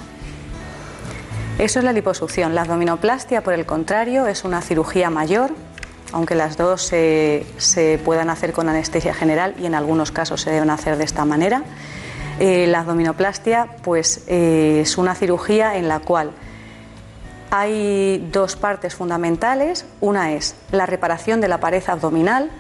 Eso 1.59 1.81
es 1.81 1.85
la 1.85 1.93
liposucción. 1.93 2.55
La 2.55 2.63
abdominoplastia, 2.63 3.43
por 3.43 3.53
el 3.53 3.67
contrario, 3.67 4.27
es 4.27 4.45
una 4.45 4.63
cirugía 4.63 5.11
mayor, 5.11 5.53
aunque 6.13 6.35
las 6.35 6.57
dos 6.57 6.83
se, 6.83 7.45
puedan 8.05 8.31
hacer 8.31 8.53
con 8.53 8.69
anestesia 8.69 9.15
general 9.15 9.55
y 9.59 9.67
en 9.67 9.75
algunos 9.75 10.13
casos 10.13 10.41
se 10.41 10.51
deben 10.51 10.71
hacer 10.71 10.97
de 10.97 11.05
esta 11.05 11.25
manera. 11.25 11.63
Eh, 12.41 12.67
la 12.69 12.81
abdominoplastia 12.81 13.69
pues, 13.83 14.25
eh, 14.29 14.81
es 14.83 14.97
una 14.97 15.15
cirugía 15.15 15.77
en 15.77 15.89
la 15.89 15.99
cual 16.01 16.31
Hay 17.51 18.29
dos 18.31 18.57
partes 18.57 18.95
fundamentales. 18.95 19.87
Una 20.01 20.33
es 20.33 20.55
la 20.71 20.85
reparación 20.85 21.41
de 21.41 21.49
la 21.49 21.59
pared 21.59 21.83
abdominal. 21.87 22.51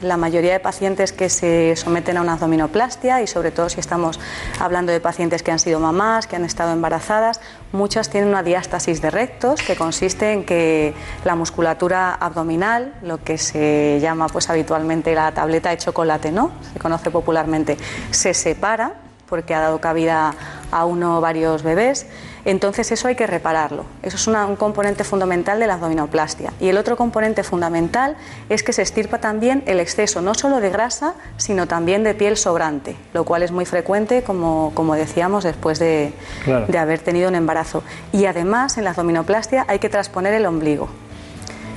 La 0.00 0.16
mayoría 0.16 0.52
de 0.52 0.60
pacientes 0.60 1.12
que 1.12 1.28
se 1.28 1.74
someten 1.74 2.16
a 2.18 2.20
una 2.20 2.34
abdominoplastia 2.34 3.20
y 3.20 3.26
sobre 3.26 3.50
todo 3.50 3.68
si 3.68 3.80
estamos 3.80 4.20
hablando 4.60 4.92
de 4.92 5.00
pacientes 5.00 5.42
que 5.42 5.50
han 5.50 5.58
sido 5.58 5.80
mamás, 5.80 6.28
que 6.28 6.36
han 6.36 6.44
estado 6.44 6.72
embarazadas, 6.72 7.40
muchas 7.72 8.08
tienen 8.08 8.28
una 8.28 8.44
diástasis 8.44 9.02
de 9.02 9.10
rectos 9.10 9.60
que 9.60 9.74
consiste 9.74 10.32
en 10.32 10.44
que 10.44 10.94
la 11.24 11.34
musculatura 11.34 12.14
abdominal, 12.14 12.94
lo 13.02 13.22
que 13.24 13.38
se 13.38 13.98
llama 14.00 14.28
pues 14.28 14.48
habitualmente 14.48 15.14
la 15.16 15.32
tableta 15.32 15.70
de 15.70 15.78
chocolate, 15.78 16.30
¿no? 16.30 16.52
Se 16.72 16.78
conoce 16.78 17.10
popularmente, 17.10 17.76
se 18.12 18.34
separa 18.34 18.94
porque 19.28 19.54
ha 19.54 19.60
dado 19.60 19.80
cabida 19.80 20.34
a 20.70 20.84
uno 20.84 21.18
o 21.18 21.20
varios 21.20 21.62
bebés. 21.62 22.06
Entonces 22.48 22.90
eso 22.92 23.08
hay 23.08 23.14
que 23.14 23.26
repararlo. 23.26 23.84
Eso 24.02 24.16
es 24.16 24.26
una- 24.26 24.46
un 24.46 24.56
componente 24.56 25.04
fundamental 25.04 25.60
de 25.60 25.66
la 25.66 25.74
abdominoplastia. 25.74 26.50
Y 26.60 26.70
el 26.70 26.78
otro 26.78 26.96
componente 26.96 27.42
fundamental 27.42 28.16
es 28.48 28.62
que 28.62 28.72
se 28.72 28.80
estirpa 28.80 29.18
también 29.18 29.62
el 29.66 29.80
exceso 29.80 30.22
no 30.22 30.32
solo 30.34 30.58
de 30.60 30.70
grasa, 30.70 31.12
sino 31.36 31.66
también 31.68 32.04
de 32.04 32.14
piel 32.14 32.38
sobrante, 32.38 32.96
lo 33.12 33.24
cual 33.24 33.42
es 33.42 33.52
muy 33.52 33.66
frecuente, 33.66 34.22
como, 34.22 34.72
como 34.74 34.94
decíamos, 34.94 35.44
después 35.44 35.78
de, 35.78 36.14
Claro. 36.44 36.64
de 36.66 36.78
haber 36.78 37.00
tenido 37.00 37.28
un 37.28 37.34
embarazo. 37.34 37.82
Y 38.12 38.24
además 38.24 38.78
en 38.78 38.84
la 38.84 38.90
abdominoplastia 38.90 39.66
hay 39.68 39.78
que 39.78 39.90
transponer 39.90 40.32
el 40.32 40.46
ombligo. 40.46 40.88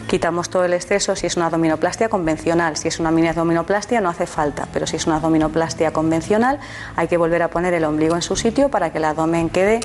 Quitamos 0.07 0.49
todo 0.49 0.63
el 0.63 0.73
exceso 0.73 1.17
si 1.17 1.27
es 1.27 1.35
una 1.35 1.47
abdominoplastia 1.47 2.07
convencional. 2.07 2.77
Si 2.77 2.87
es 2.87 2.97
una 3.01 3.11
mini 3.11 3.27
abdominoplastia 3.27 3.99
no 3.99 4.07
hace 4.09 4.25
falta, 4.25 4.67
pero 4.71 4.87
si 4.87 4.95
es 4.95 5.05
una 5.05 5.17
abdominoplastia 5.17 5.91
convencional 5.91 6.59
hay 6.95 7.09
que 7.09 7.17
volver 7.17 7.43
a 7.43 7.49
poner 7.49 7.73
el 7.73 7.83
ombligo 7.83 8.15
en 8.15 8.21
su 8.21 8.37
sitio 8.37 8.69
para 8.69 8.91
que 8.91 8.99
el 8.99 9.05
abdomen 9.05 9.49
quede 9.49 9.81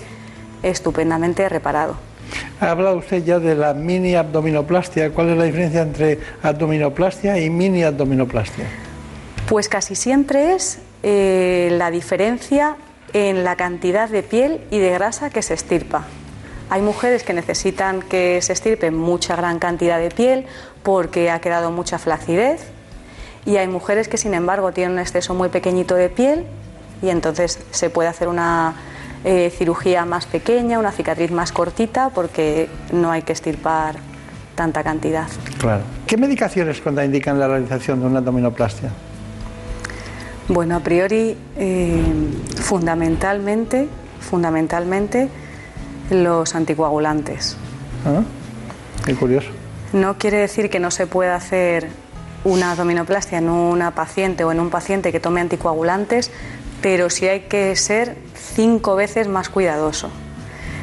estupendamente 0.62 1.48
reparado. 1.48 1.96
Ha 2.60 2.70
hablado 2.70 2.96
usted 2.96 3.22
ya 3.24 3.38
de 3.38 3.54
la 3.54 3.74
mini 3.74 4.14
abdominoplastia. 4.14 5.10
¿Cuál 5.10 5.30
es 5.30 5.36
la 5.36 5.44
diferencia 5.44 5.82
entre 5.82 6.18
abdominoplastia 6.42 7.38
y 7.38 7.50
mini 7.50 7.82
abdominoplastia? 7.82 8.64
Pues 9.48 9.68
casi 9.68 9.94
siempre 9.94 10.54
es 10.54 10.78
eh, 11.02 11.68
la 11.72 11.90
diferencia 11.90 12.76
en 13.12 13.44
la 13.44 13.56
cantidad 13.56 14.08
de 14.08 14.22
piel 14.22 14.60
y 14.70 14.78
de 14.78 14.90
grasa 14.90 15.30
que 15.30 15.42
se 15.42 15.54
estirpa. 15.54 16.04
Hay 16.68 16.82
mujeres 16.82 17.22
que 17.22 17.32
necesitan 17.32 18.02
que 18.02 18.42
se 18.42 18.52
estirpe 18.52 18.90
mucha 18.90 19.36
gran 19.36 19.58
cantidad 19.58 20.00
de 20.00 20.10
piel 20.10 20.46
porque 20.82 21.30
ha 21.30 21.40
quedado 21.40 21.70
mucha 21.70 21.98
flacidez 21.98 22.64
y 23.44 23.58
hay 23.58 23.68
mujeres 23.68 24.08
que 24.08 24.16
sin 24.16 24.34
embargo 24.34 24.72
tienen 24.72 24.94
un 24.94 24.98
exceso 24.98 25.32
muy 25.32 25.48
pequeñito 25.48 25.94
de 25.94 26.08
piel 26.08 26.44
y 27.02 27.10
entonces 27.10 27.60
se 27.70 27.88
puede 27.88 28.08
hacer 28.08 28.26
una 28.26 28.74
eh, 29.28 29.50
cirugía 29.50 30.04
más 30.04 30.24
pequeña, 30.24 30.78
una 30.78 30.92
cicatriz 30.92 31.32
más 31.32 31.50
cortita 31.50 32.10
porque 32.10 32.68
no 32.92 33.10
hay 33.10 33.22
que 33.22 33.32
estirpar 33.32 33.96
tanta 34.54 34.84
cantidad. 34.84 35.26
Claro. 35.58 35.82
¿Qué 36.06 36.16
medicaciones 36.16 36.80
contraindican 36.80 37.36
la 37.36 37.48
realización 37.48 37.98
de 37.98 38.06
una 38.06 38.20
abdominoplastia? 38.20 38.90
Bueno, 40.46 40.76
a 40.76 40.80
priori, 40.80 41.36
eh, 41.56 42.04
fundamentalmente, 42.54 43.88
fundamentalmente 44.20 45.28
los 46.10 46.54
anticoagulantes. 46.54 47.56
¿Ah? 48.06 48.22
Qué 49.04 49.16
curioso. 49.16 49.48
No 49.92 50.18
quiere 50.18 50.36
decir 50.36 50.70
que 50.70 50.78
no 50.78 50.92
se 50.92 51.08
pueda 51.08 51.34
hacer 51.34 51.88
una 52.44 52.70
abdominoplastia 52.70 53.38
en 53.38 53.48
una 53.48 53.90
paciente 53.90 54.44
o 54.44 54.52
en 54.52 54.60
un 54.60 54.70
paciente 54.70 55.10
que 55.10 55.18
tome 55.18 55.40
anticoagulantes, 55.40 56.30
pero 56.82 57.10
sí 57.10 57.28
hay 57.28 57.40
que 57.40 57.74
ser 57.76 58.16
cinco 58.34 58.96
veces 58.96 59.28
más 59.28 59.48
cuidadoso. 59.48 60.10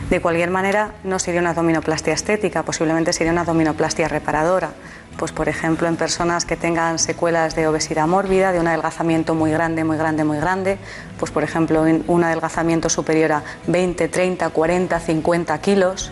De 0.09 0.21
cualquier 0.21 0.51
manera, 0.51 0.91
no 1.03 1.17
sería 1.17 1.41
una 1.41 1.51
abdominoplastia 1.51 2.13
estética, 2.13 2.63
posiblemente 2.63 3.13
sería 3.13 3.31
una 3.31 3.41
abdominoplastia 3.41 4.07
reparadora. 4.07 4.71
Pues, 5.17 5.31
por 5.31 5.47
ejemplo, 5.47 5.87
en 5.87 5.95
personas 5.95 6.45
que 6.45 6.55
tengan 6.55 6.99
secuelas 6.99 7.55
de 7.55 7.67
obesidad 7.67 8.07
mórbida, 8.07 8.51
de 8.51 8.59
un 8.59 8.67
adelgazamiento 8.67 9.35
muy 9.35 9.51
grande, 9.51 9.83
muy 9.83 9.97
grande, 9.97 10.23
muy 10.23 10.37
grande, 10.37 10.77
pues, 11.19 11.31
por 11.31 11.43
ejemplo, 11.43 11.87
en 11.87 12.03
un 12.07 12.23
adelgazamiento 12.23 12.89
superior 12.89 13.31
a 13.31 13.43
20, 13.67 14.07
30, 14.07 14.49
40, 14.49 14.99
50 14.99 15.57
kilos, 15.61 16.11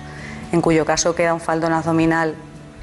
en 0.52 0.62
cuyo 0.62 0.86
caso 0.86 1.16
queda 1.16 1.34
un 1.34 1.42
faldón 1.42 1.74
abdominal 1.74 2.36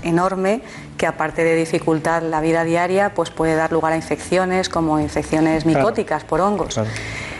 enorme 0.02 0.60
que 0.96 1.06
aparte 1.06 1.44
de 1.44 1.54
dificultar 1.54 2.22
la 2.22 2.40
vida 2.40 2.64
diaria, 2.64 3.14
pues 3.14 3.30
puede 3.30 3.54
dar 3.54 3.72
lugar 3.72 3.92
a 3.92 3.96
infecciones 3.96 4.68
como 4.68 5.00
infecciones 5.00 5.64
Claro. 5.64 5.78
micóticas 5.78 6.24
por 6.24 6.40
hongos. 6.40 6.80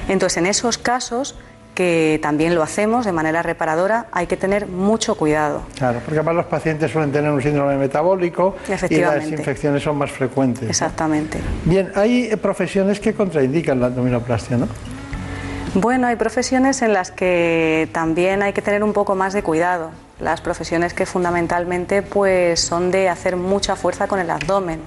Entonces, 0.09 0.37
en 0.39 0.47
esos 0.47 0.79
casos 0.79 1.35
que 1.75 2.19
también 2.21 2.57
lo 2.57 2.65
hacemos 2.65 3.07
de 3.07 3.13
manera 3.13 3.41
reparadora, 3.41 4.07
hay 4.11 4.27
que 4.27 4.37
tener 4.37 4.67
mucho 4.67 5.15
cuidado. 5.15 5.63
Claro, 5.77 6.01
porque 6.05 6.19
además 6.19 6.35
los 6.35 6.47
pacientes 6.47 6.91
suelen 6.91 7.13
tener 7.13 7.31
un 7.31 7.41
síndrome 7.41 7.77
metabólico 7.77 8.57
y 8.91 8.97
las 8.97 9.29
infecciones 9.29 9.85
son 9.85 9.97
más 9.97 10.11
frecuentes. 10.11 10.65
¿no? 10.65 10.71
Exactamente. 10.71 11.39
Bien, 11.65 11.93
hay 11.95 12.25
eh, 12.25 12.37
profesiones 12.37 12.99
que 12.99 13.15
contraindican 13.15 13.79
la 13.79 13.87
abdominoplastia, 13.87 14.57
¿no? 14.57 14.67
Bueno, 15.75 16.09
hay 16.09 16.17
profesiones 16.17 16.83
en 16.83 16.93
las 16.93 17.13
que 17.13 17.89
también 17.93 18.43
hay 18.43 18.53
que 18.53 18.63
tener 18.63 18.83
un 18.83 18.93
poco 18.93 19.15
más 19.15 19.33
de 19.33 19.45
cuidado. 19.45 19.91
Las 20.21 20.41
profesiones 20.41 20.95
que 20.95 21.07
fundamentalmente 21.07 22.03
pues 22.03 22.61
son 22.61 22.91
de 22.91 23.09
hacer 23.09 23.37
mucha 23.37 23.77
fuerza 23.77 24.09
con 24.09 24.19
el 24.19 24.31
abdomen. 24.31 24.81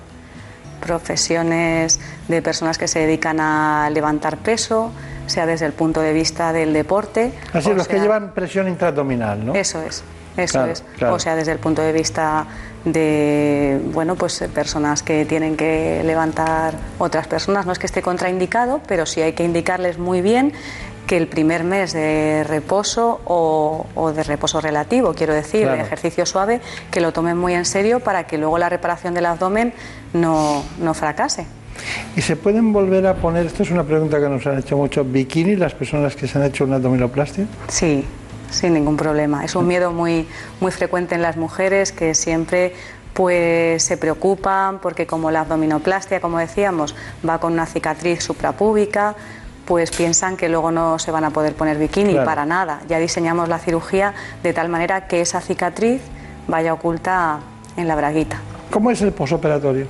Profesiones 0.81 1.99
de 2.27 2.41
personas 2.41 2.77
que 2.77 2.87
se 2.87 2.99
dedican 2.99 3.39
a 3.39 3.89
levantar 3.91 4.37
peso, 4.37 4.91
sea 5.27 5.45
desde 5.45 5.65
el 5.67 5.73
punto 5.73 6.01
de 6.01 6.11
vista 6.11 6.51
del 6.51 6.73
deporte. 6.73 7.31
Así, 7.53 7.71
los 7.73 7.87
que 7.87 7.99
llevan 7.99 8.31
presión 8.33 8.67
intraabdominal, 8.67 9.45
¿no? 9.45 9.53
Eso 9.55 9.79
es, 9.81 10.03
eso 10.37 10.53
Claro, 10.53 10.71
es. 10.71 10.83
claro. 10.97 11.15
O 11.15 11.19
sea, 11.19 11.35
desde 11.35 11.51
el 11.51 11.59
punto 11.59 11.81
de 11.81 11.93
vista 11.93 12.45
de, 12.83 13.79
bueno, 13.93 14.15
pues 14.15 14.43
personas 14.53 15.03
que 15.03 15.23
tienen 15.25 15.55
que 15.55 16.01
levantar 16.03 16.73
otras 16.97 17.27
personas. 17.27 17.65
No 17.65 17.71
es 17.71 17.79
que 17.79 17.85
esté 17.85 18.01
contraindicado, 18.01 18.81
pero 18.87 19.05
sí 19.05 19.21
hay 19.21 19.33
que 19.33 19.43
indicarles 19.43 19.97
muy 19.99 20.21
bien 20.21 20.51
que 21.11 21.17
el 21.17 21.27
primer 21.27 21.65
mes 21.65 21.91
de 21.91 22.45
reposo 22.47 23.19
o, 23.25 23.85
o 23.95 24.13
de 24.13 24.23
reposo 24.23 24.61
relativo, 24.61 25.13
quiero 25.13 25.33
decir, 25.33 25.63
Claro. 25.63 25.75
de 25.75 25.83
ejercicio 25.83 26.25
suave, 26.25 26.61
que 26.89 27.01
lo 27.01 27.11
tomen 27.11 27.37
muy 27.37 27.53
en 27.53 27.65
serio 27.65 27.99
para 27.99 28.23
que 28.27 28.37
luego 28.37 28.57
la 28.57 28.69
reparación 28.69 29.13
del 29.13 29.25
abdomen 29.25 29.73
no, 30.13 30.63
no 30.79 30.93
fracase. 30.93 31.47
¿Y 32.15 32.21
se 32.21 32.37
pueden 32.37 32.71
volver 32.71 33.05
a 33.07 33.15
poner, 33.15 33.45
esto 33.45 33.63
es 33.63 33.71
una 33.71 33.83
pregunta 33.83 34.21
que 34.21 34.29
nos 34.29 34.47
han 34.47 34.59
hecho 34.59 34.77
mucho, 34.77 35.03
bikini 35.03 35.57
las 35.57 35.73
personas 35.73 36.15
que 36.15 36.29
se 36.29 36.37
han 36.37 36.45
hecho 36.45 36.63
una 36.63 36.77
abdominoplastia? 36.77 37.45
Sí, 37.67 38.05
sin 38.49 38.71
ningún 38.73 38.95
problema. 38.95 39.43
Es 39.43 39.53
un 39.55 39.67
miedo 39.67 39.91
muy, 39.91 40.29
muy 40.61 40.71
frecuente 40.71 41.15
en 41.15 41.21
las 41.23 41.35
mujeres 41.35 41.91
que 41.91 42.15
siempre 42.15 42.71
pues 43.13 43.83
se 43.83 43.97
preocupan 43.97 44.79
porque 44.79 45.05
como 45.05 45.29
la 45.29 45.41
abdominoplastia, 45.41 46.21
como 46.21 46.37
decíamos, 46.39 46.95
va 47.27 47.37
con 47.41 47.51
una 47.51 47.65
cicatriz 47.65 48.23
suprapúbica, 48.23 49.15
pues 49.71 49.89
piensan 49.89 50.35
que 50.35 50.49
luego 50.49 50.69
no 50.69 50.99
se 50.99 51.11
van 51.11 51.23
a 51.23 51.29
poder 51.29 51.53
poner 51.53 51.77
bikini 51.77 52.11
Claro. 52.11 52.25
para 52.25 52.45
nada. 52.45 52.81
Ya 52.89 52.99
diseñamos 52.99 53.47
la 53.47 53.57
cirugía 53.57 54.13
de 54.43 54.51
tal 54.51 54.67
manera 54.67 55.07
que 55.07 55.21
esa 55.21 55.39
cicatriz 55.39 56.01
vaya 56.49 56.73
oculta 56.73 57.39
en 57.77 57.87
la 57.87 57.95
braguita. 57.95 58.41
¿Cómo 58.69 58.91
es 58.91 59.01
el 59.01 59.13
posoperatorio? 59.13 59.87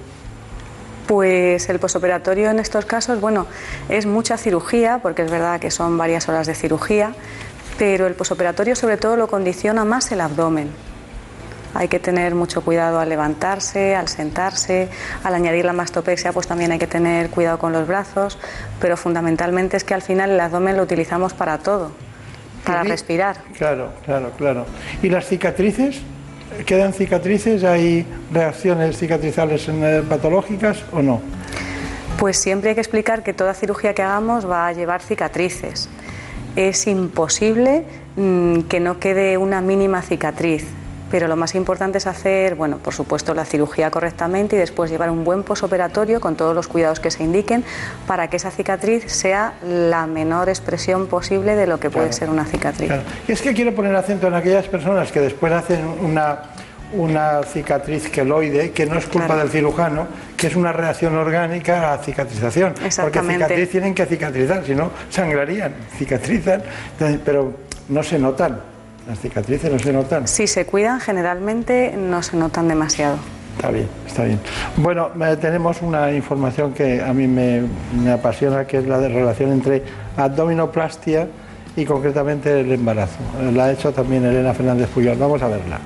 Pues 1.07 1.67
el 1.67 1.79
posoperatorio 1.79 2.51
en 2.51 2.59
estos 2.59 2.85
casos, 2.85 3.19
bueno, 3.19 3.47
es 3.89 4.05
mucha 4.05 4.37
cirugía, 4.37 4.99
porque 5.01 5.23
es 5.23 5.31
verdad 5.31 5.59
que 5.59 5.71
son 5.71 5.97
varias 5.97 6.29
horas 6.29 6.45
de 6.45 6.53
cirugía, 6.53 7.15
pero 7.79 8.05
el 8.05 8.13
posoperatorio 8.13 8.75
sobre 8.75 8.97
todo 8.97 9.15
lo 9.15 9.27
condiciona 9.27 9.83
más 9.83 10.11
el 10.11 10.21
abdomen. 10.21 10.69
Hay 11.73 11.87
que 11.87 11.99
tener 11.99 12.35
mucho 12.35 12.61
cuidado 12.61 12.99
al 12.99 13.09
levantarse, 13.09 13.95
al 13.95 14.07
sentarse, 14.07 14.89
al 15.23 15.35
añadir 15.35 15.65
la 15.65 15.73
mastopexia, 15.73 16.33
pues 16.33 16.47
también 16.47 16.71
hay 16.71 16.79
que 16.79 16.87
tener 16.87 17.29
cuidado 17.29 17.59
con 17.59 17.71
los 17.71 17.87
brazos, 17.87 18.37
pero 18.79 18.97
fundamentalmente 18.97 19.77
es 19.77 19.83
que 19.83 19.93
al 19.93 20.01
final 20.01 20.31
el 20.31 20.39
abdomen 20.39 20.77
lo 20.77 20.83
utilizamos 20.83 21.33
para 21.33 21.57
todo, 21.59 21.91
para 22.65 22.83
respirar. 22.83 23.37
Claro, 23.57 23.91
claro, 24.05 24.31
claro. 24.37 24.65
¿Y 25.01 25.09
las 25.09 25.25
cicatrices? 25.25 26.01
¿Quedan 26.65 26.93
cicatrices? 26.93 27.63
¿Hay 27.63 28.05
reacciones 28.31 28.97
cicatrizales 28.97 29.67
eh, 29.69 30.03
patológicas 30.07 30.83
o 30.91 31.01
no? 31.01 31.21
Pues 32.19 32.37
siempre 32.37 32.69
hay 32.69 32.75
que 32.75 32.81
explicar 32.81 33.23
que 33.23 33.33
toda 33.33 33.53
cirugía 33.53 33.93
que 33.93 34.01
hagamos 34.01 34.47
va 34.47 34.67
a 34.67 34.73
llevar 34.73 35.01
cicatrices. 35.01 35.89
Es 36.55 36.85
imposible 36.85 37.85
mm, 38.17 38.61
que 38.63 38.79
no 38.79 38.99
quede 38.99 39.37
una 39.37 39.61
mínima 39.61 40.01
cicatriz. 40.01 40.65
Pero 41.11 41.27
lo 41.27 41.35
más 41.35 41.53
importante 41.55 41.97
es 41.97 42.07
hacer, 42.07 42.55
bueno, 42.55 42.77
por 42.77 42.93
supuesto, 42.93 43.33
la 43.33 43.43
cirugía 43.45 43.91
correctamente 43.91 44.55
y 44.55 44.59
después 44.59 44.89
llevar 44.89 45.09
un 45.09 45.23
buen 45.25 45.43
posoperatorio 45.43 46.21
con 46.21 46.35
todos 46.35 46.55
los 46.55 46.67
cuidados 46.67 46.99
que 47.01 47.11
se 47.11 47.23
indiquen 47.23 47.63
para 48.07 48.29
que 48.29 48.37
esa 48.37 48.49
cicatriz 48.49 49.11
sea 49.11 49.53
la 49.67 50.07
menor 50.07 50.47
expresión 50.49 51.07
posible 51.07 51.55
de 51.55 51.67
lo 51.67 51.79
que 51.79 51.89
puede 51.89 52.07
Claro. 52.07 52.17
ser 52.17 52.29
una 52.29 52.45
cicatriz. 52.45 52.87
Claro. 52.87 53.03
Y 53.27 53.31
es 53.33 53.41
que 53.41 53.53
quiero 53.53 53.75
poner 53.75 53.95
acento 53.95 54.27
en 54.27 54.33
aquellas 54.35 54.67
personas 54.67 55.11
que 55.11 55.19
después 55.19 55.51
hacen 55.51 55.85
una, 56.01 56.39
una 56.93 57.43
cicatriz 57.43 58.09
queloide, 58.09 58.71
que 58.71 58.85
no 58.85 58.97
es 58.97 59.05
culpa 59.05 59.27
Claro. 59.27 59.41
del 59.41 59.49
cirujano, 59.51 60.07
que 60.37 60.47
es 60.47 60.55
una 60.55 60.71
reacción 60.71 61.15
orgánica 61.17 61.93
a 61.93 61.97
cicatrización. 61.97 62.73
Porque 63.01 63.19
cicatriz 63.21 63.69
tienen 63.69 63.93
que 63.93 64.05
cicatrizar, 64.05 64.65
si 64.65 64.73
no 64.75 64.91
sangrarían, 65.09 65.73
cicatrizan, 65.97 66.63
pero 67.25 67.53
no 67.89 68.01
se 68.01 68.17
notan. 68.17 68.70
Las 69.07 69.19
cicatrices 69.19 69.71
no 69.71 69.79
se 69.79 69.91
notan. 69.93 70.27
Si 70.27 70.47
se 70.47 70.65
cuidan, 70.65 70.99
generalmente 70.99 71.95
no 71.97 72.21
se 72.21 72.37
notan 72.37 72.67
demasiado. 72.67 73.17
Está 73.55 73.69
bien, 73.71 73.87
está 74.07 74.23
bien. 74.23 74.39
Bueno, 74.77 75.09
eh, 75.23 75.37
tenemos 75.39 75.81
una 75.81 76.11
información 76.11 76.73
que 76.73 77.01
a 77.01 77.13
mí 77.13 77.27
me, 77.27 77.63
me 78.01 78.11
apasiona, 78.11 78.65
que 78.65 78.77
es 78.77 78.87
la 78.87 78.97
de 78.99 79.09
relación 79.09 79.51
entre 79.51 79.83
abdominoplastia 80.17 81.27
y 81.75 81.85
concretamente 81.85 82.61
el 82.61 82.71
embarazo. 82.71 83.17
Eh, 83.41 83.51
La 83.51 83.65
ha 83.65 83.71
hecho 83.71 83.91
también 83.91 84.23
Elena 84.25 84.53
Fernández 84.53 84.89
Puyol. 84.89 85.17
Vamos 85.17 85.41
a 85.41 85.47
verla. 85.47 85.79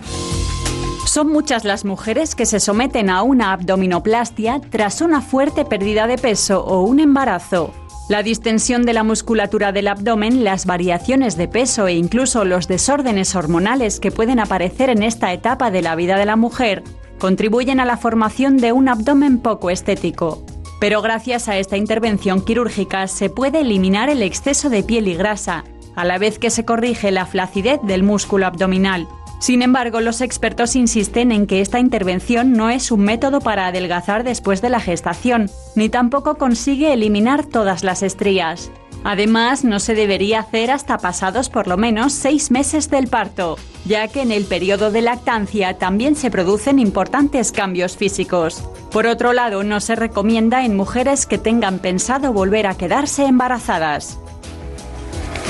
Son 1.05 1.27
muchas 1.31 1.63
las 1.63 1.85
mujeres 1.85 2.35
que 2.35 2.45
se 2.45 2.59
someten 2.59 3.09
a 3.09 3.23
una 3.23 3.53
abdominoplastia 3.53 4.59
tras 4.69 5.01
una 5.01 5.21
fuerte 5.21 5.63
pérdida 5.65 6.07
de 6.07 6.17
peso 6.17 6.63
o 6.63 6.81
un 6.81 6.99
embarazo. 6.99 7.73
La 8.07 8.21
distensión 8.21 8.83
de 8.83 8.93
la 8.93 9.03
musculatura 9.03 9.71
del 9.71 9.87
abdomen, 9.87 10.43
las 10.43 10.67
variaciones 10.67 11.37
de 11.37 11.47
peso 11.47 11.87
e 11.87 11.93
incluso 11.93 12.45
los 12.45 12.67
desórdenes 12.67 13.35
hormonales 13.35 13.99
que 13.99 14.11
pueden 14.11 14.39
aparecer 14.39 14.91
en 14.91 15.01
esta 15.01 15.33
etapa 15.33 15.71
de 15.71 15.81
la 15.81 15.95
vida 15.95 16.15
de 16.17 16.25
la 16.25 16.35
mujer 16.35 16.83
contribuyen 17.17 17.79
a 17.79 17.85
la 17.85 17.97
formación 17.97 18.57
de 18.57 18.73
un 18.73 18.89
abdomen 18.89 19.39
poco 19.39 19.71
estético. 19.71 20.45
Pero 20.79 21.01
gracias 21.01 21.47
a 21.47 21.57
esta 21.57 21.77
intervención 21.77 22.45
quirúrgica 22.45 23.07
se 23.07 23.31
puede 23.31 23.61
eliminar 23.61 24.09
el 24.09 24.21
exceso 24.21 24.69
de 24.69 24.83
piel 24.83 25.07
y 25.07 25.15
grasa, 25.15 25.63
a 25.95 26.05
la 26.05 26.19
vez 26.19 26.37
que 26.37 26.51
se 26.51 26.63
corrige 26.63 27.09
la 27.11 27.25
flacidez 27.25 27.79
del 27.81 28.03
músculo 28.03 28.45
abdominal. 28.45 29.07
Sin 29.39 29.61
embargo, 29.61 30.01
los 30.01 30.21
expertos 30.21 30.75
insisten 30.75 31.31
en 31.31 31.45
que 31.45 31.61
esta 31.61 31.79
intervención 31.79 32.53
no 32.53 32.69
es 32.69 32.91
un 32.91 33.01
método 33.01 33.41
para 33.41 33.67
adelgazar 33.67 34.23
después 34.23 34.61
de 34.61 34.69
la 34.69 34.79
gestación, 34.79 35.49
ni 35.75 35.89
tampoco 35.89 36.37
consigue 36.37 36.93
eliminar 36.93 37.45
todas 37.45 37.83
las 37.83 38.01
estrías. 38.01 38.71
Además, 39.03 39.63
no 39.63 39.79
se 39.79 39.93
debería 39.93 40.39
hacer 40.39 40.71
hasta 40.71 40.97
pasados 40.97 41.49
por 41.49 41.67
lo 41.67 41.77
menos 41.77 42.11
seis 42.11 42.49
meses 42.49 42.89
del 42.89 43.07
parto, 43.07 43.55
ya 43.85 44.07
que 44.07 44.23
en 44.23 44.31
el 44.31 44.45
periodo 44.45 44.89
de 44.89 45.03
lactancia 45.03 45.77
también 45.77 46.15
se 46.15 46.31
producen 46.31 46.79
importantes 46.79 47.51
cambios 47.51 47.97
físicos. 47.97 48.63
Por 48.91 49.05
otro 49.05 49.31
lado, 49.31 49.63
no 49.63 49.79
se 49.79 49.95
recomienda 49.95 50.65
en 50.65 50.75
mujeres 50.75 51.27
que 51.27 51.37
tengan 51.37 51.77
pensado 51.77 52.33
volver 52.33 52.65
a 52.65 52.75
quedarse 52.75 53.25
embarazadas. 53.25 54.19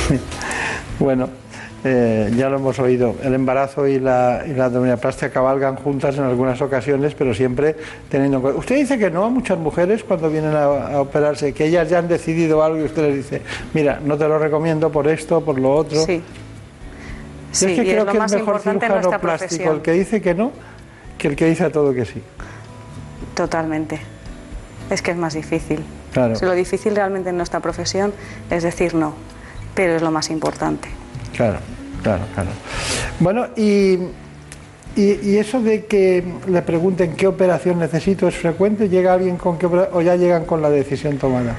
Bueno, 0.97 1.27
eh, 1.85 2.31
ya 2.35 2.49
lo 2.49 2.57
hemos 2.57 2.79
oído. 2.79 3.15
El 3.23 3.35
embarazo 3.35 3.87
y 3.87 3.99
la, 3.99 4.43
y 4.45 4.53
la 4.53 4.65
abdominoplastia 4.65 5.29
cabalgan 5.29 5.75
juntas 5.75 6.17
en 6.17 6.23
algunas 6.23 6.59
ocasiones, 6.61 7.13
pero 7.13 7.33
siempre 7.33 7.75
teniendo 8.09 8.37
en 8.37 8.41
cuenta. 8.41 8.59
Usted 8.59 8.75
dice 8.75 8.97
que 8.97 9.11
no 9.11 9.23
a 9.23 9.29
muchas 9.29 9.59
mujeres 9.59 10.03
cuando 10.03 10.29
vienen 10.29 10.55
a, 10.55 10.63
a 10.63 11.01
operarse, 11.01 11.53
que 11.53 11.65
ellas 11.65 11.87
ya 11.87 11.99
han 11.99 12.07
decidido 12.07 12.63
algo 12.63 12.79
y 12.79 12.83
usted 12.83 13.03
les 13.03 13.15
dice, 13.17 13.41
mira, 13.73 14.01
no 14.03 14.17
te 14.17 14.27
lo 14.27 14.39
recomiendo 14.39 14.91
por 14.91 15.07
esto, 15.07 15.41
por 15.41 15.59
lo 15.59 15.73
otro. 15.73 16.03
Sí. 16.03 16.21
Sí, 17.51 17.65
es 17.67 17.71
que 17.71 17.83
y 17.85 17.87
es 17.87 17.93
creo 17.93 18.05
lo 18.05 18.11
que 18.11 18.17
más 18.19 18.33
es 18.33 18.39
mejor 18.39 18.59
cirujano 18.59 19.19
plástico 19.21 19.71
el 19.71 19.81
que 19.81 19.93
dice 19.93 20.21
que 20.21 20.33
no 20.33 20.51
que 21.17 21.29
el 21.29 21.37
que 21.37 21.45
dice 21.45 21.63
a 21.63 21.71
todo 21.71 21.93
que 21.93 22.03
sí. 22.03 22.21
Totalmente. 23.33 23.99
Es 24.89 25.01
que 25.01 25.11
es 25.11 25.17
más 25.17 25.35
difícil. 25.35 25.79
Claro. 26.11 26.33
Lo 26.41 26.51
difícil 26.53 26.95
realmente 26.95 27.29
en 27.29 27.37
nuestra 27.37 27.61
profesión 27.61 28.11
es 28.49 28.63
decir 28.63 28.93
no, 28.93 29.13
pero 29.73 29.93
es 29.95 30.01
lo 30.01 30.11
más 30.11 30.31
importante. 30.31 30.89
Claro, 31.35 31.57
claro, 32.01 32.23
claro. 32.33 32.49
Bueno, 33.19 33.47
y, 33.55 33.99
y, 34.95 35.19
y 35.21 35.37
eso 35.37 35.61
de 35.61 35.85
que 35.85 36.23
le 36.47 36.61
pregunten 36.61 37.15
qué 37.15 37.27
operación 37.27 37.79
necesito 37.79 38.27
es 38.27 38.35
frecuente, 38.35 38.87
¿llega 38.89 39.13
alguien 39.13 39.37
con 39.37 39.57
qué 39.57 39.65
o 39.65 40.01
ya 40.01 40.15
llegan 40.15 40.45
con 40.45 40.61
la 40.61 40.69
decisión 40.69 41.17
tomada? 41.17 41.55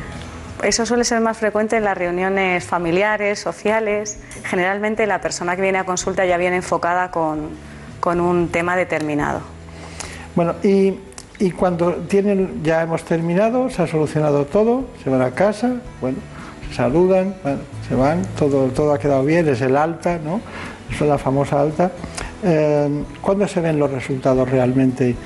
Eso 0.62 0.86
suele 0.86 1.04
ser 1.04 1.20
más 1.20 1.36
frecuente 1.36 1.76
en 1.76 1.84
las 1.84 1.98
reuniones 1.98 2.64
familiares, 2.64 3.38
sociales. 3.38 4.18
Generalmente 4.44 5.06
la 5.06 5.20
persona 5.20 5.54
que 5.54 5.62
viene 5.62 5.78
a 5.78 5.84
consulta 5.84 6.24
ya 6.24 6.38
viene 6.38 6.56
enfocada 6.56 7.10
con, 7.10 7.50
con 8.00 8.20
un 8.20 8.48
tema 8.48 8.74
determinado. 8.74 9.40
Bueno, 10.34 10.54
y, 10.62 10.94
y 11.38 11.50
cuando 11.50 11.92
tienen, 12.08 12.62
ya 12.62 12.82
hemos 12.82 13.04
terminado, 13.04 13.68
se 13.68 13.82
ha 13.82 13.86
solucionado 13.86 14.46
todo, 14.46 14.86
se 15.04 15.10
van 15.10 15.20
a 15.20 15.32
casa, 15.32 15.76
bueno, 16.00 16.18
saludan, 16.76 17.34
bueno, 17.42 17.58
se 17.88 17.94
van, 17.94 18.22
todo, 18.38 18.66
todo 18.68 18.92
ha 18.92 18.98
quedado 18.98 19.24
bien, 19.24 19.48
es 19.48 19.60
el 19.62 19.76
alta, 19.76 20.18
¿no? 20.22 20.40
Es 20.90 21.00
la 21.00 21.18
famosa 21.18 21.60
alta. 21.60 21.90
Eh, 22.44 23.02
¿Cuándo 23.22 23.48
se 23.48 23.60
ven 23.60 23.78
los 23.78 23.90
resultados 23.90 24.48
realmente 24.48 25.16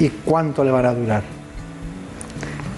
y 0.00 0.08
cuánto 0.08 0.64
le 0.64 0.72
van 0.72 0.86
a 0.86 0.92
durar? 0.92 1.22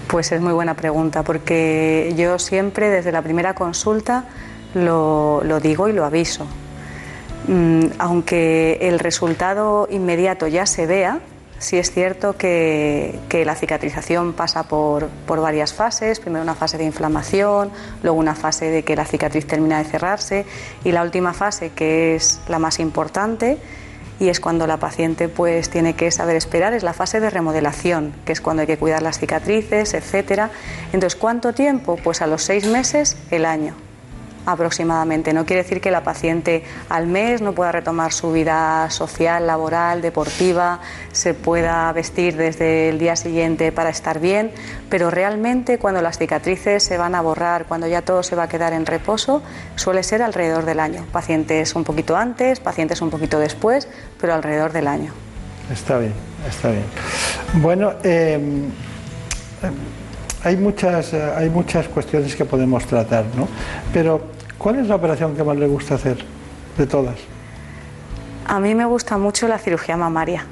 Pues 0.07 0.31
es 0.31 0.41
muy 0.41 0.53
buena 0.53 0.75
pregunta, 0.75 1.23
porque 1.23 2.13
yo 2.15 2.39
siempre 2.39 2.89
desde 2.89 3.11
la 3.11 3.21
primera 3.21 3.53
consulta 3.55 4.25
lo, 4.73 5.41
lo 5.43 5.59
digo 5.59 5.89
y 5.89 5.93
lo 5.93 6.05
aviso. 6.05 6.45
Mm, 7.47 7.85
aunque 7.97 8.77
el 8.81 8.99
resultado 8.99 9.87
inmediato 9.89 10.47
ya 10.47 10.67
se 10.67 10.85
vea, 10.85 11.19
sí 11.59 11.77
es 11.77 11.91
cierto 11.91 12.35
que, 12.35 13.19
la 13.45 13.55
cicatrización 13.55 14.33
pasa 14.33 14.63
por, 14.63 15.07
por 15.27 15.41
varias 15.41 15.73
fases, 15.73 16.19
primero 16.19 16.43
una 16.43 16.55
fase 16.55 16.77
de 16.77 16.85
inflamación, 16.85 17.71
luego 18.03 18.17
una 18.17 18.35
fase 18.35 18.69
de 18.69 18.83
que 18.83 18.95
la 18.95 19.05
cicatriz 19.05 19.45
termina 19.45 19.77
de 19.77 19.85
cerrarse 19.85 20.45
y 20.83 20.91
la 20.91 21.03
última 21.03 21.33
fase, 21.33 21.71
que 21.71 22.15
es 22.15 22.39
la 22.47 22.59
más 22.59 22.79
importante, 22.79 23.57
y 24.19 24.27
es 24.27 24.39
cuando 24.39 24.67
la 24.67 24.77
paciente 24.77 25.29
pues 25.29 25.69
tiene 25.69 25.95
que 25.95 26.11
saber 26.11 26.35
esperar, 26.35 26.73
es 26.73 26.83
la 26.83 26.93
fase 26.93 27.19
de 27.19 27.29
remodelación, 27.29 28.13
que 28.25 28.33
es 28.33 28.41
cuando 28.41 28.61
hay 28.61 28.67
que 28.67 28.77
cuidar 28.77 29.01
las 29.01 29.19
cicatrices, 29.19 29.93
etcétera. 29.93 30.51
Entonces, 30.91 31.17
¿cuánto 31.17 31.53
tiempo? 31.53 31.97
Pues 32.03 32.21
a 32.21 32.27
los 32.27 32.43
seis 32.43 32.67
meses, 32.67 33.17
el 33.31 33.45
año 33.45 33.88
aproximadamente. 34.51 35.33
No 35.33 35.45
quiere 35.45 35.63
decir 35.63 35.81
que 35.81 35.91
la 35.91 36.03
paciente 36.03 36.63
al 36.89 37.07
mes 37.07 37.41
no 37.41 37.53
pueda 37.53 37.71
retomar 37.71 38.13
su 38.13 38.31
vida 38.31 38.89
social, 38.89 39.47
laboral, 39.47 40.01
deportiva, 40.01 40.79
se 41.11 41.33
pueda 41.33 41.91
vestir 41.93 42.37
desde 42.37 42.89
el 42.89 42.99
día 42.99 43.15
siguiente 43.15 43.71
para 43.71 43.89
estar 43.89 44.19
bien, 44.19 44.51
pero 44.89 45.09
realmente 45.11 45.77
cuando 45.77 46.01
las 46.01 46.17
cicatrices 46.17 46.83
se 46.83 46.97
van 46.97 47.15
a 47.15 47.21
borrar, 47.21 47.65
cuando 47.65 47.87
ya 47.87 48.01
todo 48.01 48.23
se 48.23 48.35
va 48.35 48.43
a 48.43 48.49
quedar 48.49 48.73
en 48.73 48.85
reposo, 48.85 49.41
suele 49.75 50.03
ser 50.03 50.21
alrededor 50.21 50.65
del 50.65 50.79
año. 50.79 51.05
Pacientes 51.11 51.75
un 51.75 51.83
poquito 51.83 52.15
antes, 52.15 52.59
pacientes 52.59 53.01
un 53.01 53.09
poquito 53.09 53.39
después, 53.39 53.87
pero 54.19 54.33
alrededor 54.33 54.71
del 54.71 54.87
año. 54.87 55.13
Está 55.71 55.99
bien, 55.99 56.13
está 56.47 56.71
bien. 56.71 56.85
Bueno, 57.61 57.93
eh, 58.03 58.39
hay, 60.43 60.57
muchas, 60.57 61.13
eh, 61.13 61.31
hay 61.35 61.49
muchas 61.49 61.87
cuestiones 61.87 62.35
que 62.35 62.45
podemos 62.45 62.85
tratar, 62.85 63.25
¿no? 63.35 63.47
Pero, 63.93 64.21
¿cuál 64.59 64.75
es 64.75 64.87
la 64.87 64.95
operación 64.95 65.35
que 65.35 65.43
más 65.43 65.57
le 65.57 65.67
gusta 65.67 65.95
hacer 65.95 66.23
de 66.77 66.85
todas? 66.85 67.15
A 68.45 68.59
mí 68.59 68.75
me 68.75 68.85
gusta 68.85 69.17
mucho 69.17 69.47
la 69.47 69.57
cirugía 69.57 69.97
mamaria. 69.97 70.45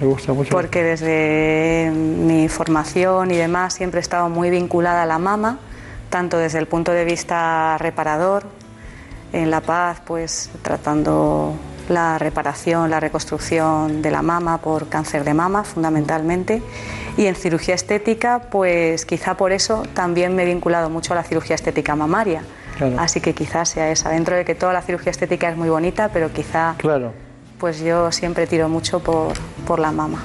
Me 0.00 0.06
gusta 0.06 0.32
mucho. 0.32 0.50
porque 0.50 0.82
desde 0.82 1.90
mi 1.92 2.48
formación 2.48 3.30
y 3.30 3.36
demás 3.36 3.74
siempre 3.74 3.98
he 3.98 4.02
estado 4.02 4.28
muy 4.28 4.48
vinculada 4.48 5.02
a 5.02 5.06
la 5.06 5.18
mama, 5.18 5.58
tanto 6.08 6.38
desde 6.38 6.58
el 6.58 6.66
punto 6.66 6.92
de 6.92 7.04
vista 7.04 7.76
reparador, 7.78 8.44
en 9.32 9.50
La 9.50 9.60
Paz, 9.60 10.00
pues 10.06 10.50
tratando 10.62 11.54
la 11.88 12.18
reparación, 12.18 12.90
la 12.90 13.00
reconstrucción 13.00 14.02
de 14.02 14.10
la 14.10 14.22
mama 14.22 14.58
por 14.58 14.88
cáncer 14.88 15.24
de 15.24 15.34
mama 15.34 15.64
fundamentalmente, 15.64 16.62
y 17.16 17.26
en 17.26 17.34
cirugía 17.34 17.74
estética, 17.74 18.42
pues 18.50 19.04
quizá 19.04 19.36
por 19.36 19.52
eso 19.52 19.82
también 19.94 20.36
me 20.36 20.44
he 20.44 20.46
vinculado 20.46 20.90
mucho 20.90 21.12
a 21.12 21.16
la 21.16 21.24
cirugía 21.24 21.56
estética 21.56 21.96
mamaria. 21.96 22.42
Claro. 22.78 22.96
Así 22.98 23.20
que 23.20 23.34
quizás 23.34 23.68
sea 23.70 23.90
esa, 23.90 24.10
dentro 24.10 24.36
de 24.36 24.44
que 24.44 24.54
toda 24.54 24.72
la 24.72 24.82
cirugía 24.82 25.10
estética 25.10 25.50
es 25.50 25.56
muy 25.56 25.68
bonita, 25.68 26.08
pero 26.12 26.32
quizá 26.32 26.74
Claro. 26.78 27.12
pues 27.58 27.80
yo 27.80 28.10
siempre 28.12 28.46
tiro 28.46 28.68
mucho 28.68 29.00
por, 29.00 29.32
por 29.66 29.80
la 29.80 29.90
mama. 29.92 30.22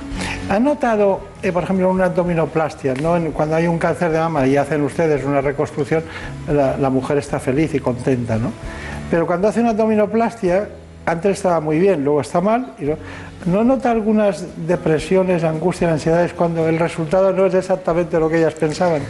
¿Ha 0.49 0.59
notado, 0.59 1.21
eh, 1.41 1.51
por 1.51 1.63
ejemplo, 1.63 1.89
una 1.89 2.05
abdominoplastia? 2.05 2.93
¿no? 2.95 3.17
Cuando 3.31 3.55
hay 3.55 3.65
un 3.67 3.79
cáncer 3.79 4.11
de 4.11 4.19
mama 4.19 4.45
y 4.45 4.55
hacen 4.57 4.81
ustedes 4.83 5.23
una 5.25 5.41
reconstrucción, 5.41 6.03
la, 6.47 6.77
la 6.77 6.89
mujer 6.89 7.17
está 7.17 7.39
feliz 7.39 7.73
y 7.73 7.79
contenta, 7.79 8.37
¿no? 8.37 8.51
Pero 9.09 9.25
cuando 9.25 9.47
hace 9.47 9.61
una 9.61 9.71
abdominoplastia, 9.71 10.69
antes 11.05 11.31
estaba 11.37 11.59
muy 11.59 11.79
bien, 11.79 12.03
luego 12.03 12.21
está 12.21 12.39
mal. 12.41 12.73
Y 12.79 12.83
no, 12.85 12.97
¿No 13.45 13.63
nota 13.63 13.91
algunas 13.91 14.45
depresiones, 14.67 15.43
angustias, 15.43 15.91
ansiedades 15.91 16.33
cuando 16.33 16.67
el 16.69 16.79
resultado 16.79 17.33
no 17.33 17.45
es 17.45 17.53
exactamente 17.53 18.17
lo 18.19 18.29
que 18.29 18.37
ellas 18.37 18.53
pensaban? 18.53 19.01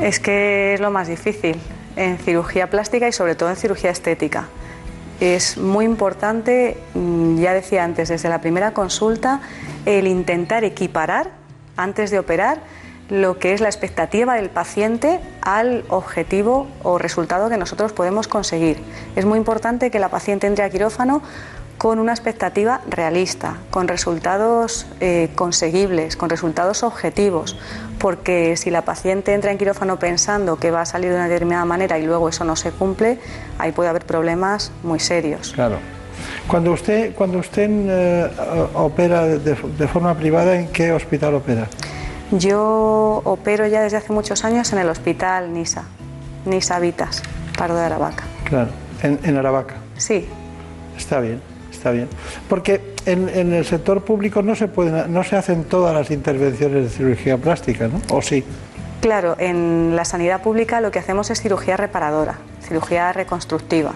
Es 0.00 0.20
que 0.20 0.74
es 0.74 0.80
lo 0.80 0.90
más 0.90 1.08
difícil 1.08 1.56
en 1.96 2.18
cirugía 2.18 2.70
plástica 2.70 3.08
y 3.08 3.12
sobre 3.12 3.34
todo 3.34 3.50
en 3.50 3.56
cirugía 3.56 3.90
estética. 3.90 4.48
Es 5.20 5.56
muy 5.56 5.84
importante, 5.84 6.76
mm, 6.94 7.38
ya 7.38 7.52
decía 7.54 7.84
antes, 7.84 8.08
desde 8.08 8.28
la 8.28 8.40
primera 8.40 8.72
consulta, 8.72 9.40
el 9.86 10.06
intentar 10.06 10.64
equiparar 10.64 11.30
antes 11.76 12.10
de 12.10 12.18
operar 12.18 12.60
lo 13.08 13.38
que 13.38 13.52
es 13.52 13.60
la 13.60 13.68
expectativa 13.68 14.34
del 14.34 14.48
paciente 14.48 15.20
al 15.42 15.84
objetivo 15.88 16.66
o 16.82 16.98
resultado 16.98 17.50
que 17.50 17.58
nosotros 17.58 17.92
podemos 17.92 18.26
conseguir. 18.26 18.78
Es 19.16 19.24
muy 19.24 19.38
importante 19.38 19.90
que 19.90 19.98
la 19.98 20.08
paciente 20.08 20.46
entre 20.46 20.64
a 20.64 20.70
quirófano 20.70 21.22
con 21.82 21.98
una 21.98 22.12
expectativa 22.12 22.80
realista, 22.88 23.56
con 23.70 23.88
resultados 23.88 24.86
eh, 25.00 25.30
conseguibles, 25.34 26.16
con 26.16 26.30
resultados 26.30 26.84
objetivos, 26.84 27.58
porque 27.98 28.56
si 28.56 28.70
la 28.70 28.82
paciente 28.82 29.34
entra 29.34 29.50
en 29.50 29.58
quirófano 29.58 29.98
pensando 29.98 30.60
que 30.60 30.70
va 30.70 30.82
a 30.82 30.86
salir 30.86 31.10
de 31.10 31.16
una 31.16 31.26
determinada 31.26 31.64
manera 31.64 31.98
y 31.98 32.06
luego 32.06 32.28
eso 32.28 32.44
no 32.44 32.54
se 32.54 32.70
cumple, 32.70 33.18
ahí 33.58 33.72
puede 33.72 33.88
haber 33.88 34.06
problemas 34.06 34.70
muy 34.84 35.00
serios. 35.00 35.54
Claro. 35.54 35.78
Cuando 36.46 36.70
usted, 36.70 37.16
cuando 37.16 37.38
usted 37.38 37.68
eh, 37.68 38.30
opera 38.74 39.24
de, 39.24 39.38
de 39.40 39.88
forma 39.88 40.14
privada, 40.14 40.54
¿en 40.54 40.68
qué 40.68 40.92
hospital 40.92 41.34
opera? 41.34 41.66
Yo 42.30 43.22
opero 43.24 43.66
ya 43.66 43.82
desde 43.82 43.96
hace 43.96 44.12
muchos 44.12 44.44
años 44.44 44.72
en 44.72 44.78
el 44.78 44.88
hospital 44.88 45.52
Nisa, 45.52 45.82
Nisa 46.44 46.78
Vitas, 46.78 47.24
Pardo 47.58 47.74
de 47.74 47.86
Aravaca. 47.86 48.22
Claro, 48.44 48.70
en, 49.02 49.18
en 49.24 49.36
Aravaca. 49.36 49.74
Sí. 49.96 50.28
Está 50.96 51.18
bien, 51.18 51.42
está 51.82 51.90
bien. 51.90 52.08
Porque 52.48 52.80
en, 53.06 53.28
en 53.28 53.52
el 53.52 53.64
sector 53.64 54.04
público 54.04 54.40
no 54.40 54.54
se, 54.54 54.68
pueden, 54.68 55.12
no 55.12 55.24
se 55.24 55.34
hacen 55.36 55.64
todas 55.64 55.92
las 55.92 56.12
intervenciones 56.12 56.84
de 56.84 56.88
cirugía 56.88 57.36
plástica, 57.38 57.88
¿no? 57.88 58.00
¿O 58.16 58.22
sí? 58.22 58.44
Claro, 59.00 59.34
en 59.40 59.96
la 59.96 60.04
sanidad 60.04 60.42
pública 60.42 60.80
lo 60.80 60.92
que 60.92 61.00
hacemos 61.00 61.28
es 61.32 61.42
cirugía 61.42 61.76
reparadora, 61.76 62.38
cirugía 62.62 63.12
reconstructiva 63.12 63.94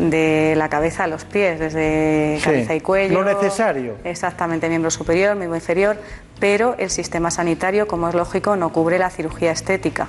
de 0.00 0.54
la 0.56 0.68
cabeza 0.68 1.04
a 1.04 1.06
los 1.06 1.24
pies, 1.24 1.60
desde 1.60 2.38
Sí, 2.38 2.44
cabeza 2.44 2.74
y 2.74 2.80
cuello. 2.80 3.22
lo 3.22 3.24
necesario. 3.24 3.94
Exactamente, 4.02 4.68
miembro 4.68 4.90
superior, 4.90 5.36
miembro 5.36 5.54
inferior, 5.56 5.96
pero 6.40 6.74
el 6.78 6.90
sistema 6.90 7.30
sanitario, 7.30 7.86
como 7.86 8.08
es 8.08 8.16
lógico, 8.16 8.56
no 8.56 8.72
cubre 8.72 8.98
la 8.98 9.10
cirugía 9.10 9.52
estética. 9.52 10.08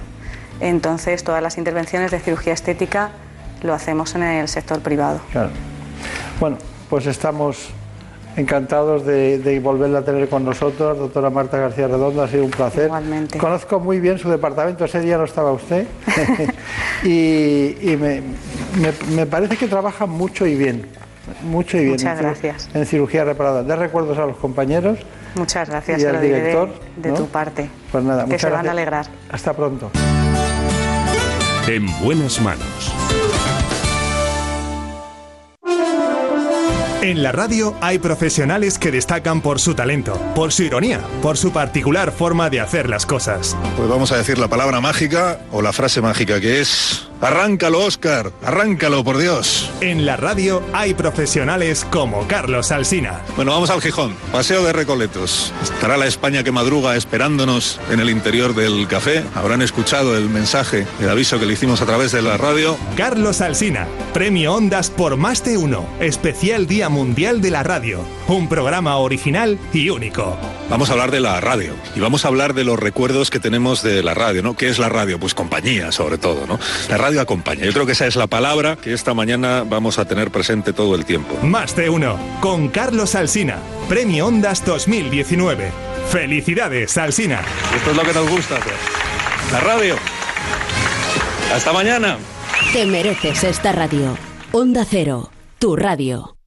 Entonces, 0.62 1.24
todas 1.24 1.44
las 1.44 1.60
intervenciones 1.60 2.10
de 2.10 2.20
cirugía 2.20 2.54
estética 2.54 3.12
lo 3.62 3.76
hacemos 3.76 4.16
en 4.16 4.24
el 4.24 4.48
sector 4.48 4.80
privado. 4.80 5.20
Claro. 5.32 5.50
Bueno, 6.40 6.58
pues 6.94 7.08
estamos 7.08 7.58
encantados 8.38 9.04
de, 9.04 9.40
de 9.40 9.60
volverla 9.60 9.98
a 9.98 10.02
tener 10.04 10.30
con 10.30 10.46
nosotros, 10.46 10.96
doctora 10.96 11.32
Marta 11.32 11.58
García 11.58 11.88
Redondo, 11.88 12.22
ha 12.22 12.28
sido 12.28 12.46
un 12.46 12.52
placer. 12.52 12.86
Igualmente. 12.86 13.40
Conozco 13.40 13.80
muy 13.80 14.00
bien 14.00 14.20
su 14.20 14.30
departamento, 14.30 14.86
ese 14.86 15.00
día 15.02 15.18
no 15.18 15.24
estaba 15.24 15.52
usted, 15.54 15.88
y, 17.04 17.76
y 17.82 17.98
me, 18.00 18.22
me- 18.80 19.16
me 19.16 19.26
parece 19.26 19.58
que 19.58 19.66
trabaja 19.66 20.06
mucho 20.06 20.46
y 20.46 20.54
bien, 20.54 20.86
mucho 21.42 21.78
y 21.78 21.86
bien. 21.86 21.92
Muchas 21.94 22.20
en 22.20 22.26
gracias. 22.26 22.70
En 22.76 22.86
cirugía 22.86 23.24
reparadora. 23.24 23.64
De 23.64 23.76
recuerdos 23.76 24.20
a 24.20 24.28
los 24.28 24.38
compañeros. 24.38 25.00
Muchas 25.34 25.68
gracias, 25.68 26.00
Y 26.00 26.06
al 26.06 26.22
de- 26.22 26.28
director, 26.28 26.70
de, 26.98 27.10
¿no? 27.10 27.16
tu 27.16 27.26
parte. 27.26 27.72
Pues 27.92 28.04
nada, 28.04 28.26
que 28.26 28.34
muchas 28.34 28.42
se 28.42 28.50
van 28.52 28.68
a 28.68 28.72
alegrar. 28.72 29.08
Hasta 29.32 29.54
pronto. 29.54 29.90
En 31.68 31.88
buenas 32.04 32.40
manos. 32.40 32.94
En 37.04 37.22
la 37.22 37.34
radio 37.34 37.76
hay 37.82 38.00
profesionales 38.00 38.80
que 38.80 38.90
destacan 38.90 39.42
por 39.42 39.60
su 39.60 39.76
talento, 39.76 40.14
por 40.36 40.54
su 40.54 40.64
ironía, 40.64 41.02
por 41.22 41.36
su 41.38 41.52
particular 41.52 42.14
forma 42.14 42.50
de 42.50 42.62
hacer 42.62 42.88
las 42.88 43.06
cosas. 43.06 43.58
Pues 43.76 43.90
vamos 43.90 44.14
a 44.14 44.18
decir 44.18 44.38
la 44.38 44.48
palabra 44.48 44.80
mágica 44.80 45.42
o 45.52 45.62
la 45.62 45.74
frase 45.74 46.00
mágica 46.00 46.40
que 46.40 46.62
es 46.62 47.10
Arráncalo, 47.22 47.80
Oscar, 47.80 48.32
arráncalo, 48.44 49.04
por 49.04 49.18
Dios. 49.18 49.72
En 49.82 50.06
la 50.06 50.18
radio 50.18 50.62
hay 50.74 50.94
profesionales 50.94 51.86
como 51.90 52.28
Carlos 52.28 52.72
Alsina. 52.72 53.22
Bueno, 53.36 53.52
vamos 53.52 53.70
al 53.70 53.82
Gijón, 53.82 54.16
paseo 54.32 54.64
de 54.64 54.74
Recoletos. 54.74 55.54
Estará 55.64 55.98
la 55.98 56.08
España 56.08 56.44
que 56.44 56.52
madruga 56.52 56.96
esperándonos 56.96 57.80
en 57.90 58.00
el 58.00 58.10
interior 58.10 58.54
del 58.54 58.88
café. 58.88 59.24
Habrán 59.36 59.62
escuchado 59.62 60.18
el 60.18 60.30
mensaje, 60.30 60.86
el 61.00 61.10
aviso 61.10 61.40
que 61.40 61.46
le 61.46 61.54
hicimos 61.54 61.82
a 61.82 61.86
través 61.86 62.12
de 62.12 62.22
la 62.22 62.38
radio. 62.38 62.78
Carlos 62.98 63.42
Alsina, 63.42 63.88
Premio 64.14 64.54
Ondas 64.54 64.90
por 64.90 65.18
Más 65.18 65.44
de 65.44 65.58
Uno, 65.58 65.86
especial 66.00 66.68
Día 66.68 66.90
Mundial 66.90 67.42
de 67.42 67.52
la 67.52 67.64
Radio, 67.64 68.02
un 68.28 68.48
programa 68.48 68.98
original 68.98 69.60
y 69.74 69.90
único. 69.90 70.38
Vamos 70.70 70.90
a 70.90 70.94
hablar 70.94 71.12
de 71.12 71.20
la 71.20 71.40
radio 71.42 71.74
y 71.96 72.00
vamos 72.00 72.26
a 72.26 72.30
hablar 72.30 72.54
de 72.54 72.64
los 72.64 72.80
recuerdos 72.80 73.30
que 73.30 73.40
tenemos 73.40 73.84
de 73.84 74.02
la 74.04 74.14
radio, 74.14 74.42
¿no? 74.42 74.56
¿Qué 74.56 74.70
es 74.70 74.80
la 74.80 74.90
radio? 74.90 75.20
Pues 75.20 75.34
compañía, 75.34 75.92
sobre 75.92 76.18
todo, 76.18 76.48
¿no? 76.48 76.60
La 76.90 76.98
radio 76.98 77.22
acompaña. 77.22 77.66
Yo 77.66 77.74
creo 77.74 77.86
que 77.86 77.92
esa 77.92 78.08
es 78.08 78.16
la 78.16 78.28
palabra 78.28 78.76
que 78.76 78.94
esta 78.94 79.14
mañana 79.14 79.64
vamos 79.68 80.00
a 80.00 80.06
tener 80.06 80.32
presente 80.32 80.74
todo 80.74 80.96
el 80.96 81.06
tiempo. 81.06 81.36
Más 81.44 81.76
de 81.76 81.90
Uno, 81.90 82.18
con 82.40 82.70
Carlos 82.70 83.16
Alsina, 83.16 83.58
Premio 83.90 84.28
Ondas 84.28 84.66
2019. 84.66 85.72
Felicidades, 86.10 86.98
Alsina. 86.98 87.42
Esto 87.76 87.92
es 87.92 87.98
lo 87.98 88.04
que 88.04 88.14
nos 88.14 88.30
gusta 88.30 88.58
hacer. 88.58 88.74
La 89.52 89.60
radio. 89.60 89.96
Hasta 91.54 91.72
mañana. 91.74 92.18
Te 92.72 92.86
mereces 92.86 93.44
esta 93.44 93.72
radio. 93.72 94.18
Onda 94.52 94.86
Cero, 94.90 95.30
tu 95.60 95.76
radio. 95.76 96.36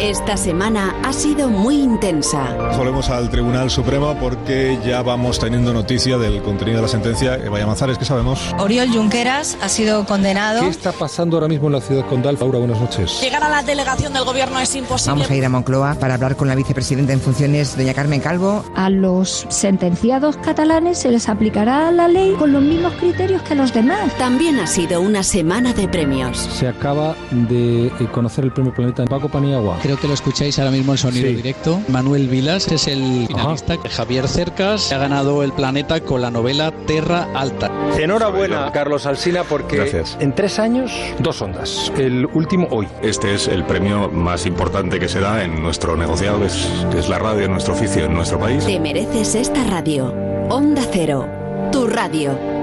Esta 0.00 0.36
semana 0.36 0.94
ha 1.04 1.12
sido 1.14 1.48
muy 1.48 1.76
intensa. 1.76 2.54
Volvemos 2.76 3.08
al 3.08 3.30
Tribunal 3.30 3.70
Supremo 3.70 4.14
porque 4.20 4.78
ya 4.84 5.00
vamos 5.00 5.38
teniendo 5.38 5.72
noticia 5.72 6.18
del 6.18 6.42
contenido 6.42 6.76
de 6.76 6.82
la 6.82 6.88
sentencia. 6.88 7.36
Eva 7.36 7.64
Manzares, 7.64 7.96
¿qué 7.96 8.04
sabemos? 8.04 8.54
Oriol 8.58 8.90
Junqueras 8.90 9.56
ha 9.62 9.70
sido 9.70 10.04
condenado. 10.04 10.60
¿Qué 10.60 10.68
está 10.68 10.92
pasando 10.92 11.38
ahora 11.38 11.48
mismo 11.48 11.68
en 11.68 11.72
la 11.72 11.80
ciudad 11.80 12.06
condal? 12.06 12.36
Laura, 12.38 12.58
buenas 12.58 12.78
noches. 12.78 13.22
Llegar 13.22 13.42
a 13.42 13.48
la 13.48 13.62
delegación 13.62 14.12
del 14.12 14.24
gobierno 14.24 14.60
es 14.60 14.76
imposible. 14.76 15.12
Vamos 15.12 15.30
a 15.30 15.34
ir 15.34 15.46
a 15.46 15.48
Moncloa 15.48 15.94
para 15.94 16.14
hablar 16.14 16.36
con 16.36 16.48
la 16.48 16.54
vicepresidenta 16.54 17.14
en 17.14 17.20
funciones, 17.20 17.74
doña 17.74 17.94
Carmen 17.94 18.20
Calvo. 18.20 18.66
A 18.76 18.90
los 18.90 19.46
sentenciados 19.48 20.36
catalanes 20.36 20.98
se 20.98 21.10
les 21.10 21.26
aplicará 21.26 21.90
la 21.90 22.06
ley 22.06 22.34
con 22.38 22.52
los 22.52 22.62
mismos 22.62 22.92
criterios 23.00 23.40
que 23.40 23.54
a 23.54 23.56
los 23.56 23.72
demás. 23.72 24.14
También 24.18 24.58
ha 24.58 24.66
sido 24.66 25.00
una 25.00 25.22
semana 25.22 25.72
de 25.72 25.88
premios. 25.88 26.36
Se 26.36 26.68
acaba 26.68 27.16
de 27.30 27.90
conocer 28.12 28.44
el 28.44 28.52
premio 28.52 28.74
Planeta 28.74 29.00
en 29.00 29.08
Paco 29.08 29.30
Paniagua. 29.30 29.78
Creo 29.86 30.00
que 30.00 30.08
lo 30.08 30.14
escucháis 30.14 30.58
ahora 30.58 30.72
mismo 30.72 30.90
en 30.94 30.98
sonido 30.98 31.28
Sí. 31.28 31.34
directo. 31.36 31.80
Manuel 31.86 32.26
Vilas 32.28 32.66
es 32.72 32.88
el 32.88 33.28
finalista. 33.28 33.76
Javier 33.88 34.26
Cercas 34.26 34.90
ha 34.92 34.98
ganado 34.98 35.44
el 35.44 35.52
planeta 35.52 36.00
con 36.00 36.20
la 36.22 36.28
novela 36.32 36.72
Terra 36.88 37.28
Alta. 37.36 37.70
Enhorabuena, 37.96 38.72
Carlos 38.72 39.06
Alsina, 39.06 39.44
porque 39.44 39.76
Gracias. 39.76 40.16
en 40.18 40.34
tres 40.34 40.58
años, 40.58 40.90
dos 41.20 41.40
ondas. 41.40 41.92
El 41.96 42.26
último 42.26 42.66
hoy. 42.72 42.88
Este 43.00 43.32
es 43.32 43.46
el 43.46 43.62
premio 43.64 44.08
más 44.10 44.44
importante 44.44 44.98
que 44.98 45.08
se 45.08 45.20
da 45.20 45.44
en 45.44 45.62
nuestro 45.62 45.96
negociado, 45.96 46.40
que 46.40 46.46
es, 46.46 46.66
que 46.90 46.98
es 46.98 47.08
la 47.08 47.20
radio, 47.20 47.44
en 47.44 47.52
nuestro 47.52 47.74
oficio, 47.74 48.06
en 48.06 48.14
nuestro 48.14 48.40
país. 48.40 48.64
Te 48.66 48.80
mereces 48.80 49.36
esta 49.36 49.62
radio. 49.62 50.12
Onda 50.48 50.82
Cero, 50.92 51.28
tu 51.70 51.86
radio. 51.86 52.55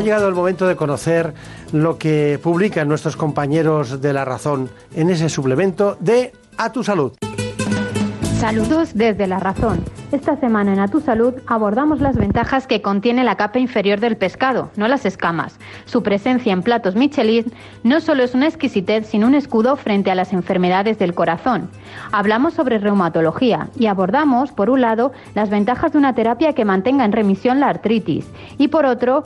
Ha 0.00 0.02
llegado 0.02 0.28
el 0.28 0.34
momento 0.34 0.66
de 0.66 0.76
conocer 0.76 1.34
lo 1.72 1.98
que 1.98 2.40
publican 2.42 2.88
nuestros 2.88 3.16
compañeros 3.16 4.00
de 4.00 4.14
La 4.14 4.24
Razón 4.24 4.70
en 4.94 5.10
ese 5.10 5.28
suplemento 5.28 5.98
de 6.00 6.32
A 6.56 6.72
Tu 6.72 6.82
Salud. 6.82 7.12
Saludos 8.38 8.92
desde 8.94 9.26
La 9.26 9.38
Razón. 9.38 9.84
Esta 10.10 10.36
semana 10.36 10.72
en 10.72 10.80
A 10.80 10.88
Tu 10.88 11.00
Salud 11.00 11.34
abordamos 11.46 12.00
las 12.00 12.16
ventajas 12.16 12.66
que 12.66 12.80
contiene 12.80 13.22
la 13.22 13.36
capa 13.36 13.58
inferior 13.58 14.00
del 14.00 14.16
pescado, 14.16 14.70
no 14.74 14.88
las 14.88 15.04
escamas. 15.04 15.58
Su 15.84 16.02
presencia 16.02 16.52
en 16.52 16.62
platos 16.62 16.96
Michelin 16.96 17.52
no 17.84 18.00
solo 18.00 18.24
es 18.24 18.34
una 18.34 18.48
exquisitez, 18.48 19.06
sino 19.06 19.26
un 19.26 19.34
escudo 19.34 19.76
frente 19.76 20.10
a 20.10 20.14
las 20.14 20.32
enfermedades 20.32 20.98
del 20.98 21.14
corazón. 21.14 21.68
Hablamos 22.10 22.54
sobre 22.54 22.78
reumatología 22.78 23.68
y 23.78 23.86
abordamos, 23.86 24.50
por 24.50 24.70
un 24.70 24.80
lado, 24.80 25.12
las 25.34 25.50
ventajas 25.50 25.92
de 25.92 25.98
una 25.98 26.14
terapia 26.14 26.54
que 26.54 26.64
mantenga 26.64 27.04
en 27.04 27.12
remisión 27.12 27.60
la 27.60 27.68
artritis 27.68 28.26
y, 28.56 28.68
por 28.68 28.86
otro, 28.86 29.22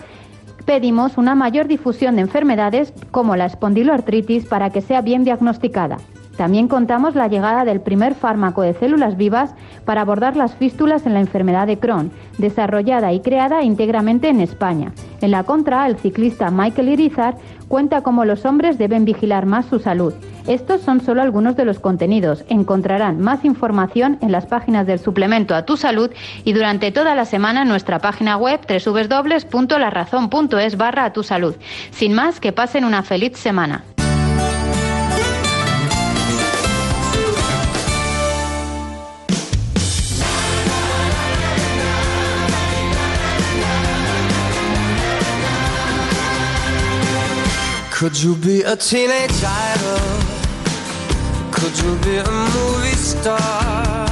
pedimos 0.64 1.18
una 1.18 1.34
mayor 1.34 1.68
difusión 1.68 2.16
de 2.16 2.22
enfermedades 2.22 2.92
como 3.10 3.36
la 3.36 3.46
espondiloartritis 3.46 4.46
para 4.46 4.70
que 4.70 4.80
sea 4.80 5.00
bien 5.00 5.24
diagnosticada. 5.24 5.98
También 6.36 6.68
contamos 6.68 7.14
la 7.14 7.28
llegada 7.28 7.64
del 7.64 7.80
primer 7.80 8.14
fármaco 8.14 8.62
de 8.62 8.74
células 8.74 9.16
vivas 9.16 9.54
para 9.84 10.00
abordar 10.00 10.36
las 10.36 10.54
fístulas 10.54 11.06
en 11.06 11.14
la 11.14 11.20
enfermedad 11.20 11.66
de 11.66 11.78
Crohn, 11.78 12.10
desarrollada 12.38 13.12
y 13.12 13.20
creada 13.20 13.62
íntegramente 13.62 14.28
en 14.28 14.40
España. 14.40 14.92
En 15.20 15.30
la 15.30 15.44
contra, 15.44 15.86
el 15.86 15.96
ciclista 15.96 16.50
Michael 16.50 16.88
Irizar 16.88 17.36
cuenta 17.68 18.02
cómo 18.02 18.24
los 18.24 18.44
hombres 18.44 18.78
deben 18.78 19.04
vigilar 19.04 19.46
más 19.46 19.66
su 19.66 19.78
salud. 19.78 20.14
Estos 20.46 20.82
son 20.82 21.00
solo 21.00 21.22
algunos 21.22 21.56
de 21.56 21.64
los 21.64 21.78
contenidos. 21.78 22.44
Encontrarán 22.48 23.20
más 23.20 23.44
información 23.44 24.18
en 24.20 24.30
las 24.30 24.46
páginas 24.46 24.86
del 24.86 24.98
suplemento 24.98 25.54
a 25.54 25.64
tu 25.64 25.76
salud 25.76 26.10
y 26.44 26.52
durante 26.52 26.92
toda 26.92 27.14
la 27.14 27.24
semana 27.24 27.62
en 27.62 27.68
nuestra 27.68 28.00
página 28.00 28.36
web 28.36 28.60
www.larazón.es 28.68 30.76
barra 30.76 31.06
a 31.06 31.12
tu 31.12 31.22
salud. 31.22 31.54
Sin 31.90 32.12
más, 32.12 32.40
que 32.40 32.52
pasen 32.52 32.84
una 32.84 33.02
feliz 33.02 33.38
semana. 33.38 33.84
Could 47.94 48.20
you 48.20 48.34
be 48.34 48.62
a 48.62 48.74
teenage 48.74 49.44
idol? 49.44 50.00
Could 51.52 51.78
you 51.78 51.94
be 52.02 52.16
a 52.16 52.28
movie 52.28 52.96
star? 52.96 54.08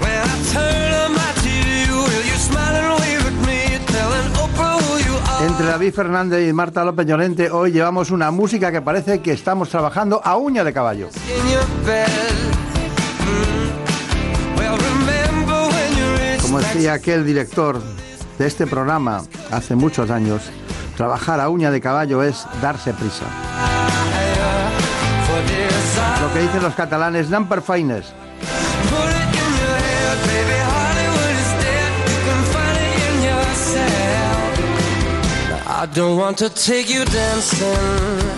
When 0.00 0.16
I 0.16 0.36
turn 0.50 0.94
on 1.04 1.12
my 1.12 1.32
TV, 1.44 1.86
will 1.92 2.24
you 2.24 2.38
smile 2.38 2.76
and 2.76 2.98
wave 2.98 3.26
at 3.26 3.36
me, 3.46 3.76
telling 3.92 4.32
Oprah 4.40 4.80
who 4.80 4.96
you 5.04 5.16
are? 5.18 5.46
Entre 5.48 5.66
David 5.66 5.92
Fernández 5.92 6.48
y 6.48 6.52
Marta 6.54 6.82
López 6.82 7.06
Llorente, 7.06 7.50
hoy 7.50 7.72
llevamos 7.72 8.10
una 8.10 8.30
música 8.30 8.72
que 8.72 8.80
parece 8.80 9.20
que 9.20 9.32
estamos 9.32 9.68
trabajando 9.68 10.22
a 10.24 10.38
uña 10.38 10.64
de 10.64 10.72
caballo. 10.72 11.08
Mm. 11.08 11.58
Como 16.40 16.58
decía 16.60 16.94
aquel 16.94 17.26
director 17.26 17.82
de 18.38 18.46
este 18.46 18.66
programa 18.66 19.24
hace 19.50 19.74
muchos 19.74 20.08
años, 20.10 20.50
trabajar 20.98 21.38
a 21.38 21.48
uña 21.48 21.70
de 21.70 21.80
caballo 21.80 22.24
es 22.24 22.44
darse 22.60 22.92
prisa. 22.92 23.24
Lo 26.20 26.34
que 26.34 26.40
dicen 26.40 26.60
los 26.60 26.74
catalanes, 26.74 27.30
you 36.88 37.04
dancing. 37.04 37.66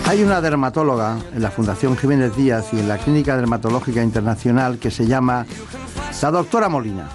Hay 0.05 0.21
una 0.21 0.39
dermatóloga 0.39 1.17
en 1.33 1.41
la 1.41 1.49
Fundación 1.49 1.97
Jiménez 1.97 2.35
Díaz 2.35 2.67
y 2.73 2.79
en 2.79 2.87
la 2.87 2.99
Clínica 2.99 3.35
Dermatológica 3.35 4.03
Internacional 4.03 4.77
que 4.77 4.91
se 4.91 5.07
llama 5.07 5.47
la 6.21 6.29
doctora 6.29 6.69
Molina. 6.69 7.09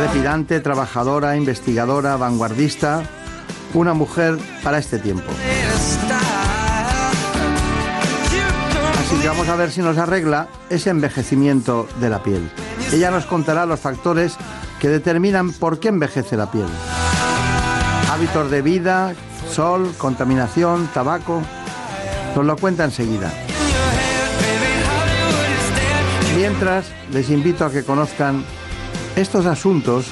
Trepidante, 0.00 0.60
trabajadora, 0.60 1.36
investigadora, 1.36 2.16
vanguardista, 2.16 3.02
una 3.74 3.92
mujer 3.92 4.38
para 4.64 4.78
este 4.78 4.98
tiempo. 4.98 5.30
Así 8.98 9.20
que 9.20 9.28
vamos 9.28 9.46
a 9.50 9.56
ver 9.56 9.70
si 9.70 9.82
nos 9.82 9.98
arregla 9.98 10.48
ese 10.70 10.88
envejecimiento 10.88 11.86
de 12.00 12.08
la 12.08 12.22
piel. 12.22 12.50
Ella 12.90 13.10
nos 13.10 13.26
contará 13.26 13.66
los 13.66 13.78
factores 13.78 14.38
que 14.78 14.88
determinan 14.88 15.52
por 15.52 15.78
qué 15.78 15.88
envejece 15.88 16.34
la 16.34 16.50
piel. 16.50 16.68
Hábitos 18.10 18.50
de 18.50 18.62
vida, 18.62 19.12
sol, 19.50 19.92
contaminación, 19.98 20.88
tabaco. 20.94 21.42
Nos 22.34 22.46
lo 22.46 22.56
cuenta 22.56 22.84
enseguida. 22.84 23.30
Mientras, 26.38 26.86
les 27.12 27.28
invito 27.28 27.66
a 27.66 27.70
que 27.70 27.84
conozcan 27.84 28.46
estos 29.16 29.46
asuntos 29.46 30.06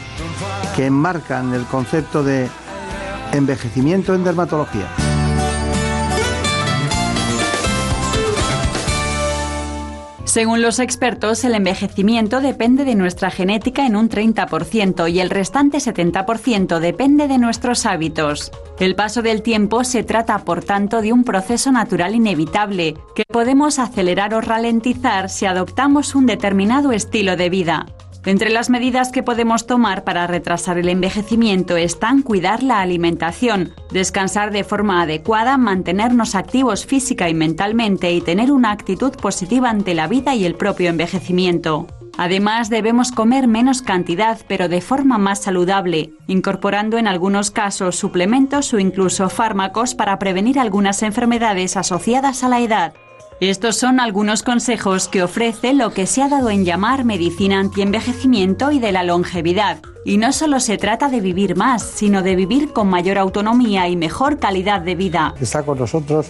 que 0.76 0.86
enmarcan 0.86 1.54
el 1.54 1.64
concepto 1.64 2.22
de 2.22 2.48
envejecimiento 3.32 4.14
en 4.14 4.24
dermatología. 4.24 4.88
Según 10.28 10.60
los 10.60 10.78
expertos, 10.78 11.42
el 11.44 11.54
envejecimiento 11.54 12.42
depende 12.42 12.84
de 12.84 12.94
nuestra 12.94 13.30
genética 13.30 13.86
en 13.86 13.96
un 13.96 14.10
30% 14.10 15.10
y 15.10 15.20
el 15.20 15.30
restante 15.30 15.78
70% 15.78 16.80
depende 16.80 17.28
de 17.28 17.38
nuestros 17.38 17.86
hábitos. 17.86 18.52
El 18.78 18.94
paso 18.94 19.22
del 19.22 19.40
tiempo 19.40 19.84
se 19.84 20.04
trata, 20.04 20.44
por 20.44 20.62
tanto, 20.62 21.00
de 21.00 21.14
un 21.14 21.24
proceso 21.24 21.72
natural 21.72 22.14
inevitable 22.14 22.94
que 23.16 23.24
podemos 23.24 23.78
acelerar 23.78 24.34
o 24.34 24.42
ralentizar 24.42 25.30
si 25.30 25.46
adoptamos 25.46 26.14
un 26.14 26.26
determinado 26.26 26.92
estilo 26.92 27.34
de 27.34 27.48
vida. 27.48 27.86
Entre 28.28 28.50
las 28.50 28.68
medidas 28.68 29.10
que 29.10 29.22
podemos 29.22 29.66
tomar 29.66 30.04
para 30.04 30.26
retrasar 30.26 30.76
el 30.76 30.90
envejecimiento 30.90 31.78
están 31.78 32.20
cuidar 32.20 32.62
la 32.62 32.82
alimentación, 32.82 33.72
descansar 33.90 34.50
de 34.50 34.64
forma 34.64 35.00
adecuada, 35.00 35.56
mantenernos 35.56 36.34
activos 36.34 36.84
física 36.84 37.30
y 37.30 37.34
mentalmente 37.34 38.12
y 38.12 38.20
tener 38.20 38.52
una 38.52 38.70
actitud 38.70 39.12
positiva 39.12 39.70
ante 39.70 39.94
la 39.94 40.08
vida 40.08 40.34
y 40.34 40.44
el 40.44 40.56
propio 40.56 40.90
envejecimiento. 40.90 41.86
Además, 42.18 42.68
debemos 42.68 43.12
comer 43.12 43.48
menos 43.48 43.80
cantidad, 43.80 44.38
pero 44.46 44.68
de 44.68 44.82
forma 44.82 45.16
más 45.16 45.38
saludable, 45.38 46.10
incorporando 46.26 46.98
en 46.98 47.08
algunos 47.08 47.50
casos 47.50 47.96
suplementos 47.96 48.74
o 48.74 48.78
incluso 48.78 49.30
fármacos 49.30 49.94
para 49.94 50.18
prevenir 50.18 50.58
algunas 50.58 51.02
enfermedades 51.02 51.78
asociadas 51.78 52.44
a 52.44 52.50
la 52.50 52.60
edad. 52.60 52.92
Estos 53.40 53.76
son 53.76 54.00
algunos 54.00 54.42
consejos 54.42 55.06
que 55.06 55.22
ofrece 55.22 55.72
lo 55.72 55.90
que 55.90 56.08
se 56.08 56.22
ha 56.22 56.28
dado 56.28 56.50
en 56.50 56.64
llamar 56.64 57.04
medicina 57.04 57.60
antienvejecimiento 57.60 58.72
y 58.72 58.80
de 58.80 58.90
la 58.90 59.04
longevidad. 59.04 59.78
Y 60.04 60.16
no 60.16 60.32
solo 60.32 60.58
se 60.58 60.76
trata 60.76 61.08
de 61.08 61.20
vivir 61.20 61.54
más, 61.54 61.84
sino 61.84 62.22
de 62.22 62.34
vivir 62.34 62.72
con 62.72 62.88
mayor 62.88 63.16
autonomía 63.16 63.86
y 63.86 63.94
mejor 63.94 64.40
calidad 64.40 64.80
de 64.80 64.96
vida. 64.96 65.34
Está 65.40 65.62
con 65.62 65.78
nosotros 65.78 66.26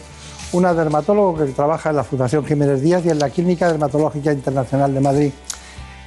una 0.52 0.74
dermatóloga 0.74 1.46
que 1.46 1.52
trabaja 1.52 1.88
en 1.88 1.96
la 1.96 2.04
Fundación 2.04 2.44
Jiménez 2.44 2.82
Díaz 2.82 3.02
y 3.06 3.08
en 3.08 3.18
la 3.18 3.30
Clínica 3.30 3.68
Dermatológica 3.68 4.30
Internacional 4.30 4.92
de 4.92 5.00
Madrid. 5.00 5.32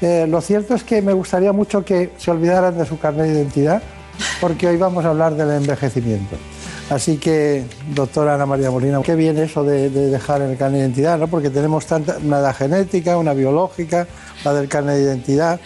Eh, 0.02 0.28
lo 0.30 0.40
cierto 0.40 0.76
es 0.76 0.84
que 0.84 1.02
me 1.02 1.14
gustaría 1.14 1.52
mucho 1.52 1.84
que 1.84 2.12
se 2.20 2.30
olvidaran 2.30 2.78
de 2.78 2.86
su 2.86 3.00
carnet 3.00 3.26
de 3.26 3.34
identidad, 3.34 3.82
porque 4.40 4.68
hoy 4.68 4.78
vamos 4.78 5.04
a 5.04 5.10
hablar 5.10 5.34
del 5.34 5.50
envejecimiento. 5.50 6.38
Así 6.92 7.18
que, 7.18 7.64
doctora 7.96 8.36
Ana 8.36 8.46
María 8.46 8.70
Molina, 8.70 9.02
qué 9.02 9.16
bien 9.16 9.38
eso 9.38 9.64
de, 9.64 9.90
de 9.90 10.10
dejar 10.10 10.42
el 10.42 10.58
carnet 10.58 10.82
de 10.82 10.88
identidad, 10.88 11.18
¿no? 11.18 11.30
porque 11.30 11.50
tenemos 11.50 11.86
tanta, 11.86 12.18
una 12.18 12.40
edad 12.40 12.54
genética, 12.54 13.18
una 13.18 13.34
biológica, 13.34 14.08
la 14.44 14.54
del 14.54 14.68
carnet 14.68 14.98
de 14.98 15.04
identidad. 15.04 15.58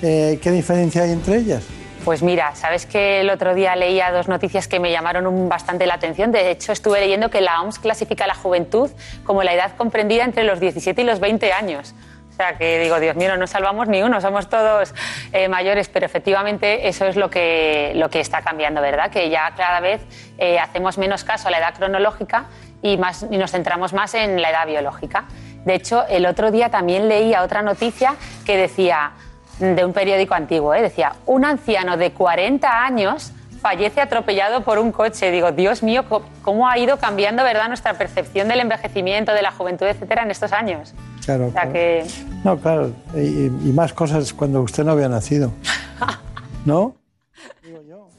Eh, 0.00 0.38
¿Qué 0.42 0.50
diferencia 0.50 1.02
hay 1.02 1.10
entre 1.10 1.36
ellas? 1.36 1.62
Pues 2.06 2.22
mira, 2.22 2.54
sabes 2.54 2.86
que 2.86 3.20
el 3.20 3.28
otro 3.28 3.54
día 3.54 3.76
leía 3.76 4.10
dos 4.12 4.28
noticias 4.28 4.66
que 4.66 4.80
me 4.80 4.90
llamaron 4.90 5.46
bastante 5.46 5.84
la 5.84 5.92
atención. 5.92 6.32
De 6.32 6.50
hecho, 6.50 6.72
estuve 6.72 7.00
leyendo 7.00 7.28
que 7.28 7.42
la 7.42 7.60
OMS 7.60 7.78
clasifica 7.78 8.26
la 8.26 8.34
juventud 8.34 8.88
como 9.24 9.42
la 9.42 9.52
edad 9.52 9.76
comprendida 9.76 10.24
entre 10.24 10.42
los 10.44 10.58
17 10.58 11.02
y 11.02 11.04
los 11.04 11.20
20 11.20 11.52
años. 11.52 11.94
O 12.32 12.34
sea, 12.34 12.56
que 12.56 12.80
digo, 12.80 12.98
Dios 12.98 13.14
mío, 13.14 13.28
no 13.28 13.36
nos 13.36 13.50
salvamos 13.50 13.88
ni 13.88 14.02
uno, 14.02 14.20
somos 14.22 14.48
todos 14.48 14.94
eh, 15.32 15.48
mayores, 15.48 15.88
pero 15.90 16.06
efectivamente 16.06 16.88
eso 16.88 17.06
es 17.06 17.16
lo 17.16 17.28
que, 17.28 17.92
lo 17.94 18.08
que 18.08 18.20
está 18.20 18.40
cambiando, 18.40 18.80
¿verdad? 18.80 19.10
Que 19.10 19.28
ya 19.28 19.52
cada 19.54 19.80
vez 19.80 20.00
eh, 20.38 20.58
hacemos 20.58 20.96
menos 20.96 21.24
caso 21.24 21.48
a 21.48 21.50
la 21.50 21.58
edad 21.58 21.74
cronológica 21.74 22.46
y, 22.80 22.96
más, 22.96 23.26
y 23.30 23.36
nos 23.36 23.50
centramos 23.50 23.92
más 23.92 24.14
en 24.14 24.40
la 24.40 24.48
edad 24.48 24.66
biológica. 24.66 25.24
De 25.66 25.74
hecho, 25.74 26.06
el 26.08 26.24
otro 26.24 26.50
día 26.50 26.70
también 26.70 27.06
leía 27.06 27.42
otra 27.42 27.60
noticia 27.60 28.16
que 28.46 28.56
decía, 28.56 29.12
de 29.58 29.84
un 29.84 29.92
periódico 29.92 30.34
antiguo, 30.34 30.74
¿eh? 30.74 30.82
decía, 30.82 31.12
un 31.26 31.44
anciano 31.44 31.96
de 31.96 32.12
40 32.12 32.84
años 32.84 33.32
fallece 33.60 34.00
atropellado 34.00 34.62
por 34.62 34.78
un 34.78 34.90
coche. 34.90 35.30
Digo, 35.30 35.52
Dios 35.52 35.82
mío, 35.82 36.04
¿cómo 36.42 36.68
ha 36.68 36.78
ido 36.78 36.96
cambiando 36.96 37.44
¿verdad? 37.44 37.68
nuestra 37.68 37.94
percepción 37.94 38.48
del 38.48 38.60
envejecimiento, 38.60 39.32
de 39.32 39.42
la 39.42 39.52
juventud, 39.52 39.86
etcétera, 39.86 40.22
en 40.22 40.32
estos 40.32 40.52
años? 40.52 40.94
Claro, 41.24 41.46
O 41.48 41.52
sea 41.52 41.62
claro. 41.62 41.72
que, 41.72 42.04
No, 42.44 42.58
claro, 42.58 42.92
y, 43.14 43.46
y 43.46 43.72
más 43.72 43.92
cosas 43.92 44.32
cuando 44.32 44.60
usted 44.62 44.84
no 44.84 44.92
había 44.92 45.08
nacido. 45.08 45.52
¿No? 46.64 46.94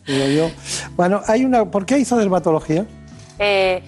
Digo 0.05 0.25
yo. 0.27 0.51
Bueno, 0.95 1.21
hay 1.27 1.45
una. 1.45 1.65
¿Por 1.65 1.85
qué 1.85 1.97
hizo 1.97 2.17
dermatología? 2.17 2.85
eh, 3.39 3.81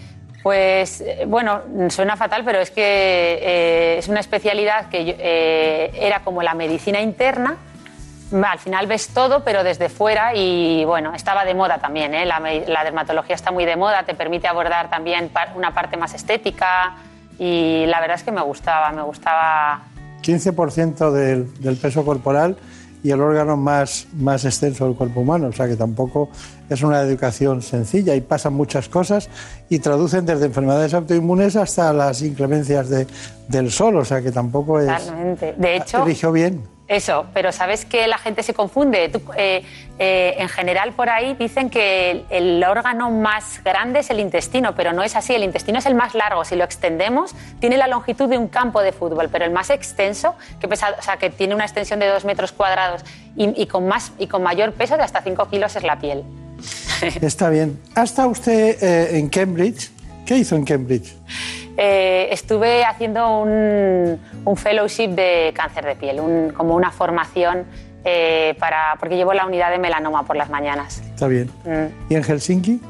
pues, 0.44 1.02
eh, 1.02 1.26
bueno, 1.28 1.62
suena 1.90 2.16
fatal, 2.16 2.44
pero 2.46 2.60
es 2.60 2.70
que 2.70 2.84
eh, 3.42 3.98
es 3.98 4.08
una 4.08 4.20
especialidad 4.20 4.90
que 4.90 5.04
yo- 5.06 5.14
eh, 5.18 5.92
era 6.00 6.20
como 6.24 6.44
la 6.44 6.54
medicina 6.54 7.02
interna. 7.02 7.58
Al 8.32 8.60
final 8.60 8.86
ves 8.88 9.08
todo, 9.10 9.44
pero 9.44 9.64
desde 9.64 9.90
fuera 9.90 10.36
y 10.36 10.84
bueno, 10.86 11.14
estaba 11.16 11.46
de 11.46 11.54
moda 11.56 11.80
también. 11.80 12.14
¿eh? 12.14 12.26
La, 12.26 12.40
la 12.40 12.84
dermatología 12.84 13.34
está 13.36 13.52
muy 13.52 13.66
de 13.66 13.76
moda, 13.76 14.04
te 14.04 14.14
permite 14.14 14.48
abordar 14.48 14.90
también 14.90 15.32
una 15.56 15.74
parte 15.74 15.98
más 15.98 16.14
estética 16.14 16.96
y 17.40 17.86
la 17.88 18.00
verdad 18.02 18.18
es 18.18 18.24
que 18.24 18.32
me 18.32 18.42
gustaba, 18.42 18.92
me 18.92 19.02
gustaba 19.04 19.84
15% 20.24 21.12
del, 21.12 21.54
del 21.62 21.76
peso 21.78 22.04
corporal 22.04 22.58
y 23.04 23.12
el 23.12 23.22
órgano 23.22 23.56
más, 23.56 24.08
más 24.18 24.46
extenso 24.46 24.86
del 24.88 24.96
cuerpo 24.96 25.20
humano. 25.22 25.48
O 25.48 25.52
sea 25.52 25.68
que 25.68 25.76
tampoco 25.76 26.30
es 26.70 26.82
una 26.82 27.02
educación 27.02 27.62
sencilla 27.62 28.16
y 28.16 28.22
pasan 28.22 28.54
muchas 28.54 28.90
cosas 28.90 29.30
y 29.70 29.78
traducen 29.80 30.26
desde 30.26 30.46
enfermedades 30.48 30.94
autoinmunes 30.96 31.56
hasta 31.56 31.94
las 31.94 32.24
inclemencias 32.24 32.90
de- 32.90 33.06
del 33.48 33.70
sol. 33.72 33.98
O 33.98 34.06
sea 34.06 34.22
que 34.24 34.32
tampoco 34.32 34.80
es. 34.80 34.88
totalmente. 34.88 35.54
De 35.58 35.76
hecho, 35.78 36.04
Eligió 36.04 36.32
bien. 36.32 36.64
Eso, 36.88 37.26
pero 37.34 37.52
sabes 37.52 37.84
que 37.84 38.06
la 38.08 38.20
gente 38.20 38.44
se 38.44 38.54
confunde. 38.54 39.12
Eh, 39.38 39.64
eh, 39.98 40.36
en 40.38 40.50
general, 40.50 40.94
por 40.94 41.10
ahí 41.10 41.34
dicen 41.34 41.72
que 41.72 42.26
el, 42.30 42.64
órgano 42.64 43.10
más 43.10 43.64
grande 43.64 44.00
es 44.00 44.12
el 44.12 44.20
intestino, 44.20 44.76
pero 44.76 44.94
no 44.94 45.02
es 45.02 45.16
así. 45.16 45.34
El 45.34 45.44
intestino 45.44 45.80
es 45.80 45.86
el 45.88 45.96
más 45.96 46.14
largo. 46.14 46.46
Si 46.46 46.56
lo 46.56 46.64
extendemos, 46.64 47.34
tiene 47.60 47.78
la 47.78 47.88
longitud 47.88 48.30
de 48.30 48.38
un 48.38 48.48
campo 48.48 48.82
de 48.82 48.92
fútbol, 48.92 49.30
pero 49.32 49.46
el 49.46 49.52
más 49.52 49.72
extenso, 49.72 50.36
que, 50.60 50.68
pesa, 50.68 50.96
o 51.00 51.02
sea, 51.02 51.18
que 51.18 51.32
tiene 51.32 51.56
una 51.56 51.64
extensión 51.64 52.00
de 52.00 52.08
dos 52.08 52.24
metros 52.24 52.52
cuadrados 52.52 53.04
y, 53.36 53.60
y 53.60 53.66
con, 53.66 53.88
más, 53.88 54.12
y 54.20 54.28
con 54.28 54.44
mayor 54.44 54.74
peso 54.74 54.96
de 54.96 55.04
hasta 55.04 55.24
5 55.24 55.50
kilos, 55.50 55.76
es 55.76 55.84
la 55.84 56.00
piel. 56.00 56.24
Está 57.22 57.50
bien. 57.50 57.80
¿Ha 57.96 58.04
estado 58.04 58.30
usted 58.30 58.82
eh, 58.84 59.18
en 59.18 59.30
Cambridge? 59.30 59.90
¿Qué 60.26 60.38
hizo 60.38 60.56
en 60.56 60.66
Cambridge? 60.66 61.16
Eh, 61.78 62.30
estuve 62.32 62.86
haciendo 62.86 63.40
un, 63.40 64.20
un 64.46 64.58
fellowship 64.58 65.10
de 65.10 65.52
cáncer 65.56 65.86
de 65.86 65.96
piel, 65.96 66.20
un- 66.22 66.52
como 66.52 66.74
una 66.76 66.92
formación 66.92 67.66
eh, 68.06 68.56
para, 68.60 68.96
porque 69.00 69.16
llevo 69.18 69.34
la 69.34 69.46
unidad 69.46 69.72
de 69.72 69.78
melanoma 69.80 70.24
por 70.24 70.36
las 70.38 70.50
mañanas. 70.50 71.02
Está 71.02 71.28
bien. 71.28 71.50
Mm. 71.66 72.12
¿Y 72.14 72.16
en 72.16 72.24
Helsinki? 72.24 72.82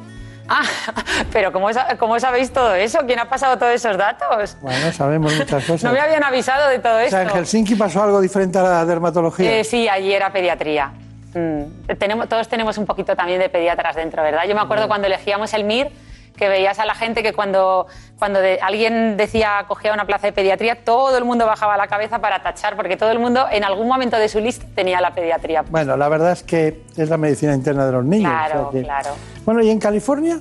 Ah, 0.48 0.62
pero 1.34 1.52
¿cómo, 1.52 1.70
¿cómo 1.98 2.20
sabéis 2.20 2.52
todo 2.54 2.76
eso? 2.76 3.00
¿Quién 3.08 3.18
ha 3.18 3.28
pasado 3.28 3.58
todos 3.58 3.74
esos 3.74 3.98
datos? 3.98 4.56
Bueno, 4.62 4.92
sabemos 4.92 5.34
muchas 5.36 5.64
cosas. 5.66 5.84
No 5.84 5.92
me 5.92 6.00
habían 6.00 6.24
avisado 6.24 6.70
de 6.70 6.78
todo 6.78 6.98
O 6.98 7.00
esto. 7.00 7.12
sea, 7.18 7.24
en 7.24 7.30
Helsinki 7.30 7.74
pasó 7.76 8.04
algo 8.04 8.22
diferente 8.22 8.60
a 8.60 8.64
la 8.64 8.86
dermatología. 8.86 9.60
Eh, 9.60 9.64
sí, 9.64 9.88
allí 9.90 10.14
era 10.14 10.32
pediatría. 10.32 10.92
Mm. 11.34 11.96
Tenemos, 11.98 12.30
todos 12.30 12.48
tenemos 12.48 12.78
un 12.78 12.86
poquito 12.86 13.16
también 13.16 13.40
de 13.40 13.50
pediatras 13.50 13.96
dentro, 13.96 14.22
¿verdad? 14.22 14.44
Yo 14.48 14.54
me 14.54 14.62
acuerdo 14.62 14.88
cuando 14.88 15.08
elegíamos 15.08 15.54
el 15.56 15.64
MIR 15.64 15.90
que 16.36 16.50
veías 16.50 16.80
a 16.80 16.86
la 16.86 16.96
gente 16.96 17.24
que 17.24 17.34
cuando, 17.34 17.88
cuando 18.20 18.40
de- 18.40 18.60
alguien 18.62 19.18
decía 19.18 19.66
cogía 19.68 19.94
una 19.94 20.06
plaza 20.06 20.28
de 20.28 20.34
pediatría, 20.34 20.84
todo 20.84 21.18
el 21.18 21.26
mundo 21.26 21.46
bajaba 21.46 21.78
la 21.78 21.88
cabeza 21.88 22.20
para 22.20 22.44
tachar, 22.44 22.76
porque 22.76 22.98
todo 22.98 23.12
el 23.12 23.20
mundo 23.20 23.46
en 23.52 23.64
algún 23.64 23.88
momento 23.88 24.18
de 24.18 24.28
su 24.30 24.40
lista 24.40 24.66
tenía 24.76 25.02
la 25.02 25.14
pediatría. 25.14 25.64
Bueno, 25.70 25.98
la 25.98 26.10
verdad 26.10 26.32
es 26.32 26.44
que 26.44 26.82
es 26.98 27.10
la 27.10 27.18
medicina 27.18 27.54
interna 27.54 27.86
de 27.86 27.92
los 27.92 28.06
niños. 28.06 28.32
Claro, 28.32 28.68
o 28.70 28.72
sea 28.72 28.80
que- 28.82 28.86
claro. 28.86 29.10
Bueno, 29.46 29.62
¿y 29.62 29.70
en 29.70 29.80
California? 29.80 30.40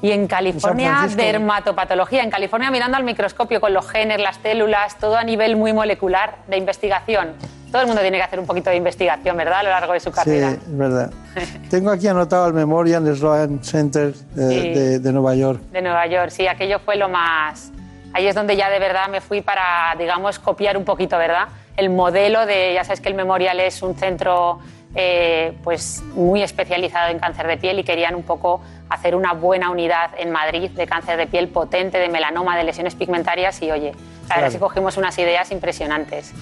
Y 0.00 0.12
en 0.12 0.26
California, 0.28 1.08
dermatopatología. 1.16 2.22
En 2.22 2.30
California, 2.30 2.70
mirando 2.70 2.96
al 2.96 3.04
microscopio 3.04 3.60
con 3.60 3.72
los 3.74 3.88
genes, 3.90 4.20
las 4.20 4.36
células, 4.36 4.96
todo 4.98 5.16
a 5.16 5.24
nivel 5.24 5.56
muy 5.56 5.72
molecular 5.72 6.36
de 6.46 6.56
investigación. 6.56 7.34
Todo 7.72 7.82
el 7.82 7.86
mundo 7.88 8.00
tiene 8.00 8.16
que 8.16 8.22
hacer 8.22 8.38
un 8.40 8.46
poquito 8.46 8.70
de 8.70 8.76
investigación, 8.76 9.36
¿verdad? 9.36 9.58
A 9.58 9.62
lo 9.64 9.70
largo 9.70 9.92
de 9.92 10.00
su 10.00 10.10
Sí, 10.10 10.14
carrera. 10.16 10.50
es 10.52 10.58
verdad. 10.78 11.10
Tengo 11.70 11.90
aquí 11.90 12.06
anotado 12.08 12.46
el 12.46 12.54
Memorial 12.54 13.04
Sloan 13.14 13.62
Center 13.62 14.08
eh, 14.08 14.14
Sí. 14.48 14.68
de, 14.74 14.98
de 15.00 15.12
Nueva 15.12 15.34
York. 15.34 15.60
De 15.72 15.82
Nueva 15.82 16.06
York, 16.06 16.30
sí, 16.30 16.46
aquello 16.46 16.78
fue 16.78 16.96
lo 16.96 17.08
más... 17.08 17.70
Ahí 18.14 18.26
es 18.26 18.34
donde 18.34 18.56
ya 18.56 18.70
de 18.70 18.78
verdad 18.78 19.08
me 19.08 19.20
fui 19.20 19.42
para, 19.42 19.94
digamos, 19.98 20.38
copiar 20.38 20.78
un 20.78 20.84
poquito, 20.84 21.18
¿verdad? 21.18 21.48
El 21.76 21.90
modelo 21.90 22.46
de, 22.46 22.72
ya 22.72 22.82
sabes 22.84 23.00
que 23.02 23.08
el 23.10 23.14
Memorial 23.14 23.60
es 23.60 23.82
un 23.82 23.94
centro 23.96 24.60
eh, 24.94 25.52
pues 25.62 26.02
muy 26.14 26.42
especializado 26.42 27.10
en 27.10 27.18
cáncer 27.18 27.46
de 27.46 27.58
piel 27.58 27.78
y 27.78 27.84
querían 27.84 28.14
un 28.14 28.22
poco 28.22 28.62
hacer 28.90 29.14
una 29.14 29.32
buena 29.34 29.70
unidad 29.70 30.10
en 30.18 30.30
Madrid 30.30 30.70
de 30.70 30.86
cáncer 30.86 31.16
de 31.18 31.26
piel 31.26 31.48
potente, 31.48 31.98
de 31.98 32.08
melanoma, 32.08 32.56
de 32.56 32.64
lesiones 32.64 32.94
pigmentarias 32.94 33.60
y 33.62 33.70
oye, 33.70 33.92
la 33.92 33.92
verdad 33.92 34.26
Claro. 34.34 34.46
es 34.46 34.52
que 34.54 34.58
cogimos 34.60 34.96
unas 34.96 35.18
ideas 35.18 35.50
impresionantes. 35.50 36.32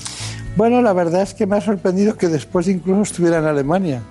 Bueno, 0.56 0.80
la 0.82 0.92
verdad 0.92 1.22
es 1.22 1.34
que 1.34 1.46
me 1.46 1.56
ha 1.56 1.60
sorprendido 1.60 2.16
que 2.16 2.28
después 2.28 2.66
incluso 2.68 3.02
estuviera 3.02 3.38
en 3.38 3.46
Alemania. 3.46 4.02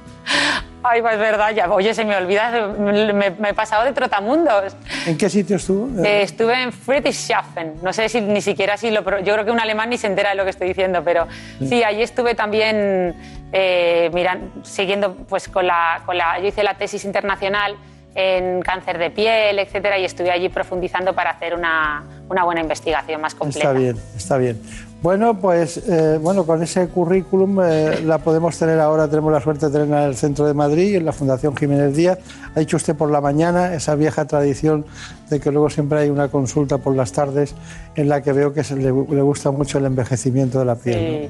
Ay, 0.87 1.01
pues 1.01 1.15
es 1.15 1.19
verdad, 1.19 1.49
ya, 1.51 1.71
oye, 1.71 1.95
se 1.95 2.05
me 2.05 2.15
olvida, 2.15 2.67
me, 2.77 3.31
me 3.31 3.49
he 3.49 3.53
pasado 3.55 3.83
de 3.85 3.91
trotamundos. 3.93 4.75
¿En 5.07 5.17
qué 5.17 5.31
sitio 5.31 5.55
estuvo? 5.55 6.03
Eh, 6.05 6.21
estuve 6.21 6.61
en 6.61 6.71
Friedrichshafen. 6.71 7.77
No 7.81 7.91
sé 7.91 8.07
si 8.07 8.21
ni 8.21 8.39
siquiera 8.39 8.77
si 8.77 8.91
lo. 8.91 9.01
Yo 9.21 9.33
creo 9.33 9.45
que 9.45 9.49
un 9.51 9.59
alemán 9.59 9.89
ni 9.89 9.97
se 9.97 10.05
entera 10.05 10.29
de 10.29 10.35
lo 10.35 10.43
que 10.43 10.51
estoy 10.51 10.67
diciendo, 10.67 11.01
pero 11.03 11.27
sí, 11.57 11.83
allí 11.83 12.03
estuve 12.03 12.35
también 12.35 13.15
eh, 13.51 14.11
miran- 14.13 14.51
siguiendo, 14.63 15.15
pues 15.27 15.47
con 15.47 15.65
la, 15.65 16.03
con 16.05 16.19
la. 16.19 16.37
Yo 16.39 16.45
hice 16.49 16.61
la 16.61 16.75
tesis 16.75 17.03
internacional 17.03 17.75
en 18.15 18.61
cáncer 18.61 18.97
de 18.97 19.09
piel, 19.11 19.59
etcétera, 19.59 19.99
y 19.99 20.05
estuve 20.05 20.31
allí 20.31 20.47
profundizando 20.49 21.13
para 21.13 21.31
hacer 21.31 21.53
una, 21.53 22.03
una 22.29 22.43
buena 22.45 22.61
investigación 22.61 23.19
más 23.21 23.35
completa. 23.35 23.67
Está 23.69 23.79
bien, 23.79 23.97
está 24.15 24.37
bien. 24.37 24.59
Bueno, 25.01 25.37
pues 25.39 25.77
eh, 25.87 26.17
bueno, 26.19 26.45
con 26.45 26.63
ese 26.63 26.87
currículum 26.87 27.59
eh, 27.61 27.99
la 28.03 28.17
podemos 28.17 28.57
tener 28.57 28.79
ahora, 28.79 29.07
tenemos 29.07 29.31
la 29.31 29.41
suerte 29.41 29.67
de 29.67 29.71
tenerla 29.73 30.03
en 30.03 30.09
el 30.09 30.15
centro 30.15 30.47
de 30.47 30.53
Madrid, 30.55 30.95
en 30.95 31.05
la 31.05 31.11
Fundación 31.11 31.55
Jiménez 31.55 31.93
Díaz. 31.95 32.17
Ha 32.55 32.59
dicho 32.61 32.77
usted 32.77 32.95
por 32.95 33.11
la 33.11 33.21
mañana 33.21 33.75
esa 33.75 33.93
vieja 33.95 34.25
tradición 34.25 34.85
de 35.29 35.39
que 35.39 35.51
luego 35.51 35.69
siempre 35.69 35.99
hay 35.99 36.09
una 36.09 36.29
consulta 36.29 36.77
por 36.79 36.95
las 36.95 37.11
tardes 37.11 37.53
en 37.95 38.09
la 38.09 38.21
que 38.21 38.31
veo 38.31 38.53
que 38.53 38.63
se 38.63 38.75
le, 38.77 38.83
le 38.85 38.91
gusta 39.21 39.51
mucho 39.51 39.77
el 39.77 39.85
envejecimiento 39.85 40.57
de 40.57 40.65
la 40.65 40.75
piel. 40.75 41.29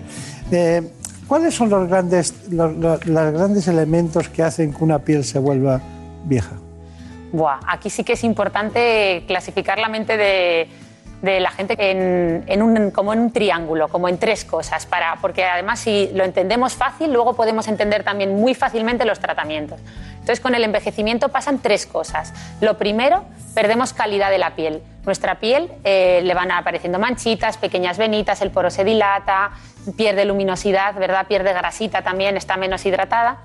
¿no? 0.51 0.57
Eh, 0.57 0.81
¿Cuáles 1.27 1.53
son 1.55 1.69
los 1.71 1.89
grandes, 1.89 2.33
los, 2.51 2.77
los- 2.77 3.05
los 3.07 3.33
grandes 3.33 3.67
elementos 3.67 4.29
que 4.29 4.43
hacen 4.43 4.71
que 4.71 4.83
una 4.83 4.99
piel 4.99 5.23
se 5.25 5.39
vuelva 5.39 5.81
vieja? 6.25 6.51
Buah, 7.35 7.59
aquí 7.67 7.89
sí 7.89 8.03
que 8.05 8.13
es 8.13 8.23
importante 8.23 9.23
clasificar 9.27 9.77
la 9.77 9.89
mente 9.89 10.15
de, 10.15 10.69
de 11.21 11.39
la 11.41 11.51
gente 11.51 11.75
en, 11.91 12.45
en 12.47 12.61
un, 12.61 12.91
como 12.91 13.11
en 13.11 13.19
un 13.19 13.31
triángulo, 13.33 13.89
como 13.89 14.07
en 14.07 14.17
tres 14.17 14.45
cosas, 14.45 14.85
para, 14.85 15.17
porque 15.17 15.43
además 15.43 15.79
si 15.79 16.09
lo 16.13 16.23
entendemos 16.23 16.75
fácil, 16.75 17.11
luego 17.11 17.33
podemos 17.33 17.67
entender 17.67 18.03
también 18.03 18.35
muy 18.35 18.53
fácilmente 18.53 19.03
los 19.03 19.19
tratamientos. 19.19 19.81
Entonces 20.13 20.39
con 20.39 20.55
el 20.55 20.63
envejecimiento 20.63 21.29
pasan 21.29 21.59
tres 21.59 21.85
cosas. 21.85 22.33
Lo 22.61 22.77
primero, 22.77 23.25
perdemos 23.53 23.91
calidad 23.91 24.31
de 24.31 24.37
la 24.37 24.55
piel. 24.55 24.81
Nuestra 25.03 25.35
piel 25.35 25.69
eh, 25.83 26.21
le 26.23 26.33
van 26.33 26.51
apareciendo 26.51 26.99
manchitas, 26.99 27.57
pequeñas 27.57 27.97
venitas, 27.97 28.41
el 28.41 28.49
poro 28.49 28.69
se 28.69 28.85
dilata, 28.85 29.51
pierde 29.97 30.23
luminosidad, 30.23 30.95
¿verdad? 30.95 31.27
pierde 31.27 31.51
grasita 31.51 32.01
también, 32.01 32.37
está 32.37 32.55
menos 32.55 32.85
hidratada. 32.85 33.39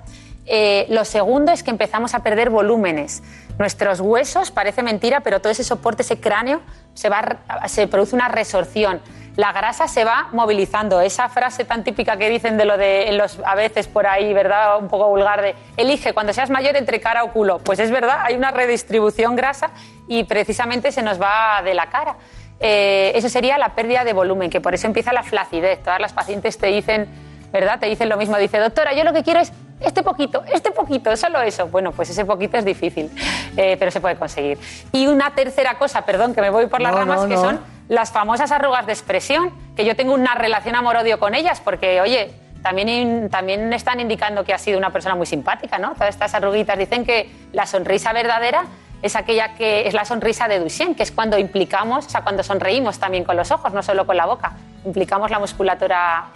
Eh, 0.47 0.87
lo 0.89 1.05
segundo 1.05 1.53
es 1.53 1.63
que 1.63 1.71
empezamos 1.71 2.15
a 2.15 2.21
perder 2.21 2.51
volúmenes. 2.51 3.23
Nuestros 3.59 4.01
huesos, 4.01 4.51
parece 4.51 4.83
mentira, 4.83 5.21
pero 5.21 5.41
todo 5.41 5.53
ese 5.53 5.65
soporte, 5.65 6.03
ese 6.03 6.19
cráneo, 6.19 6.61
se, 6.95 7.87
produce 7.89 8.15
una 8.17 8.29
resorción. 8.29 9.01
La 9.37 9.53
grasa 9.53 9.87
se 9.87 10.05
va 10.05 10.29
movilizando. 10.33 11.01
Esa 11.01 11.29
frase 11.29 11.65
tan 11.65 11.85
típica 11.85 12.17
que 12.17 12.29
dicen 12.29 12.57
de 12.57 12.65
lo 12.65 12.77
de 12.77 13.13
los, 13.13 13.39
a 13.45 13.55
veces 13.55 13.87
por 13.87 14.07
ahí, 14.07 14.33
¿verdad? 14.35 14.79
Un 14.79 14.89
poco 14.89 15.09
vulgar 15.09 15.43
de 15.43 15.55
elige 15.77 16.13
cuando 16.15 16.33
seas 16.33 16.51
mayor 16.51 16.77
entre 16.77 17.01
cara 17.01 17.23
o 17.23 17.33
culo. 17.33 17.59
Pues 17.59 17.79
es 17.79 17.91
verdad, 17.91 18.21
hay 18.23 18.35
una 18.35 18.51
redistribución 18.51 19.37
grasa 19.37 19.71
y 20.09 20.25
precisamente 20.25 20.91
se 20.91 21.03
nos 21.03 21.21
va 21.21 21.63
de 21.63 21.75
la 21.75 21.91
cara. 21.91 22.17
Eh, 22.61 23.13
eso 23.15 23.29
sería 23.29 23.57
la 23.57 23.75
pérdida 23.75 24.05
de 24.05 24.13
volumen, 24.13 24.51
que 24.51 24.61
por 24.61 24.75
eso 24.75 24.87
empieza 24.87 25.13
la 25.13 25.23
flacidez. 25.23 25.83
Todas 25.83 26.01
las 26.01 26.13
pacientes 26.13 26.59
te 26.59 26.67
dicen, 26.67 27.09
¿verdad? 27.53 27.79
Te 27.79 27.87
dicen 27.87 28.09
lo 28.09 28.17
mismo. 28.17 28.37
Dice, 28.37 28.59
doctora, 28.59 28.95
yo 28.95 29.05
lo 29.05 29.13
que 29.13 29.23
quiero 29.23 29.41
es 29.41 29.53
este 29.81 30.03
poquito, 30.03 30.43
este 30.53 30.71
poquito, 30.71 31.17
solo 31.17 31.41
eso. 31.41 31.67
Bueno, 31.69 31.93
pues 31.93 32.11
ese 32.11 32.25
poquito 32.25 32.57
es 32.59 32.65
difícil, 32.65 33.11
eh, 33.57 33.77
pero 33.79 33.91
se 33.91 34.01
puede 34.01 34.17
conseguir. 34.17 34.59
Y 34.93 35.07
una 35.07 35.35
tercera 35.35 35.75
cosa, 35.79 36.03
perdón, 36.03 36.35
que 36.35 36.41
me 36.41 36.51
voy 36.51 36.67
por 36.67 36.81
las 36.81 36.93
No, 36.93 36.99
ramas, 36.99 37.23
no, 37.23 37.29
que 37.29 37.35
no. 37.35 37.41
son 37.41 37.61
las 37.89 38.13
famosas 38.13 38.53
arrugas 38.53 38.87
de 38.87 38.93
expresión, 38.93 39.53
que 39.75 39.85
yo 39.85 39.97
tengo 39.97 40.15
una 40.15 40.35
relación 40.35 40.75
amor-odio 40.77 41.19
con 41.19 41.35
ellas, 41.35 41.61
porque, 41.61 42.01
oye, 42.01 42.33
también, 42.63 43.29
también 43.31 43.73
están 43.73 44.01
indicando 44.01 44.45
que 44.45 44.53
ha 44.53 44.59
sido 44.59 44.79
una 44.79 44.91
persona 44.91 45.15
muy 45.15 45.27
simpática, 45.27 45.79
¿no? 45.79 45.95
Todas 45.95 46.11
estas 46.11 46.35
arruguitas 46.35 46.79
dicen 46.79 47.05
que 47.05 47.31
la 47.53 47.67
sonrisa 47.67 48.13
verdadera 48.13 48.65
es 49.03 49.17
aquella 49.17 49.55
que 49.55 49.89
es 49.89 49.95
la 49.95 50.05
sonrisa 50.05 50.47
de 50.47 50.59
Duchenne, 50.61 50.95
que 50.95 51.03
es 51.03 51.11
cuando 51.11 51.39
implicamos, 51.39 52.07
o 52.07 52.11
sea, 52.11 52.21
cuando 52.23 52.43
sonreímos 52.43 52.99
también 52.99 53.25
con 53.25 53.35
los 53.37 53.51
ojos, 53.51 53.73
no 53.73 53.83
solo 53.83 54.07
con 54.07 54.17
la 54.17 54.27
boca, 54.27 54.53
implicamos 54.85 55.31
la 55.31 55.39
musculatura 55.39 56.27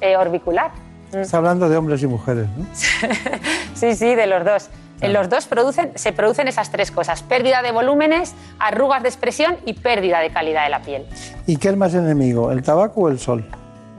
eh, 0.00 0.16
orbicular. 0.16 0.70
Está 1.12 1.38
hablando 1.38 1.68
de 1.68 1.76
hombres 1.76 2.02
y 2.02 2.06
mujeres, 2.06 2.46
¿no? 2.56 2.66
Sí, 3.74 3.94
sí, 3.94 4.14
de 4.14 4.26
los 4.26 4.44
dos. 4.44 4.68
En 5.00 5.12
los 5.12 5.28
dos 5.30 5.46
producen, 5.46 5.92
se 5.94 6.12
producen 6.12 6.48
esas 6.48 6.70
tres 6.70 6.90
cosas: 6.90 7.22
pérdida 7.22 7.62
de 7.62 7.70
volúmenes, 7.70 8.34
arrugas 8.58 9.02
de 9.02 9.08
expresión 9.08 9.56
y 9.64 9.74
pérdida 9.74 10.18
de 10.18 10.30
calidad 10.30 10.64
de 10.64 10.70
la 10.70 10.80
piel. 10.80 11.06
¿Y 11.46 11.56
qué 11.56 11.68
es 11.68 11.76
más 11.76 11.94
enemigo, 11.94 12.50
el 12.50 12.62
tabaco 12.62 13.02
o 13.02 13.08
el 13.08 13.18
sol? 13.20 13.44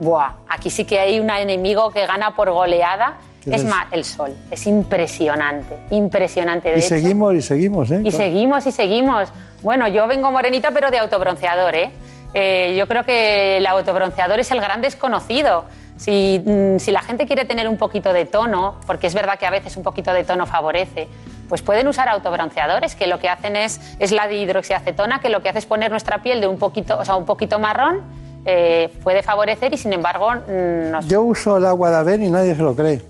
Buah, 0.00 0.32
aquí 0.48 0.68
sí 0.70 0.84
que 0.84 0.98
hay 1.00 1.18
un 1.18 1.30
enemigo 1.30 1.90
que 1.90 2.06
gana 2.06 2.36
por 2.36 2.50
goleada. 2.50 3.14
¿Qué 3.42 3.54
Es 3.54 3.62
es? 3.62 3.68
más, 3.68 3.86
el 3.90 4.04
sol. 4.04 4.34
Es 4.50 4.66
impresionante, 4.66 5.78
impresionante. 5.90 6.68
De 6.68 6.76
Y 6.76 6.78
hecho, 6.80 6.88
seguimos 6.90 7.34
y 7.34 7.40
seguimos, 7.42 7.90
¿eh? 7.90 8.02
y 8.04 8.10
seguimos 8.10 8.66
y 8.66 8.72
seguimos. 8.72 9.30
Bueno, 9.62 9.88
yo 9.88 10.06
vengo 10.06 10.30
morenita, 10.30 10.70
pero 10.72 10.90
de 10.90 10.98
autobronceador, 10.98 11.74
¿eh? 11.74 11.90
Eh, 12.34 12.74
yo 12.78 12.86
creo 12.86 13.04
que 13.04 13.56
el 13.56 13.66
autobronceador 13.66 14.38
es 14.40 14.50
el 14.50 14.60
gran 14.60 14.82
desconocido. 14.82 15.64
Si, 16.00 16.42
mm, 16.44 16.78
si 16.78 16.92
la 16.92 17.02
gente 17.02 17.26
quiere 17.26 17.44
tener 17.44 17.68
un 17.68 17.76
poquito 17.76 18.14
de 18.14 18.24
tono, 18.24 18.76
porque 18.86 19.06
es 19.06 19.12
verdad 19.14 19.38
que 19.38 19.44
a 19.44 19.50
veces 19.50 19.76
un 19.76 19.82
poquito 19.82 20.12
de 20.14 20.24
tono 20.24 20.46
favorece, 20.46 21.08
pues 21.46 21.60
pueden 21.60 21.86
usar 21.88 22.08
autobronceadores 22.08 22.94
que 22.94 23.06
lo 23.06 23.18
que 23.18 23.28
hacen 23.28 23.54
es, 23.54 23.80
es 23.98 24.10
la 24.10 24.26
dihidroxiacetona, 24.26 25.20
que 25.20 25.28
lo 25.28 25.42
que 25.42 25.50
hace 25.50 25.58
es 25.58 25.66
poner 25.66 25.90
nuestra 25.90 26.22
piel 26.22 26.40
de 26.40 26.46
un 26.46 26.58
poquito, 26.58 26.98
o 26.98 27.04
sea, 27.04 27.16
un 27.16 27.26
poquito 27.26 27.58
marrón, 27.58 28.00
eh, 28.46 28.90
puede 29.02 29.22
favorecer 29.22 29.74
y 29.74 29.76
sin 29.76 29.92
embargo 29.92 30.30
mm, 30.32 30.90
nos... 30.90 31.06
Yo 31.06 31.20
uso 31.20 31.58
el 31.58 31.66
agua 31.66 31.90
de 31.90 31.96
Aven 31.98 32.22
y 32.24 32.30
nadie 32.30 32.54
se 32.54 32.62
lo 32.62 32.74
cree, 32.74 33.02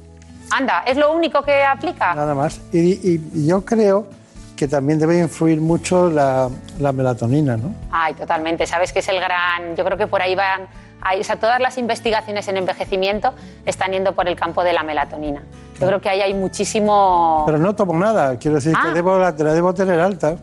Anda, 0.50 0.82
¿es 0.84 0.96
lo 0.96 1.12
único 1.12 1.42
que 1.42 1.62
aplica? 1.62 2.12
nada 2.12 2.34
más. 2.34 2.60
Y, 2.72 2.78
y- 3.08 3.30
y 3.34 3.46
yo 3.46 3.64
creo 3.64 4.08
que 4.56 4.66
también 4.66 4.98
debe 4.98 5.16
influir 5.20 5.60
mucho 5.60 6.10
la, 6.10 6.50
la 6.80 6.90
melatonina, 6.92 7.56
¿no? 7.56 7.72
Ay, 7.92 8.14
totalmente. 8.14 8.66
Sabes 8.66 8.92
que 8.92 8.98
es 8.98 9.08
el 9.08 9.20
gran. 9.20 9.76
Yo 9.76 9.84
creo 9.84 9.96
que 9.96 10.06
por 10.08 10.20
ahí 10.20 10.34
van 10.34 10.62
hay, 11.02 11.20
o 11.20 11.24
sea, 11.24 11.36
todas 11.36 11.60
las 11.60 11.78
investigaciones 11.78 12.46
en 12.48 12.56
envejecimiento 12.56 13.34
están 13.66 13.92
yendo 13.92 14.14
por 14.14 14.28
el 14.28 14.36
campo 14.36 14.62
de 14.64 14.72
la 14.72 14.82
melatonina. 14.82 15.42
Yo 15.80 15.86
creo 15.86 16.00
que 16.00 16.08
ahí 16.10 16.20
hay 16.20 16.34
muchísimo... 16.34 17.42
Pero 17.46 17.58
no 17.58 17.74
tomo 17.74 17.94
nada, 17.94 18.36
quiero 18.38 18.56
decir 18.56 18.74
Ah. 18.76 18.88
que 18.88 18.94
debo, 18.94 19.18
la, 19.18 19.30
la 19.32 19.52
debo 19.54 19.72
tener 19.74 19.98
alta. 20.00 20.36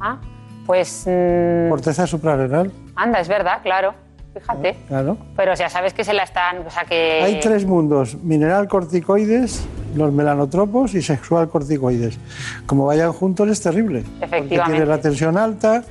Ah, 0.00 0.18
pues 0.66 1.04
mm, 1.06 1.68
Corteza 1.68 2.06
suprarrenal, 2.06 2.72
anda, 2.96 3.20
es 3.20 3.28
verdad, 3.28 3.60
claro. 3.62 3.94
Fíjate. 4.32 4.76
claro. 4.86 5.16
Pero 5.36 5.54
ya 5.54 5.68
sabes 5.68 5.92
que 5.92 6.04
se 6.04 6.12
la 6.14 6.22
están, 6.22 6.64
o 6.64 6.70
sea 6.70 6.84
que 6.84 7.20
Hay 7.22 7.40
tres 7.40 7.66
mundos, 7.66 8.14
mineral 8.22 8.68
corticoides, 8.68 9.66
los 9.96 10.12
melanotropos 10.12 10.94
y 10.94 11.02
sexual 11.02 11.48
corticoides. 11.48 12.16
Como 12.64 12.86
vayan 12.86 13.12
juntos 13.12 13.48
es 13.48 13.60
terrible. 13.60 14.02
Porque 14.02 14.24
Efectivamente. 14.26 14.70
tienes 14.72 14.88
la 14.88 14.98
tensión 15.00 15.36
alta, 15.36 15.82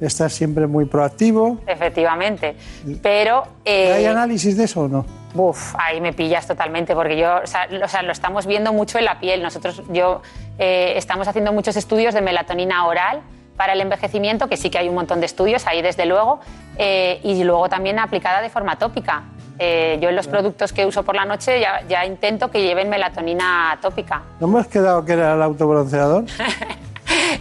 estás 0.00 0.32
siempre 0.32 0.66
muy 0.66 0.84
proactivo. 0.84 1.58
efectivamente. 1.66 2.56
Pero 3.02 3.44
eh, 3.64 3.92
¿Hay 3.92 4.06
análisis 4.06 4.56
de 4.56 4.64
eso 4.64 4.82
o 4.82 4.88
no? 4.88 5.04
Uf, 5.34 5.74
ahí 5.78 6.00
me 6.00 6.12
pillas 6.12 6.46
totalmente, 6.46 6.94
porque 6.94 7.16
yo, 7.16 7.36
o 7.42 7.46
sea, 7.46 7.66
lo, 7.68 7.84
o 7.84 7.88
sea, 7.88 8.02
lo 8.02 8.12
estamos 8.12 8.46
viendo 8.46 8.72
mucho 8.72 8.98
en 8.98 9.04
la 9.04 9.20
piel. 9.20 9.42
Nosotros, 9.42 9.82
yo, 9.90 10.22
eh, 10.58 10.94
estamos 10.96 11.28
haciendo 11.28 11.52
muchos 11.52 11.76
estudios 11.76 12.14
de 12.14 12.20
melatonina 12.20 12.86
oral 12.86 13.20
para 13.56 13.74
el 13.74 13.80
envejecimiento, 13.80 14.48
que 14.48 14.56
sí 14.56 14.70
que 14.70 14.78
hay 14.78 14.88
un 14.88 14.94
montón 14.94 15.20
de 15.20 15.26
estudios 15.26 15.66
ahí, 15.66 15.82
desde 15.82 16.06
luego, 16.06 16.40
eh, 16.78 17.20
y 17.22 17.44
luego 17.44 17.68
también 17.68 17.98
aplicada 17.98 18.40
de 18.40 18.48
forma 18.48 18.76
tópica. 18.76 19.24
Eh, 19.58 19.98
yo 20.00 20.08
en 20.08 20.16
los 20.16 20.26
productos 20.26 20.72
que 20.72 20.86
uso 20.86 21.02
por 21.02 21.14
la 21.14 21.26
noche 21.26 21.60
ya, 21.60 21.86
ya 21.86 22.06
intento 22.06 22.50
que 22.50 22.62
lleven 22.62 22.88
melatonina 22.88 23.78
tópica. 23.82 24.22
¿No 24.40 24.46
hemos 24.46 24.66
quedado 24.68 25.04
que 25.04 25.12
era 25.12 25.34
el 25.34 25.42
autobronceador? 25.42 26.24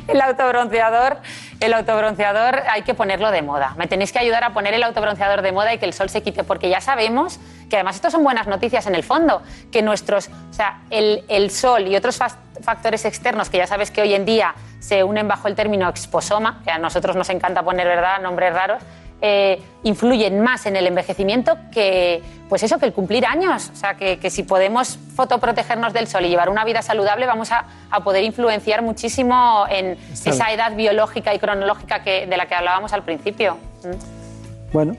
El 0.07 0.21
autobronceador, 0.21 1.17
el 1.59 1.73
autobronceador 1.73 2.63
hay 2.69 2.81
que 2.83 2.93
ponerlo 2.93 3.31
de 3.31 3.41
moda. 3.41 3.75
Me 3.77 3.87
tenéis 3.87 4.11
que 4.11 4.19
ayudar 4.19 4.43
a 4.43 4.53
poner 4.53 4.73
el 4.73 4.83
autobronceador 4.83 5.41
de 5.41 5.51
moda 5.51 5.73
y 5.73 5.77
que 5.77 5.85
el 5.85 5.93
sol 5.93 6.09
se 6.09 6.23
quite, 6.23 6.43
porque 6.43 6.69
ya 6.69 6.81
sabemos 6.81 7.39
que 7.69 7.75
además 7.75 7.95
esto 7.95 8.09
son 8.09 8.23
buenas 8.23 8.47
noticias 8.47 8.87
en 8.87 8.95
el 8.95 9.03
fondo, 9.03 9.41
que 9.71 9.81
nuestros, 9.81 10.29
o 10.49 10.53
sea, 10.53 10.81
el, 10.89 11.51
sol 11.51 11.87
y 11.87 11.95
otros 11.95 12.19
factores 12.61 13.05
externos 13.05 13.49
que 13.49 13.57
ya 13.57 13.67
sabes 13.67 13.91
que 13.91 14.01
hoy 14.01 14.13
en 14.13 14.25
día 14.25 14.55
se 14.79 15.03
unen 15.03 15.27
bajo 15.27 15.47
el 15.47 15.55
término 15.55 15.87
exposoma, 15.87 16.61
que 16.63 16.71
a 16.71 16.77
nosotros 16.77 17.15
nos 17.15 17.29
encanta 17.29 17.63
poner, 17.63 17.87
¿verdad?, 17.87 18.21
nombres 18.21 18.53
raros, 18.53 18.81
eh, 19.21 19.61
influyen 19.83 20.41
más 20.41 20.65
en 20.65 20.75
el 20.75 20.87
envejecimiento 20.87 21.57
que, 21.71 22.21
pues 22.47 22.63
eso, 22.63 22.77
que 22.79 22.85
el 22.85 22.93
cumplir 22.93 23.25
años. 23.25 23.69
O 23.73 23.75
sea, 23.75 23.95
que, 23.95 24.17
que 24.19 24.29
si 24.29 24.43
podemos 24.43 24.97
fotoprotegernos 25.15 25.93
del 25.93 26.07
sol 26.07 26.25
y 26.25 26.29
llevar 26.29 26.49
una 26.49 26.65
vida 26.65 26.81
saludable, 26.81 27.25
vamos 27.25 27.51
a, 27.51 27.65
a 27.91 28.03
poder 28.03 28.23
influenciar 28.23 28.81
muchísimo 28.81 29.65
en 29.69 29.97
Está 30.11 30.29
esa 30.31 30.53
edad 30.53 30.75
biológica 30.75 31.33
y 31.33 31.39
cronológica 31.39 32.03
que, 32.03 32.27
de 32.27 32.37
la 32.37 32.47
que 32.47 32.55
hablábamos 32.55 32.93
al 32.93 33.03
principio. 33.03 33.57
Mm. 33.83 34.71
Bueno, 34.73 34.95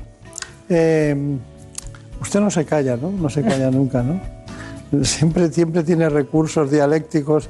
eh, 0.68 1.16
usted 2.20 2.40
no 2.40 2.50
se 2.50 2.64
calla, 2.64 2.96
¿no? 2.96 3.10
No 3.10 3.28
se 3.28 3.42
calla 3.42 3.70
nunca, 3.70 4.02
¿no? 4.02 4.20
Siempre, 5.04 5.52
siempre 5.52 5.84
tiene 5.84 6.08
recursos 6.08 6.70
dialécticos 6.70 7.48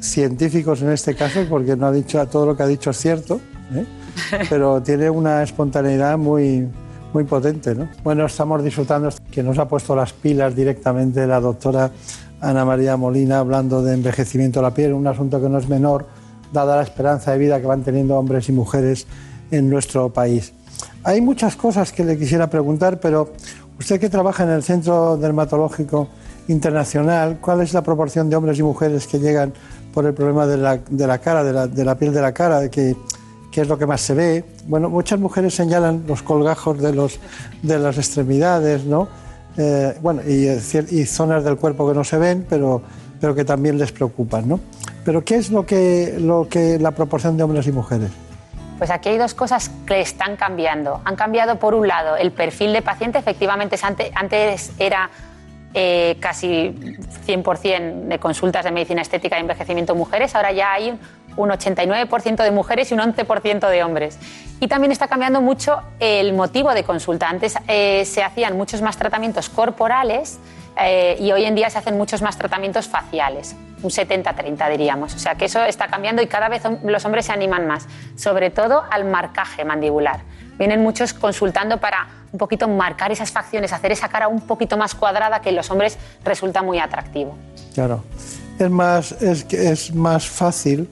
científicos 0.00 0.80
en 0.82 0.92
este 0.92 1.16
caso, 1.16 1.44
porque 1.48 1.74
no 1.74 1.86
ha 1.86 1.92
dicho 1.92 2.24
todo 2.28 2.46
lo 2.46 2.56
que 2.56 2.62
ha 2.62 2.66
dicho 2.66 2.90
es 2.90 2.98
cierto, 2.98 3.40
¿eh? 3.74 3.84
pero 4.50 4.82
tiene 4.82 5.10
una 5.10 5.42
espontaneidad 5.42 6.18
muy, 6.18 6.68
muy 7.12 7.24
potente, 7.24 7.74
¿no? 7.74 7.88
Bueno, 8.02 8.26
estamos 8.26 8.62
disfrutando 8.62 9.08
que 9.30 9.42
nos 9.42 9.58
ha 9.58 9.68
puesto 9.68 9.94
las 9.96 10.12
pilas 10.12 10.54
directamente 10.54 11.26
la 11.26 11.40
doctora 11.40 11.90
Ana 12.40 12.64
María 12.64 12.96
Molina 12.96 13.40
hablando 13.40 13.82
de 13.82 13.94
envejecimiento 13.94 14.60
de 14.60 14.64
la 14.64 14.74
piel, 14.74 14.92
un 14.92 15.06
asunto 15.06 15.40
que 15.40 15.48
no 15.48 15.58
es 15.58 15.68
menor, 15.68 16.06
dada 16.52 16.76
la 16.76 16.82
esperanza 16.82 17.32
de 17.32 17.38
vida 17.38 17.60
que 17.60 17.66
van 17.66 17.82
teniendo 17.82 18.16
hombres 18.16 18.48
y 18.48 18.52
mujeres 18.52 19.06
en 19.50 19.68
nuestro 19.68 20.10
país. 20.10 20.52
Hay 21.04 21.20
muchas 21.20 21.56
cosas 21.56 21.92
que 21.92 22.04
le 22.04 22.18
quisiera 22.18 22.48
preguntar, 22.48 23.00
pero 23.00 23.32
usted 23.78 23.98
que 23.98 24.08
trabaja 24.08 24.44
en 24.44 24.50
el 24.50 24.62
Centro 24.62 25.16
Dermatológico 25.16 26.08
Internacional, 26.48 27.38
¿cuál 27.40 27.60
es 27.60 27.72
la 27.74 27.82
proporción 27.82 28.30
de 28.30 28.36
hombres 28.36 28.58
y 28.58 28.62
mujeres 28.62 29.06
que 29.06 29.18
llegan 29.18 29.52
por 29.92 30.06
el 30.06 30.14
problema 30.14 30.46
de 30.46 30.56
la, 30.56 30.78
de 30.78 31.06
la 31.06 31.18
cara, 31.18 31.44
de 31.44 31.84
la, 31.84 31.98
piel 31.98 32.12
de 32.12 32.20
la 32.20 32.32
cara, 32.32 32.68
que, 32.68 32.96
que 33.58 33.62
es 33.62 33.68
lo 33.68 33.76
que 33.76 33.86
más 33.86 34.00
se 34.02 34.14
ve? 34.14 34.44
Bueno, 34.68 34.88
muchas 34.88 35.18
mujeres 35.18 35.52
señalan 35.52 36.04
los 36.06 36.22
colgajos 36.22 36.80
de, 36.80 36.92
los, 36.92 37.18
de 37.60 37.76
las 37.80 37.98
extremidades, 37.98 38.84
¿no? 38.84 39.08
Eh, 39.56 39.98
bueno, 40.00 40.22
y, 40.24 40.46
eh, 40.46 40.60
y 40.92 41.04
zonas 41.06 41.42
del 41.42 41.56
cuerpo 41.56 41.88
que 41.88 41.92
no 41.96 42.04
se 42.04 42.18
ven, 42.18 42.46
pero, 42.48 42.80
pero 43.20 43.34
que 43.34 43.44
también 43.44 43.76
les 43.76 43.90
preocupan, 43.90 44.48
¿no? 44.48 44.60
Pero 45.04 45.24
¿qué 45.24 45.34
es 45.34 45.50
lo 45.50 45.66
que, 45.66 46.18
lo 46.20 46.46
que 46.48 46.78
la 46.78 46.92
proporción 46.92 47.36
de 47.36 47.42
hombres 47.42 47.66
y 47.66 47.72
mujeres? 47.72 48.10
Pues 48.78 48.90
aquí 48.90 49.08
hay 49.08 49.18
dos 49.18 49.34
cosas 49.34 49.72
que 49.84 50.00
están 50.00 50.36
cambiando. 50.36 51.00
Han 51.04 51.16
cambiado, 51.16 51.58
por 51.58 51.74
un 51.74 51.88
lado, 51.88 52.14
el 52.16 52.30
perfil 52.30 52.72
de 52.72 52.82
paciente. 52.82 53.18
Efectivamente, 53.18 53.74
es 53.74 53.82
ante- 53.82 54.12
antes 54.14 54.70
era 54.78 55.10
eh, 55.74 56.16
casi 56.20 56.76
100% 57.26 58.02
de 58.06 58.18
consultas 58.20 58.64
de 58.64 58.70
medicina 58.70 59.02
estética 59.02 59.36
y 59.36 59.40
envejecimiento 59.40 59.96
mujeres. 59.96 60.36
Ahora 60.36 60.52
ya 60.52 60.74
hay 60.74 60.96
un, 61.38 61.50
un 61.50 61.50
89% 61.50 62.42
de 62.42 62.50
mujeres 62.50 62.90
y 62.90 62.94
un 62.94 63.00
11% 63.00 63.68
de 63.68 63.82
hombres. 63.82 64.18
Y 64.60 64.68
también 64.68 64.92
está 64.92 65.08
cambiando 65.08 65.40
mucho 65.40 65.82
el 66.00 66.32
motivo 66.34 66.74
de 66.74 66.84
consulta. 66.84 67.28
Antes 67.28 67.54
eh, 67.68 68.04
se 68.04 68.22
hacían 68.22 68.56
muchos 68.56 68.82
más 68.82 68.96
tratamientos 68.96 69.48
corporales 69.48 70.38
eh, 70.80 71.16
y 71.20 71.32
hoy 71.32 71.44
en 71.44 71.54
día 71.54 71.70
se 71.70 71.78
hacen 71.78 71.96
muchos 71.96 72.22
más 72.22 72.36
tratamientos 72.36 72.86
faciales, 72.86 73.56
un 73.82 73.90
70-30 73.90 74.70
diríamos. 74.70 75.14
O 75.14 75.18
sea 75.18 75.36
que 75.36 75.44
eso 75.44 75.62
está 75.64 75.86
cambiando 75.86 76.22
y 76.22 76.26
cada 76.26 76.48
vez 76.48 76.62
los 76.84 77.04
hombres 77.04 77.26
se 77.26 77.32
animan 77.32 77.66
más, 77.66 77.86
sobre 78.16 78.50
todo 78.50 78.84
al 78.90 79.04
marcaje 79.04 79.64
mandibular. 79.64 80.20
Vienen 80.58 80.82
muchos 80.82 81.14
consultando 81.14 81.78
para 81.78 82.08
un 82.32 82.38
poquito 82.38 82.68
marcar 82.68 83.12
esas 83.12 83.30
facciones, 83.30 83.72
hacer 83.72 83.92
esa 83.92 84.08
cara 84.08 84.28
un 84.28 84.40
poquito 84.40 84.76
más 84.76 84.94
cuadrada 84.94 85.40
que 85.40 85.50
en 85.50 85.56
los 85.56 85.70
hombres 85.70 85.96
resulta 86.24 86.62
muy 86.62 86.78
atractivo. 86.78 87.36
Claro. 87.74 88.04
Es 88.58 88.70
más, 88.70 89.12
es 89.22 89.94
más 89.94 90.28
fácil 90.28 90.90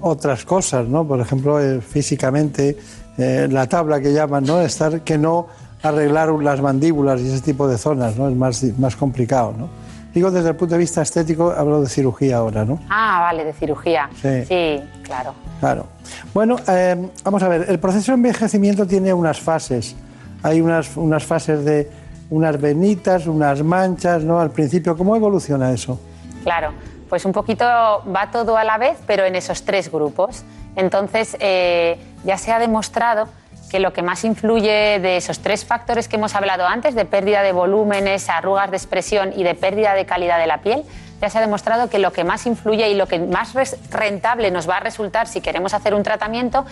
otras 0.00 0.44
cosas, 0.44 0.86
¿no? 0.88 1.06
Por 1.06 1.20
ejemplo, 1.20 1.60
eh, 1.60 1.80
físicamente, 1.80 2.76
eh, 3.16 3.48
la 3.50 3.66
tabla 3.66 4.00
que 4.00 4.12
llaman, 4.12 4.44
¿no? 4.44 4.60
Estar 4.60 5.00
que 5.02 5.18
no 5.18 5.46
arreglar 5.82 6.30
las 6.30 6.60
mandíbulas 6.60 7.20
y 7.20 7.28
ese 7.28 7.40
tipo 7.40 7.68
de 7.68 7.78
zonas, 7.78 8.16
¿no? 8.16 8.28
Es 8.28 8.36
más, 8.36 8.62
más 8.78 8.96
complicado, 8.96 9.54
¿no? 9.56 9.68
Digo, 10.12 10.30
desde 10.30 10.48
el 10.48 10.56
punto 10.56 10.74
de 10.74 10.78
vista 10.78 11.02
estético, 11.02 11.50
hablo 11.50 11.82
de 11.82 11.88
cirugía 11.88 12.38
ahora, 12.38 12.64
¿no? 12.64 12.80
Ah, 12.88 13.20
vale, 13.20 13.44
de 13.44 13.52
cirugía. 13.52 14.08
Sí. 14.20 14.80
claro. 15.02 15.34
Claro. 15.60 15.86
Bueno, 16.32 16.56
eh, 16.66 17.08
vamos 17.24 17.42
a 17.42 17.48
ver, 17.48 17.66
el 17.68 17.78
proceso 17.78 18.12
de 18.12 18.16
envejecimiento 18.16 18.86
tiene 18.86 19.12
unas 19.12 19.38
fases. 19.38 19.94
Hay 20.42 20.60
unas, 20.60 20.96
unas 20.96 21.24
fases 21.24 21.64
de 21.64 21.90
unas 22.30 22.60
venitas, 22.60 23.26
unas 23.26 23.62
manchas, 23.62 24.24
¿no? 24.24 24.40
Al 24.40 24.50
principio, 24.50 24.96
¿cómo 24.96 25.14
evoluciona 25.14 25.72
eso? 25.72 26.00
Claro, 26.42 26.72
pues 27.08 27.24
un 27.24 27.32
poquito 27.32 27.64
va 27.64 28.30
todo 28.30 28.56
a 28.56 28.64
la 28.64 28.78
vez, 28.78 28.98
pero 29.06 29.24
en 29.24 29.34
esos 29.34 29.64
tres 29.64 29.90
grupos. 29.90 30.44
Entonces, 30.76 31.36
eh, 31.40 31.98
ya 32.24 32.38
se 32.38 32.52
ha 32.52 32.58
demostrado 32.58 33.28
que 33.70 33.80
lo 33.80 33.92
que 33.92 34.02
más 34.02 34.24
influye 34.24 34.98
de 34.98 35.16
esos 35.16 35.40
tres 35.40 35.64
factores 35.64 36.08
que 36.08 36.16
hemos 36.16 36.34
hablado 36.34 36.66
antes, 36.66 36.94
de 36.94 37.04
pérdida 37.04 37.42
de 37.42 37.52
volúmenes, 37.52 38.28
arrugas 38.28 38.70
de 38.70 38.76
expresión 38.76 39.32
y 39.36 39.42
de 39.42 39.54
pérdida 39.54 39.94
de 39.94 40.06
calidad 40.06 40.38
de 40.38 40.46
la 40.46 40.58
piel, 40.58 40.84
ya 41.20 41.28
se 41.28 41.38
ha 41.38 41.40
demostrado 41.40 41.90
que 41.90 41.98
lo 41.98 42.12
que 42.12 42.24
más 42.24 42.46
influye 42.46 42.88
y 42.88 42.94
lo 42.94 43.06
que 43.06 43.18
más 43.18 43.54
rentable 43.90 44.50
nos 44.50 44.68
va 44.68 44.76
a 44.76 44.80
resultar 44.80 45.26
si 45.26 45.40
queremos 45.40 45.74
hacer 45.74 45.94
un 45.94 46.02
tratamiento 46.02 46.64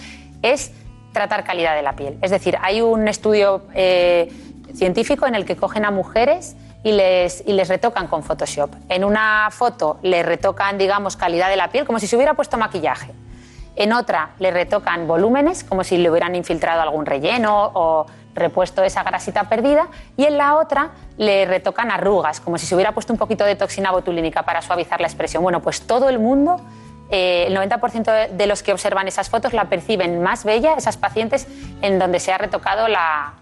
es 0.42 0.72
tratar 1.12 1.44
calidad 1.44 1.74
de 1.74 1.82
la 1.82 1.94
piel. 1.94 2.18
Es 2.22 2.30
decir, 2.30 2.56
hay 2.62 2.80
un 2.80 3.08
estudio 3.08 3.62
eh, 3.74 4.32
científico 4.74 5.26
en 5.26 5.34
el 5.34 5.44
que 5.44 5.56
cogen 5.56 5.84
a 5.84 5.90
mujeres 5.90 6.56
y 6.86 6.92
les, 6.92 7.68
retocan 7.68 8.06
con 8.06 8.22
Photoshop. 8.22 8.70
En 8.88 9.02
una 9.02 9.48
foto 9.50 9.98
le 10.02 10.22
retocan, 10.22 10.78
digamos, 10.78 11.16
calidad 11.16 11.48
de 11.48 11.56
la 11.56 11.68
piel, 11.68 11.84
como 11.84 11.98
si 11.98 12.06
se 12.06 12.14
hubiera 12.14 12.34
puesto 12.34 12.56
maquillaje. 12.58 13.12
En 13.74 13.92
otra 13.92 14.30
le 14.38 14.52
retocan 14.52 15.08
volúmenes, 15.08 15.64
como 15.64 15.82
si 15.82 15.98
le 15.98 16.08
hubieran 16.08 16.36
infiltrado 16.36 16.80
algún 16.80 17.04
relleno 17.04 17.72
o 17.74 18.06
repuesto 18.36 18.84
esa 18.84 19.02
grasita 19.02 19.48
perdida. 19.48 19.88
Y 20.16 20.26
en 20.26 20.38
la 20.38 20.54
otra 20.54 20.92
le 21.18 21.44
retocan 21.44 21.90
arrugas, 21.90 22.38
como 22.38 22.56
si 22.56 22.66
se 22.66 22.76
hubiera 22.76 22.92
puesto 22.92 23.12
un 23.12 23.18
poquito 23.18 23.44
de 23.44 23.56
toxina 23.56 23.90
botulínica 23.90 24.44
para 24.44 24.62
suavizar 24.62 25.00
la 25.00 25.08
expresión. 25.08 25.42
Bueno, 25.42 25.60
pues 25.62 25.88
todo 25.88 26.08
el 26.08 26.20
mundo, 26.20 26.60
eh, 27.10 27.46
el 27.48 27.56
90% 27.56 28.30
de 28.30 28.46
los 28.46 28.62
que 28.62 28.72
observan 28.72 29.08
esas 29.08 29.28
fotos 29.28 29.52
la 29.54 29.64
perciben 29.64 30.22
más 30.22 30.44
bella, 30.44 30.74
esas 30.74 30.96
pacientes 30.96 31.48
en 31.82 31.98
donde 31.98 32.20
se 32.20 32.32
ha 32.32 32.38
retocado 32.38 32.86
la, 32.86 33.34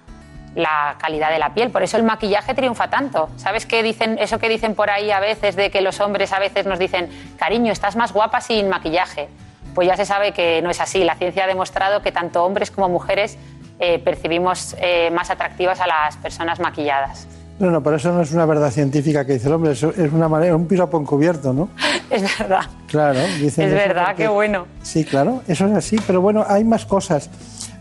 la 0.54 0.96
calidad 0.98 1.30
de 1.30 1.38
la 1.38 1.52
piel. 1.54 1.70
Por 1.70 1.82
eso 1.82 1.96
el 1.96 2.02
maquillaje 2.04 2.54
triunfa 2.54 2.88
tanto. 2.88 3.28
¿Sabes 3.36 3.66
qué 3.66 3.82
dicen, 3.82 4.18
eso 4.18 4.38
que 4.38 4.48
dicen 4.48 4.74
por 4.74 4.90
ahí 4.90 5.10
a 5.10 5.20
veces 5.20 5.56
de 5.56 5.70
que 5.70 5.80
los 5.80 6.00
hombres 6.00 6.32
a 6.32 6.38
veces 6.38 6.66
nos 6.66 6.78
dicen, 6.78 7.08
cariño, 7.38 7.72
estás 7.72 7.96
más 7.96 8.12
guapa 8.12 8.40
sin 8.40 8.68
maquillaje? 8.68 9.28
Pues 9.74 9.88
ya 9.88 9.96
se 9.96 10.04
sabe 10.06 10.32
que 10.32 10.62
no 10.62 10.70
es 10.70 10.80
así. 10.80 11.02
La 11.02 11.16
ciencia 11.16 11.44
ha 11.44 11.46
demostrado 11.48 12.02
que 12.02 12.12
tanto 12.12 12.44
hombres 12.44 12.70
como 12.70 12.88
mujeres 12.88 13.36
eh, 13.80 13.98
percibimos 13.98 14.76
eh, 14.78 15.10
más 15.10 15.30
atractivas 15.30 15.80
a 15.80 15.86
las 15.88 16.16
personas 16.18 16.60
maquilladas. 16.60 17.26
No, 17.58 17.70
no, 17.70 17.82
pero 17.82 17.96
eso 17.96 18.12
no 18.12 18.22
es 18.22 18.32
una 18.32 18.46
verdad 18.46 18.70
científica 18.70 19.24
que 19.24 19.34
dice 19.34 19.46
el 19.46 19.54
hombre, 19.54 19.72
eso 19.72 19.90
es 19.90 20.12
una 20.12 20.28
manera, 20.28 20.56
un 20.56 20.66
piropo 20.66 20.98
encubierto, 21.00 21.52
¿no? 21.52 21.68
Es 22.10 22.38
verdad. 22.38 22.62
Claro, 22.88 23.20
dicen 23.40 23.66
Es 23.68 23.74
verdad, 23.74 24.06
porque- 24.08 24.22
qué 24.24 24.28
bueno. 24.28 24.66
Sí, 24.82 25.04
claro, 25.04 25.42
eso 25.48 25.66
es 25.66 25.72
así, 25.72 25.96
pero 26.06 26.20
bueno, 26.20 26.44
hay 26.48 26.62
más 26.64 26.84
cosas. 26.84 27.30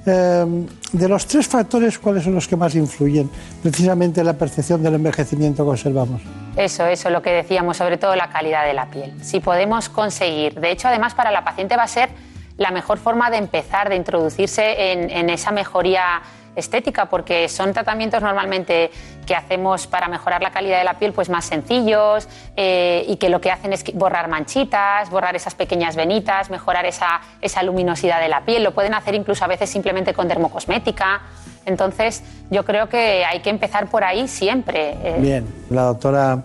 Eh, 0.05 0.67
de 0.91 1.07
los 1.07 1.25
tres 1.25 1.47
factores, 1.47 1.97
¿cuáles 1.97 2.23
son 2.23 2.35
los 2.35 2.47
que 2.47 2.55
más 2.55 2.75
influyen 2.75 3.29
precisamente 3.61 4.19
en 4.19 4.27
la 4.27 4.33
percepción 4.33 4.83
del 4.83 4.95
envejecimiento 4.95 5.63
que 5.63 5.71
observamos? 5.71 6.21
Eso, 6.57 6.85
eso, 6.85 7.09
lo 7.09 7.21
que 7.21 7.31
decíamos, 7.31 7.77
sobre 7.77 7.97
todo 7.97 8.15
la 8.15 8.29
calidad 8.29 8.65
de 8.65 8.73
la 8.73 8.87
piel. 8.87 9.13
Si 9.23 9.39
podemos 9.39 9.89
conseguir, 9.89 10.59
de 10.59 10.71
hecho, 10.71 10.87
además 10.87 11.13
para 11.15 11.31
la 11.31 11.43
paciente 11.43 11.75
va 11.77 11.83
a 11.83 11.87
ser 11.87 12.09
la 12.57 12.71
mejor 12.71 12.99
forma 12.99 13.31
de 13.31 13.37
empezar, 13.37 13.89
de 13.89 13.95
introducirse 13.95 14.91
en 14.91 15.29
esa 15.29 15.51
mejoría 15.51 16.21
estética, 16.55 17.09
porque 17.09 17.49
son 17.49 17.73
tratamientos 17.73 18.21
normalmente 18.21 18.91
que 19.25 19.35
hacemos 19.35 19.87
para 19.87 20.07
mejorar 20.07 20.41
la 20.41 20.51
calidad 20.51 20.77
de 20.77 20.83
la 20.83 20.99
piel, 20.99 21.13
pues 21.13 21.29
más 21.29 21.45
sencillos 21.45 22.27
eh, 22.55 23.05
y 23.07 23.17
que 23.17 23.29
lo 23.29 23.41
que 23.41 23.51
hacen 23.51 23.73
es 23.73 23.83
borrar 23.93 24.27
manchitas, 24.27 25.09
borrar 25.09 25.35
esas 25.35 25.55
pequeñas 25.55 25.95
venitas, 25.95 26.49
mejorar 26.49 26.85
esa, 26.85 27.21
esa 27.41 27.63
luminosidad 27.63 28.19
de 28.19 28.27
la 28.27 28.45
piel. 28.45 28.63
Lo 28.63 28.73
pueden 28.73 28.93
hacer 28.93 29.15
incluso 29.15 29.43
a 29.45 29.47
veces 29.47 29.69
simplemente 29.69 30.13
con 30.13 30.27
dermocosmética. 30.27 31.21
Entonces, 31.65 32.23
yo 32.49 32.65
creo 32.65 32.89
que 32.89 33.23
hay 33.25 33.39
que 33.39 33.49
empezar 33.49 33.87
por 33.87 34.03
ahí 34.03 34.27
siempre. 34.27 34.97
eh. 35.03 35.17
Bien, 35.19 35.47
la 35.69 35.83
doctora 35.83 36.43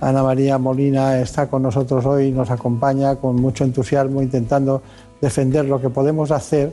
Ana 0.00 0.22
María 0.22 0.56
Molina 0.58 1.18
está 1.18 1.48
con 1.48 1.62
nosotros 1.62 2.06
hoy, 2.06 2.30
nos 2.30 2.50
acompaña 2.50 3.16
con 3.16 3.36
mucho 3.36 3.64
entusiasmo 3.64 4.22
intentando 4.22 4.82
defender 5.20 5.66
lo 5.66 5.80
que 5.80 5.90
podemos 5.90 6.30
hacer 6.30 6.72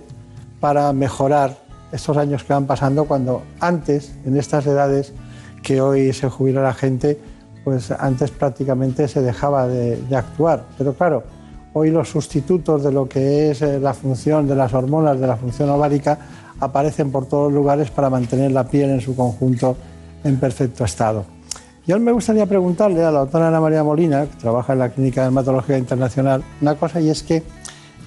para 0.61 0.93
mejorar 0.93 1.66
estos 1.91 2.17
años 2.17 2.43
que 2.43 2.53
van 2.53 2.65
pasando 2.65 3.05
cuando 3.05 3.43
antes, 3.59 4.13
en 4.25 4.37
estas 4.37 4.65
edades 4.65 5.13
que 5.63 5.81
hoy 5.81 6.13
se 6.13 6.29
jubila 6.29 6.61
la 6.61 6.73
gente, 6.73 7.19
pues 7.63 7.91
antes 7.91 8.31
prácticamente 8.31 9.07
se 9.07 9.21
dejaba 9.21 9.67
de, 9.67 9.99
actuar. 10.15 10.63
Pero 10.77 10.93
claro, 10.93 11.23
hoy 11.73 11.91
los 11.91 12.09
sustitutos 12.09 12.83
de 12.83 12.91
lo 12.91 13.07
que 13.07 13.51
es 13.51 13.61
eh, 13.61 13.79
la 13.79 13.93
función 13.93 14.47
de 14.47 14.55
las 14.55 14.73
hormonas, 14.73 15.19
de 15.19 15.27
la 15.27 15.35
función 15.35 15.69
ovárica, 15.69 16.17
aparecen 16.59 17.11
por 17.11 17.25
todos 17.25 17.51
los 17.51 17.61
lugares 17.61 17.91
para 17.91 18.09
mantener 18.09 18.51
la 18.51 18.65
piel 18.65 18.89
en 18.89 19.01
su 19.01 19.15
conjunto 19.15 19.75
en 20.23 20.37
perfecto 20.37 20.85
estado. 20.85 21.25
Yo 21.85 21.97
me 21.99 22.11
gustaría 22.11 22.45
preguntarle 22.45 23.03
a 23.03 23.11
la 23.11 23.19
doctora 23.19 23.47
Ana 23.47 23.61
María 23.61 23.83
Molina, 23.83 24.25
que 24.25 24.35
trabaja 24.37 24.73
en 24.73 24.79
la 24.79 24.89
Clínica 24.89 25.21
de 25.21 25.27
Dermatología 25.27 25.77
Internacional, 25.77 26.43
una 26.61 26.75
cosa 26.75 26.99
y 26.99 27.09
es 27.09 27.23
que 27.23 27.43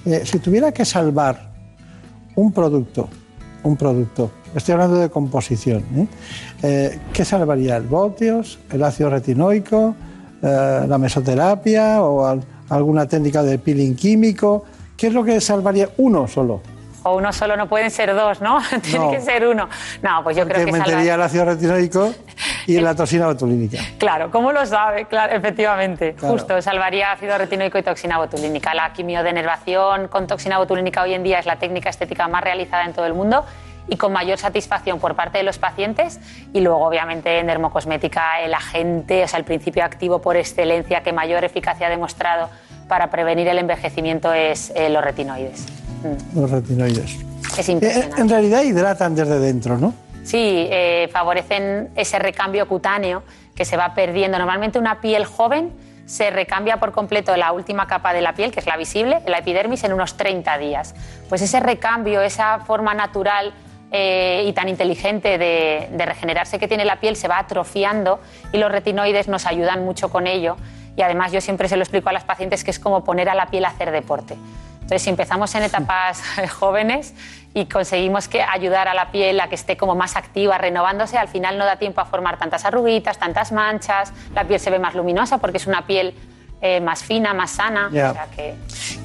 eh, 0.05 0.21
si 0.23 0.39
tuviera 0.39 0.71
que 0.71 0.85
salvar 0.85 1.51
un 2.35 2.51
producto, 2.51 3.09
un 3.63 3.75
producto, 3.77 4.31
estoy 4.55 4.73
hablando 4.73 4.97
de 4.97 5.09
composición, 5.09 5.83
¿eh? 5.95 6.07
Eh, 6.63 6.99
¿qué 7.13 7.23
salvaría? 7.25 7.77
¿El 7.77 7.83
voltios, 7.83 8.59
el 8.71 8.83
ácido 8.83 9.09
retinoico, 9.09 9.95
eh, 10.41 10.85
la 10.87 10.97
mesoterapia 10.97 12.01
o 12.01 12.25
al- 12.25 12.43
alguna 12.69 13.05
técnica 13.07 13.43
de 13.43 13.59
peeling 13.59 13.95
químico? 13.95 14.63
¿Qué 14.97 15.07
es 15.07 15.13
lo 15.13 15.23
que 15.23 15.39
salvaría 15.41 15.89
uno 15.97 16.27
solo? 16.27 16.61
O 17.03 17.15
uno 17.15 17.33
solo 17.33 17.57
no 17.57 17.67
pueden 17.67 17.89
ser 17.89 18.13
dos, 18.13 18.41
¿no? 18.41 18.59
Tiene 18.83 19.09
que 19.11 19.21
ser 19.21 19.47
uno. 19.47 19.67
No, 20.01 20.23
pues 20.23 20.37
yo 20.37 20.45
creo 20.47 20.65
Que 20.65 20.71
metería 20.71 20.97
salva- 20.99 21.13
el 21.15 21.21
ácido 21.23 21.45
retinoico 21.45 22.13
y 22.67 22.79
la 22.79 22.93
toxina 22.95 23.25
botulínica. 23.25 23.79
Claro, 23.97 24.29
¿cómo 24.29 24.51
lo 24.51 24.65
sabe? 24.65 25.05
Claro, 25.05 25.33
efectivamente. 25.35 26.13
Claro. 26.13 26.33
Justo, 26.35 26.61
salvaría 26.61 27.11
ácido 27.11 27.37
retinoico 27.37 27.77
y 27.79 27.83
toxina 27.83 28.17
botulínica. 28.19 28.73
La 28.75 28.93
quimiodenervación 28.93 30.07
con 30.09 30.27
toxina 30.27 30.57
botulínica 30.59 31.01
hoy 31.01 31.13
en 31.15 31.23
día 31.23 31.39
es 31.39 31.45
la 31.45 31.55
técnica 31.57 31.89
estética 31.89 32.27
más 32.27 32.43
realizada 32.43 32.85
en 32.85 32.93
todo 32.93 33.05
el 33.05 33.13
mundo 33.13 33.45
y 33.87 33.97
con 33.97 34.13
mayor 34.13 34.37
satisfacción 34.37 34.99
por 34.99 35.15
parte 35.15 35.39
de 35.39 35.43
los 35.43 35.57
pacientes. 35.57 36.19
Y 36.53 36.61
luego, 36.61 36.85
obviamente, 36.85 37.39
en 37.39 37.47
dermocosmética, 37.47 38.41
el 38.41 38.53
agente, 38.53 39.23
o 39.23 39.27
sea, 39.27 39.39
el 39.39 39.43
principio 39.45 39.83
activo 39.83 40.21
por 40.21 40.37
excelencia 40.37 41.01
que 41.01 41.11
mayor 41.13 41.43
eficacia 41.43 41.87
ha 41.87 41.89
demostrado 41.89 42.49
para 42.87 43.09
prevenir 43.09 43.47
el 43.47 43.57
envejecimiento 43.57 44.33
es 44.33 44.71
eh, 44.75 44.89
los 44.89 45.03
retinoides. 45.03 45.65
Mm, 46.03 46.39
Los 46.39 46.49
retinoides. 46.51 47.17
Es 47.57 47.69
Eh, 47.69 47.71
impresionante. 47.73 48.21
En 48.21 48.29
realidad 48.29 48.61
hidratan 48.63 49.15
desde 49.15 49.39
dentro, 49.39 49.77
¿no? 49.77 49.93
Sí, 50.23 50.67
eh, 50.69 51.09
favorecen 51.11 51.89
ese 51.95 52.19
recambio 52.19 52.67
cutáneo 52.67 53.23
que 53.55 53.65
se 53.65 53.75
va 53.77 53.93
perdiendo. 53.93 54.37
Normalmente 54.37 54.79
una 54.79 55.01
piel 55.01 55.25
joven 55.25 55.71
se 56.05 56.29
recambia 56.29 56.77
por 56.77 56.91
completo 56.91 57.35
la 57.37 57.51
última 57.53 57.87
capa 57.87 58.13
de 58.13 58.21
la 58.21 58.33
piel, 58.33 58.51
que 58.51 58.59
es 58.59 58.65
la 58.67 58.77
visible, 58.77 59.19
la 59.27 59.39
epidermis, 59.39 59.83
en 59.83 59.93
unos 59.93 60.17
30 60.17 60.57
días. 60.57 60.93
Pues 61.29 61.41
ese 61.41 61.59
recambio, 61.59 62.21
esa 62.21 62.59
forma 62.59 62.93
natural 62.93 63.53
eh, 63.91 64.43
y 64.47 64.53
tan 64.53 64.69
inteligente 64.69 65.37
de, 65.37 65.89
de 65.91 66.05
regenerarse 66.05 66.59
que 66.59 66.67
tiene 66.67 66.85
la 66.85 66.99
piel 66.99 67.15
se 67.15 67.27
va 67.27 67.39
atrofiando 67.39 68.19
y 68.53 68.57
los 68.57 68.71
retinoides 68.71 69.27
nos 69.27 69.45
ayudan 69.45 69.83
mucho 69.83 70.09
con 70.09 70.27
ello. 70.27 70.55
Y 70.95 71.01
además 71.01 71.31
yo 71.31 71.41
siempre 71.41 71.67
se 71.69 71.77
lo 71.77 71.83
explico 71.83 72.09
a 72.09 72.13
las 72.13 72.23
pacientes 72.25 72.63
que 72.63 72.71
es 72.71 72.79
como 72.79 73.03
poner 73.03 73.27
a 73.29 73.35
la 73.35 73.47
piel 73.47 73.65
a 73.65 73.69
hacer 73.69 73.91
deporte. 73.91 74.35
Entonces, 74.91 75.03
si 75.05 75.09
empezamos 75.09 75.55
en 75.55 75.63
etapas 75.63 76.21
jóvenes 76.59 77.13
y 77.53 77.63
conseguimos 77.67 78.27
que 78.27 78.41
ayudar 78.43 78.89
a 78.89 78.93
la 78.93 79.09
piel 79.09 79.39
a 79.39 79.47
que 79.47 79.55
esté 79.55 79.77
como 79.77 79.95
más 79.95 80.17
activa, 80.17 80.57
renovándose, 80.57 81.17
al 81.17 81.29
final 81.29 81.57
no 81.57 81.63
da 81.63 81.77
tiempo 81.77 82.01
a 82.01 82.05
formar 82.05 82.37
tantas 82.37 82.65
arruguitas, 82.65 83.17
tantas 83.17 83.53
manchas, 83.53 84.11
la 84.35 84.43
piel 84.43 84.59
se 84.59 84.69
ve 84.69 84.79
más 84.79 84.93
luminosa 84.93 85.37
porque 85.37 85.55
es 85.59 85.65
una 85.67 85.87
piel 85.87 86.13
eh, 86.61 86.81
más 86.81 87.03
fina, 87.05 87.33
más 87.33 87.51
sana. 87.51 87.89
Ya. 87.93 88.11
O 88.11 88.13
sea 88.15 88.25
que, 88.35 88.55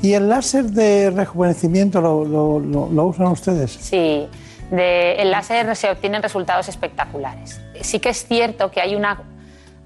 ¿Y 0.03 0.15
el 0.15 0.29
láser 0.29 0.65
de 0.65 1.11
rejuvenecimiento 1.11 2.01
lo, 2.01 2.25
lo- 2.25 2.59
lo- 2.59 2.89
lo 2.91 3.05
usan 3.05 3.29
ustedes? 3.29 3.71
sí, 3.71 4.29
de, 4.73 5.13
el 5.23 5.31
láser 5.31 5.77
se 5.77 5.89
obtienen 5.89 6.21
resultados 6.21 6.69
espectaculares. 6.69 7.61
Sí 7.83 8.01
que 8.01 8.09
es 8.09 8.27
cierto 8.27 8.73
que 8.73 8.81
hay 8.81 8.97
una, 8.97 9.21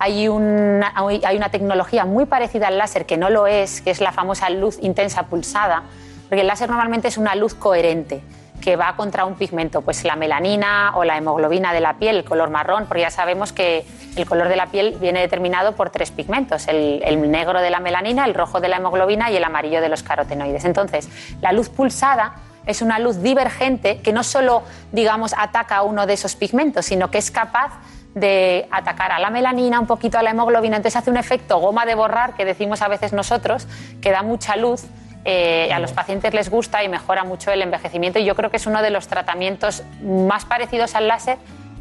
hay, 0.02 0.28
una, 0.28 1.50
tecnología 1.50 2.06
muy 2.06 2.24
parecida 2.24 2.68
al 2.68 2.78
láser 2.78 3.04
que 3.04 3.18
no 3.18 3.28
lo 3.28 3.46
es, 3.46 3.82
que 3.82 3.90
es 3.90 4.00
la 4.00 4.12
famosa 4.12 4.48
luz 4.48 4.78
intensa 4.80 5.24
pulsada, 5.24 5.82
porque 6.28 6.40
el 6.40 6.46
láser 6.46 6.70
normalmente 6.70 7.08
es 7.08 7.18
una 7.18 7.34
luz 7.34 7.54
coherente 7.54 8.22
que 8.62 8.76
va 8.76 8.96
contra 8.96 9.26
un 9.26 9.34
pigmento, 9.34 9.82
pues 9.82 10.04
la 10.04 10.16
melanina 10.16 10.92
o 10.96 11.04
la 11.04 11.18
hemoglobina 11.18 11.74
de 11.74 11.80
la 11.80 11.98
piel, 11.98 12.16
el 12.16 12.24
color 12.24 12.48
marrón, 12.48 12.86
porque 12.86 13.02
ya 13.02 13.10
sabemos 13.10 13.52
que 13.52 13.84
el 14.16 14.24
color 14.24 14.48
de 14.48 14.56
la 14.56 14.66
piel 14.66 14.96
viene 14.98 15.20
determinado 15.20 15.72
por 15.72 15.90
tres 15.90 16.10
pigmentos, 16.10 16.66
el, 16.68 17.02
el 17.04 17.30
negro 17.30 17.60
de 17.60 17.68
la 17.68 17.80
melanina, 17.80 18.24
el 18.24 18.32
rojo 18.32 18.60
de 18.60 18.68
la 18.68 18.78
hemoglobina 18.78 19.30
y 19.30 19.36
el 19.36 19.44
amarillo 19.44 19.82
de 19.82 19.90
los 19.90 20.02
carotenoides. 20.02 20.64
Entonces, 20.64 21.10
la 21.42 21.52
luz 21.52 21.68
pulsada 21.68 22.36
es 22.64 22.80
una 22.80 22.98
luz 22.98 23.22
divergente 23.22 24.00
que 24.00 24.14
no 24.14 24.22
solo, 24.22 24.62
digamos, 24.92 25.34
ataca 25.36 25.76
a 25.76 25.82
uno 25.82 26.06
de 26.06 26.14
esos 26.14 26.36
pigmentos, 26.36 26.86
sino 26.86 27.10
que 27.10 27.18
es 27.18 27.30
capaz 27.30 27.72
de 28.14 28.66
atacar 28.70 29.12
a 29.12 29.18
la 29.18 29.30
melanina, 29.30 29.78
un 29.78 29.86
poquito 29.86 30.18
a 30.18 30.22
la 30.22 30.30
hemoglobina, 30.30 30.76
entonces 30.76 30.96
hace 30.96 31.10
un 31.10 31.16
efecto 31.16 31.58
goma 31.58 31.86
de 31.86 31.94
borrar 31.94 32.34
que 32.34 32.44
decimos 32.44 32.82
a 32.82 32.88
veces 32.88 33.12
nosotros, 33.12 33.68
que 34.00 34.10
da 34.10 34.22
mucha 34.22 34.56
luz, 34.56 34.84
eh, 35.24 35.70
a 35.72 35.78
los 35.78 35.92
pacientes 35.92 36.32
les 36.32 36.48
gusta 36.48 36.82
y 36.82 36.88
mejora 36.88 37.24
mucho 37.24 37.50
el 37.50 37.60
envejecimiento 37.60 38.18
y 38.18 38.24
yo 38.24 38.34
creo 38.34 38.50
que 38.50 38.56
es 38.56 38.66
uno 38.66 38.80
de 38.80 38.90
los 38.90 39.06
tratamientos 39.06 39.82
más 40.02 40.46
parecidos 40.46 40.94
al 40.94 41.08
láser 41.08 41.36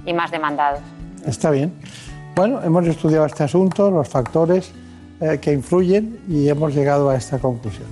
y 0.06 0.14
más 0.14 0.30
demandados. 0.30 0.81
Está 1.26 1.49
bien. 1.49 1.73
Bueno, 2.35 2.61
hemos 2.64 2.85
estudiado 2.85 3.26
este 3.26 3.43
asunto, 3.43 3.89
los 3.91 4.07
factores 4.07 4.72
eh, 5.22 5.39
que 5.41 5.53
influyen 5.53 6.19
y 6.27 6.49
hemos 6.49 6.73
llegado 6.73 7.10
a 7.10 7.15
esta 7.15 7.39
conclusión. 7.39 7.88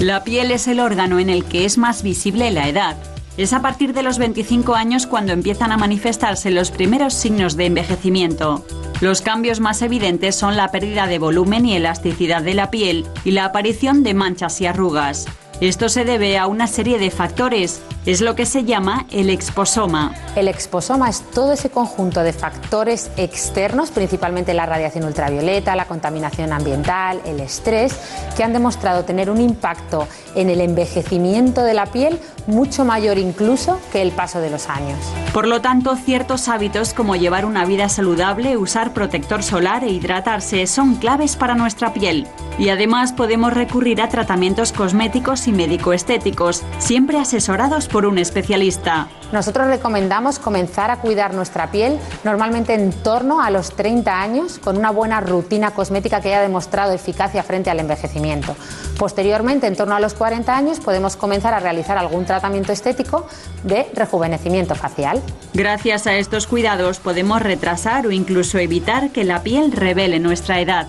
La 0.00 0.24
piel 0.24 0.50
es 0.50 0.68
el 0.68 0.80
órgano 0.80 1.18
en 1.18 1.30
el 1.30 1.44
que 1.46 1.64
es 1.64 1.78
más 1.78 2.02
visible 2.02 2.50
la 2.50 2.68
edad. 2.68 2.96
Es 3.36 3.52
a 3.52 3.60
partir 3.60 3.92
de 3.92 4.02
los 4.02 4.16
25 4.16 4.74
años 4.74 5.06
cuando 5.06 5.34
empiezan 5.34 5.70
a 5.70 5.76
manifestarse 5.76 6.50
los 6.50 6.70
primeros 6.70 7.12
signos 7.12 7.54
de 7.56 7.66
envejecimiento. 7.66 8.64
Los 9.02 9.20
cambios 9.20 9.60
más 9.60 9.82
evidentes 9.82 10.36
son 10.36 10.56
la 10.56 10.70
pérdida 10.70 11.06
de 11.06 11.18
volumen 11.18 11.66
y 11.66 11.76
elasticidad 11.76 12.42
de 12.42 12.54
la 12.54 12.70
piel 12.70 13.06
y 13.24 13.32
la 13.32 13.44
aparición 13.44 14.02
de 14.02 14.14
manchas 14.14 14.58
y 14.62 14.66
arrugas. 14.66 15.26
Esto 15.60 15.88
se 15.88 16.04
debe 16.04 16.36
a 16.36 16.46
una 16.46 16.66
serie 16.66 16.98
de 16.98 17.10
factores. 17.10 17.80
Es 18.04 18.20
lo 18.20 18.34
que 18.34 18.44
se 18.44 18.64
llama 18.64 19.06
el 19.10 19.30
exposoma. 19.30 20.14
El 20.34 20.48
exposoma 20.48 21.08
es 21.08 21.22
todo 21.32 21.52
ese 21.52 21.70
conjunto 21.70 22.22
de 22.22 22.34
factores 22.34 23.10
externos, 23.16 23.90
principalmente 23.90 24.52
la 24.52 24.66
radiación 24.66 25.04
ultravioleta, 25.04 25.74
la 25.74 25.86
contaminación 25.86 26.52
ambiental, 26.52 27.22
el 27.24 27.40
estrés, 27.40 27.98
que 28.36 28.44
han 28.44 28.52
demostrado 28.52 29.04
tener 29.04 29.30
un 29.30 29.40
impacto 29.40 30.06
en 30.34 30.50
el 30.50 30.60
envejecimiento 30.60 31.62
de 31.62 31.74
la 31.74 31.86
piel 31.86 32.18
mucho 32.46 32.84
mayor 32.84 33.18
incluso 33.18 33.80
que 33.92 34.02
el 34.02 34.12
paso 34.12 34.40
de 34.40 34.50
los 34.50 34.68
años. 34.68 34.98
Por 35.32 35.48
lo 35.48 35.60
tanto, 35.60 35.96
ciertos 35.96 36.48
hábitos 36.48 36.94
como 36.94 37.16
llevar 37.16 37.44
una 37.44 37.64
vida 37.64 37.88
saludable, 37.88 38.56
usar 38.56 38.92
protector 38.92 39.42
solar 39.42 39.84
e 39.84 39.90
hidratarse 39.90 40.66
son 40.66 40.94
claves 40.94 41.36
para 41.36 41.54
nuestra 41.54 41.92
piel. 41.92 42.26
Y 42.58 42.70
además 42.70 43.12
podemos 43.12 43.52
recurrir 43.52 44.00
a 44.00 44.08
tratamientos 44.08 44.72
cosméticos 44.72 45.46
y 45.46 45.52
médico-estéticos, 45.52 46.62
siempre 46.78 47.18
asesorados 47.18 47.88
por 47.88 48.06
un 48.06 48.16
especialista. 48.18 49.08
Nosotros 49.32 49.66
recomendamos 49.66 50.38
comenzar 50.38 50.90
a 50.90 50.98
cuidar 50.98 51.34
nuestra 51.34 51.70
piel 51.70 51.98
normalmente 52.24 52.74
en 52.74 52.92
torno 52.92 53.42
a 53.42 53.50
los 53.50 53.74
30 53.74 54.22
años 54.22 54.58
con 54.58 54.78
una 54.78 54.90
buena 54.90 55.20
rutina 55.20 55.72
cosmética 55.72 56.20
que 56.20 56.28
haya 56.28 56.40
demostrado 56.40 56.92
eficacia 56.92 57.42
frente 57.42 57.68
al 57.68 57.80
envejecimiento. 57.80 58.56
Posteriormente, 58.98 59.66
en 59.66 59.76
torno 59.76 59.96
a 59.96 60.00
los 60.00 60.14
40 60.14 60.56
años, 60.56 60.80
podemos 60.80 61.16
comenzar 61.16 61.52
a 61.52 61.60
realizar 61.60 61.98
algún 61.98 62.24
tratamiento 62.24 62.35
estético 62.72 63.26
de 63.64 63.86
rejuvenecimiento 63.94 64.74
facial. 64.74 65.22
Gracias 65.54 66.06
a 66.06 66.14
estos 66.14 66.46
cuidados 66.46 66.98
podemos 66.98 67.42
retrasar 67.42 68.06
o 68.06 68.10
incluso 68.10 68.58
evitar 68.58 69.10
que 69.10 69.24
la 69.24 69.42
piel 69.42 69.72
revele 69.72 70.18
nuestra 70.18 70.60
edad. 70.60 70.86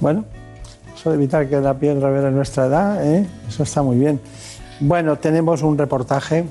Bueno, 0.00 0.24
eso 0.94 1.10
de 1.10 1.16
evitar 1.16 1.48
que 1.48 1.60
la 1.60 1.74
piel 1.74 2.00
revele 2.00 2.30
nuestra 2.30 2.66
edad, 2.66 3.04
¿eh? 3.06 3.26
eso 3.48 3.62
está 3.62 3.82
muy 3.82 3.96
bien. 3.96 4.20
Bueno, 4.80 5.16
tenemos 5.16 5.62
un 5.62 5.76
reportaje. 5.76 6.46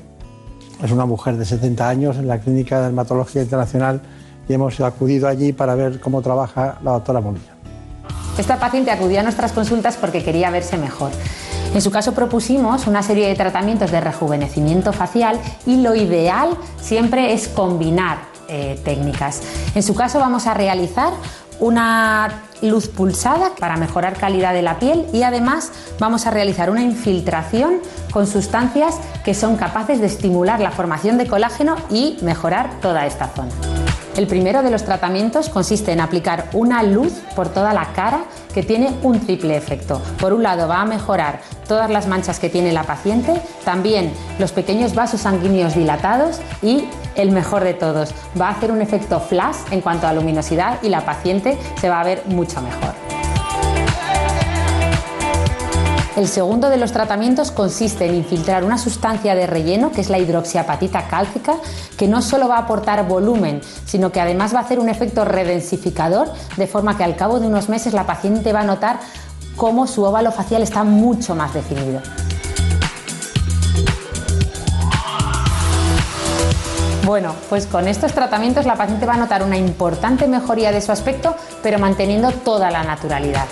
Es 0.84 0.92
una 0.92 1.06
mujer 1.06 1.36
de 1.36 1.46
70 1.46 1.90
años 1.90 2.18
en 2.18 2.28
la 2.28 2.40
Clínica 2.40 2.78
de 2.78 2.84
Dermatología 2.86 3.42
Internacional 3.42 4.02
y 4.48 4.54
hemos 4.54 4.80
acudido 4.80 5.28
allí 5.28 5.52
para 5.52 5.76
ver 5.76 6.00
cómo 6.00 6.22
trabaja 6.22 6.78
la 6.84 6.92
doctora 6.92 7.22
Molina. 7.22 7.60
Esta 8.38 8.58
paciente 8.58 8.90
acudió 8.90 9.20
a 9.20 9.24
nuestras 9.24 9.52
consultas 9.52 9.98
porque 9.98 10.24
quería 10.24 10.50
verse 10.50 10.78
mejor. 10.78 11.12
En 11.74 11.82
su 11.82 11.92
caso 11.92 12.14
propusimos 12.14 12.88
una 12.88 13.04
serie 13.04 13.28
de 13.28 13.36
tratamientos 13.36 13.92
de 13.92 14.02
rejuvenecimiento 14.02 14.92
facial 14.92 15.40
y 15.66 15.78
lo 15.82 15.96
ideal 15.96 16.58
siempre 16.82 17.34
es 17.34 17.48
combinar 17.48 18.18
eh, 18.48 18.80
técnicas. 18.84 19.42
En 19.76 19.84
su 19.84 19.94
caso 19.94 20.20
vamos 20.20 20.48
a 20.48 20.56
realizar 20.56 21.14
una 21.60 22.42
luz 22.62 22.88
pulsada 22.88 23.52
para 23.60 23.78
mejorar 23.78 24.16
calidad 24.18 24.54
de 24.54 24.62
la 24.62 24.80
piel 24.80 25.06
y 25.14 25.24
además 25.24 25.72
vamos 26.00 26.26
a 26.26 26.32
realizar 26.32 26.70
una 26.70 26.82
infiltración 26.82 27.80
con 28.12 28.26
sustancias 28.26 28.96
que 29.24 29.34
son 29.34 29.56
capaces 29.56 30.00
de 30.00 30.08
estimular 30.08 30.60
la 30.60 30.72
formación 30.72 31.18
de 31.18 31.28
colágeno 31.28 31.76
y 31.92 32.18
mejorar 32.22 32.80
toda 32.82 33.06
esta 33.06 33.28
zona. 33.28 33.52
El 34.18 34.28
primero 34.28 34.64
de 34.64 34.72
los 34.72 34.84
tratamientos 34.84 35.50
consiste 35.50 35.92
en 35.92 36.02
aplicar 36.02 36.50
una 36.54 36.84
luz 36.84 37.14
por 37.36 37.50
toda 37.50 37.74
la 37.74 37.94
cara 37.94 38.26
que 38.54 38.64
tiene 38.64 38.94
un 39.04 39.20
triple 39.20 39.56
efecto. 39.56 40.02
Por 40.20 40.34
un 40.34 40.44
lado 40.44 40.68
va 40.68 40.82
a 40.82 40.86
mejorar 40.86 41.42
todas 41.68 41.90
las 41.90 42.08
manchas 42.08 42.40
que 42.40 42.50
tiene 42.50 42.74
la 42.74 42.84
paciente, 42.84 43.42
también 43.64 44.12
los 44.40 44.52
pequeños 44.52 44.96
vasos 44.96 45.22
sanguíneos 45.22 45.76
dilatados 45.76 46.42
y 46.62 46.86
el 47.16 47.32
mejor 47.32 47.64
de 47.64 47.74
todos, 47.74 48.14
va 48.40 48.48
a 48.48 48.52
hacer 48.52 48.72
un 48.72 48.82
efecto 48.82 49.20
flash 49.20 49.58
en 49.72 49.82
cuanto 49.82 50.08
a 50.08 50.14
luminosidad 50.14 50.80
y 50.82 50.90
la 50.90 51.06
paciente 51.06 51.58
se 51.80 51.90
va 51.90 52.02
a 52.02 52.04
ver 52.04 52.24
mucho 52.28 52.62
mejor. 52.62 53.09
El 56.20 56.28
segundo 56.28 56.70
de 56.70 56.76
los 56.76 56.92
tratamientos 56.92 57.50
consiste 57.50 58.06
en 58.06 58.14
infiltrar 58.14 58.66
una 58.66 58.78
sustancia 58.78 59.36
de 59.36 59.48
relleno, 59.48 59.94
que 59.94 60.02
es 60.02 60.10
la 60.10 60.20
hidroxiapatita 60.20 61.08
cálcica, 61.08 61.56
que 61.98 62.10
no 62.10 62.22
solo 62.22 62.50
va 62.50 62.58
a 62.58 62.64
aportar 62.64 63.08
volumen, 63.08 63.62
sino 63.86 64.12
que 64.12 64.20
además 64.20 64.54
va 64.54 64.60
a 64.60 64.64
hacer 64.64 64.80
un 64.80 64.90
efecto 64.90 65.24
redensificador, 65.24 66.30
de 66.58 66.68
forma 66.68 66.98
que 66.98 67.06
al 67.06 67.16
cabo 67.16 67.40
de 67.40 67.48
unos 67.48 67.70
meses 67.70 67.94
la 67.94 68.06
paciente 68.06 68.52
va 68.52 68.60
a 68.60 68.64
notar 68.66 69.00
cómo 69.56 69.88
su 69.88 70.04
óvalo 70.04 70.34
facial 70.34 70.62
está 70.62 70.84
mucho 70.84 71.36
más 71.36 71.54
definido. 71.54 72.02
Bueno, 77.06 77.34
pues 77.48 77.66
con 77.66 77.88
estos 77.88 78.12
tratamientos 78.12 78.66
la 78.66 78.76
paciente 78.76 79.06
va 79.06 79.14
a 79.14 79.18
notar 79.18 79.42
una 79.42 79.58
importante 79.58 80.28
mejoría 80.28 80.74
de 80.74 80.82
su 80.82 80.92
aspecto, 80.92 81.38
pero 81.64 81.80
manteniendo 81.80 82.30
toda 82.34 82.70
la 82.72 82.84
naturalidad. 82.84 83.46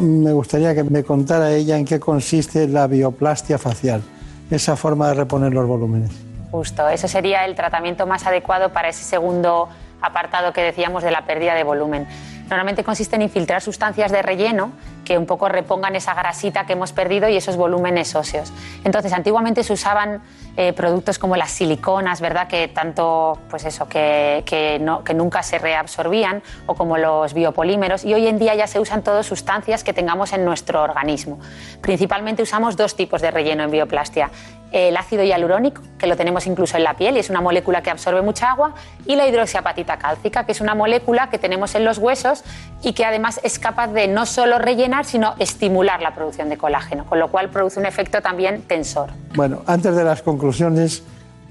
Me 0.00 0.32
gustaría 0.32 0.74
que 0.74 0.82
me 0.82 1.04
contara 1.04 1.52
ella 1.52 1.76
en 1.76 1.84
qué 1.84 2.00
consiste 2.00 2.66
la 2.66 2.86
bioplastia 2.86 3.58
facial, 3.58 4.02
esa 4.50 4.74
forma 4.74 5.08
de 5.08 5.14
reponer 5.14 5.52
los 5.52 5.66
volúmenes. 5.66 6.10
Justo, 6.50 6.88
eso 6.88 7.06
sería 7.06 7.44
el 7.44 7.54
tratamiento 7.54 8.06
más 8.06 8.26
adecuado 8.26 8.72
para 8.72 8.88
ese 8.88 9.04
segundo 9.04 9.68
apartado 10.00 10.54
que 10.54 10.62
decíamos 10.62 11.02
de 11.02 11.10
la 11.10 11.26
pérdida 11.26 11.54
de 11.54 11.64
volumen. 11.64 12.06
Normalmente 12.48 12.82
consiste 12.82 13.16
en 13.16 13.22
infiltrar 13.22 13.60
sustancias 13.60 14.10
de 14.10 14.22
relleno 14.22 14.72
un 15.18 15.26
poco 15.26 15.48
repongan 15.48 15.96
esa 15.96 16.14
grasita 16.14 16.66
que 16.66 16.74
hemos 16.74 16.92
perdido 16.92 17.28
y 17.28 17.36
esos 17.36 17.56
volúmenes 17.56 18.14
óseos. 18.14 18.52
Entonces, 18.84 19.12
antiguamente 19.12 19.62
se 19.62 19.72
usaban 19.72 20.22
eh, 20.56 20.72
productos 20.72 21.18
como 21.18 21.36
las 21.36 21.50
siliconas, 21.50 22.20
¿verdad? 22.20 22.48
Que 22.48 22.68
tanto, 22.68 23.38
pues 23.48 23.64
eso, 23.64 23.88
que, 23.88 24.42
que, 24.46 24.84
que 25.04 25.14
nunca 25.14 25.42
se 25.42 25.58
reabsorbían, 25.58 26.42
o 26.66 26.74
como 26.74 26.98
los 26.98 27.34
biopolímeros, 27.34 28.04
y 28.04 28.14
hoy 28.14 28.26
en 28.26 28.38
día 28.38 28.54
ya 28.54 28.66
se 28.66 28.80
usan 28.80 29.02
todas 29.02 29.26
sustancias 29.26 29.84
que 29.84 29.92
tengamos 29.92 30.32
en 30.32 30.44
nuestro 30.44 30.82
organismo. 30.82 31.38
Principalmente 31.80 32.42
usamos 32.42 32.76
dos 32.76 32.96
tipos 32.96 33.20
de 33.20 33.30
relleno 33.30 33.62
en 33.64 33.70
bioplastia. 33.70 34.30
El 34.72 34.96
ácido 34.96 35.24
hialurónico, 35.24 35.82
que 35.98 36.06
lo 36.06 36.16
tenemos 36.16 36.46
incluso 36.46 36.76
en 36.76 36.84
la 36.84 36.94
piel 36.94 37.16
y 37.16 37.18
es 37.18 37.28
una 37.28 37.40
molécula 37.40 37.82
que 37.82 37.90
absorbe 37.90 38.22
mucha 38.22 38.52
agua, 38.52 38.74
y 39.04 39.16
la 39.16 39.26
hidroxiapatita 39.26 39.98
cálcica, 39.98 40.46
que 40.46 40.52
es 40.52 40.60
una 40.60 40.76
molécula 40.76 41.28
que 41.28 41.38
tenemos 41.38 41.74
en 41.74 41.84
los 41.84 41.98
huesos 41.98 42.44
y 42.80 42.92
que 42.92 43.04
además 43.04 43.40
es 43.42 43.58
capaz 43.58 43.88
de 43.88 44.06
no 44.06 44.26
solo 44.26 44.58
rellenar, 44.58 44.99
sino 45.04 45.34
estimular 45.38 46.00
la 46.00 46.14
producción 46.14 46.48
de 46.48 46.56
colágeno, 46.56 47.06
con 47.06 47.18
lo 47.18 47.30
cual 47.30 47.50
produce 47.50 47.80
un 47.80 47.86
efecto 47.86 48.20
también 48.20 48.62
tensor. 48.62 49.10
Bueno, 49.34 49.62
antes 49.66 49.94
de 49.94 50.04
las 50.04 50.22
conclusiones, 50.22 51.02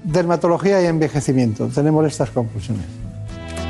dermatología 0.02 0.82
y 0.82 0.86
envejecimiento. 0.86 1.68
Tenemos 1.68 2.06
estas 2.06 2.30
conclusiones. 2.30 2.84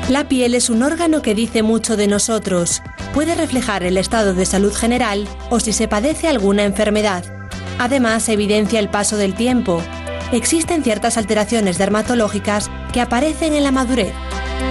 La 0.09 0.27
piel 0.27 0.55
es 0.55 0.69
un 0.69 0.83
órgano 0.83 1.21
que 1.21 1.35
dice 1.35 1.63
mucho 1.63 1.95
de 1.95 2.07
nosotros. 2.07 2.81
Puede 3.13 3.35
reflejar 3.35 3.83
el 3.83 3.97
estado 3.97 4.33
de 4.33 4.45
salud 4.45 4.73
general 4.73 5.27
o 5.49 5.59
si 5.59 5.73
se 5.73 5.87
padece 5.87 6.27
alguna 6.27 6.63
enfermedad. 6.63 7.23
Además, 7.79 8.27
evidencia 8.29 8.79
el 8.79 8.89
paso 8.89 9.17
del 9.17 9.35
tiempo. 9.35 9.81
Existen 10.31 10.83
ciertas 10.83 11.17
alteraciones 11.17 11.77
dermatológicas 11.77 12.69
que 12.93 13.01
aparecen 13.01 13.53
en 13.53 13.63
la 13.63 13.71
madurez. 13.71 14.13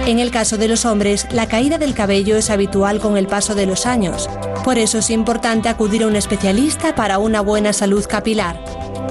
En 0.05 0.19
el 0.19 0.31
caso 0.31 0.57
de 0.57 0.67
los 0.67 0.85
hombres, 0.85 1.27
la 1.31 1.47
caída 1.47 1.77
del 1.77 1.93
cabello 1.93 2.35
es 2.35 2.49
habitual 2.49 2.99
con 2.99 3.17
el 3.17 3.27
paso 3.27 3.55
de 3.55 3.65
los 3.65 3.85
años. 3.85 4.29
Por 4.63 4.77
eso 4.77 4.97
es 4.97 5.09
importante 5.09 5.69
acudir 5.69 6.03
a 6.03 6.07
un 6.07 6.15
especialista 6.15 6.95
para 6.95 7.17
una 7.17 7.41
buena 7.41 7.71
salud 7.71 8.05
capilar. 8.05 8.63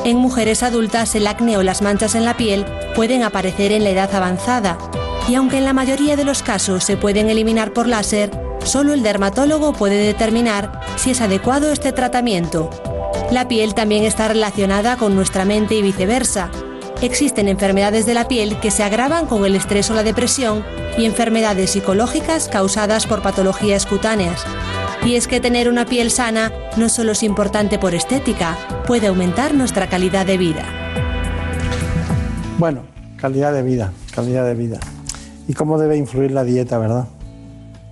En 0.05 0.17
mujeres 0.17 0.63
adultas, 0.63 1.15
el 1.15 1.27
acné 1.27 1.57
o 1.57 1.63
las 1.63 1.83
manchas 1.83 2.15
en 2.15 2.25
la 2.25 2.37
piel 2.37 2.65
pueden 2.95 3.23
aparecer 3.23 3.73
en 3.73 3.85
la 3.85 3.91
edad 3.91 4.15
avanzada. 4.15 4.79
Y 5.29 5.35
aunque 5.35 5.59
en 5.59 5.65
la 5.65 5.73
mayoría 5.73 6.17
de 6.17 6.25
los 6.25 6.43
casos 6.43 6.85
se 6.85 6.97
pueden 6.97 7.29
eliminar 7.29 7.73
por 7.73 7.87
láser, 7.87 8.31
solo 8.65 8.93
el 8.93 9.03
dermatólogo 9.03 9.73
puede 9.73 9.97
determinar 10.05 10.81
si 10.97 11.11
es 11.11 11.21
adecuado 11.21 11.71
este 11.71 11.93
tratamiento. 11.93 12.71
La 13.31 13.47
piel 13.47 13.75
también 13.75 14.05
está 14.05 14.29
relacionada 14.29 14.97
con 14.97 15.15
nuestra 15.15 15.45
mente 15.45 15.75
y 15.75 15.83
viceversa. 15.83 16.51
Existen 17.03 17.49
enfermedades 17.49 18.05
de 18.05 18.13
la 18.13 18.29
piel 18.29 18.61
que 18.61 18.71
se 18.71 18.83
agravan 18.83 19.25
con 19.25 19.47
el 19.47 19.57
estrés 19.57 19.91
o 19.91 19.95
la 19.95 20.03
depresión 20.03 20.63
y 20.99 21.07
enfermedades 21.07 21.71
psicológicas 21.71 22.49
causadas 22.49 23.07
por 23.07 23.23
patologías 23.23 23.87
cutáneas. 23.87 24.45
Y 25.07 25.15
es 25.15 25.27
que 25.27 25.41
tener 25.41 25.71
una 25.71 25.87
piel 25.87 26.11
sana 26.11 26.53
no 26.77 26.91
solo 26.91 27.13
es 27.13 27.23
importante 27.23 27.79
por 27.79 27.95
estética, 27.95 28.59
puede 28.87 29.07
aumentar 29.07 29.55
nuestra 29.55 29.89
calidad 29.89 30.27
de 30.27 30.37
vida. 30.37 30.65
Bueno, 32.59 32.83
calidad 33.17 33.55
de 33.55 33.63
vida, 33.63 33.93
calidad 34.15 34.45
de 34.45 34.55
vida. 34.55 34.79
¿Y 35.49 35.55
cómo 35.55 35.79
debe 35.79 35.97
influir 35.97 36.33
la 36.33 36.45
dieta, 36.45 36.77
verdad? 36.77 37.07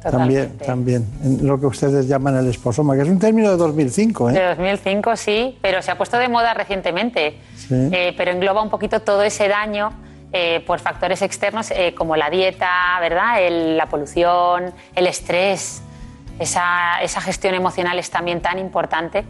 También, 0.02 0.56
también, 0.58 1.06
en 1.24 1.46
lo 1.46 1.58
que 1.58 1.66
ustedes 1.66 2.06
llaman 2.06 2.36
el 2.36 2.48
esposoma, 2.48 2.94
que 2.94 3.02
es 3.02 3.08
un 3.08 3.18
término 3.18 3.50
de 3.50 3.56
2005. 3.56 4.30
¿eh? 4.30 4.32
De 4.32 4.44
2005, 4.46 5.16
sí, 5.16 5.58
pero 5.60 5.82
se 5.82 5.90
ha 5.90 5.98
puesto 5.98 6.16
de 6.18 6.28
moda 6.28 6.54
recientemente. 6.54 7.38
Eh, 7.70 8.14
pero 8.16 8.30
engloba 8.30 8.62
un 8.62 8.70
poquito 8.70 9.00
todo 9.00 9.22
ese 9.24 9.48
daño 9.48 9.90
eh, 10.32 10.62
por 10.66 10.78
factores 10.78 11.20
externos 11.22 11.70
eh, 11.72 11.94
como 11.96 12.16
la 12.16 12.30
dieta, 12.30 12.68
¿verdad? 13.00 13.42
El- 13.42 13.76
la 13.76 13.86
polución, 13.86 14.72
el 14.94 15.06
estrés, 15.06 15.82
esa, 16.38 17.00
esa 17.02 17.20
gestión 17.20 17.54
emocional 17.54 17.98
es 17.98 18.10
también 18.10 18.40
tan 18.40 18.58
importante. 18.58 19.24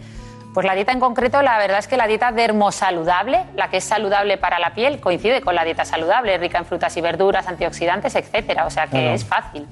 Pues 0.55 0.67
la 0.67 0.75
dieta 0.75 0.93
en 0.93 1.01
concreto, 1.01 1.41
la 1.43 1.57
verdad 1.59 1.79
es 1.79 1.89
que 1.89 1.97
la 1.97 2.07
dieta 2.07 2.31
dermosaludable, 2.33 3.45
la 3.57 3.71
que 3.71 3.79
es 3.79 3.85
saludable 3.85 4.37
para 4.39 4.59
la 4.59 4.75
piel, 4.75 5.01
coincide 5.01 5.41
con 5.41 5.55
la 5.55 5.65
dieta 5.65 5.85
saludable, 5.85 6.37
rica 6.39 6.59
en 6.59 6.65
frutas 6.67 6.97
y 6.97 7.01
verduras, 7.01 7.47
antioxidantes, 7.49 8.15
etcétera. 8.15 8.67
O 8.67 8.71
sea 8.71 8.85
que 8.85 8.91
Claro. 8.99 9.11
es 9.15 9.25
fácil. 9.25 9.67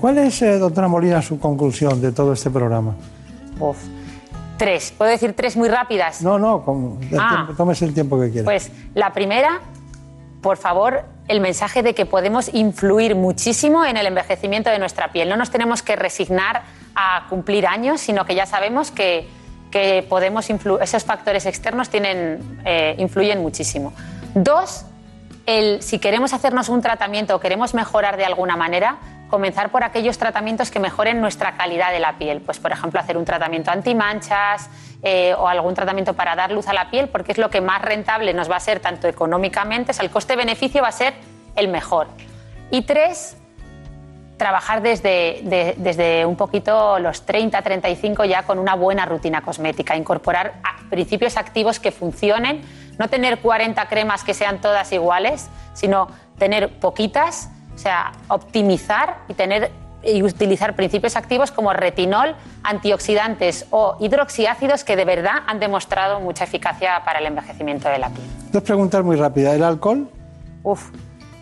¿Cuál 0.00 0.18
es, 0.18 0.40
eh, 0.42 0.58
doctora 0.58 0.88
Molina, 0.88 1.22
su 1.22 1.38
conclusión 1.38 2.00
de 2.00 2.12
todo 2.12 2.32
este 2.32 2.50
programa? 2.50 2.94
Uf. 3.60 3.76
Tres. 4.58 4.92
¿Puedo 4.96 5.10
decir 5.10 5.34
tres 5.34 5.56
muy 5.56 5.68
rápidas? 5.68 6.22
No, 6.22 6.38
no, 6.38 6.64
con- 6.64 6.98
el 7.10 7.18
Ah. 7.20 7.28
tiempo- 7.34 7.54
tómese 7.54 7.84
el 7.84 7.94
tiempo 7.94 8.18
que 8.20 8.30
quiera. 8.30 8.44
Pues 8.44 8.70
la 8.94 9.12
primera, 9.12 9.60
por 10.42 10.56
favor, 10.56 11.04
el 11.28 11.40
mensaje 11.40 11.82
de 11.82 11.94
que 11.94 12.06
podemos 12.06 12.52
influir 12.54 13.16
muchísimo 13.16 13.84
en 13.84 13.96
el 13.96 14.06
envejecimiento 14.06 14.70
de 14.70 14.78
nuestra 14.78 15.12
piel. 15.12 15.28
No 15.28 15.36
nos 15.36 15.50
tenemos 15.50 15.82
que 15.82 15.96
resignar 15.96 16.62
a 16.94 17.26
cumplir 17.28 17.66
años, 17.66 18.00
sino 18.00 18.24
que 18.24 18.34
ya 18.34 18.46
sabemos 18.46 18.90
que, 18.90 19.28
que 19.70 20.06
podemos 20.08 20.48
esos 20.80 21.04
factores 21.04 21.44
externos 21.44 21.90
tienen, 21.90 22.60
eh, 22.64 22.94
influyen 22.98 23.42
muchísimo. 23.42 23.92
Dos, 24.34 24.86
el, 25.44 25.82
si 25.82 25.98
queremos 25.98 26.32
hacernos 26.32 26.68
un 26.70 26.80
tratamiento 26.80 27.34
o 27.36 27.40
queremos 27.40 27.74
mejorar 27.74 28.16
de 28.16 28.24
alguna 28.24 28.56
manera, 28.56 28.96
comenzar 29.28 29.70
por 29.70 29.82
aquellos 29.84 30.18
tratamientos 30.18 30.70
que 30.70 30.78
mejoren 30.78 31.20
nuestra 31.20 31.56
calidad 31.56 31.90
de 31.92 32.00
la 32.00 32.16
piel. 32.18 32.40
Pues, 32.40 32.58
por 32.58 32.72
ejemplo, 32.72 33.00
hacer 33.00 33.16
un 33.16 33.24
tratamiento 33.24 33.70
antimanchas 33.70 34.68
eh, 35.02 35.34
o 35.36 35.48
algún 35.48 35.74
tratamiento 35.74 36.14
para 36.14 36.36
dar 36.36 36.52
luz 36.52 36.68
a 36.68 36.72
la 36.72 36.90
piel, 36.90 37.08
porque 37.08 37.32
es 37.32 37.38
lo 37.38 37.50
que 37.50 37.60
más 37.60 37.82
rentable 37.82 38.32
nos 38.34 38.50
va 38.50 38.56
a 38.56 38.60
ser 38.60 38.80
tanto 38.80 39.08
económicamente, 39.08 39.90
o 39.90 39.94
sea, 39.94 40.04
el 40.04 40.10
coste-beneficio 40.10 40.82
va 40.82 40.88
a 40.88 40.92
ser 40.92 41.14
el 41.56 41.68
mejor. 41.68 42.06
Y 42.70 42.82
tres, 42.82 43.36
trabajar 44.36 44.82
desde, 44.82 45.40
de- 45.44 45.74
desde 45.78 46.26
un 46.26 46.36
poquito 46.36 46.98
los 46.98 47.24
30, 47.24 47.62
35 47.62 48.24
ya 48.24 48.42
con 48.42 48.58
una 48.58 48.74
buena 48.74 49.06
rutina 49.06 49.40
cosmética, 49.42 49.96
incorporar 49.96 50.54
principios 50.90 51.36
activos 51.36 51.80
que 51.80 51.90
funcionen, 51.90 52.62
no 52.98 53.08
tener 53.08 53.38
40 53.40 53.86
cremas 53.88 54.24
que 54.24 54.34
sean 54.34 54.60
todas 54.60 54.92
iguales, 54.92 55.48
sino 55.74 56.08
tener 56.38 56.78
poquitas, 56.80 57.50
o 57.76 57.78
sea, 57.78 58.12
optimizar 58.28 59.18
y 59.28 59.34
tener 59.34 59.70
y 60.02 60.22
utilizar 60.22 60.76
principios 60.76 61.16
activos 61.16 61.50
como 61.50 61.72
retinol, 61.72 62.34
antioxidantes 62.62 63.66
o 63.70 63.96
hidroxiácidos 64.00 64.84
que 64.84 64.96
de 64.96 65.04
verdad 65.04 65.42
han 65.46 65.58
demostrado 65.58 66.20
mucha 66.20 66.44
eficacia 66.44 67.02
para 67.04 67.18
el 67.18 67.26
envejecimiento 67.26 67.88
de 67.88 67.98
la 67.98 68.10
piel. 68.10 68.26
Dos 68.52 68.62
preguntas 68.62 69.04
muy 69.04 69.16
rápidas. 69.16 69.54
¿El 69.54 69.64
alcohol? 69.64 70.08
Uf, 70.62 70.90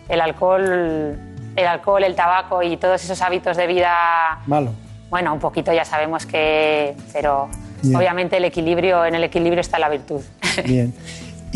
el 0.08 0.20
alcohol, 0.20 1.18
el 1.56 1.66
alcohol, 1.66 2.04
el 2.04 2.14
tabaco 2.14 2.62
y 2.62 2.76
todos 2.76 3.04
esos 3.04 3.20
hábitos 3.22 3.56
de 3.56 3.66
vida, 3.66 4.40
Malo. 4.46 4.72
bueno, 5.10 5.32
un 5.32 5.40
poquito 5.40 5.72
ya 5.72 5.84
sabemos 5.84 6.26
que, 6.26 6.96
pero 7.12 7.48
Bien. 7.82 7.96
obviamente 7.96 8.38
el 8.38 8.46
equilibrio, 8.46 9.04
en 9.04 9.14
el 9.14 9.24
equilibrio 9.24 9.60
está 9.60 9.78
la 9.78 9.88
virtud. 9.88 10.22
Bien. 10.64 10.94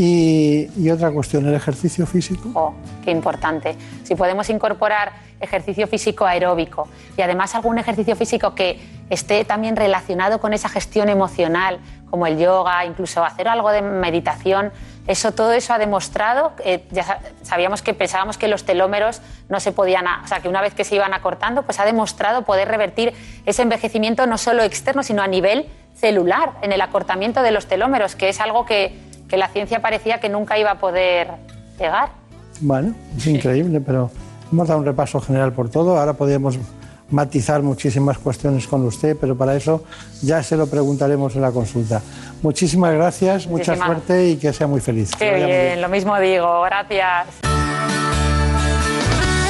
Y, 0.01 0.89
otra 0.91 1.11
cuestión, 1.11 1.45
¿el 1.49 1.55
ejercicio 1.55 2.07
físico? 2.07 2.49
Oh, 2.55 2.73
qué 3.05 3.11
importante. 3.11 3.75
Si 4.05 4.15
podemos 4.15 4.49
incorporar 4.49 5.11
ejercicio 5.41 5.89
físico 5.89 6.25
aeróbico 6.25 6.89
y 7.17 7.23
además 7.23 7.57
algún 7.57 7.79
ejercicio 7.79 8.15
físico 8.15 8.55
que 8.55 8.79
esté 9.11 9.45
también 9.45 9.75
relacionado 9.75 10.39
con 10.41 10.55
esa 10.55 10.69
gestión 10.69 11.09
emocional, 11.09 11.81
como 12.11 12.29
el 12.29 12.39
yoga, 12.39 12.85
incluso 12.85 13.25
hacer 13.25 13.49
algo 13.49 13.71
de 13.73 13.83
meditación, 13.83 14.71
eso, 15.09 15.33
todo 15.33 15.53
eso 15.53 15.73
ha 15.75 15.79
demostrado, 15.79 16.53
eh, 16.65 16.85
ya 16.93 17.03
sa- 17.03 17.19
sabíamos 17.43 17.83
que 17.83 17.93
pensábamos 17.93 18.39
que 18.39 18.47
los 18.47 18.65
telómeros 18.65 19.21
no 19.49 19.59
se 19.59 19.73
podían, 19.73 20.07
o 20.07 20.29
sea, 20.29 20.39
que 20.39 20.49
una 20.49 20.61
vez 20.61 20.75
que 20.75 20.85
se 20.85 20.95
iban 20.95 21.13
acortando, 21.13 21.63
pues 21.65 21.81
ha 21.81 21.85
demostrado 21.85 22.43
poder 22.43 22.69
revertir 22.69 23.15
ese 23.47 23.63
envejecimiento 23.63 24.27
no 24.27 24.39
solo 24.39 24.63
externo, 24.63 25.03
sino 25.03 25.23
a 25.23 25.27
nivel 25.27 25.67
celular, 25.97 26.53
en 26.63 26.71
el 26.71 26.81
acortamiento 26.83 27.43
de 27.43 27.51
los 27.51 27.67
telómeros, 27.67 28.15
que 28.15 28.29
es 28.29 28.41
algo 28.41 28.65
que, 28.65 28.97
que 29.29 29.37
la 29.37 29.49
ciencia 29.49 29.81
parecía 29.81 30.21
que 30.21 30.29
nunca 30.29 30.59
iba 30.59 30.73
a 30.73 30.79
poder 30.79 31.29
llegar. 31.79 32.11
Bueno, 32.61 32.95
es 33.17 33.27
increíble, 33.27 33.81
pero 33.81 34.11
hemos 34.51 34.69
dado 34.69 34.81
un 34.81 34.87
repaso 34.87 35.21
general 35.21 35.53
por 35.53 35.71
todo. 35.71 35.99
Ahora 35.99 36.15
podríamos 36.15 36.59
matizar 37.11 37.63
muchísimas 37.63 38.19
cuestiones 38.19 38.67
con 38.67 38.85
usted, 38.85 39.17
pero 39.19 39.37
para 39.37 39.57
eso 39.57 39.85
ya 40.23 40.43
se 40.43 40.57
lo 40.57 40.67
preguntaremos 40.67 41.35
en 41.37 41.43
la 41.43 41.51
consulta. 41.51 42.03
Muchísimas 42.43 42.93
gracias, 42.95 43.47
mucha 43.47 43.77
suerte 43.77 44.31
y 44.31 44.37
que 44.37 44.53
sea 44.53 44.67
muy 44.67 44.81
feliz. 44.81 45.11
Qué 45.17 45.35
bien, 45.35 45.81
lo 45.81 45.89
mismo 45.89 46.19
digo, 46.19 46.63
gracias. 46.63 47.29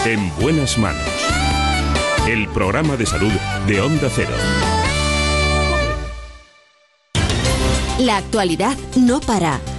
En 0.06 0.32
buenas 0.40 0.78
manos. 0.78 1.02
El 2.28 2.48
programa 2.48 2.96
de 2.96 3.06
salud 3.06 3.32
de 3.66 3.80
Onda 3.80 4.08
Cero. 4.14 4.34
La 7.98 8.16
actualidad 8.16 8.76
no 8.96 9.18
para. 9.20 9.60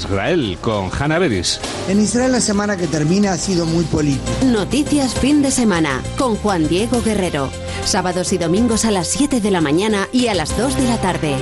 Israel 0.00 0.56
con 0.62 0.90
Hanna 0.90 1.18
Beris. 1.18 1.60
En 1.88 2.00
Israel 2.00 2.32
la 2.32 2.40
semana 2.40 2.76
que 2.76 2.86
termina 2.86 3.32
ha 3.32 3.36
sido 3.36 3.66
muy 3.66 3.84
política. 3.84 4.44
Noticias 4.46 5.14
fin 5.14 5.42
de 5.42 5.50
semana 5.50 6.02
con 6.16 6.36
Juan 6.36 6.68
Diego 6.68 7.02
Guerrero. 7.02 7.50
Sábados 7.84 8.32
y 8.32 8.38
domingos 8.38 8.86
a 8.86 8.90
las 8.90 9.08
7 9.08 9.40
de 9.40 9.50
la 9.50 9.60
mañana 9.60 10.08
y 10.12 10.28
a 10.28 10.34
las 10.34 10.56
2 10.56 10.76
de 10.76 10.88
la 10.88 10.96
tarde. 11.00 11.36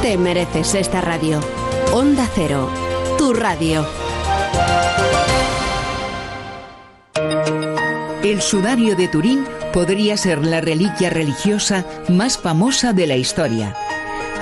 Te 0.00 0.16
mereces 0.16 0.74
esta 0.74 1.00
radio. 1.00 1.40
Onda 1.92 2.28
Cero, 2.34 2.70
tu 3.18 3.34
radio. 3.34 3.84
El 8.22 8.40
sudario 8.40 8.94
de 8.94 9.08
Turín 9.08 9.44
podría 9.72 10.16
ser 10.16 10.46
la 10.46 10.60
reliquia 10.60 11.10
religiosa 11.10 11.84
más 12.08 12.38
famosa 12.38 12.92
de 12.92 13.08
la 13.08 13.16
historia. 13.16 13.74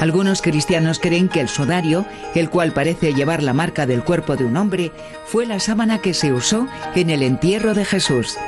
Algunos 0.01 0.41
cristianos 0.41 0.99
creen 0.99 1.29
que 1.29 1.41
el 1.41 1.49
sudario, 1.49 2.07
el 2.35 2.49
cual 2.49 2.73
parece 2.73 3.13
llevar 3.13 3.43
la 3.43 3.53
marca 3.53 3.85
del 3.85 4.03
cuerpo 4.03 4.35
de 4.35 4.47
un 4.47 4.57
hombre, 4.57 4.93
fue 5.27 5.45
la 5.45 5.61
sábana 5.61 5.99
que 5.99 6.15
se 6.15 6.33
usó 6.33 6.67
en 6.95 7.11
el 7.11 7.23
entierro 7.23 7.75
de 7.75 7.85
Jesús. 7.85 8.39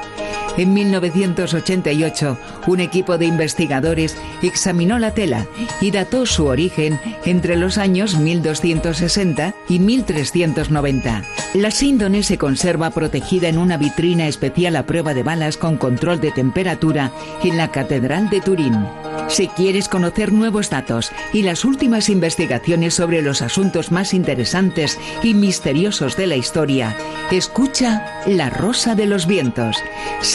En 0.58 0.74
1988, 0.74 2.38
un 2.66 2.80
equipo 2.80 3.16
de 3.16 3.24
investigadores 3.24 4.16
examinó 4.42 4.98
la 4.98 5.12
tela 5.12 5.46
y 5.80 5.90
dató 5.90 6.26
su 6.26 6.46
origen 6.46 7.00
entre 7.24 7.56
los 7.56 7.78
años 7.78 8.16
1260 8.16 9.54
y 9.68 9.78
1390. 9.78 11.24
La 11.54 11.70
síndone 11.70 12.22
se 12.22 12.36
conserva 12.36 12.90
protegida 12.90 13.48
en 13.48 13.58
una 13.58 13.78
vitrina 13.78 14.28
especial 14.28 14.76
a 14.76 14.84
prueba 14.84 15.14
de 15.14 15.22
balas 15.22 15.56
con 15.56 15.78
control 15.78 16.20
de 16.20 16.32
temperatura 16.32 17.12
en 17.42 17.56
la 17.56 17.70
Catedral 17.70 18.28
de 18.28 18.40
Turín. 18.40 18.86
Si 19.28 19.48
quieres 19.48 19.88
conocer 19.88 20.32
nuevos 20.32 20.68
datos 20.68 21.12
y 21.32 21.42
las 21.42 21.64
últimas 21.64 22.08
investigaciones 22.10 22.94
sobre 22.94 23.22
los 23.22 23.40
asuntos 23.40 23.90
más 23.90 24.12
interesantes 24.12 24.98
y 25.22 25.32
misteriosos 25.32 26.16
de 26.16 26.26
la 26.26 26.36
historia, 26.36 26.96
escucha 27.30 28.22
La 28.26 28.50
Rosa 28.50 28.94
de 28.94 29.06
los 29.06 29.26
Vientos, 29.26 29.76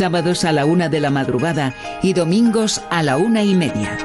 sábados 0.08 0.46
a 0.46 0.54
la 0.54 0.66
una 0.66 0.88
de 0.88 1.02
la 1.02 1.10
madrugada 1.10 1.74
y 2.02 2.14
domingos 2.14 2.82
a 2.90 3.04
la 3.04 3.18
una 3.18 3.44
y 3.44 3.54
media. 3.54 3.98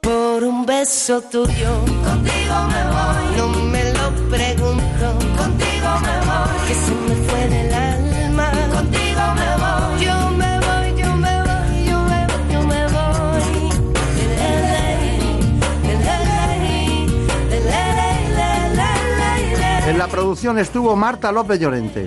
Por 0.00 0.44
un 0.44 0.64
beso 0.64 1.20
tuyo, 1.20 1.72
contigo 2.04 2.56
me 2.72 2.82
voy. 2.94 3.36
No 3.36 3.48
me 3.72 3.82
lo 3.92 4.06
pregunto, 4.30 5.06
contigo 5.36 5.90
me 6.06 6.16
voy. 6.30 6.58
Que 6.68 6.74
se 6.74 6.94
me 6.94 7.16
fue 7.26 7.48
del 7.48 7.74
alma, 7.74 8.52
contigo 8.72 9.22
me 9.40 9.50
voy. 9.62 10.04
Yo 10.04 10.16
me 10.30 10.52
voy, 10.66 10.86
yo 11.02 11.10
me 11.16 11.34
voy, 11.48 11.84
yo 11.88 11.98
me 12.10 12.20
voy, 12.30 12.42
yo 12.52 12.60
me 12.72 12.82
voy. 12.94 13.50
En 19.88 19.98
la 19.98 20.06
producción 20.06 20.56
estuvo 20.60 20.94
Marta 20.94 21.32
López 21.32 21.58
Llorente. 21.58 22.06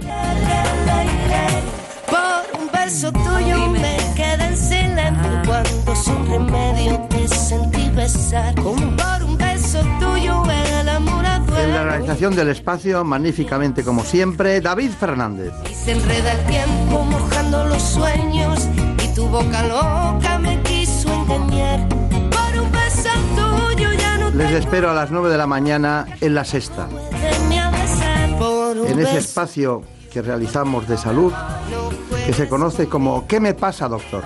Beso 2.87 3.11
tuyo 3.11 3.67
me 3.67 3.97
quedé 4.15 4.45
en 4.45 4.55
silencio 4.55 5.41
cuando 5.45 5.93
sin 5.93 6.25
remedio 6.25 6.97
te 7.09 7.27
sentí 7.27 7.89
besar. 7.89 8.55
Por 8.55 9.23
un 9.25 9.37
beso 9.37 9.81
tuyo 9.99 10.41
el 10.45 10.87
amor 10.87 11.25
a 11.25 11.35
En 11.35 11.73
la 11.73 11.83
realización 11.83 12.33
del 12.33 12.47
espacio, 12.47 13.03
magníficamente 13.03 13.83
como 13.83 14.05
siempre, 14.05 14.61
David 14.61 14.91
Fernández. 14.91 15.51
Y 15.69 15.73
se 15.73 15.91
enreda 15.91 16.31
el 16.31 16.45
tiempo 16.45 17.03
mojando 17.03 17.65
los 17.65 17.81
sueños 17.81 18.69
y 19.03 19.13
tu 19.13 19.27
boca 19.27 19.63
loca 19.63 20.39
me 20.39 20.61
quiso 20.61 21.13
engañar. 21.13 21.89
Por 21.89 22.61
un 22.61 22.71
beso 22.71 23.09
tuyo 23.35 23.91
ya 23.99 24.17
no 24.17 24.29
Les 24.29 24.51
espero 24.53 24.91
a 24.91 24.93
las 24.93 25.11
9 25.11 25.29
de 25.29 25.37
la 25.37 25.45
mañana 25.45 26.05
en 26.21 26.33
la 26.33 26.45
sexta, 26.45 26.87
en 28.87 28.99
ese 29.01 29.17
espacio 29.17 29.83
que 30.09 30.21
realizamos 30.21 30.87
de 30.87 30.97
salud, 30.97 31.33
que 32.27 32.33
se 32.33 32.49
conoce 32.49 32.89
como 32.89 33.25
¿Qué 33.25 33.39
me 33.39 33.53
pasa, 33.53 33.87
doctor? 33.87 34.21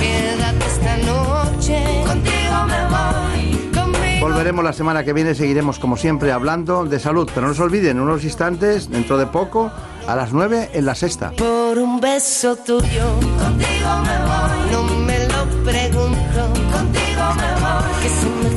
quédate 0.00 0.66
esta 0.66 0.96
noche. 0.98 1.84
Contigo 2.04 2.64
me 2.66 2.86
voy. 2.88 4.20
Volveremos 4.20 4.64
la 4.64 4.72
semana 4.72 5.04
que 5.04 5.12
viene, 5.12 5.34
seguiremos 5.36 5.78
como 5.78 5.96
siempre 5.96 6.32
hablando 6.32 6.84
de 6.84 6.98
salud, 6.98 7.28
pero 7.32 7.46
no 7.46 7.54
se 7.54 7.62
olviden, 7.62 7.96
en 7.98 8.02
unos 8.02 8.24
instantes, 8.24 8.90
dentro 8.90 9.18
de 9.18 9.26
poco, 9.26 9.70
a 10.06 10.16
las 10.16 10.32
9 10.32 10.70
en 10.74 10.84
la 10.84 10.96
sexta. 10.96 11.30
Por 11.36 11.78
un 11.78 12.00
beso 12.00 12.56
tuyo, 12.56 13.14
contigo 13.38 13.90
me 14.04 14.18
voy. 14.26 14.72
No 14.72 14.82
me 15.04 15.18
lo 15.28 15.44
pregunto, 15.64 16.52
contigo 16.72 17.24
me 17.36 17.60
voy. 17.60 18.02
Que 18.02 18.08
se 18.08 18.26
me 18.26 18.51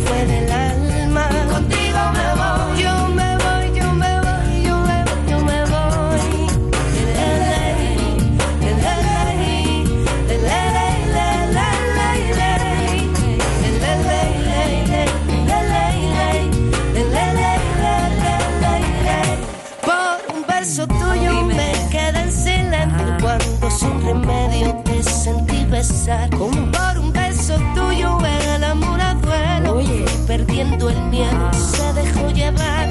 Como 26.06 26.72
por 26.72 26.99
un 26.99 27.11
beso 27.11 27.56
tuyo 27.73 28.19
el 28.23 28.64
amor 28.64 29.02
a 29.02 29.15
duelo. 29.15 29.73
Fui 29.73 30.06
perdiendo 30.27 30.88
el 30.88 31.02
miedo 31.06 31.52
se 31.53 31.94
dejó 31.94 32.30
llevar. 32.30 32.88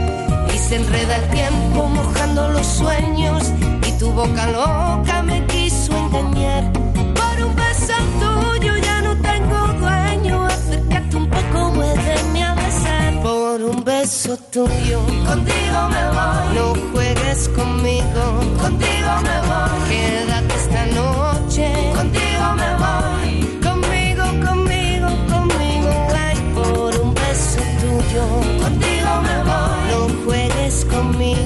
Y 0.53 0.59
se 0.59 0.77
enreda 0.77 1.17
el 1.19 1.31
tiempo 1.31 1.87
mojando 1.87 2.49
los 2.49 2.67
sueños. 2.67 3.53
Y 3.87 3.93
tu 4.01 4.11
boca 4.11 4.47
loca 4.51 5.23
me 5.23 5.47
quiso 5.47 5.97
engañar. 5.97 6.73
Por 6.73 7.47
un 7.47 7.55
beso 7.55 7.95
tuyo 8.19 8.34
por 13.25 13.63
un 13.63 13.83
beso 13.83 14.37
tuyo. 14.53 15.01
Contigo 15.31 15.79
me 15.95 16.05
voy. 16.17 16.45
No 16.57 16.67
juegues 16.93 17.49
conmigo. 17.57 18.23
Contigo 18.61 19.13
me 19.29 19.37
voy. 19.49 19.79
Quédate 19.89 20.55
esta 20.63 20.83
noche. 21.01 21.67
Contigo 22.01 22.47
me 22.61 22.71
voy. 22.83 23.31
Conmigo, 23.67 24.25
conmigo, 24.47 25.09
conmigo. 25.33 25.91
Ay, 26.27 26.39
por 26.55 26.93
un 27.05 27.15
beso 27.15 27.61
tuyo. 27.81 28.25
Contigo 28.65 29.11
me 29.29 29.37
voy. 29.49 29.81
No 29.91 30.01
juegues 30.25 30.85
conmigo. 30.85 31.44